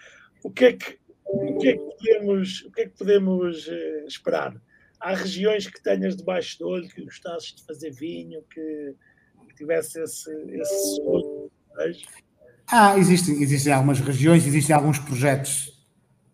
o 0.43 0.51
que, 0.51 0.65
é 0.65 0.73
que, 0.73 0.97
o 1.25 1.57
que, 1.59 1.67
é 1.69 1.73
que 1.73 1.79
podemos, 1.79 2.61
o 2.63 2.71
que, 2.71 2.81
é 2.81 2.85
que 2.85 2.97
podemos 2.97 3.67
uh, 3.67 4.07
esperar? 4.07 4.55
Há 4.99 5.13
regiões 5.13 5.67
que 5.67 5.81
tenhas 5.81 6.15
debaixo 6.15 6.57
do 6.59 6.67
olho 6.67 6.89
que 6.89 7.03
gostasses 7.03 7.53
de 7.53 7.65
fazer 7.65 7.91
vinho, 7.91 8.41
que, 8.49 8.95
que 9.47 9.55
tivesse 9.55 10.01
esse, 10.01 10.31
esse 10.49 10.95
sonho? 10.95 11.51
Ah, 12.69 12.97
existem, 12.97 13.41
existem 13.41 13.71
algumas 13.71 13.99
regiões, 13.99 14.45
existem 14.45 14.75
alguns 14.75 14.99
projetos 14.99 15.67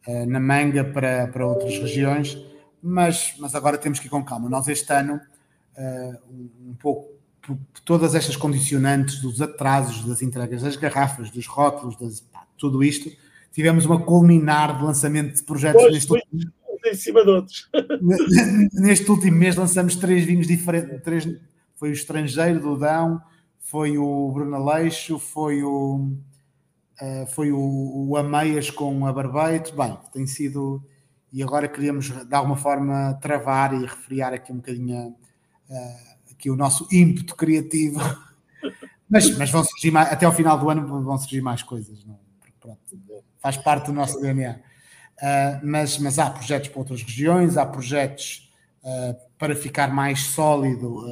uh, 0.08 0.26
na 0.26 0.40
manga 0.40 0.84
para, 0.84 1.28
para 1.28 1.46
outras 1.46 1.78
regiões, 1.78 2.38
mas, 2.84 3.36
mas 3.40 3.56
agora 3.56 3.78
temos 3.78 4.00
que 4.00 4.08
ir 4.08 4.10
com 4.10 4.24
calma. 4.24 4.50
Nós 4.50 4.68
este 4.68 4.92
ano, 4.92 5.20
uh, 5.78 6.20
um 6.70 6.76
pouco 6.76 7.14
por 7.42 7.58
todas 7.84 8.16
estas 8.16 8.36
condicionantes 8.36 9.20
dos 9.20 9.42
atrasos 9.42 10.06
das 10.06 10.22
entregas 10.22 10.62
das 10.62 10.76
garrafas, 10.76 11.30
dos 11.30 11.46
rótulos, 11.46 11.98
das, 11.98 12.22
pá, 12.22 12.46
tudo 12.58 12.84
isto, 12.84 13.12
tivemos 13.52 13.86
uma 13.86 14.00
culminar 14.02 14.78
de 14.78 14.84
lançamento 14.84 15.36
de 15.36 15.44
projetos 15.44 15.82
pois, 15.82 15.94
neste 15.94 16.12
último, 16.12 16.54
em 16.86 16.96
cima 16.96 17.24
de 17.24 17.30
outros. 17.30 17.70
neste 18.74 19.10
último 19.10 19.38
mês 19.38 19.56
lançamos 19.56 19.96
três 19.96 20.26
vinhos 20.26 20.48
diferentes, 20.48 21.02
três, 21.04 21.28
foi 21.76 21.90
o 21.90 21.94
Estrangeiro 21.94 22.60
do 22.60 22.78
Dão, 22.78 23.22
foi 23.60 23.98
o 23.98 24.32
Bruno 24.32 24.56
Aleixo, 24.56 25.20
foi 25.20 25.64
o, 25.64 26.10
uh, 27.02 27.28
foi 27.34 27.52
o, 27.52 28.10
o 28.10 28.18
Ameias 28.18 28.70
com 28.70 29.06
a 29.06 29.12
Barbeito. 29.12 29.76
Bem, 29.76 29.98
tem 30.14 30.28
sido. 30.28 30.84
E 31.34 31.42
agora 31.42 31.68
queríamos 31.68 32.12
de 32.12 32.36
alguma 32.36 32.56
forma 32.56 33.18
travar 33.20 33.74
e 33.74 33.84
refriar 33.84 34.34
aqui 34.34 34.54
um 34.54 34.58
bocadinho 34.58 35.08
uh, 35.68 36.32
aqui 36.32 36.48
o 36.52 36.56
nosso 36.56 36.88
ímpeto 36.92 37.36
criativo. 37.36 38.00
Mas, 39.10 39.38
mas 39.38 39.52
vão 39.52 39.64
surgir 39.64 39.92
mais, 39.92 40.12
até 40.12 40.26
ao 40.26 40.32
final 40.32 40.58
do 40.58 40.68
ano 40.72 40.88
vão 41.04 41.18
surgir 41.20 41.40
mais 41.40 41.62
coisas. 41.62 42.04
Não? 42.04 42.18
Pronto, 42.60 42.80
faz 43.38 43.58
parte 43.58 43.88
do 43.88 43.94
nosso 43.94 44.20
DNA. 44.20 44.54
Uh, 44.54 45.60
mas, 45.62 46.00
mas 46.00 46.18
há 46.18 46.32
projetos 46.32 46.70
para 46.70 46.80
outras 46.80 47.04
regiões, 47.04 47.56
há 47.56 47.64
projetos 47.64 48.52
uh, 48.82 49.16
para 49.38 49.56
ficar 49.56 49.94
mais 49.94 50.22
sólido 50.22 51.06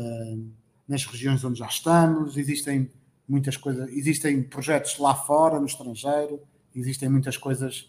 nas 0.88 1.06
regiões 1.06 1.44
onde 1.44 1.60
já 1.60 1.68
estamos, 1.68 2.38
existem 2.38 2.90
muitas 3.28 3.56
coisas, 3.56 3.88
existem 3.90 4.42
projetos 4.42 4.98
lá 4.98 5.14
fora, 5.14 5.60
no 5.60 5.68
estrangeiro, 5.68 6.42
existem 6.76 7.08
muitas 7.08 7.38
coisas 7.38 7.88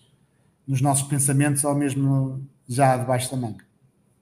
nos 0.67 0.81
nossos 0.81 1.09
pensamentos 1.09 1.65
ou 1.65 1.75
mesmo 1.75 2.47
já 2.69 2.97
debaixo 2.97 3.31
da 3.31 3.37
manga. 3.37 3.65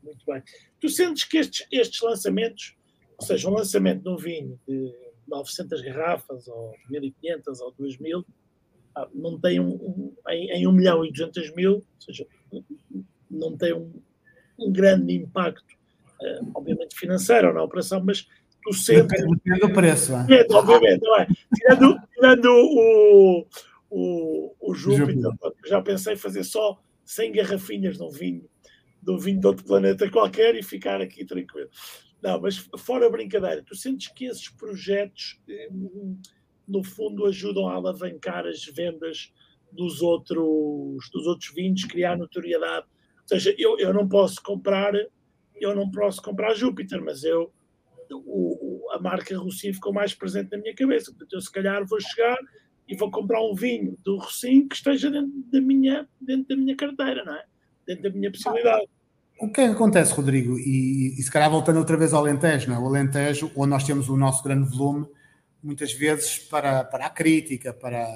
Muito 0.03 0.25
bem. 0.27 0.43
Tu 0.81 0.89
sentes 0.89 1.25
que 1.25 1.39
estes, 1.39 1.67
estes 1.71 2.01
lançamentos, 2.01 2.75
ou 3.19 3.27
seja, 3.27 3.49
um 3.49 3.53
lançamento 3.53 4.03
de 4.03 4.09
um 4.09 4.17
vinho 4.17 4.59
de 4.67 4.93
900 5.29 5.83
garrafas, 5.83 6.49
ou 6.49 6.75
1500 6.89 7.61
ou 7.61 7.73
2000, 7.79 8.27
ah, 8.97 9.09
não 9.15 9.39
tem 9.39 9.61
um, 9.61 9.75
um 9.75 10.15
em, 10.29 10.51
em 10.51 10.67
1 10.67 10.73
milhão 10.73 11.05
e 11.05 11.13
200 11.13 11.55
mil, 11.55 11.75
ou 11.75 11.85
seja, 11.99 12.27
não 13.31 13.57
tem 13.57 13.73
um, 13.73 13.93
um 14.59 14.73
grande 14.73 15.15
impacto, 15.15 15.75
uh, 16.21 16.51
obviamente 16.55 16.99
financeiro 16.99 17.55
na 17.55 17.63
operação, 17.63 18.03
mas 18.05 18.27
tu 18.63 18.73
sempre. 18.73 19.17
Depende 19.23 19.61
do 19.61 19.73
preço. 19.73 20.13
É, 20.15 20.47
obviamente, 20.51 21.03
não 21.03 21.21
é? 21.21 21.29
Tirando, 21.55 22.01
tirando 22.13 22.47
o, 22.47 23.47
o, 23.91 24.55
o 24.61 24.75
Júpiter, 24.75 25.21
Júpiter, 25.21 25.53
já 25.67 25.83
pensei 25.83 26.17
fazer 26.17 26.45
só 26.45 26.81
100 27.05 27.33
garrafinhas 27.33 27.97
de 27.97 28.03
um 28.03 28.11
vinho, 28.11 28.49
de 29.03 29.11
um 29.11 29.19
vinho 29.19 29.41
de 29.41 29.47
outro 29.47 29.65
planeta 29.65 30.09
qualquer 30.11 30.55
e 30.55 30.63
ficar 30.63 31.01
aqui 31.01 31.25
tranquilo. 31.25 31.69
Não, 32.23 32.41
mas 32.41 32.69
fora 32.79 33.07
a 33.07 33.11
brincadeira, 33.11 33.65
tu 33.67 33.75
sentes 33.75 34.13
que 34.13 34.27
esses 34.27 34.49
projetos, 34.49 35.41
no 36.69 36.85
fundo, 36.85 37.27
ajudam 37.27 37.67
a 37.67 37.75
alavancar 37.75 38.47
as 38.47 38.65
vendas 38.65 39.33
dos 39.73 40.03
outros, 40.03 41.11
dos 41.13 41.27
outros 41.27 41.53
vinhos, 41.55 41.85
criar 41.85 42.17
notoriedade. 42.17 42.87
Ou 43.23 43.29
seja, 43.29 43.55
eu, 43.59 43.79
eu 43.79 43.93
não 43.93 44.09
posso 44.09 44.43
comprar, 44.43 44.93
eu 45.57 45.75
não 45.75 45.91
posso 45.91 46.23
comprar 46.23 46.55
Júpiter, 46.55 47.03
mas 47.03 47.25
eu 47.25 47.53
o, 48.13 48.89
a 48.93 48.99
marca 48.99 49.37
Rossim 49.39 49.73
ficou 49.73 49.93
mais 49.93 50.15
presente 50.15 50.51
na 50.51 50.59
minha 50.59 50.75
cabeça. 50.75 51.13
Portanto, 51.13 51.33
eu 51.33 51.41
se 51.41 51.51
calhar 51.51 51.87
vou 51.87 52.01
chegar 52.01 52.39
e 52.91 52.97
vou 52.97 53.09
comprar 53.09 53.41
um 53.41 53.55
vinho 53.55 53.97
do 54.05 54.19
Rossim 54.19 54.67
que 54.67 54.75
esteja 54.75 55.09
dentro 55.09 55.33
da 55.53 55.61
minha, 55.61 56.09
dentro 56.21 56.49
da 56.49 56.57
minha 56.57 56.77
carteira, 56.77 57.25
não 57.25 57.35
é? 57.35 57.45
Dentro 57.87 58.03
da 58.03 58.11
minha 58.11 58.33
possibilidade. 58.33 58.89
O 59.41 59.49
que 59.49 59.61
é 59.61 59.69
que 59.69 59.75
acontece, 59.75 60.13
Rodrigo? 60.13 60.59
E, 60.59 61.15
e 61.17 61.23
se 61.23 61.31
calhar 61.31 61.49
voltando 61.49 61.79
outra 61.79 61.97
vez 61.97 62.13
ao 62.13 62.21
Alentejo, 62.21 62.69
não 62.69 62.77
é? 62.77 62.79
O 62.81 62.87
Alentejo, 62.87 63.51
onde 63.55 63.71
nós 63.71 63.85
temos 63.85 64.09
o 64.09 64.17
nosso 64.17 64.43
grande 64.43 64.69
volume, 64.77 65.07
muitas 65.63 65.93
vezes 65.93 66.39
para, 66.39 66.83
para 66.83 67.07
a 67.07 67.11
crítica, 67.11 67.73
para, 67.73 68.07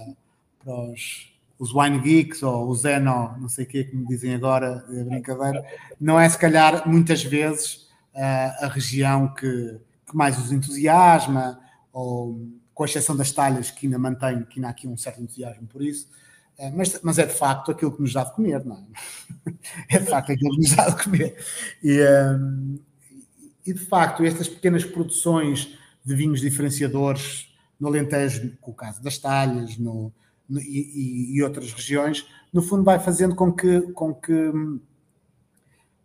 para 0.58 0.74
os, 0.90 1.32
os 1.56 1.72
wine 1.72 2.00
geeks 2.00 2.42
ou 2.42 2.68
o 2.68 2.74
Zeno, 2.74 3.36
não 3.38 3.48
sei 3.48 3.64
o 3.64 3.68
que 3.68 3.84
que 3.84 3.96
me 3.96 4.06
dizem 4.06 4.34
agora, 4.34 4.84
é 4.90 5.04
brincadeira, 5.04 5.64
não 6.00 6.18
é 6.18 6.28
se 6.28 6.36
calhar 6.36 6.86
muitas 6.88 7.22
vezes 7.22 7.88
a 8.12 8.68
região 8.68 9.32
que, 9.34 9.78
que, 10.06 10.16
mais 10.16 10.38
os 10.38 10.52
entusiasma, 10.52 11.60
ou 11.92 12.38
com 12.74 12.84
exceção 12.84 13.16
das 13.16 13.30
talhas 13.30 13.70
que 13.70 13.86
ainda 13.86 13.98
mantém, 13.98 14.44
que 14.44 14.58
ainda 14.58 14.68
há 14.68 14.70
aqui 14.70 14.88
um 14.88 14.96
certo 14.96 15.22
entusiasmo 15.22 15.66
por 15.68 15.82
isso, 15.82 16.08
eh, 16.58 16.70
mas, 16.70 16.98
mas 17.02 17.18
é 17.18 17.26
de 17.26 17.32
facto 17.32 17.70
aquilo 17.70 17.92
que 17.92 18.02
nos 18.02 18.12
dá 18.12 18.24
de 18.24 18.34
comer, 18.34 18.64
não 18.64 18.76
é? 18.76 19.52
É 19.88 19.98
de 19.98 20.06
facto 20.06 20.32
aquilo 20.32 20.50
que 20.50 20.62
nos 20.62 20.76
dá 20.76 20.88
de 20.90 21.04
comer. 21.04 21.36
E, 21.82 22.00
um, 22.02 22.78
e 23.66 23.72
de 23.72 23.80
facto, 23.80 24.24
estas 24.24 24.48
pequenas 24.48 24.84
produções 24.84 25.78
de 26.04 26.14
vinhos 26.14 26.40
diferenciadores 26.40 27.48
no 27.78 27.88
Alentejo, 27.88 28.56
com 28.60 28.70
o 28.70 28.74
caso 28.74 29.02
das 29.02 29.18
talhas 29.18 29.78
no, 29.78 30.12
no 30.48 30.60
e, 30.60 31.36
e, 31.36 31.42
outras 31.42 31.72
regiões, 31.72 32.26
no 32.52 32.62
fundo 32.62 32.84
vai 32.84 32.98
fazendo 32.98 33.34
com 33.34 33.52
que, 33.52 33.80
com 33.92 34.14
que 34.14 34.52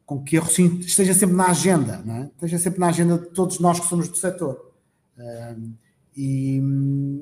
com 0.05 0.23
que 0.23 0.37
a 0.37 0.41
Rocinho 0.41 0.79
esteja 0.79 1.13
sempre 1.13 1.35
na 1.35 1.51
agenda, 1.51 2.01
não 2.03 2.15
é? 2.15 2.23
esteja 2.23 2.57
sempre 2.57 2.79
na 2.79 2.87
agenda 2.87 3.19
de 3.19 3.27
todos 3.27 3.59
nós 3.59 3.79
que 3.79 3.85
somos 3.85 4.09
do 4.09 4.17
setor. 4.17 4.73
Um, 5.15 5.75
e, 6.21 6.57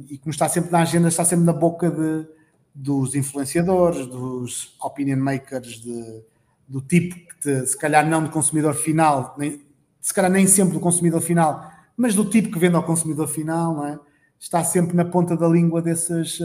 e, 0.10 0.18
como 0.18 0.32
está 0.32 0.50
sempre 0.50 0.72
na 0.72 0.80
agenda, 0.80 1.08
está 1.08 1.24
sempre 1.24 1.46
na 1.46 1.54
boca 1.54 1.92
de, 1.92 2.28
dos 2.74 3.14
influenciadores, 3.14 4.08
dos 4.08 4.76
opinion 4.82 5.18
makers, 5.18 5.80
de, 5.82 6.24
do 6.68 6.82
tipo 6.82 7.16
que, 7.16 7.40
te, 7.40 7.68
se 7.68 7.78
calhar 7.78 8.10
não 8.10 8.24
do 8.24 8.32
consumidor 8.32 8.74
final, 8.74 9.36
nem, 9.38 9.62
se 10.02 10.12
calhar 10.12 10.32
nem 10.32 10.48
sempre 10.48 10.74
do 10.74 10.80
consumidor 10.80 11.22
final, 11.22 11.72
mas 11.96 12.16
do 12.16 12.26
tipo 12.28 12.52
que 12.52 12.58
vende 12.58 12.76
ao 12.76 12.84
consumidor 12.84 13.28
final, 13.28 13.86
é? 13.86 14.00
está 14.40 14.64
sempre 14.64 14.98
na 14.98 15.06
ponta 15.06 15.38
da 15.38 15.48
língua 15.48 15.80
desses, 15.80 16.40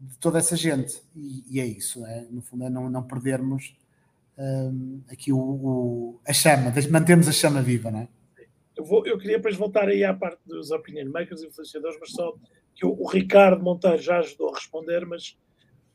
de 0.00 0.16
toda 0.18 0.38
essa 0.38 0.56
gente. 0.56 1.02
E, 1.14 1.44
e 1.50 1.60
é 1.60 1.66
isso, 1.66 2.02
é? 2.06 2.26
no 2.30 2.40
fundo, 2.40 2.64
é 2.64 2.70
não, 2.70 2.88
não 2.88 3.02
perdermos 3.02 3.76
um, 4.38 5.02
aqui 5.10 5.34
o, 5.34 5.38
o, 5.38 6.20
a 6.26 6.32
chama, 6.32 6.72
mantemos 6.90 7.28
a 7.28 7.32
chama 7.32 7.60
viva, 7.60 7.90
não 7.90 8.00
é? 8.00 8.08
Eu, 8.78 8.84
vou, 8.84 9.04
eu 9.04 9.18
queria 9.18 9.38
depois 9.38 9.56
voltar 9.56 9.88
aí 9.88 10.04
à 10.04 10.14
parte 10.14 10.38
dos 10.46 10.70
opinion 10.70 11.10
makers 11.10 11.42
e 11.42 11.48
influenciadores, 11.48 11.98
mas 12.00 12.12
só 12.12 12.32
que 12.76 12.86
o, 12.86 12.90
o, 12.90 13.08
Ricardo 13.08 13.60
Monteiro 13.60 14.00
já 14.00 14.20
ajudou 14.20 14.50
a 14.50 14.54
responder, 14.54 15.04
mas 15.04 15.36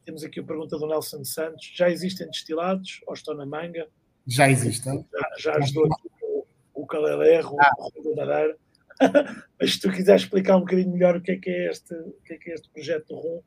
temos 0.03 0.21
aqui 0.21 0.41
a 0.41 0.43
pergunta 0.43 0.77
do 0.77 0.85
Nelson 0.85 1.23
Santos. 1.23 1.71
Já 1.73 1.89
existem 1.89 2.27
destilados 2.27 2.99
ou 3.07 3.13
estão 3.13 3.33
na 3.35 3.45
manga? 3.45 3.87
Já 4.27 4.49
existem. 4.49 5.05
Já, 5.13 5.53
já 5.53 5.57
ajudou 5.59 5.85
aqui 5.85 6.09
o, 6.21 6.45
o 6.73 6.85
Calelerro, 6.85 7.55
ah. 7.57 7.71
o 7.79 8.03
Rui 8.03 8.15
Madeira. 8.15 8.57
Mas 9.57 9.75
se 9.75 9.79
tu 9.79 9.89
quiseres 9.89 10.23
explicar 10.23 10.57
um 10.57 10.61
bocadinho 10.61 10.91
melhor 10.91 11.15
o 11.15 11.21
que 11.21 11.31
é 11.31 11.37
que 11.37 11.49
é 11.49 11.69
este, 11.69 11.93
o 11.93 12.17
que 12.25 12.33
é 12.33 12.37
que 12.37 12.51
é 12.51 12.53
este 12.53 12.69
projeto 12.69 13.07
do 13.07 13.15
RUM. 13.15 13.41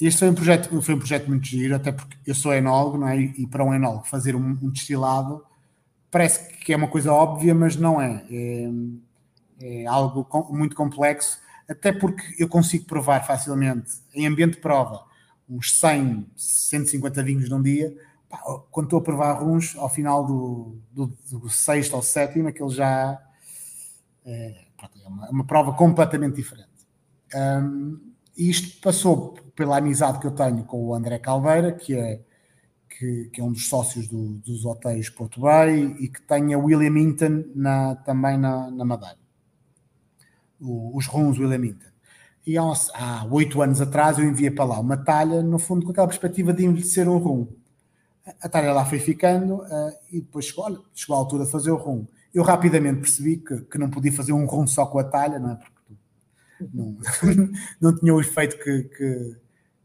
Este 0.00 0.20
foi 0.20 0.30
um 0.30 0.34
projeto, 0.34 0.80
foi 0.80 0.94
um 0.94 0.98
projeto 0.98 1.28
muito 1.28 1.46
giro, 1.46 1.76
até 1.76 1.92
porque 1.92 2.16
eu 2.26 2.34
sou 2.34 2.54
enólogo, 2.54 2.96
não 2.96 3.08
é? 3.08 3.18
E 3.20 3.46
para 3.46 3.62
um 3.62 3.74
enólogo 3.74 4.06
fazer 4.06 4.34
um, 4.34 4.58
um 4.62 4.70
destilado 4.70 5.44
parece 6.10 6.56
que 6.58 6.72
é 6.72 6.76
uma 6.76 6.88
coisa 6.88 7.12
óbvia, 7.12 7.54
mas 7.54 7.76
não 7.76 8.00
é. 8.00 8.24
É, 8.30 8.70
é 9.60 9.86
algo 9.86 10.24
com, 10.24 10.52
muito 10.54 10.74
complexo, 10.76 11.38
até 11.68 11.92
porque 11.92 12.22
eu 12.38 12.48
consigo 12.48 12.84
provar 12.86 13.26
facilmente, 13.26 13.90
em 14.14 14.26
ambiente 14.26 14.54
de 14.54 14.60
prova, 14.60 15.04
uns 15.48 15.78
100, 15.78 16.26
150 16.36 17.22
vinhos 17.22 17.48
num 17.48 17.62
dia. 17.62 17.94
Pá, 18.28 18.38
quando 18.70 18.86
estou 18.86 19.00
a 19.00 19.02
provar 19.02 19.32
runs, 19.42 19.76
ao 19.76 19.88
final 19.88 20.24
do, 20.24 20.76
do, 20.92 21.06
do 21.30 21.48
sexto 21.48 21.94
ou 21.94 22.02
sétimo, 22.02 22.48
aquele 22.48 22.70
já. 22.70 23.20
É, 24.24 24.64
é 25.04 25.08
uma, 25.08 25.30
uma 25.30 25.44
prova 25.44 25.72
completamente 25.72 26.36
diferente. 26.36 26.68
Um, 27.34 27.98
isto 28.36 28.80
passou 28.80 29.34
pela 29.56 29.78
amizade 29.78 30.20
que 30.20 30.26
eu 30.26 30.30
tenho 30.30 30.64
com 30.64 30.86
o 30.86 30.94
André 30.94 31.18
Calveira, 31.18 31.72
que 31.72 31.96
é, 31.96 32.20
que, 32.88 33.30
que, 33.32 33.40
é 33.40 33.44
um 33.44 33.52
dos 33.52 33.68
sócios 33.68 34.08
do, 34.08 34.34
dos 34.38 34.64
hotéis 34.64 35.08
Porto 35.08 35.40
Bay 35.40 35.96
e 35.98 36.08
que 36.08 36.22
tem 36.22 36.54
a 36.54 36.58
William 36.58 36.98
Hinton 36.98 37.44
na, 37.54 37.96
também 37.96 38.38
na, 38.38 38.70
na 38.70 38.84
Madeira. 38.84 39.18
Os 40.60 41.06
runs 41.06 41.38
William 41.38 41.64
Hinton. 41.64 41.88
E 42.46 42.56
há 42.56 43.24
oito 43.30 43.60
anos 43.60 43.80
atrás 43.80 44.18
eu 44.18 44.24
enviei 44.24 44.50
para 44.50 44.64
lá 44.64 44.80
uma 44.80 44.96
talha, 44.96 45.42
no 45.42 45.58
fundo, 45.58 45.84
com 45.84 45.92
aquela 45.92 46.06
perspectiva 46.06 46.52
de 46.52 46.64
envelhecer 46.64 47.08
um 47.08 47.18
rum. 47.18 47.46
A 48.40 48.48
talha 48.48 48.72
lá 48.72 48.84
foi 48.84 48.98
ficando 48.98 49.56
uh, 49.56 49.92
e 50.10 50.20
depois 50.20 50.46
chegou, 50.46 50.64
olha, 50.64 50.78
chegou 50.94 51.14
a 51.14 51.18
altura 51.18 51.44
de 51.44 51.50
fazer 51.50 51.70
o 51.70 51.76
rum. 51.76 52.06
Eu 52.32 52.42
rapidamente 52.42 53.00
percebi 53.00 53.36
que, 53.36 53.60
que 53.62 53.78
não 53.78 53.90
podia 53.90 54.12
fazer 54.12 54.32
um 54.32 54.46
rum 54.46 54.66
só 54.66 54.86
com 54.86 54.98
a 54.98 55.04
talha, 55.04 55.38
não 55.38 55.52
é? 55.52 55.56
Porque 55.56 55.78
não, 56.72 56.96
não 57.80 57.96
tinha 57.98 58.14
o 58.14 58.20
efeito 58.20 58.58
que, 58.58 58.82
que, 58.84 59.36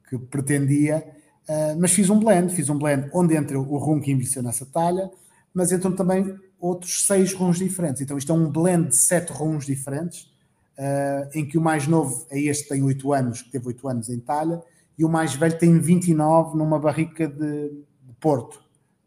que 0.09 0.17
pretendia, 0.17 1.05
uh, 1.49 1.79
mas 1.79 1.91
fiz 1.91 2.09
um 2.09 2.19
blend, 2.19 2.53
fiz 2.53 2.69
um 2.69 2.77
blend 2.77 3.09
onde 3.13 3.35
entra 3.35 3.59
o 3.59 3.77
rum 3.77 3.99
que 3.99 4.11
envelheceu 4.11 4.43
nessa 4.43 4.65
talha, 4.65 5.09
mas 5.53 5.71
entram 5.71 5.91
também 5.91 6.35
outros 6.59 7.05
seis 7.05 7.33
rums 7.33 7.59
diferentes. 7.59 8.01
Então 8.01 8.17
isto 8.17 8.31
é 8.31 8.35
um 8.35 8.49
blend 8.49 8.89
de 8.89 8.95
sete 8.95 9.31
rums 9.31 9.65
diferentes, 9.65 10.31
uh, 10.77 11.29
em 11.33 11.45
que 11.45 11.57
o 11.57 11.61
mais 11.61 11.87
novo 11.87 12.25
é 12.29 12.39
este, 12.39 12.69
tem 12.69 12.83
8 12.83 13.13
anos, 13.13 13.41
que 13.41 13.51
teve 13.51 13.67
8 13.67 13.87
anos 13.87 14.09
em 14.09 14.19
talha, 14.19 14.61
e 14.97 15.03
o 15.03 15.09
mais 15.09 15.33
velho 15.35 15.57
tem 15.57 15.79
29 15.79 16.57
numa 16.57 16.79
barrica 16.79 17.27
de, 17.27 17.69
de 17.69 18.13
Porto, 18.19 18.63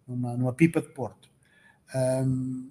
numa, 0.06 0.36
numa, 0.36 0.52
pipa 0.52 0.80
de 0.80 0.88
Porto. 0.88 1.28
Um, 1.94 2.68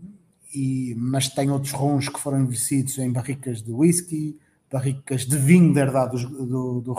e, 0.53 0.93
mas 0.97 1.29
tem 1.29 1.49
outros 1.49 1.73
rums 1.73 2.09
que 2.09 2.19
foram 2.19 2.41
envelhecidos 2.41 2.97
em 2.97 3.11
barricas 3.11 3.61
de 3.61 3.71
whisky, 3.71 4.37
barricas 4.71 5.25
de 5.25 5.37
vinho 5.37 5.73
da 5.73 6.05
do, 6.05 6.45
do, 6.45 6.81
do 6.81 6.93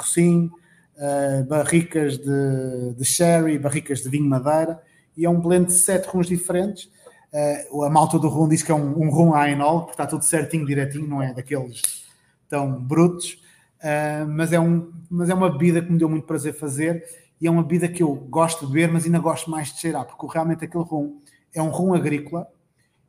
uh, 0.97 1.44
barricas 1.44 2.18
de, 2.18 2.94
de, 2.97 3.05
sherry, 3.05 3.59
barricas 3.59 4.02
de 4.02 4.09
vinho 4.09 4.28
madeira, 4.28 4.81
e 5.16 5.24
é 5.24 5.31
um 5.31 5.40
blend 5.40 5.66
de 5.66 5.73
sete 5.73 6.06
rums 6.09 6.27
diferentes. 6.27 6.90
Uh, 7.73 7.85
a 7.85 7.90
malta 7.90 8.18
do 8.18 8.28
rum 8.28 8.48
diz 8.48 8.62
que 8.62 8.73
é 8.73 8.74
um, 8.74 9.02
um 9.02 9.10
rum 9.10 9.35
Ainol, 9.35 9.81
porque 9.81 9.93
está 9.93 10.06
tudo 10.06 10.24
certinho, 10.24 10.66
direitinho, 10.66 11.06
não 11.06 11.23
é 11.23 11.32
daqueles 11.32 12.05
tão 12.48 12.73
brutos, 12.73 13.43
uh, 13.81 14.27
mas, 14.28 14.52
é 14.52 14.60
um, 14.60 14.93
mas 15.10 15.28
é 15.28 15.35
uma 15.35 15.51
bebida 15.51 15.82
que 15.82 15.90
me 15.90 15.98
deu 15.98 16.09
muito 16.09 16.27
prazer 16.27 16.55
fazer 16.55 17.05
e 17.40 17.47
é 17.47 17.51
uma 17.51 17.62
bebida 17.62 17.89
que 17.89 18.02
eu 18.02 18.14
gosto 18.14 18.66
de 18.66 18.73
beber, 18.73 18.90
mas 18.90 19.05
ainda 19.05 19.18
gosto 19.18 19.51
mais 19.51 19.73
de 19.73 19.81
cheirar, 19.81 20.06
porque 20.06 20.27
realmente 20.32 20.64
aquele 20.64 20.85
rum 20.85 21.20
é 21.52 21.60
um 21.60 21.68
rum 21.68 21.94
agrícola, 21.94 22.47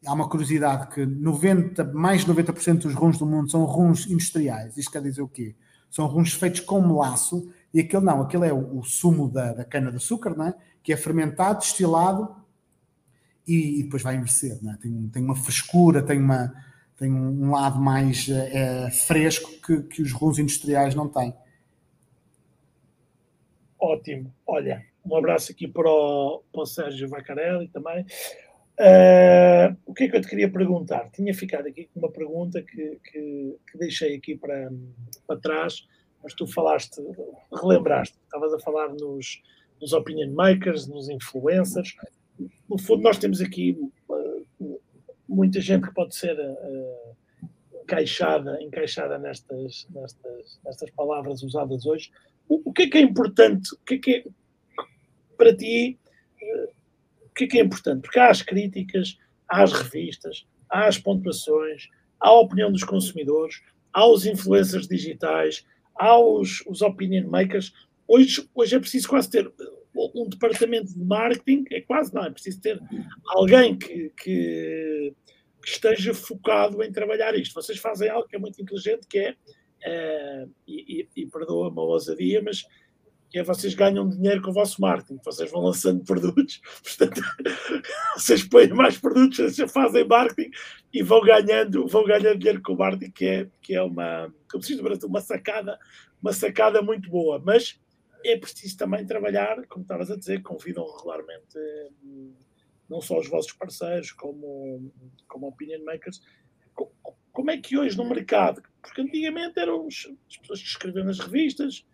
há 0.06 0.14
uma 0.14 0.28
curiosidade 0.28 0.88
que 0.88 1.06
90, 1.06 1.84
mais 1.94 2.26
de 2.26 2.32
90% 2.32 2.80
dos 2.80 2.94
rums 2.94 3.18
do 3.18 3.26
mundo 3.26 3.50
são 3.50 3.64
rums 3.66 4.08
industriais. 4.08 4.78
Isto 4.78 4.92
quer 4.92 5.02
dizer 5.02 5.22
o 5.22 5.28
quê? 5.28 5.56
São 5.90 6.06
rums 6.08 6.34
feitos 6.34 6.60
com 6.62 6.82
melaço 6.82 7.50
e 7.74 7.80
aquele 7.80 8.04
não, 8.04 8.22
aquele 8.22 8.48
é 8.48 8.54
o, 8.54 8.80
o 8.80 8.84
sumo 8.84 9.30
da, 9.30 9.54
da 9.54 9.66
cana-de-açúcar, 9.66 10.36
não 10.36 10.48
é? 10.48 10.56
que 10.84 10.94
é 10.94 10.98
fermentado, 10.98 11.60
destilado 11.60 12.36
e, 13.48 13.80
e 13.80 13.84
depois 13.84 14.02
vai 14.02 14.16
envelhecer. 14.16 14.58
É? 14.68 14.78
tem, 14.82 15.10
tem 15.10 15.24
uma 15.24 15.36
frescura, 15.36 16.02
tem, 16.02 16.20
uma, 16.20 16.54
tem 16.98 17.12
um 17.12 17.52
lado 17.52 17.80
mais 17.80 18.30
é, 18.30 18.90
fresco 18.90 19.50
que, 19.62 19.84
que 19.84 20.02
os 20.02 20.12
rums 20.12 20.40
industriais 20.40 20.96
não 20.96 21.10
têm. 21.10 21.34
Ótimo. 23.80 24.34
Olha, 24.46 24.84
um 25.06 25.16
abraço 25.16 25.52
aqui 25.52 25.68
para 25.68 25.90
o, 25.90 26.44
para 26.52 26.62
o 26.62 26.66
Sérgio 26.66 27.08
Vacarelli 27.08 27.68
também. 27.68 28.06
Uh, 28.80 29.76
o 29.88 29.94
que 29.94 30.04
é 30.04 30.08
que 30.08 30.16
eu 30.16 30.22
te 30.22 30.28
queria 30.28 30.52
perguntar? 30.52 31.10
Tinha 31.10 31.34
ficado 31.34 31.68
aqui 31.68 31.90
com 31.92 32.00
uma 32.00 32.12
pergunta 32.12 32.62
que, 32.62 33.00
que, 33.04 33.58
que 33.72 33.78
deixei 33.78 34.16
aqui 34.16 34.36
para, 34.36 34.72
para 35.26 35.40
trás, 35.40 35.88
mas 36.28 36.34
tu 36.34 36.46
falaste, 36.46 37.02
relembraste, 37.54 38.18
estavas 38.26 38.54
a 38.54 38.60
falar 38.60 38.90
nos, 38.90 39.42
nos 39.80 39.94
opinion 39.94 40.34
makers, 40.34 40.86
nos 40.86 41.08
influencers. 41.08 41.96
No 42.68 42.78
fundo, 42.78 43.04
nós 43.04 43.18
temos 43.18 43.40
aqui 43.40 43.78
uh, 44.10 44.80
muita 45.26 45.62
gente 45.62 45.88
que 45.88 45.94
pode 45.94 46.14
ser 46.14 46.38
uh, 46.38 47.50
encaixada, 47.82 48.62
encaixada 48.62 49.18
nestas, 49.18 49.88
nestas, 49.90 50.60
nestas 50.66 50.92
palavras 50.92 51.42
usadas 51.44 51.86
hoje. 51.86 52.12
O, 52.50 52.72
o 52.72 52.74
que 52.74 52.84
é 52.84 52.90
que 52.90 52.98
é 52.98 53.02
importante? 53.02 53.74
O 53.74 53.78
que 53.86 53.94
é 53.94 53.98
que 53.98 54.12
é, 54.16 54.24
para 55.38 55.56
ti 55.56 55.98
que 57.38 57.44
é 57.44 57.48
que 57.48 57.60
é 57.60 57.62
importante? 57.62 58.02
Porque 58.02 58.20
há 58.20 58.30
as 58.30 58.42
críticas, 58.42 59.18
há 59.48 59.62
as 59.62 59.72
revistas, 59.72 60.46
há 60.70 60.88
as 60.88 60.98
pontuações, 60.98 61.88
há 62.20 62.30
a 62.30 62.40
opinião 62.40 62.72
dos 62.72 62.84
consumidores, 62.84 63.62
há 63.94 64.06
os 64.08 64.26
influencers 64.26 64.88
digitais, 64.88 65.66
há 66.00 66.20
os, 66.20 66.64
os 66.68 66.82
opinion 66.82 67.30
makers. 67.30 67.74
Hoje, 68.08 68.48
hoje 68.54 68.76
é 68.76 68.80
preciso 68.80 69.10
quase 69.10 69.30
ter 69.30 69.52
um 70.16 70.30
departamento 70.30 70.94
de 70.94 71.04
marketing, 71.04 71.66
é 71.72 71.82
quase 71.82 72.14
não, 72.14 72.24
é 72.24 72.30
preciso 72.30 72.62
ter 72.62 72.80
alguém 73.28 73.76
que, 73.78 74.12
que, 74.16 75.14
que 75.62 75.70
esteja 75.70 76.14
focado 76.14 76.82
em 76.84 76.92
trabalhar 76.92 77.36
isto. 77.36 77.54
Vocês 77.54 77.80
fazem 77.80 78.10
algo 78.10 78.28
que 78.28 78.36
é 78.36 78.40
muito 78.40 78.62
inteligente, 78.62 79.08
que 79.08 79.20
é, 79.20 79.36
é 79.84 80.46
e, 80.68 81.02
e, 81.02 81.22
e 81.24 81.26
perdoa-me 81.26 81.80
a 81.80 81.82
ousadia, 81.82 82.42
mas 82.42 82.64
que 83.30 83.40
é 83.40 83.44
vocês 83.44 83.74
ganham 83.74 84.08
dinheiro 84.08 84.42
com 84.42 84.52
o 84.52 84.54
vosso 84.54 84.80
marketing, 84.82 85.20
vocês 85.24 85.52
vão 85.52 85.62
lançando 85.62 86.04
produtos, 86.04 86.62
portanto, 86.84 87.22
vocês 88.16 88.44
põem 88.44 88.70
mais 88.70 88.98
produtos, 88.98 89.38
vocês 89.38 89.72
fazem 89.72 90.08
marketing 90.08 90.52
e 90.94 91.04
vão 91.04 91.22
ganhando, 91.22 91.88
vão 91.88 92.06
ganhando 92.06 92.38
dinheiro 92.38 92.62
com 92.62 92.74
o 92.74 92.78
marketing, 92.78 93.12
que 93.12 93.26
é, 93.26 93.48
que 93.62 93.76
é 93.76 93.82
uma, 93.82 94.34
como 94.50 94.64
se 94.64 94.76
diz 94.76 95.04
uma 95.04 95.22
sacada, 95.22 95.78
uma 96.22 96.34
sacada 96.34 96.82
muito 96.82 97.10
boa, 97.10 97.42
mas 97.44 97.80
é 98.24 98.38
preciso 98.38 98.78
também 98.78 99.06
trabalhar, 99.06 99.66
como 99.68 99.84
estavas 99.84 100.10
a 100.12 100.18
dizer, 100.18 100.42
convidam 100.42 100.86
regularmente 100.98 101.58
não 102.90 103.02
só 103.02 103.20
os 103.20 103.28
vossos 103.28 103.52
parceiros, 103.54 104.12
como, 104.12 104.92
como 105.28 105.48
opinion 105.48 105.84
makers, 105.84 106.22
como 107.32 107.52
é 107.52 107.58
que 107.58 107.78
hoje 107.78 107.98
no 107.98 108.08
mercado, 108.08 108.64
porque 108.82 109.02
antigamente 109.02 109.60
eram 109.60 109.88
as 109.88 110.38
pessoas 110.38 110.62
que 110.62 110.68
escreviam 110.68 111.06
nas 111.06 111.20
revistas, 111.20 111.86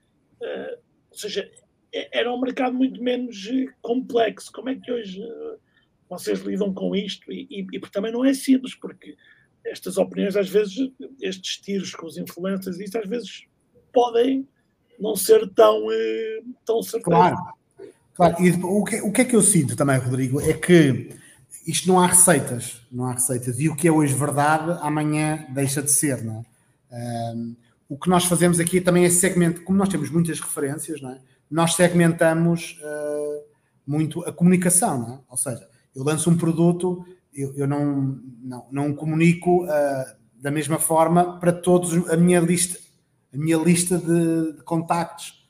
eh, 0.41 0.80
ou 1.14 1.18
seja, 1.18 1.49
é, 1.94 2.19
era 2.19 2.34
um 2.34 2.41
mercado 2.41 2.76
muito 2.76 3.02
menos 3.02 3.48
eh, 3.48 3.68
complexo. 3.81 4.52
Como 4.52 4.69
é 4.69 4.76
que 4.76 4.91
hoje 4.91 5.22
eh, 5.22 5.57
vocês 6.10 6.40
lidam 6.40 6.73
com 6.73 6.95
isto? 6.95 7.31
E, 7.31 7.48
e, 7.49 7.68
e 7.72 7.80
também 7.91 8.11
não 8.11 8.26
é 8.26 8.34
simples, 8.34 8.73
porque 8.73 9.15
estas 9.64 9.98
opiniões, 9.98 10.35
às 10.35 10.49
vezes, 10.49 10.91
estes 11.22 11.57
tiros 11.57 11.94
com 11.94 12.07
os 12.07 12.18
influencers, 12.18 12.80
isto 12.80 12.98
às 12.98 13.07
vezes 13.07 13.45
podem 13.94 14.48
não 14.99 15.15
ser 15.15 15.48
tão, 15.53 15.91
eh, 15.91 16.41
tão 16.65 16.81
certeiros. 16.81 17.03
Claro, 17.06 17.38
claro. 18.15 18.44
E 18.44 18.49
o 18.52 18.84
que, 18.84 19.02
o 19.02 19.11
que 19.11 19.22
é 19.22 19.26
que 19.26 19.35
eu 19.35 19.41
sinto 19.41 19.76
também, 19.76 19.98
Rodrigo, 19.98 20.41
é 20.41 20.53
que 20.53 21.15
isto 21.68 21.88
não 21.88 21.99
há 21.99 22.07
receitas, 22.07 22.81
não 22.91 23.06
há 23.06 23.14
receitas. 23.14 23.60
E 23.60 23.69
o 23.69 23.76
que 23.76 23.88
é 23.88 23.91
hoje 23.91 24.15
verdade, 24.15 24.80
amanhã 24.81 25.45
deixa 25.49 25.81
de 25.81 25.91
ser, 25.91 26.23
não 26.23 26.44
é? 26.91 27.34
Um, 27.35 27.56
o 27.88 27.97
que 27.97 28.10
nós 28.10 28.26
fazemos 28.26 28.60
aqui 28.60 28.81
também 28.81 29.05
é 29.05 29.10
segmento, 29.10 29.64
como 29.64 29.77
nós 29.77 29.89
temos 29.89 30.10
muitas 30.10 30.39
referências, 30.39 31.01
é? 31.01 31.19
nós 31.49 31.76
segmentamos 31.76 32.80
uh, 32.81 33.43
muito 33.85 34.23
a 34.26 34.31
comunicação, 34.31 35.14
é? 35.14 35.19
ou 35.30 35.38
seja, 35.38 35.68
eu 35.95 36.03
lanço 36.03 36.30
um 36.30 36.38
produto, 36.38 37.05
eu, 37.34 37.53
eu 37.55 37.68
não, 37.68 38.19
não, 38.41 38.68
não 38.72 38.93
comunico 38.93 39.65
uh, 39.65 39.69
da 40.35 40.51
mesma 40.51 40.80
forma 40.80 41.39
para 41.39 41.51
todos 41.51 42.10
a 42.10 42.18
minha 42.18 42.39
lista, 42.39 42.80
a 43.34 43.38
minha 43.38 43.57
lista 43.57 43.97
de, 43.97 44.57
de 44.57 44.64
contactos, 44.64 45.43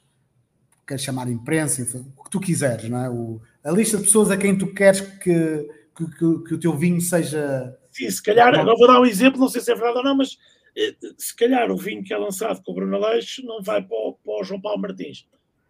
queres 0.86 1.04
chamar 1.04 1.30
imprensa, 1.30 1.82
enfim, 1.82 2.12
o 2.18 2.24
que 2.24 2.30
tu 2.30 2.40
quiseres, 2.40 2.90
não 2.90 3.00
é? 3.00 3.10
O, 3.10 3.42
a 3.64 3.72
lista 3.72 3.98
de 3.98 4.04
pessoas 4.04 4.30
a 4.30 4.38
quem 4.38 4.58
tu 4.58 4.68
queres 4.74 5.02
que, 5.02 5.70
que, 5.96 6.06
que, 6.06 6.44
que 6.44 6.54
o 6.54 6.60
teu 6.60 6.78
vinho 6.78 7.00
seja. 7.00 7.78
Sim, 7.92 8.10
se 8.10 8.22
calhar, 8.22 8.54
agora 8.54 8.78
vou 8.78 8.88
dar 8.88 9.00
um 9.00 9.06
exemplo, 9.06 9.40
não 9.40 9.48
sei 9.48 9.62
se 9.62 9.72
é 9.72 9.76
verdade 9.76 9.98
ou 9.98 10.04
não, 10.04 10.18
mas 10.18 10.38
se 11.18 11.36
calhar 11.36 11.72
o 11.72 11.78
vinho 11.78 12.04
que 12.04 12.14
é 12.14 12.18
lançado 12.18 12.62
com 12.64 12.72
o 12.72 12.76
Bruno 12.76 12.96
Aleixo 12.96 13.46
não 13.46 13.62
vai 13.62 13.82
para 13.82 13.96
o, 13.96 14.14
para 14.14 14.42
o 14.42 14.44
João 14.44 14.62
Paulo 14.62 14.82
Martins. 14.82 15.28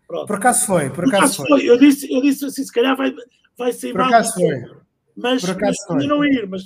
Pronto. 0.08 0.28
Por 0.28 0.36
acaso 0.36 0.66
foi, 0.66 0.90
por 0.90 1.06
acaso, 1.06 1.38
foi. 1.38 1.48
foi. 1.48 1.70
Eu, 1.70 1.78
disse, 1.78 2.12
eu 2.12 2.22
disse 2.22 2.46
assim, 2.46 2.64
se 2.64 2.72
calhar 2.72 2.96
vai, 2.96 3.14
vai 3.58 3.72
ser 3.74 3.92
por 3.92 4.02
acaso 4.02 4.34
foi. 4.34 4.64
Mas, 5.16 5.42
por 5.42 5.52
acaso 5.52 5.78
mas 5.90 6.04
foi. 6.04 6.08
não 6.08 6.26
ir, 6.26 6.48
mas, 6.48 6.64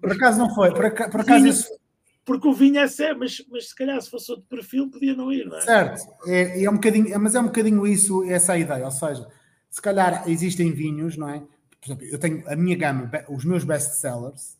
por 0.00 0.12
acaso 0.12 0.38
não 0.38 0.54
foi, 0.54 0.72
por, 0.72 0.86
acaso, 0.86 1.10
por 1.10 1.20
acaso 1.20 1.46
isso... 1.46 1.82
Porque 2.24 2.46
o 2.46 2.52
vinho 2.52 2.78
é 2.78 2.86
sério, 2.86 3.18
mas, 3.18 3.44
mas 3.50 3.68
se 3.68 3.74
calhar 3.74 4.00
se 4.00 4.08
fosse 4.08 4.30
outro 4.30 4.46
perfil 4.48 4.88
podia 4.88 5.14
não 5.14 5.32
ir, 5.32 5.44
não 5.44 5.56
é? 5.56 5.60
Certo, 5.62 6.02
é, 6.26 6.62
é 6.62 6.70
um 6.70 6.74
bocadinho, 6.74 7.20
mas 7.20 7.34
é 7.34 7.40
um 7.40 7.46
bocadinho 7.46 7.84
isso, 7.86 8.22
essa 8.24 8.52
a 8.52 8.58
ideia, 8.58 8.84
ou 8.84 8.92
seja, 8.92 9.26
se 9.68 9.82
calhar 9.82 10.22
existem 10.28 10.70
vinhos, 10.70 11.16
não 11.16 11.28
é? 11.28 11.40
Por 11.80 11.86
exemplo, 11.86 12.04
eu 12.06 12.18
tenho 12.18 12.48
a 12.48 12.54
minha 12.54 12.76
gama, 12.76 13.10
os 13.28 13.44
meus 13.44 13.64
best 13.64 13.94
sellers, 14.00 14.56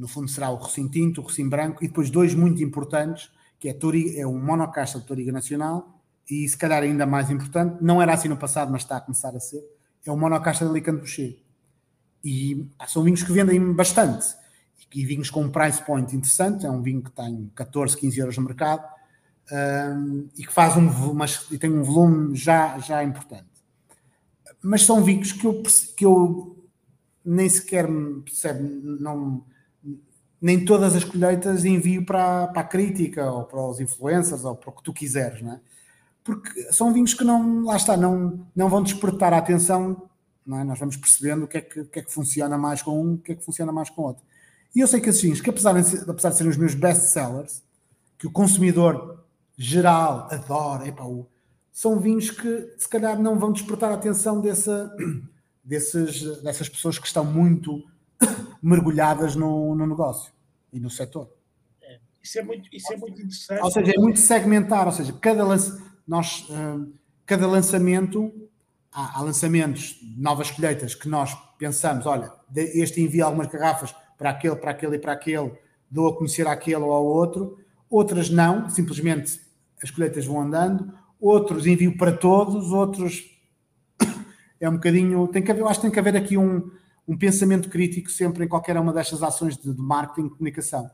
no 0.00 0.08
fundo 0.08 0.28
será 0.30 0.48
o 0.48 0.54
Rocim 0.54 0.88
Tinto, 0.88 1.20
o 1.20 1.24
Rocim 1.24 1.46
Branco, 1.46 1.84
e 1.84 1.88
depois 1.88 2.08
dois 2.08 2.34
muito 2.34 2.62
importantes, 2.62 3.30
que 3.58 3.68
é, 3.68 3.74
Toriga, 3.74 4.18
é 4.18 4.26
um 4.26 4.40
monocasta 4.42 4.98
de 4.98 5.06
Toriga 5.06 5.30
Nacional, 5.30 6.00
e 6.28 6.48
se 6.48 6.56
calhar 6.56 6.82
ainda 6.82 7.04
mais 7.04 7.30
importante, 7.30 7.76
não 7.82 8.00
era 8.00 8.14
assim 8.14 8.28
no 8.28 8.36
passado, 8.36 8.72
mas 8.72 8.82
está 8.82 8.96
a 8.96 9.00
começar 9.00 9.36
a 9.36 9.40
ser, 9.40 9.62
é 10.06 10.10
o 10.10 10.16
monocasta 10.16 10.64
de 10.64 10.70
Alicante 10.70 11.00
Boucher. 11.00 11.36
E 12.24 12.66
são 12.88 13.02
vinhos 13.02 13.22
que 13.22 13.30
vendem 13.30 13.72
bastante, 13.74 14.26
e 14.94 15.04
vinhos 15.04 15.28
com 15.28 15.42
um 15.42 15.50
price 15.50 15.84
point 15.84 16.16
interessante, 16.16 16.64
é 16.64 16.70
um 16.70 16.80
vinho 16.80 17.02
que 17.02 17.10
tem 17.10 17.50
14, 17.54 17.94
15 17.98 18.20
euros 18.20 18.36
no 18.38 18.44
mercado, 18.44 18.82
um, 19.52 20.28
e 20.34 20.46
que 20.46 20.52
faz 20.52 20.78
um 20.78 21.12
mas, 21.12 21.46
e 21.50 21.58
tem 21.58 21.70
um 21.70 21.82
volume 21.82 22.34
já, 22.34 22.78
já 22.78 23.04
importante. 23.04 23.50
mas 24.62 24.82
são 24.82 25.04
vinhos 25.04 25.32
que 25.32 25.46
eu, 25.46 25.62
que 25.94 26.06
eu 26.06 26.56
nem 27.22 27.48
sequer 27.48 27.86
percebe, 28.24 28.62
não, 28.62 29.44
nem 30.40 30.64
todas 30.64 30.94
as 30.94 31.04
colheitas 31.04 31.64
envio 31.64 32.04
para, 32.04 32.46
para 32.48 32.62
a 32.62 32.64
crítica 32.64 33.30
ou 33.30 33.44
para 33.44 33.60
os 33.60 33.78
influencers 33.78 34.44
ou 34.44 34.56
para 34.56 34.70
o 34.70 34.72
que 34.72 34.82
tu 34.82 34.92
quiseres, 34.92 35.42
não 35.42 35.52
é? 35.52 35.60
Porque 36.24 36.72
são 36.72 36.92
vinhos 36.92 37.14
que 37.14 37.24
não, 37.24 37.64
lá 37.64 37.76
está, 37.76 37.96
não, 37.96 38.46
não 38.54 38.68
vão 38.68 38.82
despertar 38.82 39.32
a 39.32 39.38
atenção, 39.38 40.08
não 40.46 40.58
é? 40.58 40.64
Nós 40.64 40.78
vamos 40.78 40.96
percebendo 40.96 41.44
o 41.44 41.48
que, 41.48 41.58
é 41.58 41.60
que, 41.60 41.80
o 41.80 41.86
que 41.86 41.98
é 41.98 42.02
que 42.02 42.12
funciona 42.12 42.56
mais 42.56 42.82
com 42.82 43.00
um, 43.00 43.14
o 43.14 43.18
que 43.18 43.32
é 43.32 43.34
que 43.34 43.44
funciona 43.44 43.72
mais 43.72 43.90
com 43.90 44.02
outro. 44.02 44.22
E 44.74 44.80
eu 44.80 44.86
sei 44.86 45.00
que 45.00 45.08
esses 45.08 45.20
vinhos, 45.20 45.40
que 45.40 45.50
apesar 45.50 45.72
de, 45.80 46.10
apesar 46.10 46.30
de 46.30 46.36
serem 46.36 46.50
os 46.50 46.56
meus 46.56 46.74
best 46.74 47.12
sellers, 47.12 47.62
que 48.18 48.26
o 48.26 48.30
consumidor 48.30 49.24
geral 49.56 50.28
adora, 50.30 50.86
epa, 50.86 51.04
são 51.72 51.98
vinhos 51.98 52.30
que 52.30 52.74
se 52.78 52.88
calhar 52.88 53.20
não 53.20 53.38
vão 53.38 53.52
despertar 53.52 53.90
a 53.90 53.94
atenção 53.94 54.40
dessa, 54.40 54.94
desses, 55.64 56.40
dessas 56.42 56.68
pessoas 56.68 56.98
que 56.98 57.06
estão 57.06 57.24
muito 57.24 57.82
mergulhadas 58.62 59.34
no, 59.34 59.74
no 59.74 59.86
negócio 59.86 60.32
e 60.72 60.78
no 60.78 60.90
setor. 60.90 61.28
É, 61.82 61.98
isso, 62.22 62.38
é 62.38 62.42
muito, 62.42 62.68
isso 62.72 62.92
é 62.92 62.96
muito 62.96 63.20
interessante. 63.20 63.62
Ou 63.62 63.70
seja, 63.70 63.92
é 63.92 63.98
muito 63.98 64.18
segmentar, 64.18 64.86
ou 64.86 64.92
seja, 64.92 65.12
cada, 65.20 65.44
nós, 66.06 66.48
uh, 66.50 66.92
cada 67.26 67.46
lançamento, 67.46 68.32
há, 68.92 69.18
há, 69.18 69.22
lançamentos 69.22 69.98
de 70.00 70.20
novas 70.20 70.50
colheitas 70.50 70.94
que 70.94 71.08
nós 71.08 71.34
pensamos, 71.58 72.06
olha, 72.06 72.32
este 72.54 73.00
envia 73.00 73.24
algumas 73.24 73.46
garrafas 73.48 73.94
para 74.16 74.30
aquele, 74.30 74.56
para 74.56 74.70
aquele 74.70 74.96
e 74.96 74.98
para 74.98 75.12
aquele, 75.12 75.52
dou 75.90 76.08
a 76.08 76.16
conhecer 76.16 76.46
aquele 76.46 76.76
ou 76.76 76.92
ao 76.92 77.04
outro, 77.04 77.58
outras 77.88 78.30
não, 78.30 78.68
simplesmente 78.68 79.40
as 79.82 79.90
colheitas 79.90 80.26
vão 80.26 80.40
andando, 80.40 80.92
outros 81.20 81.66
envio 81.66 81.96
para 81.96 82.12
todos, 82.12 82.70
outros 82.70 83.24
é 84.60 84.68
um 84.68 84.74
bocadinho, 84.74 85.26
tem 85.28 85.42
que 85.42 85.50
haver, 85.50 85.60
eu 85.60 85.68
acho 85.68 85.80
que 85.80 85.86
tem 85.86 85.90
que 85.90 85.98
haver 85.98 86.16
aqui 86.16 86.36
um, 86.36 86.70
um 87.10 87.18
pensamento 87.18 87.68
crítico 87.68 88.08
sempre 88.08 88.44
em 88.44 88.48
qualquer 88.48 88.76
uma 88.76 88.92
destas 88.92 89.20
ações 89.20 89.56
de, 89.56 89.74
de 89.74 89.82
marketing 89.82 90.28
e 90.28 90.30
comunicação. 90.30 90.88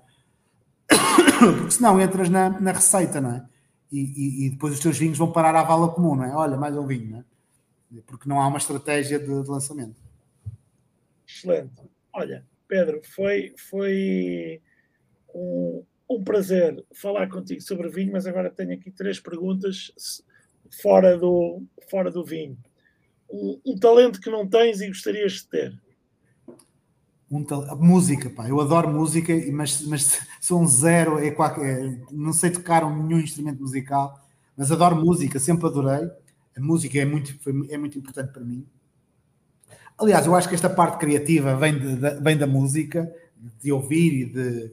Porque 1.58 1.72
senão 1.72 2.00
entras 2.00 2.30
na, 2.30 2.58
na 2.58 2.72
receita, 2.72 3.20
não 3.20 3.32
é? 3.32 3.46
E, 3.92 4.00
e, 4.00 4.46
e, 4.46 4.50
depois 4.50 4.72
os 4.72 4.80
teus 4.80 4.96
vinhos 4.96 5.18
vão 5.18 5.30
parar 5.30 5.54
à 5.54 5.62
vala 5.62 5.92
comum, 5.92 6.16
não 6.16 6.24
é? 6.24 6.34
Olha, 6.34 6.56
mais 6.56 6.74
um 6.74 6.86
vinho, 6.86 7.10
não 7.10 7.18
é? 7.18 8.00
Porque 8.06 8.26
não 8.26 8.40
há 8.40 8.48
uma 8.48 8.56
estratégia 8.56 9.18
de, 9.18 9.26
de 9.26 9.50
lançamento. 9.50 9.94
Excelente. 11.28 11.82
Olha, 12.14 12.46
Pedro, 12.66 13.02
foi, 13.14 13.54
foi 13.68 14.62
um, 15.34 15.84
um 16.08 16.24
prazer 16.24 16.82
falar 16.94 17.28
contigo 17.28 17.60
sobre 17.60 17.90
vinho, 17.90 18.12
mas 18.12 18.26
agora 18.26 18.48
tenho 18.48 18.72
aqui 18.72 18.90
três 18.90 19.20
perguntas 19.20 19.92
fora 20.80 21.18
do, 21.18 21.62
fora 21.90 22.10
do 22.10 22.24
vinho. 22.24 22.56
Um, 23.30 23.60
um 23.66 23.78
talento 23.78 24.18
que 24.18 24.30
não 24.30 24.48
tens 24.48 24.80
e 24.80 24.88
gostarias 24.88 25.32
de 25.32 25.48
ter? 25.48 25.85
Um 27.30 27.44
música, 27.80 28.30
pá, 28.30 28.48
eu 28.48 28.60
adoro 28.60 28.88
música, 28.88 29.32
mas, 29.52 29.84
mas 29.86 30.20
sou 30.40 30.60
um 30.60 30.66
zero, 30.66 31.18
é 31.18 31.32
qualquer, 31.32 31.84
é, 31.84 32.00
não 32.12 32.32
sei 32.32 32.50
tocar 32.50 32.88
nenhum 32.88 33.18
instrumento 33.18 33.60
musical, 33.60 34.24
mas 34.56 34.70
adoro 34.70 34.94
música, 34.94 35.40
sempre 35.40 35.66
adorei. 35.66 36.08
A 36.56 36.60
música 36.60 36.98
é 36.98 37.04
muito, 37.04 37.36
foi, 37.40 37.52
é 37.68 37.76
muito 37.76 37.98
importante 37.98 38.32
para 38.32 38.44
mim. 38.44 38.64
Aliás, 39.98 40.26
eu 40.26 40.34
acho 40.34 40.48
que 40.48 40.54
esta 40.54 40.70
parte 40.70 40.98
criativa 40.98 41.56
vem, 41.56 41.78
de, 41.78 41.96
de, 41.96 42.20
vem 42.20 42.36
da 42.36 42.46
música, 42.46 43.12
de 43.62 43.72
ouvir 43.72 44.12
e 44.12 44.24
de, 44.26 44.70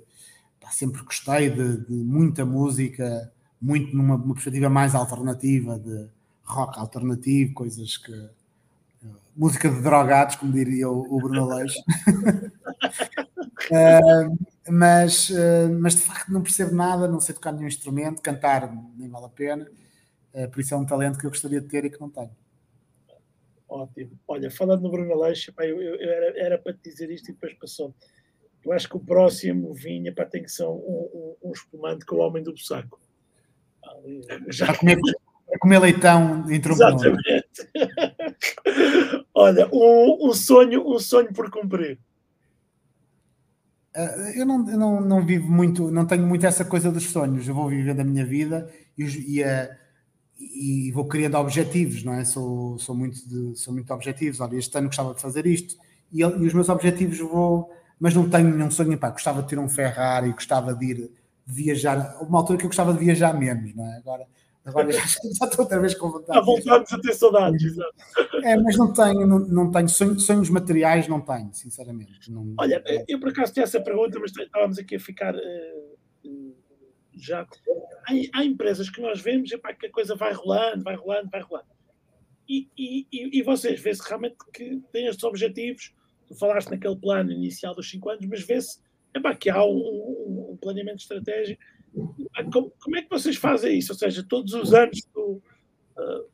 sempre 0.72 1.02
gostei 1.04 1.50
de, 1.50 1.78
de, 1.86 1.94
muita 1.94 2.46
música, 2.46 3.32
muito 3.62 3.96
numa, 3.96 4.20
perspectiva 4.34 4.70
mais 4.70 4.96
alternativa, 4.96 5.80
de 5.80 6.08
rock 6.44 6.78
alternativo, 6.78 7.54
coisas 7.54 7.98
que. 7.98 8.43
Uh, 9.36 9.40
música 9.40 9.70
de 9.70 9.82
drogados, 9.82 10.36
como 10.36 10.52
diria 10.52 10.90
o, 10.90 11.02
o 11.02 11.20
Bruno 11.20 11.48
Leix. 11.48 11.74
uh, 13.72 14.38
mas, 14.72 15.30
uh, 15.30 15.70
mas 15.80 15.96
de 15.96 16.02
facto 16.02 16.32
não 16.32 16.42
percebo 16.42 16.76
nada, 16.76 17.08
não 17.08 17.20
sei 17.20 17.36
tocar 17.36 17.52
nenhum 17.52 17.68
instrumento, 17.68 18.22
cantar 18.22 18.72
nem 18.96 19.10
vale 19.10 19.26
a 19.26 19.30
pena. 19.30 19.68
por 20.52 20.60
isso 20.60 20.74
é 20.74 20.78
um 20.78 20.86
talento 20.86 21.18
que 21.20 21.26
eu 21.26 21.32
gostaria 21.32 21.62
de 21.62 21.68
ter 21.68 21.86
e 21.86 21.90
que 21.90 22.00
não 22.00 22.10
tenho. 22.10 22.32
Ótimo. 23.68 24.20
Olha, 24.28 24.52
falando 24.52 24.82
no 24.82 24.92
Bruno 24.92 25.20
Leix, 25.20 25.48
eu, 25.58 25.66
eu, 25.66 25.96
eu 25.96 26.12
era, 26.12 26.40
era, 26.40 26.58
para 26.60 26.74
te 26.74 26.90
dizer 26.90 27.10
isto 27.10 27.30
e 27.30 27.34
depois 27.34 27.54
passou. 27.56 27.94
Eu 28.64 28.72
acho 28.72 28.88
que 28.88 28.96
o 28.96 29.00
próximo 29.00 29.74
vinha 29.74 30.14
para 30.14 30.26
tem 30.26 30.44
que 30.44 30.52
ser 30.52 30.66
um, 30.66 30.76
um, 30.76 31.36
um 31.44 31.52
espumante 31.52 32.06
com 32.06 32.18
o 32.18 32.20
homem 32.20 32.44
do 32.44 32.56
saco. 32.58 33.02
Já 34.50 34.76
comer, 34.78 35.00
comer 35.60 35.80
leitão 35.80 36.46
entre 36.50 36.72
Exatamente. 36.72 37.24
Olha, 39.34 39.68
um, 39.74 40.34
sonho, 40.34 40.88
um 40.88 41.00
sonho 41.00 41.34
por 41.34 41.50
cumprir. 41.50 41.98
Uh, 43.96 44.30
eu, 44.36 44.46
não, 44.46 44.70
eu 44.70 44.78
não, 44.78 45.02
não 45.02 45.26
vivo 45.26 45.52
muito, 45.52 45.90
não 45.92 46.06
tenho 46.06 46.26
muito 46.26 46.46
essa 46.46 46.64
coisa 46.66 46.92
dos 46.92 47.10
sonhos. 47.10 47.48
Eu 47.48 47.56
vou 47.56 47.68
vivendo 47.68 48.00
a 48.00 48.04
minha 48.04 48.26
vida 48.26 48.72
e, 48.98 49.04
e, 49.04 50.88
e 50.88 50.92
vou 50.92 51.08
criando 51.08 51.38
objetivos, 51.38 52.04
não 52.04 52.14
é? 52.14 52.26
Sou, 52.26 52.78
sou, 52.78 52.96
muito 52.96 53.28
de, 53.28 53.58
sou 53.58 53.74
muito 53.74 53.92
objetivos. 53.94 54.40
Olha, 54.40 54.58
este 54.58 54.78
ano 54.78 54.88
gostava 54.88 55.14
de 55.14 55.22
fazer 55.22 55.46
isto 55.46 55.76
e, 56.12 56.22
e 56.22 56.26
os 56.26 56.54
meus 56.54 56.70
objetivos 56.70 57.18
vou 57.20 57.72
mas 58.04 58.14
não 58.14 58.30
tenho 58.30 58.50
nenhum 58.54 58.70
sonho, 58.70 58.98
pá, 58.98 59.12
gostava 59.12 59.42
de 59.42 59.48
ter 59.48 59.58
um 59.58 59.70
Ferrari, 59.70 60.30
gostava 60.34 60.74
de 60.74 60.86
ir 60.86 61.12
viajar, 61.46 62.18
uma 62.22 62.40
altura 62.40 62.58
que 62.58 62.66
eu 62.66 62.70
gostava 62.70 62.92
de 62.92 63.00
viajar 63.00 63.34
menos, 63.34 63.74
não 63.74 63.86
é? 63.86 63.96
Agora, 63.96 64.28
agora 64.66 64.92
já, 64.92 65.00
já 65.40 65.46
estou 65.46 65.62
outra 65.62 65.80
vez 65.80 65.96
com 65.96 66.12
vontade. 66.12 66.38
Já 66.38 66.42
voltamos 66.44 66.94
a 66.94 67.00
ter 67.00 67.14
saudades, 67.14 67.64
exato. 67.64 67.96
É, 68.44 68.56
mas 68.58 68.78
não 68.78 68.94
tenho, 68.94 69.28
não, 69.28 69.40
não 69.40 69.72
tenho 69.72 69.90
sonhos, 69.90 70.26
sonhos 70.26 70.50
materiais, 70.50 71.08
não 71.08 71.22
tenho, 71.22 71.54
sinceramente. 71.54 72.32
Não, 72.32 72.54
Olha, 72.60 72.84
eu 73.08 73.20
por 73.20 73.30
acaso 73.30 73.54
tinha 73.54 73.64
essa 73.64 73.82
pergunta, 73.82 74.20
mas 74.20 74.36
estávamos 74.36 74.78
aqui 74.78 74.96
a 74.96 75.00
ficar 75.00 75.36
uh, 75.36 76.56
já. 77.14 77.42
Há, 77.42 78.40
há, 78.40 78.46
empresas 78.46 78.90
que 78.90 79.02
nós 79.02 79.22
vemos 79.22 79.52
epá, 79.52 79.74
que 79.74 79.88
a 79.88 79.92
coisa 79.92 80.16
vai 80.16 80.34
rolando, 80.34 80.84
vai 80.84 80.96
rolando, 80.96 81.30
vai 81.30 81.42
rolando. 81.42 81.68
E, 82.48 82.70
e, 82.78 83.08
e, 83.12 83.40
e 83.40 83.42
vocês 83.42 83.80
vê-se 83.80 84.08
realmente 84.08 84.36
que 84.54 84.82
têm 84.92 85.08
estes 85.08 85.24
objetivos 85.24 85.94
tu 86.28 86.36
falaste 86.36 86.70
naquele 86.70 86.96
plano 86.96 87.32
inicial 87.32 87.76
dos 87.76 87.90
5 87.90 88.10
anos, 88.10 88.26
mas 88.26 88.44
vê-se 88.44 88.80
que 89.40 89.50
há 89.50 89.64
um, 89.64 89.78
um, 89.78 90.52
um, 90.52 90.58
planeamento 90.58 91.02
estratégico. 91.02 91.62
Como, 92.52 92.72
como, 92.80 92.98
é 92.98 93.02
que 93.02 93.10
vocês 93.10 93.36
fazem 93.36 93.78
isso? 93.78 93.94
Ou 93.94 93.98
seja, 93.98 94.24
todos 94.24 94.54
os 94.54 94.74
anos 94.74 95.02
tu 95.14 95.42
uh, 95.98 96.30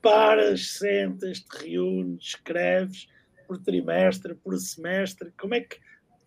paras, 0.00 0.72
sentas, 0.72 1.40
te 1.40 1.64
reúnes, 1.64 2.24
escreves 2.24 3.08
por 3.46 3.58
trimestre, 3.58 4.34
por 4.34 4.56
semestre, 4.58 5.32
como 5.38 5.54
é 5.54 5.60
que 5.60 5.78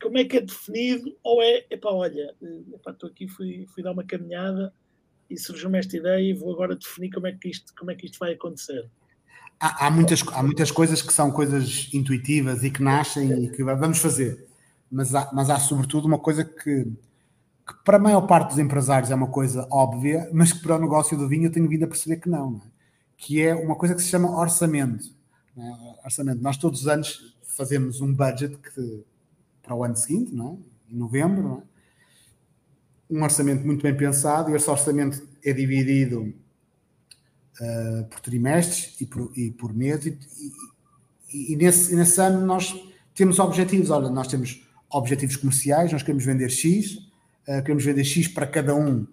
como 0.02 0.18
é 0.18 0.26
que 0.26 0.36
é 0.36 0.42
definido? 0.42 1.18
Ou 1.24 1.42
é, 1.42 1.66
epá, 1.70 1.90
olha, 1.90 2.36
epá, 2.74 2.92
estou 2.92 3.10
aqui, 3.10 3.26
fui, 3.26 3.66
fui 3.74 3.82
dar 3.82 3.94
uma 3.94 4.04
caminhada 4.04 4.74
e 5.30 5.38
surgiu-me 5.38 5.80
esta 5.80 5.96
ideia 5.96 6.22
e 6.22 6.34
vou 6.34 6.52
agora 6.52 6.76
definir 6.76 7.10
como 7.10 7.26
é 7.26 7.32
que 7.32 7.48
isto, 7.48 7.74
como 7.74 7.90
é 7.90 7.96
que 7.96 8.08
isto 8.08 8.20
vai 8.20 8.34
acontecer 8.34 8.90
há, 9.64 9.88
há, 9.88 9.92
muitas, 9.92 10.22
há 10.34 10.44
muitas 10.44 10.72
coisas 10.72 11.02
que 11.02 11.14
são 11.14 11.32
coisas 11.32 11.90
intuitivas 11.94 12.64
e 12.64 12.70
que 12.70 12.84
nascem 12.84 13.46
e 13.46 13.50
que 13.50 13.64
vamos 13.64 14.00
fazer, 14.00 14.46
mas 14.92 15.16
há, 15.16 15.30
mas 15.34 15.50
há 15.50 15.58
sobretudo 15.58 16.06
uma 16.06 16.20
coisa 16.20 16.44
que, 16.44 16.86
que 17.66 17.74
para 17.84 17.98
a 17.98 18.00
maior 18.00 18.22
parte 18.22 18.50
dos 18.50 18.60
empresários 18.60 19.10
é 19.10 19.16
uma 19.16 19.28
coisa 19.28 19.68
óbvia, 19.72 20.30
mas 20.34 20.52
que 20.52 20.62
para 20.62 20.76
o 20.76 20.80
negócio 20.80 21.18
do 21.18 21.28
vinho 21.28 21.46
eu 21.46 21.52
tenho 21.52 21.68
vindo 21.68 21.84
a 21.84 21.88
perceber 21.88 22.18
que 22.18 22.30
não, 22.30 22.52
não 22.52 22.60
é? 22.60 22.74
que 23.18 23.42
é 23.42 23.56
uma 23.56 23.76
coisa 23.76 23.96
que 23.96 24.02
se 24.02 24.10
chama 24.10 24.38
orçamento. 24.38 25.06
É? 25.58 26.06
Orçamento. 26.06 26.42
Nós 26.42 26.58
todos 26.58 26.82
os 26.82 26.88
anos 26.88 27.38
fazemos 27.44 28.02
um 28.02 28.14
budget 28.14 28.58
que, 28.58 29.04
para 29.62 29.76
o 29.76 29.84
ano 29.84 29.96
seguinte, 29.96 30.36
não 30.36 30.60
é? 30.90 30.94
em 30.94 30.98
novembro, 30.98 31.64
é? 33.10 33.16
um 33.16 33.24
orçamento 33.24 33.66
muito 33.66 33.82
bem 33.84 33.96
pensado 33.96 34.52
e 34.52 34.56
esse 34.56 34.70
orçamento 34.70 35.26
é 35.44 35.54
dividido 35.54 36.34
uh, 37.62 38.06
por 38.10 38.20
trimestres 38.20 39.00
e 39.00 39.06
por, 39.06 39.32
e 39.38 39.52
por 39.52 39.72
e, 39.72 40.18
e, 41.34 41.54
e, 41.54 41.56
nesse, 41.56 41.96
nesse 41.96 42.20
ano 42.20 42.46
nós 42.46 42.76
temos 43.16 43.40
objetivos. 43.40 43.90
Olha, 43.90 44.10
nós 44.10 44.28
temos 44.28 44.68
objetivos 44.90 45.36
comerciais, 45.38 45.92
nós 45.92 46.02
queremos 46.02 46.26
vender 46.26 46.50
X, 46.50 47.13
queremos 47.46 47.84
vender 47.84 48.04
X 48.04 48.28
para 48.28 48.48
cada 48.48 48.76
um 48.76 49.06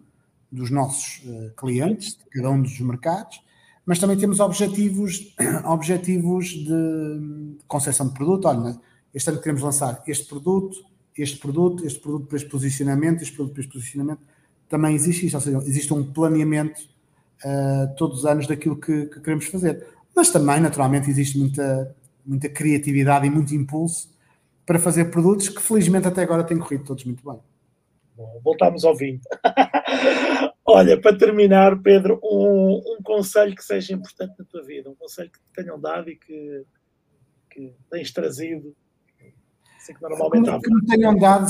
dos 0.51 0.71
nossos 0.71 1.23
uh, 1.25 1.51
clientes, 1.57 2.19
cada 2.33 2.51
um 2.51 2.61
dos 2.61 2.79
mercados, 2.81 3.41
mas 3.87 3.99
também 3.99 4.17
temos 4.17 4.41
objetivos, 4.41 5.35
objetivos 5.65 6.49
de 6.49 7.57
concessão 7.67 8.09
de 8.09 8.15
produto. 8.15 8.47
Olha, 8.47 8.79
este 9.15 9.31
ano 9.31 9.41
queremos 9.41 9.63
lançar 9.63 10.03
este 10.07 10.27
produto, 10.27 10.77
este 11.17 11.39
produto, 11.39 11.87
este 11.87 12.01
produto 12.01 12.27
para 12.27 12.37
este 12.37 12.49
posicionamento, 12.49 13.23
este 13.23 13.35
produto 13.35 13.55
para 13.55 13.63
este 13.63 13.73
posicionamento. 13.73 14.21
Também 14.69 14.95
existe 14.95 15.27
isto, 15.27 15.35
ou 15.35 15.41
seja, 15.41 15.59
existe 15.59 15.93
um 15.93 16.05
planeamento 16.05 16.81
uh, 17.45 17.95
todos 17.97 18.21
os 18.21 18.27
anos 18.27 18.47
daquilo 18.47 18.77
que, 18.77 19.07
que, 19.07 19.21
queremos 19.21 19.47
fazer. 19.47 19.87
Mas 20.15 20.31
também, 20.31 20.61
naturalmente, 20.61 21.11
existe 21.11 21.39
muita, 21.39 21.95
muita 22.25 22.49
criatividade 22.49 23.27
e 23.27 23.31
muito 23.31 23.55
impulso 23.55 24.11
para 24.65 24.79
fazer 24.79 25.07
produtos 25.07 25.49
que, 25.49 25.61
felizmente, 25.61 26.07
até 26.07 26.23
agora 26.23 26.45
têm 26.45 26.59
corrido 26.59 26.85
todos 26.85 27.05
muito 27.05 27.29
bem. 27.29 27.41
Voltámos 28.43 28.85
ao 28.85 28.97
vinho. 28.97 29.21
Olha, 30.65 31.01
para 31.01 31.17
terminar, 31.17 31.81
Pedro, 31.83 32.21
um, 32.23 32.77
um 32.77 33.03
conselho 33.03 33.55
que 33.55 33.65
seja 33.65 33.95
importante 33.95 34.35
na 34.39 34.45
tua 34.45 34.63
vida, 34.63 34.89
um 34.89 34.95
conselho 34.95 35.31
que 35.31 35.39
te 35.39 35.53
tenham 35.53 35.81
dado 35.81 36.09
e 36.11 36.17
que, 36.17 36.65
que 37.51 37.75
tens 37.91 38.13
trazido. 38.13 38.75
Sei 39.79 39.95
que 39.95 40.03
normalmente 40.03 40.51
há... 40.51 40.61
que 40.61 40.73
me 40.73 40.87
tenham 40.87 41.17
dado, 41.17 41.47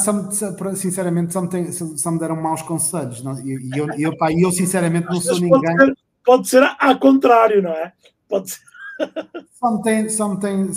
sinceramente, 0.77 1.33
só 1.33 1.43
me, 1.43 1.49
tem, 1.49 1.71
só 1.73 2.11
me 2.11 2.19
deram 2.19 2.37
maus 2.37 2.63
conselhos. 2.63 3.23
Não? 3.23 3.39
E, 3.41 3.71
eu, 3.77 3.89
eu, 3.99 4.17
pá, 4.17 4.33
eu, 4.33 4.51
sinceramente, 4.53 5.07
não 5.07 5.21
sou 5.21 5.39
ninguém. 5.39 5.77
Ser, 5.77 5.97
pode 6.25 6.49
ser 6.49 6.63
ao 6.79 6.99
contrário, 6.99 7.63
não 7.63 7.73
é? 7.73 7.93
Pode 8.29 8.51
ser. 8.51 8.61
Só 9.59 9.77
me 9.77 9.83
tem, 9.83 10.09
só 10.11 10.29
me 10.29 10.41
tem 10.41 10.71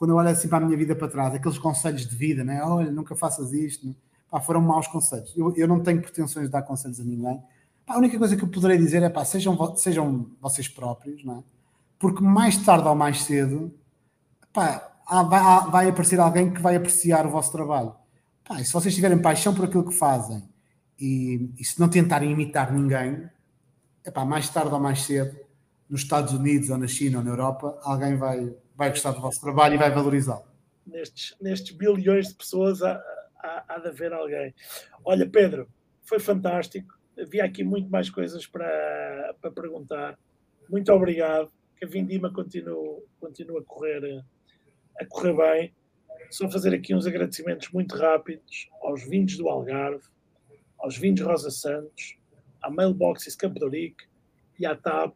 quando 0.00 0.12
eu 0.12 0.16
olho 0.16 0.30
assim 0.30 0.48
para 0.48 0.64
a 0.64 0.66
minha 0.66 0.78
vida 0.78 0.96
para 0.96 1.08
trás, 1.08 1.34
aqueles 1.34 1.58
conselhos 1.58 2.06
de 2.06 2.16
vida, 2.16 2.42
né? 2.42 2.62
olha, 2.64 2.90
nunca 2.90 3.14
faças 3.14 3.52
isto, 3.52 3.94
pá, 4.30 4.40
foram 4.40 4.60
maus 4.60 4.86
conselhos. 4.86 5.36
Eu, 5.36 5.54
eu 5.56 5.66
não 5.66 5.80
tenho 5.80 6.00
pretensões 6.00 6.46
de 6.46 6.52
dar 6.52 6.62
conselhos 6.62 7.00
a 7.00 7.04
ninguém. 7.04 7.42
Pá, 7.84 7.94
a 7.94 7.98
única 7.98 8.18
coisa 8.18 8.36
que 8.36 8.44
eu 8.44 8.48
poderei 8.48 8.78
dizer 8.78 9.02
é 9.02 9.08
pá, 9.08 9.24
sejam, 9.24 9.76
sejam 9.76 10.30
vocês 10.40 10.68
próprios, 10.68 11.24
não 11.24 11.38
é? 11.38 11.42
porque 12.00 12.24
mais 12.24 12.56
tarde 12.56 12.88
ou 12.88 12.94
mais 12.94 13.22
cedo 13.22 13.72
pá, 14.52 14.90
vai, 15.28 15.70
vai 15.70 15.88
aparecer 15.90 16.18
alguém 16.18 16.52
que 16.52 16.60
vai 16.60 16.74
apreciar 16.74 17.26
o 17.26 17.30
vosso 17.30 17.52
trabalho. 17.52 17.94
Pá, 18.42 18.60
e 18.60 18.64
se 18.64 18.72
vocês 18.72 18.94
tiverem 18.94 19.20
paixão 19.20 19.54
por 19.54 19.66
aquilo 19.66 19.86
que 19.86 19.94
fazem 19.94 20.42
e, 20.98 21.50
e 21.58 21.64
se 21.64 21.78
não 21.78 21.88
tentarem 21.88 22.32
imitar 22.32 22.72
ninguém, 22.72 23.28
mais 24.26 24.48
tarde 24.48 24.72
ou 24.72 24.80
mais 24.80 25.02
cedo, 25.02 25.38
nos 25.88 26.02
Estados 26.02 26.32
Unidos 26.32 26.70
ou 26.70 26.78
na 26.78 26.86
China 26.86 27.18
ou 27.18 27.24
na 27.24 27.30
Europa, 27.30 27.78
alguém 27.82 28.16
vai, 28.16 28.54
vai 28.74 28.90
gostar 28.90 29.10
do 29.10 29.20
vosso 29.20 29.40
trabalho 29.40 29.74
e 29.74 29.78
vai 29.78 29.90
valorizá-lo. 29.90 30.44
Nestes, 30.86 31.36
nestes 31.40 31.76
bilhões 31.76 32.28
de 32.28 32.34
pessoas 32.34 32.80
há, 32.82 33.00
há, 33.42 33.64
há 33.74 33.78
de 33.78 33.88
haver 33.88 34.12
alguém. 34.12 34.54
Olha, 35.04 35.28
Pedro, 35.28 35.68
foi 36.02 36.18
fantástico. 36.18 36.98
Havia 37.18 37.44
aqui 37.44 37.62
muito 37.62 37.90
mais 37.90 38.08
coisas 38.10 38.46
para, 38.46 39.34
para 39.40 39.50
perguntar. 39.50 40.18
Muito 40.68 40.92
obrigado. 40.92 41.50
Que 41.76 41.84
a 41.84 41.88
Vindima 41.88 42.32
continue, 42.32 43.02
continue 43.18 43.58
a, 43.58 43.64
correr, 43.64 44.22
a 45.00 45.06
correr 45.06 45.36
bem. 45.36 45.74
Só 46.30 46.48
fazer 46.50 46.74
aqui 46.74 46.94
uns 46.94 47.06
agradecimentos 47.06 47.70
muito 47.70 47.96
rápidos 47.96 48.68
aos 48.82 49.02
vinhos 49.08 49.36
do 49.36 49.48
Algarve, 49.48 50.04
aos 50.78 50.96
vinhos 50.96 51.20
Rosa 51.20 51.50
Santos, 51.50 52.18
à 52.62 52.70
Mailboxes 52.70 53.34
Campo 53.34 53.58
de 53.58 53.64
Ourique 53.64 54.04
e 54.58 54.66
à 54.66 54.76
TAP, 54.76 55.14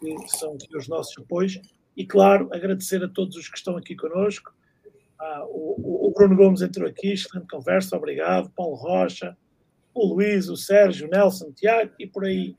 que 0.00 0.28
são 0.38 0.56
os 0.74 0.88
nossos 0.88 1.16
apoios. 1.18 1.60
E, 1.96 2.06
claro, 2.06 2.48
agradecer 2.52 3.02
a 3.04 3.08
todos 3.08 3.36
os 3.36 3.48
que 3.48 3.56
estão 3.56 3.76
aqui 3.76 3.94
conosco. 3.94 4.52
Ah, 5.24 5.44
o, 5.46 6.08
o, 6.08 6.12
Bruno 6.12 6.34
Gomes 6.34 6.62
entrou 6.62 6.88
aqui, 6.88 7.12
excelente 7.12 7.46
conversa, 7.48 7.96
obrigado. 7.96 8.50
Paulo 8.56 8.74
Rocha, 8.74 9.36
o 9.94 10.04
Luís, 10.04 10.48
o 10.48 10.56
Sérgio, 10.56 11.06
o 11.06 11.10
Nelson, 11.10 11.52
Tiago 11.52 11.92
e 11.96 12.08
por 12.08 12.24
aí, 12.24 12.56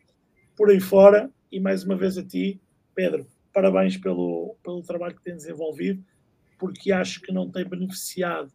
por 0.56 0.70
aí 0.70 0.80
fora. 0.80 1.30
E 1.52 1.60
mais 1.60 1.84
uma 1.84 1.98
vez 1.98 2.18
a 2.18 2.24
ti, 2.24 2.62
Pedro, 2.96 3.28
parabéns 3.54 3.98
pelo, 3.98 4.56
pelo 4.64 4.82
trabalho 4.82 5.14
que 5.14 5.24
tens 5.24 5.44
desenvolvido, 5.44 6.02
porque 6.58 6.94
acho 6.94 7.20
que 7.20 7.34
não 7.34 7.52
tem 7.52 7.68
beneficiado 7.68 8.50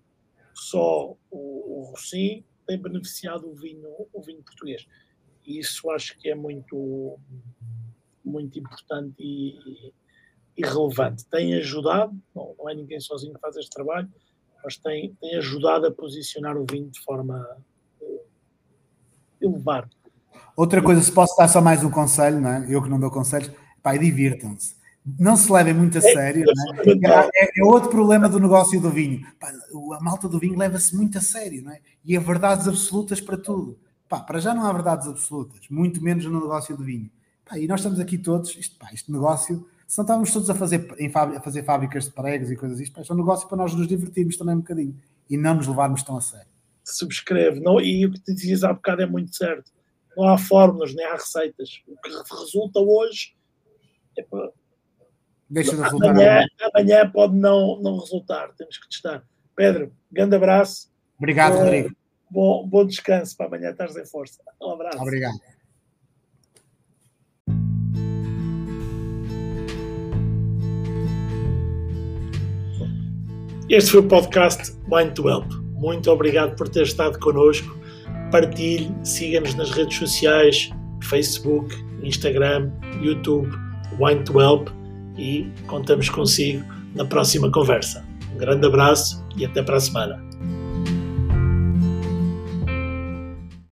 só 0.55 1.15
o, 1.31 1.93
o 1.93 1.95
tem 2.67 2.81
beneficiado 2.81 3.47
o 3.47 3.55
vinho, 3.55 3.91
o 4.11 4.23
vinho 4.23 4.43
português. 4.43 4.89
E 5.47 5.59
isso 5.59 5.91
acho 5.91 6.19
que 6.19 6.31
é 6.31 6.35
muito, 6.35 7.19
muito 8.25 8.59
importante 8.59 9.17
e, 9.19 9.93
irrelevante. 10.59 11.25
Tem 11.27 11.55
ajudado, 11.55 12.13
não, 12.35 12.55
não 12.59 12.69
é 12.69 12.75
ninguém 12.75 13.01
sozinho 13.01 13.33
que 13.33 13.41
faz 13.41 13.57
este 13.57 13.71
trabalho, 13.71 14.09
mas 14.63 14.77
tem, 14.77 15.17
tem 15.21 15.37
ajudado 15.37 15.87
a 15.87 15.91
posicionar 15.91 16.57
o 16.57 16.67
vinho 16.69 16.91
de 16.91 17.01
forma 17.01 17.47
uh, 18.03 18.21
elevada. 19.41 19.89
Outra 20.57 20.83
coisa, 20.83 21.01
se 21.01 21.13
posso 21.13 21.37
dar 21.37 21.47
só 21.47 21.61
mais 21.61 21.85
um 21.85 21.91
conselho, 21.91 22.41
não 22.41 22.51
é? 22.51 22.67
eu 22.69 22.83
que 22.83 22.89
não 22.89 22.99
dou 22.99 23.11
conselhos, 23.11 23.51
pá, 23.81 23.97
divirtam-se. 23.97 24.77
Não 25.19 25.37
se 25.37 25.51
levem 25.51 25.73
muito 25.73 25.97
a 25.97 26.01
é, 26.01 26.13
sério. 26.13 26.45
É? 26.45 27.45
É, 27.45 27.61
é? 27.61 27.65
outro 27.65 27.89
problema 27.89 28.29
do 28.29 28.41
negócio 28.41 28.81
do 28.81 28.91
vinho. 28.91 29.25
Pá, 29.39 29.49
a 29.49 30.01
malta 30.03 30.29
do 30.29 30.39
vinho 30.39 30.59
leva-se 30.59 30.95
muito 30.95 31.17
a 31.17 31.21
sério, 31.21 31.63
não 31.63 31.73
é? 31.73 31.81
E 32.05 32.17
há 32.17 32.21
verdades 32.21 32.67
absolutas 32.67 33.21
para 33.21 33.39
tudo. 33.39 33.79
Pá, 34.09 34.21
para 34.21 34.41
já 34.41 34.53
não 34.53 34.67
há 34.67 34.73
verdades 34.73 35.07
absolutas, 35.07 35.61
muito 35.71 36.03
menos 36.03 36.25
no 36.25 36.41
negócio 36.41 36.77
do 36.77 36.83
vinho. 36.83 37.11
Pá, 37.49 37.59
e 37.59 37.67
nós 37.67 37.81
estamos 37.81 38.01
aqui 38.01 38.19
todos, 38.19 38.55
isto, 38.57 38.77
pá, 38.77 38.91
este 38.93 39.13
negócio 39.13 39.67
se 39.89 39.97
não 39.97 40.05
estávamos 40.05 40.31
todos 40.31 40.51
a 40.51 40.55
fazer, 40.55 40.87
em 40.99 41.11
a 41.15 41.41
fazer 41.41 41.63
fábricas 41.63 42.05
de 42.05 42.11
pregos 42.11 42.51
e 42.51 42.57
coisas 42.57 42.79
isto, 42.79 43.01
é 43.01 43.13
um 43.13 43.17
negócio 43.17 43.49
para 43.49 43.57
nós 43.57 43.75
nos 43.75 43.89
divertirmos 43.89 44.37
também 44.37 44.55
um 44.55 44.59
bocadinho 44.59 44.95
e 45.31 45.37
não 45.39 45.55
nos 45.55 45.67
levarmos 45.67 46.03
tão 46.03 46.19
a 46.19 46.21
sério. 46.21 46.47
Subscreve, 46.85 47.59
não, 47.61 47.81
e 47.81 48.05
o 48.05 48.13
que 48.13 48.21
te 48.21 48.35
dizias 48.35 48.63
há 48.63 48.73
bocado 48.73 49.01
é 49.01 49.07
muito 49.07 49.35
certo. 49.35 49.73
Não 50.15 50.29
há 50.29 50.37
fórmulas, 50.37 50.95
nem 50.95 51.07
há 51.07 51.15
receitas. 51.15 51.83
O 51.87 51.97
que 51.97 52.11
resulta 52.11 52.81
hoje 52.81 53.35
é 54.19 54.23
para... 54.23 54.53
Deixa 55.49 55.75
de 55.75 55.81
resultar. 55.81 56.11
Amanhã, 56.11 56.47
amanhã 56.75 57.11
pode 57.11 57.35
não, 57.35 57.81
não 57.81 57.99
resultar, 57.99 58.53
temos 58.59 58.77
que 58.77 58.91
testar. 58.91 59.25
Pedro, 59.57 59.91
grande 60.13 60.37
abraço. 60.37 60.91
Obrigado, 61.17 61.55
bom, 61.55 61.61
Rodrigo. 61.61 61.97
Bom, 62.31 62.69
bom 62.69 62.85
descanso 62.85 63.35
para 63.39 63.47
amanhã, 63.47 63.71
estás 63.71 63.97
em 63.97 64.05
força. 64.05 64.43
Um 64.61 64.73
abraço. 64.73 65.01
Obrigado. 65.01 65.39
Este 73.71 73.91
foi 73.91 74.01
o 74.01 74.05
podcast 74.05 74.73
Mind 74.91 75.13
to 75.13 75.29
Help. 75.29 75.45
Muito 75.75 76.11
obrigado 76.11 76.57
por 76.57 76.71
ter 76.71 76.85
estado 76.85 77.19
connosco. 77.19 77.77
Partilhe, 78.33 78.91
siga-nos 79.05 79.55
nas 79.57 79.71
redes 79.71 79.99
sociais, 79.99 80.71
Facebook, 81.03 81.77
Instagram, 82.03 82.71
YouTube, 83.03 83.51
Wine 84.01 84.25
to 84.25 84.41
Help 84.41 84.69
e 85.19 85.47
contamos 85.67 86.09
consigo 86.09 86.65
na 86.95 87.05
próxima 87.05 87.51
conversa. 87.51 88.03
Um 88.35 88.39
grande 88.39 88.67
abraço 88.67 89.23
e 89.37 89.45
até 89.45 89.63
para 89.63 89.77
a 89.77 89.81
semana. 89.81 90.28